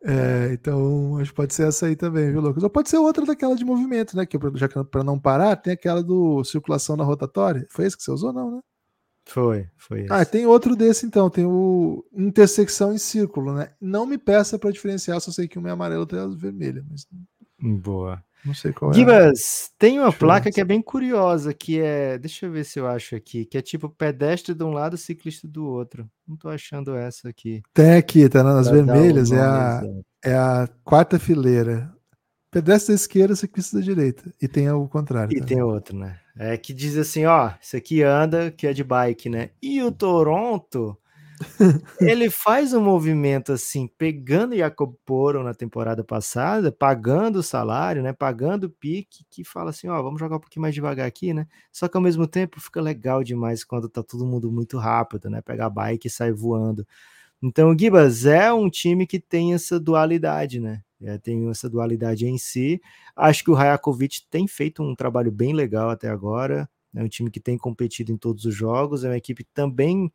É, 0.03 0.51
então, 0.53 1.17
acho 1.17 1.31
que 1.31 1.35
pode 1.35 1.53
ser 1.53 1.67
essa 1.67 1.87
aí 1.87 1.95
também, 1.95 2.31
viu, 2.31 2.41
Lucas? 2.41 2.61
Ou 2.61 2.69
pode 2.69 2.89
ser 2.89 2.97
outra 2.97 3.25
daquela 3.25 3.55
de 3.55 3.65
movimento, 3.65 4.15
né? 4.15 4.25
Que 4.25 4.37
já 4.53 4.69
para 4.69 5.03
não 5.03 5.19
parar, 5.19 5.55
tem 5.55 5.73
aquela 5.73 6.03
do 6.03 6.43
circulação 6.43 6.95
na 6.95 7.03
rotatória. 7.03 7.65
Foi 7.71 7.85
esse 7.85 7.97
que 7.97 8.03
você 8.03 8.11
usou, 8.11 8.31
não, 8.31 8.51
né? 8.51 8.61
Foi, 9.29 9.67
foi. 9.77 10.05
Ah, 10.09 10.25
tem 10.25 10.45
outro 10.45 10.75
desse 10.75 11.05
então, 11.05 11.29
tem 11.29 11.45
o 11.45 12.03
intersecção 12.13 12.93
em 12.93 12.97
círculo, 12.97 13.53
né? 13.53 13.71
Não 13.79 14.05
me 14.05 14.17
peça 14.17 14.57
para 14.57 14.71
diferenciar, 14.71 15.19
só 15.21 15.31
sei 15.31 15.47
que 15.47 15.59
um 15.59 15.67
é 15.67 15.71
amarelo 15.71 16.01
e 16.01 16.01
outro 16.01 16.17
é 16.17 16.27
vermelho, 16.35 16.85
mas 16.89 17.07
boa. 17.59 18.23
Não 18.43 18.53
sei 18.53 18.71
qual 18.71 18.93
Gibas, 18.93 19.69
é. 19.69 19.75
tem 19.77 19.99
uma 19.99 20.13
placa 20.13 20.49
que 20.49 20.61
é 20.61 20.63
bem 20.63 20.81
curiosa, 20.81 21.53
que 21.53 21.79
é, 21.79 22.17
deixa 22.17 22.45
eu 22.45 22.51
ver 22.51 22.63
se 22.63 22.79
eu 22.79 22.87
acho 22.87 23.15
aqui, 23.15 23.45
que 23.45 23.57
é 23.57 23.61
tipo 23.61 23.89
pedestre 23.89 24.55
de 24.55 24.63
um 24.63 24.71
lado, 24.71 24.97
ciclista 24.97 25.47
do 25.47 25.65
outro. 25.65 26.09
Não 26.27 26.37
tô 26.37 26.47
achando 26.47 26.95
essa 26.95 27.29
aqui. 27.29 27.61
Tem 27.73 27.95
aqui, 27.95 28.27
tá 28.29 28.41
nas 28.41 28.69
vermelhas, 28.69 29.31
é 29.31 29.41
a, 29.41 29.81
é 30.23 30.33
a 30.33 30.69
quarta 30.83 31.19
fileira. 31.19 31.93
Pedestre 32.49 32.93
da 32.93 32.95
esquerda, 32.95 33.35
ciclista 33.35 33.77
da 33.77 33.83
direita. 33.83 34.33
E 34.41 34.47
tem 34.47 34.71
o 34.71 34.87
contrário. 34.87 35.31
E 35.31 35.39
também. 35.39 35.55
tem 35.55 35.61
outro, 35.61 35.95
né? 35.95 36.19
É 36.41 36.55
que 36.57 36.73
diz 36.73 36.95
assim, 36.97 37.25
ó, 37.25 37.51
isso 37.61 37.75
aqui 37.75 38.01
anda, 38.01 38.49
que 38.49 38.65
é 38.65 38.71
de 38.71 38.81
bike, 38.81 39.27
né? 39.29 39.49
E 39.61 39.83
o 39.83 39.91
Toronto, 39.91 40.97
ele 41.99 42.29
faz 42.29 42.73
um 42.73 42.81
movimento 42.81 43.51
assim, 43.51 43.87
pegando 43.97 44.55
Jacob 44.55 44.95
Poro 45.05 45.43
na 45.43 45.53
temporada 45.53 46.01
passada, 46.01 46.71
pagando 46.71 47.39
o 47.39 47.43
salário, 47.43 48.01
né? 48.01 48.13
Pagando 48.13 48.65
o 48.65 48.69
pique, 48.69 49.25
que 49.29 49.43
fala 49.43 49.71
assim, 49.71 49.89
ó, 49.89 50.01
vamos 50.01 50.17
jogar 50.17 50.37
um 50.37 50.39
pouquinho 50.39 50.61
mais 50.61 50.73
devagar 50.73 51.05
aqui, 51.05 51.33
né? 51.33 51.45
Só 51.73 51.89
que 51.89 51.97
ao 51.97 52.03
mesmo 52.03 52.25
tempo 52.25 52.61
fica 52.61 52.79
legal 52.79 53.21
demais 53.21 53.65
quando 53.65 53.89
tá 53.89 54.01
todo 54.01 54.25
mundo 54.25 54.49
muito 54.49 54.77
rápido, 54.77 55.29
né? 55.29 55.41
Pegar 55.41 55.65
a 55.65 55.69
bike 55.69 56.07
e 56.07 56.11
sai 56.11 56.31
voando. 56.31 56.87
Então, 57.43 57.71
o 57.71 57.77
Gibas 57.77 58.25
é 58.25 58.51
um 58.53 58.69
time 58.69 59.05
que 59.05 59.19
tem 59.19 59.53
essa 59.53 59.77
dualidade, 59.77 60.61
né? 60.61 60.83
É, 61.01 61.17
tem 61.17 61.49
essa 61.49 61.69
dualidade 61.69 62.25
em 62.25 62.37
si. 62.37 62.81
Acho 63.15 63.43
que 63.43 63.51
o 63.51 63.53
Rajakovic 63.53 64.23
tem 64.29 64.47
feito 64.47 64.83
um 64.83 64.95
trabalho 64.95 65.31
bem 65.31 65.53
legal 65.53 65.89
até 65.89 66.09
agora. 66.09 66.69
É 66.93 67.03
um 67.03 67.07
time 67.07 67.31
que 67.31 67.39
tem 67.39 67.57
competido 67.57 68.11
em 68.11 68.17
todos 68.17 68.45
os 68.45 68.53
jogos. 68.53 69.03
É 69.03 69.09
uma 69.09 69.17
equipe 69.17 69.45
também, 69.53 70.11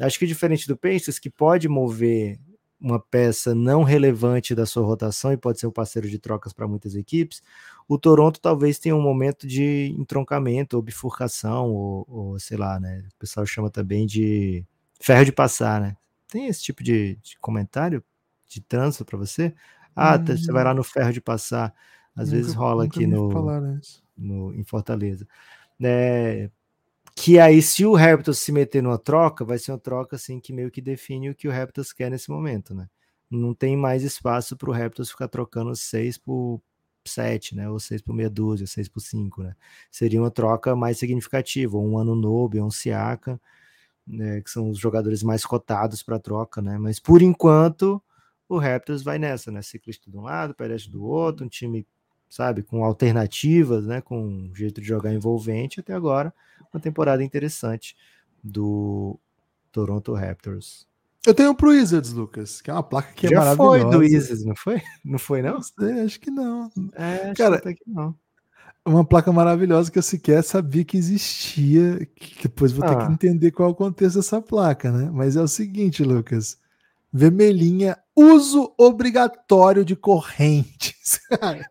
acho 0.00 0.18
que 0.18 0.26
diferente 0.26 0.68
do 0.68 0.76
Pacers, 0.76 1.18
que 1.18 1.30
pode 1.30 1.68
mover 1.68 2.38
uma 2.80 3.00
peça 3.00 3.54
não 3.54 3.82
relevante 3.82 4.54
da 4.54 4.64
sua 4.64 4.84
rotação 4.84 5.32
e 5.32 5.36
pode 5.36 5.58
ser 5.58 5.66
um 5.66 5.70
parceiro 5.72 6.08
de 6.08 6.18
trocas 6.18 6.52
para 6.52 6.68
muitas 6.68 6.94
equipes. 6.94 7.42
O 7.88 7.98
Toronto 7.98 8.40
talvez 8.40 8.78
tenha 8.78 8.94
um 8.94 9.02
momento 9.02 9.46
de 9.46 9.94
entroncamento 9.98 10.76
ou 10.76 10.82
bifurcação, 10.82 11.72
ou, 11.72 12.06
ou 12.08 12.38
sei 12.38 12.56
lá, 12.56 12.78
né? 12.78 13.04
O 13.14 13.18
pessoal 13.18 13.44
chama 13.46 13.70
também 13.70 14.06
de 14.06 14.64
ferro 15.00 15.24
de 15.24 15.32
passar, 15.32 15.80
né? 15.80 15.96
Tem 16.28 16.46
esse 16.46 16.62
tipo 16.62 16.84
de, 16.84 17.16
de 17.16 17.38
comentário 17.40 18.04
de 18.46 18.60
trânsito 18.60 19.04
para 19.04 19.18
você? 19.18 19.54
Ah, 19.98 20.16
hum. 20.16 20.24
você 20.24 20.52
vai 20.52 20.64
lá 20.64 20.72
no 20.72 20.84
ferro 20.84 21.12
de 21.12 21.20
passar. 21.20 21.74
Às 22.14 22.28
nunca, 22.28 22.36
vezes 22.36 22.54
rola 22.54 22.84
aqui 22.84 23.06
no, 23.06 23.28
no, 24.16 24.54
em 24.54 24.64
Fortaleza. 24.64 25.26
É, 25.80 26.50
que 27.14 27.38
aí, 27.38 27.60
se 27.60 27.84
o 27.84 27.94
Raptors 27.94 28.38
se 28.38 28.52
meter 28.52 28.82
numa 28.82 28.98
troca, 28.98 29.44
vai 29.44 29.58
ser 29.58 29.72
uma 29.72 29.78
troca 29.78 30.16
assim 30.16 30.38
que 30.38 30.52
meio 30.52 30.70
que 30.70 30.80
define 30.80 31.30
o 31.30 31.34
que 31.34 31.48
o 31.48 31.50
Raptors 31.50 31.92
quer 31.92 32.10
nesse 32.10 32.30
momento, 32.30 32.74
né? 32.74 32.88
Não 33.30 33.52
tem 33.52 33.76
mais 33.76 34.02
espaço 34.02 34.56
para 34.56 34.70
o 34.70 34.72
Raptors 34.72 35.10
ficar 35.10 35.28
trocando 35.28 35.74
6 35.74 36.16
por 36.16 36.60
7, 37.04 37.56
né? 37.56 37.68
Ou 37.68 37.78
6 37.80 38.02
por 38.02 38.14
meia 38.14 38.30
dúzia, 38.30 38.66
6 38.66 38.88
por 38.88 39.00
5, 39.00 39.42
né? 39.42 39.54
Seria 39.90 40.20
uma 40.20 40.30
troca 40.30 40.76
mais 40.76 40.98
significativa, 40.98 41.76
um 41.76 41.98
ano 41.98 42.14
novo, 42.14 42.56
um 42.62 42.70
Siaka, 42.70 43.40
né? 44.06 44.40
que 44.40 44.50
são 44.50 44.70
os 44.70 44.78
jogadores 44.78 45.22
mais 45.22 45.44
cotados 45.44 46.02
para 46.02 46.18
troca, 46.18 46.62
né? 46.62 46.78
Mas 46.78 46.98
por 46.98 47.20
enquanto 47.20 48.02
o 48.48 48.58
Raptors 48.58 49.02
vai 49.02 49.18
nessa, 49.18 49.50
né? 49.50 49.60
Ciclista 49.62 50.10
de 50.10 50.16
um 50.16 50.22
lado, 50.22 50.54
pedestre 50.54 50.90
do 50.90 51.04
outro, 51.04 51.44
um 51.44 51.48
time, 51.48 51.86
sabe, 52.28 52.62
com 52.62 52.84
alternativas, 52.84 53.86
né? 53.86 54.00
Com 54.00 54.20
um 54.26 54.54
jeito 54.54 54.80
de 54.80 54.86
jogar 54.86 55.12
envolvente 55.12 55.80
até 55.80 55.92
agora. 55.92 56.32
Uma 56.72 56.80
temporada 56.80 57.22
interessante 57.22 57.96
do 58.42 59.18
Toronto 59.72 60.12
Raptors. 60.14 60.86
Eu 61.26 61.34
tenho 61.34 61.54
pro 61.54 61.70
Wizards, 61.70 62.12
Lucas, 62.12 62.62
que 62.62 62.70
é 62.70 62.72
uma 62.72 62.82
placa 62.82 63.12
que 63.12 63.26
é 63.26 63.30
Já 63.30 63.38
maravilhosa. 63.40 63.80
foi 63.82 63.90
do 63.90 63.98
Wizards, 63.98 64.44
não 64.44 64.54
foi? 64.56 64.80
Não 65.04 65.18
foi, 65.18 65.42
não? 65.42 65.54
Não 65.54 65.62
sei, 65.62 66.00
acho 66.00 66.20
que 66.20 66.30
não. 66.30 66.70
É, 66.94 67.30
acho 67.30 67.34
Cara, 67.34 67.60
que 67.60 67.82
não. 67.86 68.14
Uma 68.84 69.04
placa 69.04 69.30
maravilhosa 69.30 69.90
que 69.90 69.98
eu 69.98 70.02
sequer 70.02 70.42
sabia 70.42 70.84
que 70.84 70.96
existia. 70.96 72.06
Que 72.16 72.44
depois 72.44 72.72
vou 72.72 72.86
ter 72.86 72.96
Ah. 72.96 73.06
que 73.06 73.12
entender 73.12 73.50
qual 73.50 73.68
é 73.68 73.72
o 73.72 73.74
contexto 73.74 74.16
dessa 74.16 74.40
placa, 74.40 74.90
né? 74.90 75.10
Mas 75.12 75.36
é 75.36 75.42
o 75.42 75.48
seguinte, 75.48 76.02
Lucas. 76.02 76.58
Vermelhinha, 77.12 77.96
uso 78.16 78.72
obrigatório 78.78 79.84
de 79.84 79.96
correntes. 79.96 81.20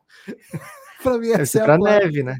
Pra 1.04 1.18
mim, 1.18 1.30
essa 1.30 1.60
é 1.60 1.62
a 1.62 1.66
pra 1.66 1.78
placa. 1.78 2.00
neve, 2.06 2.24
né? 2.24 2.38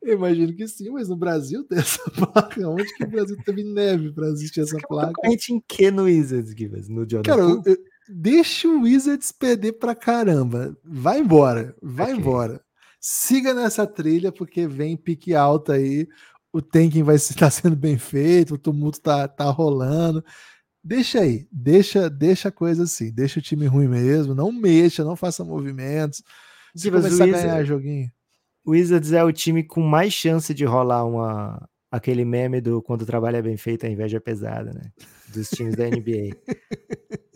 Eu 0.00 0.14
imagino 0.14 0.54
que 0.54 0.66
sim, 0.68 0.88
mas 0.90 1.08
no 1.08 1.16
Brasil 1.16 1.64
tem 1.64 1.78
essa 1.78 1.98
placa. 2.10 2.68
Onde 2.68 2.84
que 2.94 3.04
o 3.04 3.10
Brasil 3.10 3.36
teve 3.44 3.64
neve 3.64 4.12
pra 4.12 4.28
existir 4.28 4.60
essa 4.60 4.78
placa? 4.88 5.12
Concorrente 5.14 5.52
em 5.52 5.60
que 5.66 5.90
no 5.90 6.04
Wizards, 6.04 6.54
Gibas? 6.56 6.88
No 6.88 7.00
Jordan 7.00 7.22
Cara, 7.22 7.42
eu- 7.42 7.62
eu- 7.66 7.76
deixa 8.08 8.68
o 8.68 8.82
Wizards 8.82 9.32
perder 9.32 9.72
pra 9.72 9.94
caramba. 9.94 10.76
Vai 10.84 11.18
embora, 11.18 11.74
vai 11.82 12.12
Ok. 12.12 12.20
embora. 12.20 12.60
Siga 13.00 13.52
nessa 13.52 13.86
trilha, 13.86 14.30
porque 14.32 14.66
vem 14.68 14.96
pique 14.96 15.34
alta 15.34 15.74
aí. 15.74 16.06
O 16.52 16.62
tanking 16.62 17.02
vai 17.02 17.16
estar 17.16 17.50
sendo 17.50 17.76
bem 17.76 17.98
feito, 17.98 18.54
o 18.54 18.58
tumulto 18.58 19.00
tá, 19.00 19.26
tá 19.28 19.44
rolando. 19.50 20.24
Deixa 20.86 21.20
aí, 21.20 21.48
deixa, 21.50 22.08
deixa 22.08 22.48
a 22.48 22.52
coisa 22.52 22.84
assim, 22.84 23.10
deixa 23.12 23.40
o 23.40 23.42
time 23.42 23.66
ruim 23.66 23.88
mesmo, 23.88 24.36
não 24.36 24.52
mexa, 24.52 25.02
não 25.02 25.16
faça 25.16 25.42
movimentos. 25.44 26.22
Se 26.76 26.84
Gibas, 26.84 27.04
o 27.04 27.08
começar 27.08 27.24
a 27.24 27.26
Wizards- 27.26 27.44
ganhar 27.50 27.64
joguinho. 27.64 28.12
O 28.64 28.70
Wizards 28.70 29.12
é 29.12 29.24
o 29.24 29.32
time 29.32 29.64
com 29.64 29.80
mais 29.80 30.12
chance 30.12 30.54
de 30.54 30.64
rolar 30.64 31.04
uma 31.04 31.68
aquele 31.90 32.24
meme 32.24 32.60
do 32.60 32.80
quando 32.82 33.02
o 33.02 33.06
trabalho 33.06 33.36
é 33.36 33.42
bem 33.42 33.56
feito, 33.56 33.84
a 33.84 33.88
inveja 33.88 34.18
é 34.18 34.20
pesada, 34.20 34.72
né? 34.72 34.92
Dos 35.34 35.48
times 35.50 35.74
da 35.74 35.88
NBA. 35.88 36.36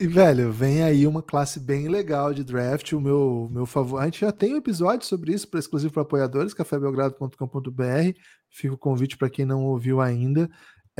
E, 0.00 0.06
velho, 0.06 0.50
vem 0.50 0.82
aí 0.82 1.06
uma 1.06 1.22
classe 1.22 1.60
bem 1.60 1.88
legal 1.88 2.32
de 2.34 2.42
draft. 2.42 2.92
O 2.92 3.00
meu, 3.00 3.48
meu 3.50 3.66
favor. 3.66 4.00
A 4.00 4.04
gente 4.06 4.20
já 4.20 4.32
tem 4.32 4.54
um 4.54 4.56
episódio 4.56 5.06
sobre 5.06 5.32
isso, 5.32 5.48
para 5.48 5.60
exclusivo 5.60 5.92
para 5.92 6.02
apoiadores, 6.02 6.54
cafébelgrado.com.br. 6.54 8.18
Fica 8.50 8.74
o 8.74 8.78
convite 8.78 9.16
para 9.16 9.30
quem 9.30 9.44
não 9.44 9.64
ouviu 9.64 10.00
ainda. 10.00 10.48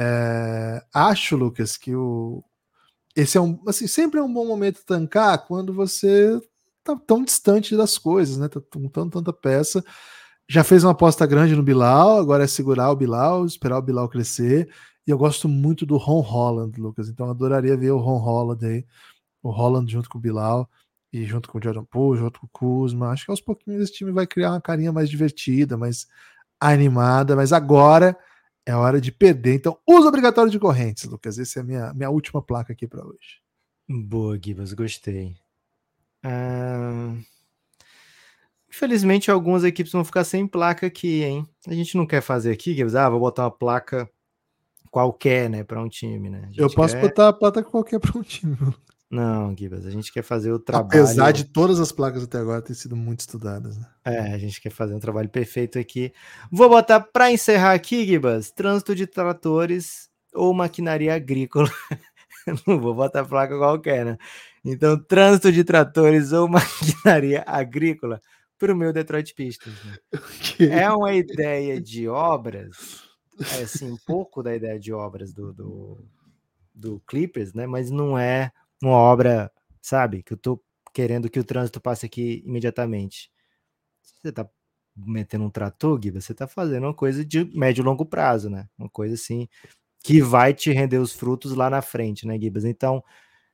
É, 0.00 0.80
acho, 0.94 1.36
Lucas, 1.36 1.76
que 1.76 1.94
o. 1.94 2.44
Esse 3.16 3.36
é 3.36 3.40
um. 3.40 3.60
Assim, 3.66 3.88
sempre 3.88 4.20
é 4.20 4.22
um 4.22 4.32
bom 4.32 4.46
momento 4.46 4.84
tancar 4.86 5.44
quando 5.44 5.74
você 5.74 6.40
tá 6.84 6.96
tão 6.96 7.24
distante 7.24 7.76
das 7.76 7.98
coisas, 7.98 8.38
né? 8.38 8.48
Tá 8.48 8.60
com 8.60 8.88
tanta, 8.88 9.32
peça. 9.32 9.84
Já 10.48 10.62
fez 10.62 10.84
uma 10.84 10.92
aposta 10.92 11.26
grande 11.26 11.56
no 11.56 11.62
Bilal, 11.64 12.18
agora 12.18 12.44
é 12.44 12.46
segurar 12.46 12.90
o 12.92 12.96
Bilal, 12.96 13.44
esperar 13.44 13.78
o 13.78 13.82
Bilal 13.82 14.08
crescer. 14.08 14.70
E 15.06 15.10
eu 15.10 15.18
gosto 15.18 15.48
muito 15.48 15.84
do 15.84 15.96
Ron 15.96 16.20
Holland, 16.20 16.80
Lucas. 16.80 17.08
Então 17.08 17.28
adoraria 17.28 17.76
ver 17.76 17.90
o 17.90 17.98
Ron 17.98 18.18
Holland 18.18 18.64
aí. 18.64 18.86
O 19.42 19.50
Holland 19.50 19.90
junto 19.90 20.08
com 20.08 20.18
o 20.18 20.20
Bilal 20.20 20.70
e 21.12 21.24
junto 21.24 21.48
com 21.50 21.58
o 21.58 21.62
Jordan 21.62 21.84
Poole, 21.84 22.20
junto 22.20 22.40
com 22.40 22.46
o 22.46 22.50
Kuzma. 22.50 23.10
Acho 23.10 23.24
que 23.24 23.30
aos 23.32 23.40
pouquinhos 23.40 23.82
esse 23.82 23.94
time 23.94 24.12
vai 24.12 24.26
criar 24.26 24.52
uma 24.52 24.60
carinha 24.60 24.92
mais 24.92 25.10
divertida, 25.10 25.76
mais 25.76 26.06
animada. 26.60 27.34
Mas 27.36 27.52
agora 27.52 28.16
é 28.68 28.74
hora 28.74 29.00
de 29.00 29.10
perder. 29.10 29.54
Então, 29.54 29.78
uso 29.86 30.06
obrigatório 30.06 30.50
de 30.50 30.58
correntes, 30.58 31.04
Lucas. 31.04 31.38
Essa 31.38 31.60
é 31.60 31.62
a 31.62 31.64
minha, 31.64 31.94
minha 31.94 32.10
última 32.10 32.42
placa 32.42 32.72
aqui 32.72 32.86
para 32.86 33.02
hoje. 33.02 33.40
Boa, 33.88 34.38
Gibas, 34.42 34.74
gostei. 34.74 35.36
Ah, 36.22 37.14
Infelizmente, 38.68 39.30
algumas 39.30 39.64
equipes 39.64 39.92
vão 39.92 40.04
ficar 40.04 40.24
sem 40.24 40.46
placa 40.46 40.86
aqui, 40.86 41.22
hein? 41.24 41.46
A 41.66 41.72
gente 41.72 41.96
não 41.96 42.06
quer 42.06 42.20
fazer 42.20 42.52
aqui, 42.52 42.74
Gibas. 42.74 42.94
Ah, 42.94 43.08
vou 43.08 43.18
botar 43.18 43.44
uma 43.44 43.50
placa 43.50 44.08
qualquer, 44.90 45.48
né, 45.48 45.64
para 45.64 45.82
um 45.82 45.88
time, 45.88 46.28
né? 46.28 46.50
Eu 46.56 46.70
posso 46.70 46.94
quer- 46.94 47.00
botar 47.00 47.28
a 47.28 47.32
placa 47.32 47.62
qualquer 47.62 47.98
para 47.98 48.18
um 48.18 48.22
time. 48.22 48.56
Não, 49.10 49.56
Gibas, 49.56 49.86
a 49.86 49.90
gente 49.90 50.12
quer 50.12 50.22
fazer 50.22 50.52
o 50.52 50.58
trabalho. 50.58 50.86
Apesar 50.86 51.32
de 51.32 51.44
todas 51.44 51.80
as 51.80 51.90
placas 51.90 52.24
até 52.24 52.38
agora 52.38 52.60
terem 52.60 52.74
sido 52.74 52.94
muito 52.94 53.20
estudadas. 53.20 53.78
Né? 53.78 53.86
É, 54.04 54.18
a 54.34 54.38
gente 54.38 54.60
quer 54.60 54.70
fazer 54.70 54.94
um 54.94 55.00
trabalho 55.00 55.30
perfeito 55.30 55.78
aqui. 55.78 56.12
Vou 56.52 56.68
botar 56.68 57.00
para 57.00 57.32
encerrar 57.32 57.72
aqui, 57.72 58.06
Gibas, 58.06 58.50
trânsito 58.50 58.94
de 58.94 59.06
tratores 59.06 60.10
ou 60.34 60.52
maquinaria 60.52 61.14
agrícola. 61.14 61.70
Não 62.66 62.78
vou 62.78 62.94
botar 62.94 63.24
placa 63.24 63.56
qualquer, 63.56 64.04
né? 64.04 64.18
Então, 64.62 64.98
trânsito 64.98 65.50
de 65.50 65.64
tratores 65.64 66.32
ou 66.32 66.46
maquinaria 66.48 67.42
agrícola 67.46 68.20
para 68.58 68.74
o 68.74 68.76
meu 68.76 68.92
Detroit 68.92 69.34
Pistons. 69.34 69.74
né? 69.84 69.96
É 70.70 70.90
uma 70.90 71.14
ideia 71.14 71.80
de 71.80 72.08
obras, 72.08 73.04
é, 73.56 73.62
assim, 73.62 73.90
um 73.90 73.98
pouco 74.06 74.42
da 74.42 74.54
ideia 74.54 74.78
de 74.78 74.92
obras 74.92 75.32
do, 75.32 75.52
do, 75.52 76.04
do 76.74 77.00
Clippers, 77.06 77.54
né? 77.54 77.66
Mas 77.66 77.90
não 77.90 78.18
é 78.18 78.52
uma 78.82 78.96
obra, 78.96 79.50
sabe, 79.82 80.22
que 80.22 80.32
eu 80.32 80.36
tô 80.36 80.62
querendo 80.92 81.30
que 81.30 81.40
o 81.40 81.44
trânsito 81.44 81.80
passe 81.80 82.06
aqui 82.06 82.42
imediatamente. 82.46 83.30
Se 84.02 84.14
você 84.20 84.32
tá 84.32 84.48
metendo 84.96 85.44
um 85.44 85.50
trator, 85.50 85.98
Gui, 85.98 86.10
você 86.10 86.34
tá 86.34 86.46
fazendo 86.46 86.84
uma 86.84 86.94
coisa 86.94 87.24
de 87.24 87.44
médio 87.56 87.82
e 87.82 87.84
longo 87.84 88.04
prazo, 88.04 88.50
né? 88.50 88.68
Uma 88.76 88.88
coisa 88.88 89.14
assim 89.14 89.48
que 90.02 90.22
vai 90.22 90.54
te 90.54 90.72
render 90.72 90.98
os 90.98 91.12
frutos 91.12 91.52
lá 91.54 91.68
na 91.68 91.82
frente, 91.82 92.26
né, 92.26 92.38
Gibas? 92.38 92.64
Então, 92.64 93.02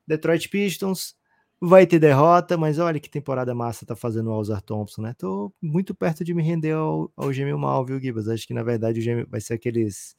Detroit 0.07 0.47
Pistons 0.49 1.15
vai 1.59 1.87
ter 1.87 1.99
derrota, 1.99 2.57
mas 2.57 2.79
olha 2.79 2.99
que 2.99 3.09
temporada 3.09 3.53
massa 3.55 3.85
tá 3.85 3.95
fazendo 3.95 4.29
o 4.29 4.33
Alzar 4.33 4.61
Thompson, 4.61 5.01
né? 5.01 5.13
Tô 5.17 5.53
muito 5.61 5.93
perto 5.95 6.23
de 6.23 6.33
me 6.33 6.43
render 6.43 6.73
ao, 6.73 7.11
ao 7.15 7.33
gêmeo 7.33 7.57
mal, 7.57 7.85
viu, 7.85 7.99
Gibas? 7.99 8.27
Acho 8.27 8.47
que 8.47 8.53
na 8.53 8.63
verdade 8.63 8.99
o 8.99 9.03
gêmeo 9.03 9.27
vai 9.29 9.41
ser 9.41 9.55
aqueles 9.55 10.15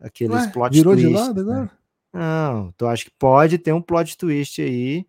aqueles 0.00 0.46
Ué, 0.46 0.52
plot 0.52 0.72
virou 0.72 0.94
de 0.94 1.02
twists, 1.02 1.26
lado 1.26 1.44
né? 1.44 1.52
agora? 1.52 1.78
Não, 2.12 2.72
tu 2.72 2.86
acho 2.86 3.04
que 3.04 3.10
pode 3.18 3.58
ter 3.58 3.72
um 3.72 3.82
plot 3.82 4.16
twist 4.16 4.60
aí 4.62 5.06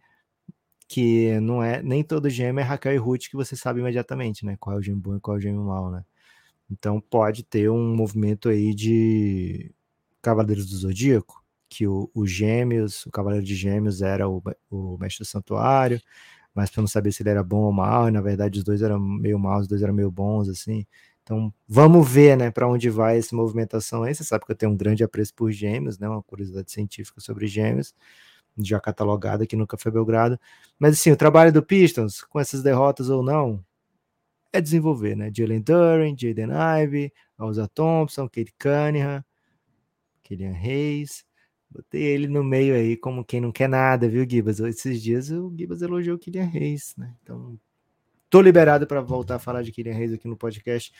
que 0.87 1.39
não 1.41 1.63
é 1.63 1.81
nem 1.83 2.03
todo 2.03 2.29
gêmeo 2.29 2.61
é 2.61 2.63
Raquel 2.63 2.93
e 2.95 2.97
Ruth 2.97 3.29
que 3.29 3.35
você 3.37 3.55
sabe 3.55 3.79
imediatamente, 3.79 4.45
né? 4.45 4.57
Qual 4.59 4.75
é 4.75 4.79
o 4.79 4.81
gêmeo 4.81 5.01
bom 5.01 5.15
e 5.17 5.19
qual 5.19 5.37
é 5.37 5.39
o 5.39 5.41
gêmeo 5.41 5.63
mal, 5.63 5.91
né? 5.91 6.03
Então 6.71 7.01
pode 7.01 7.43
ter 7.43 7.69
um 7.69 7.95
movimento 7.95 8.49
aí 8.49 8.73
de 8.75 9.71
Cavaleiros 10.21 10.67
do 10.69 10.77
Zodíaco, 10.77 11.43
que 11.69 11.87
o, 11.87 12.09
o 12.13 12.27
Gêmeos, 12.27 13.05
o 13.05 13.11
Cavaleiro 13.11 13.45
de 13.45 13.55
Gêmeos 13.55 14.01
era 14.01 14.29
o, 14.29 14.41
o 14.71 14.97
mestre 14.99 15.23
do 15.25 15.27
santuário, 15.27 16.01
mas 16.55 16.69
para 16.71 16.81
não 16.81 16.87
saber 16.87 17.11
se 17.13 17.23
ele 17.23 17.29
era 17.31 17.43
bom 17.43 17.63
ou 17.63 17.73
mal, 17.73 18.07
e 18.09 18.11
na 18.11 18.21
verdade 18.21 18.59
os 18.59 18.65
dois 18.65 18.81
eram 18.81 18.99
meio 18.99 19.39
maus, 19.39 19.63
os 19.63 19.67
dois 19.69 19.81
eram 19.83 19.93
meio 19.93 20.11
bons, 20.11 20.49
assim. 20.49 20.85
Então 21.29 21.53
vamos 21.67 22.09
ver, 22.11 22.35
né, 22.35 22.49
para 22.49 22.67
onde 22.67 22.89
vai 22.89 23.19
essa 23.19 23.35
movimentação 23.35 24.01
aí. 24.01 24.15
Você 24.15 24.23
sabe 24.23 24.45
que 24.47 24.51
eu 24.51 24.55
tenho 24.55 24.71
um 24.71 24.75
grande 24.75 25.03
apreço 25.03 25.31
por 25.35 25.51
Gêmeos, 25.51 25.99
né? 25.99 26.09
Uma 26.09 26.23
curiosidade 26.23 26.71
científica 26.71 27.21
sobre 27.21 27.45
Gêmeos 27.45 27.93
já 28.57 28.79
catalogada 28.79 29.43
aqui 29.43 29.55
no 29.55 29.67
Café 29.67 29.91
Belgrado. 29.91 30.39
Mas 30.79 30.93
assim, 30.99 31.11
o 31.11 31.15
trabalho 31.15 31.53
do 31.53 31.63
Pistons, 31.63 32.23
com 32.23 32.39
essas 32.39 32.63
derrotas 32.63 33.11
ou 33.11 33.21
não, 33.21 33.63
é 34.51 34.59
desenvolver, 34.59 35.15
né? 35.15 35.31
Jalen 35.31 35.61
Duren, 35.61 36.15
Jaden 36.17 36.49
Ivey, 36.83 37.13
Alza 37.37 37.67
Thompson, 37.67 38.27
Kate 38.27 38.53
Cunningham, 38.57 39.23
Kylian 40.23 40.53
Reis. 40.53 41.23
Botei 41.69 42.01
ele 42.01 42.27
no 42.27 42.43
meio 42.43 42.73
aí 42.73 42.97
como 42.97 43.23
quem 43.23 43.39
não 43.39 43.51
quer 43.51 43.69
nada, 43.69 44.09
viu, 44.09 44.27
Gibas? 44.27 44.59
Esses 44.59 44.99
dias 44.99 45.29
o 45.29 45.53
Gibas 45.55 45.83
elogiou 45.83 46.15
o 46.15 46.19
Kylian 46.19 46.45
Reis, 46.45 46.95
né? 46.97 47.15
Então, 47.21 47.55
tô 48.29 48.41
liberado 48.41 48.85
para 48.85 49.01
voltar 49.01 49.35
a 49.35 49.39
falar 49.39 49.63
de 49.63 49.71
Kylian 49.71 49.93
Reis 49.93 50.13
aqui 50.13 50.27
no 50.27 50.37
podcast. 50.37 50.93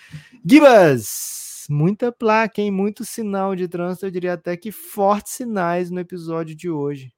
Gibas! 0.46 1.66
Muita 1.70 2.12
placa, 2.12 2.62
hein? 2.62 2.72
Muito 2.72 3.06
sinal 3.06 3.56
de 3.56 3.68
trânsito, 3.68 4.08
eu 4.08 4.12
diria 4.12 4.34
até 4.34 4.58
que 4.58 4.72
fortes 4.72 5.34
sinais 5.34 5.92
no 5.92 6.00
episódio 6.00 6.56
de 6.56 6.70
hoje. 6.70 7.14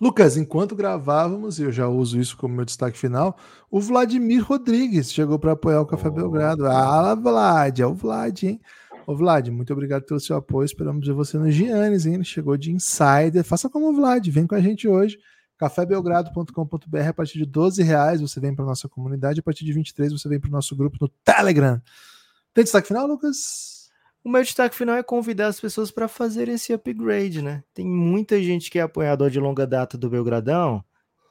Lucas, 0.00 0.36
enquanto 0.36 0.74
gravávamos, 0.74 1.60
e 1.60 1.62
eu 1.62 1.70
já 1.70 1.86
uso 1.86 2.18
isso 2.18 2.36
como 2.36 2.56
meu 2.56 2.64
destaque 2.64 2.98
final, 2.98 3.38
o 3.70 3.80
Vladimir 3.80 4.44
Rodrigues 4.44 5.12
chegou 5.12 5.38
para 5.38 5.52
apoiar 5.52 5.80
o 5.80 5.86
Café 5.86 6.08
Oh. 6.08 6.10
Belgrado. 6.10 6.66
Ah, 6.66 7.14
Vlad, 7.14 7.78
é 7.78 7.86
o 7.86 7.94
Vlad, 7.94 8.42
hein? 8.42 8.60
Ô, 9.06 9.14
Vlad, 9.14 9.48
muito 9.50 9.72
obrigado 9.72 10.04
pelo 10.04 10.18
seu 10.18 10.34
apoio. 10.34 10.64
Esperamos 10.64 11.06
ver 11.06 11.12
você 11.12 11.38
no 11.38 11.50
Giannis, 11.50 12.06
hein? 12.06 12.14
Ele 12.14 12.24
chegou 12.24 12.56
de 12.56 12.72
insider. 12.72 13.44
Faça 13.44 13.70
como 13.70 13.90
o 13.90 13.92
Vlad, 13.92 14.26
vem 14.28 14.46
com 14.46 14.56
a 14.56 14.60
gente 14.60 14.88
hoje. 14.88 15.18
cafébelgrado.com.br 15.62 17.08
a 17.08 17.12
partir 17.12 17.38
de 17.38 17.46
12 17.46 17.84
reais 17.84 18.20
você 18.20 18.40
vem 18.40 18.52
para 18.52 18.64
nossa 18.64 18.88
comunidade, 18.88 19.38
a 19.38 19.42
partir 19.44 19.64
de 19.64 19.72
23 19.72 20.12
você 20.12 20.28
vem 20.28 20.40
para 20.40 20.48
o 20.48 20.52
nosso 20.52 20.74
grupo 20.74 20.96
no 21.00 21.08
Telegram. 21.08 21.80
Tem 22.52 22.64
destaque 22.64 22.88
final, 22.88 23.06
Lucas? 23.06 23.88
O 24.24 24.28
meu 24.28 24.42
destaque 24.42 24.74
final 24.74 24.96
é 24.96 25.04
convidar 25.04 25.46
as 25.46 25.60
pessoas 25.60 25.92
para 25.92 26.08
fazer 26.08 26.48
esse 26.48 26.72
upgrade, 26.72 27.42
né? 27.42 27.62
Tem 27.72 27.86
muita 27.86 28.42
gente 28.42 28.70
que 28.70 28.78
é 28.78 28.82
apoiador 28.82 29.30
de 29.30 29.38
longa 29.38 29.64
data 29.64 29.96
do 29.96 30.10
Belgradão. 30.10 30.84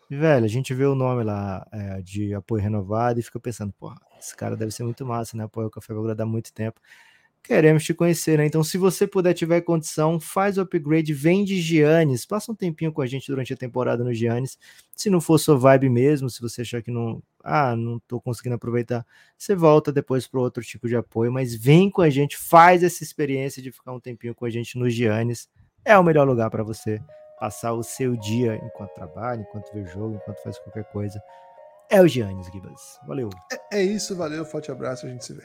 E, 0.09 0.15
velho, 0.15 0.45
a 0.45 0.49
gente 0.49 0.73
vê 0.73 0.85
o 0.85 0.95
nome 0.95 1.23
lá 1.23 1.67
é, 1.71 2.01
de 2.01 2.33
apoio 2.33 2.61
renovado 2.61 3.19
e 3.19 3.23
fica 3.23 3.39
pensando, 3.39 3.73
porra, 3.73 3.95
esse 4.17 4.35
cara 4.35 4.55
deve 4.55 4.71
ser 4.71 4.83
muito 4.83 5.05
massa, 5.05 5.35
né? 5.35 5.43
Apoia 5.43 5.67
o 5.67 5.71
Café 5.71 5.93
Belgrado 5.93 6.23
há 6.23 6.25
muito 6.25 6.53
tempo. 6.53 6.79
Queremos 7.43 7.83
te 7.83 7.93
conhecer, 7.93 8.37
né? 8.37 8.45
Então, 8.45 8.63
se 8.63 8.77
você 8.77 9.07
puder, 9.07 9.33
tiver 9.33 9.61
condição, 9.61 10.19
faz 10.19 10.57
o 10.57 10.61
upgrade, 10.61 11.11
vem 11.11 11.43
de 11.43 11.59
Giannis, 11.59 12.25
passa 12.25 12.51
um 12.51 12.55
tempinho 12.55 12.93
com 12.93 13.01
a 13.01 13.07
gente 13.07 13.27
durante 13.27 13.51
a 13.51 13.57
temporada 13.57 14.03
no 14.03 14.13
Giannis. 14.13 14.59
Se 14.95 15.09
não 15.09 15.19
for 15.19 15.39
sua 15.39 15.57
vibe 15.57 15.89
mesmo, 15.89 16.29
se 16.29 16.39
você 16.39 16.61
achar 16.61 16.83
que 16.83 16.91
não, 16.91 17.21
ah, 17.43 17.75
não 17.75 17.99
tô 18.07 18.21
conseguindo 18.21 18.55
aproveitar, 18.55 19.05
você 19.35 19.55
volta 19.55 19.91
depois 19.91 20.27
para 20.27 20.39
outro 20.39 20.63
tipo 20.63 20.87
de 20.87 20.95
apoio, 20.95 21.31
mas 21.31 21.55
vem 21.55 21.89
com 21.89 22.01
a 22.01 22.09
gente, 22.09 22.37
faz 22.37 22.83
essa 22.83 23.03
experiência 23.03 23.61
de 23.61 23.71
ficar 23.71 23.91
um 23.91 23.99
tempinho 23.99 24.35
com 24.35 24.45
a 24.45 24.49
gente 24.49 24.77
no 24.77 24.87
Giannis. 24.89 25.49
é 25.83 25.97
o 25.97 26.03
melhor 26.03 26.27
lugar 26.27 26.51
para 26.51 26.63
você 26.63 27.01
passar 27.39 27.73
o 27.73 27.81
seu 27.81 28.15
dia 28.15 28.55
enquanto 28.63 28.93
trabalha, 28.93 29.41
enquanto 29.41 29.73
vê 29.73 29.83
jogo, 29.87 30.15
enquanto 30.15 30.43
faz 30.43 30.59
qualquer 30.59 30.83
coisa. 30.91 31.19
É 31.89 31.99
o 31.99 32.07
Giannis 32.07 32.47
Gibas. 32.47 32.99
Valeu. 33.07 33.29
É, 33.51 33.79
é 33.79 33.83
isso, 33.83 34.15
valeu, 34.15 34.45
forte 34.45 34.71
abraço, 34.71 35.07
a 35.07 35.09
gente 35.09 35.25
se 35.25 35.33
vê. 35.33 35.39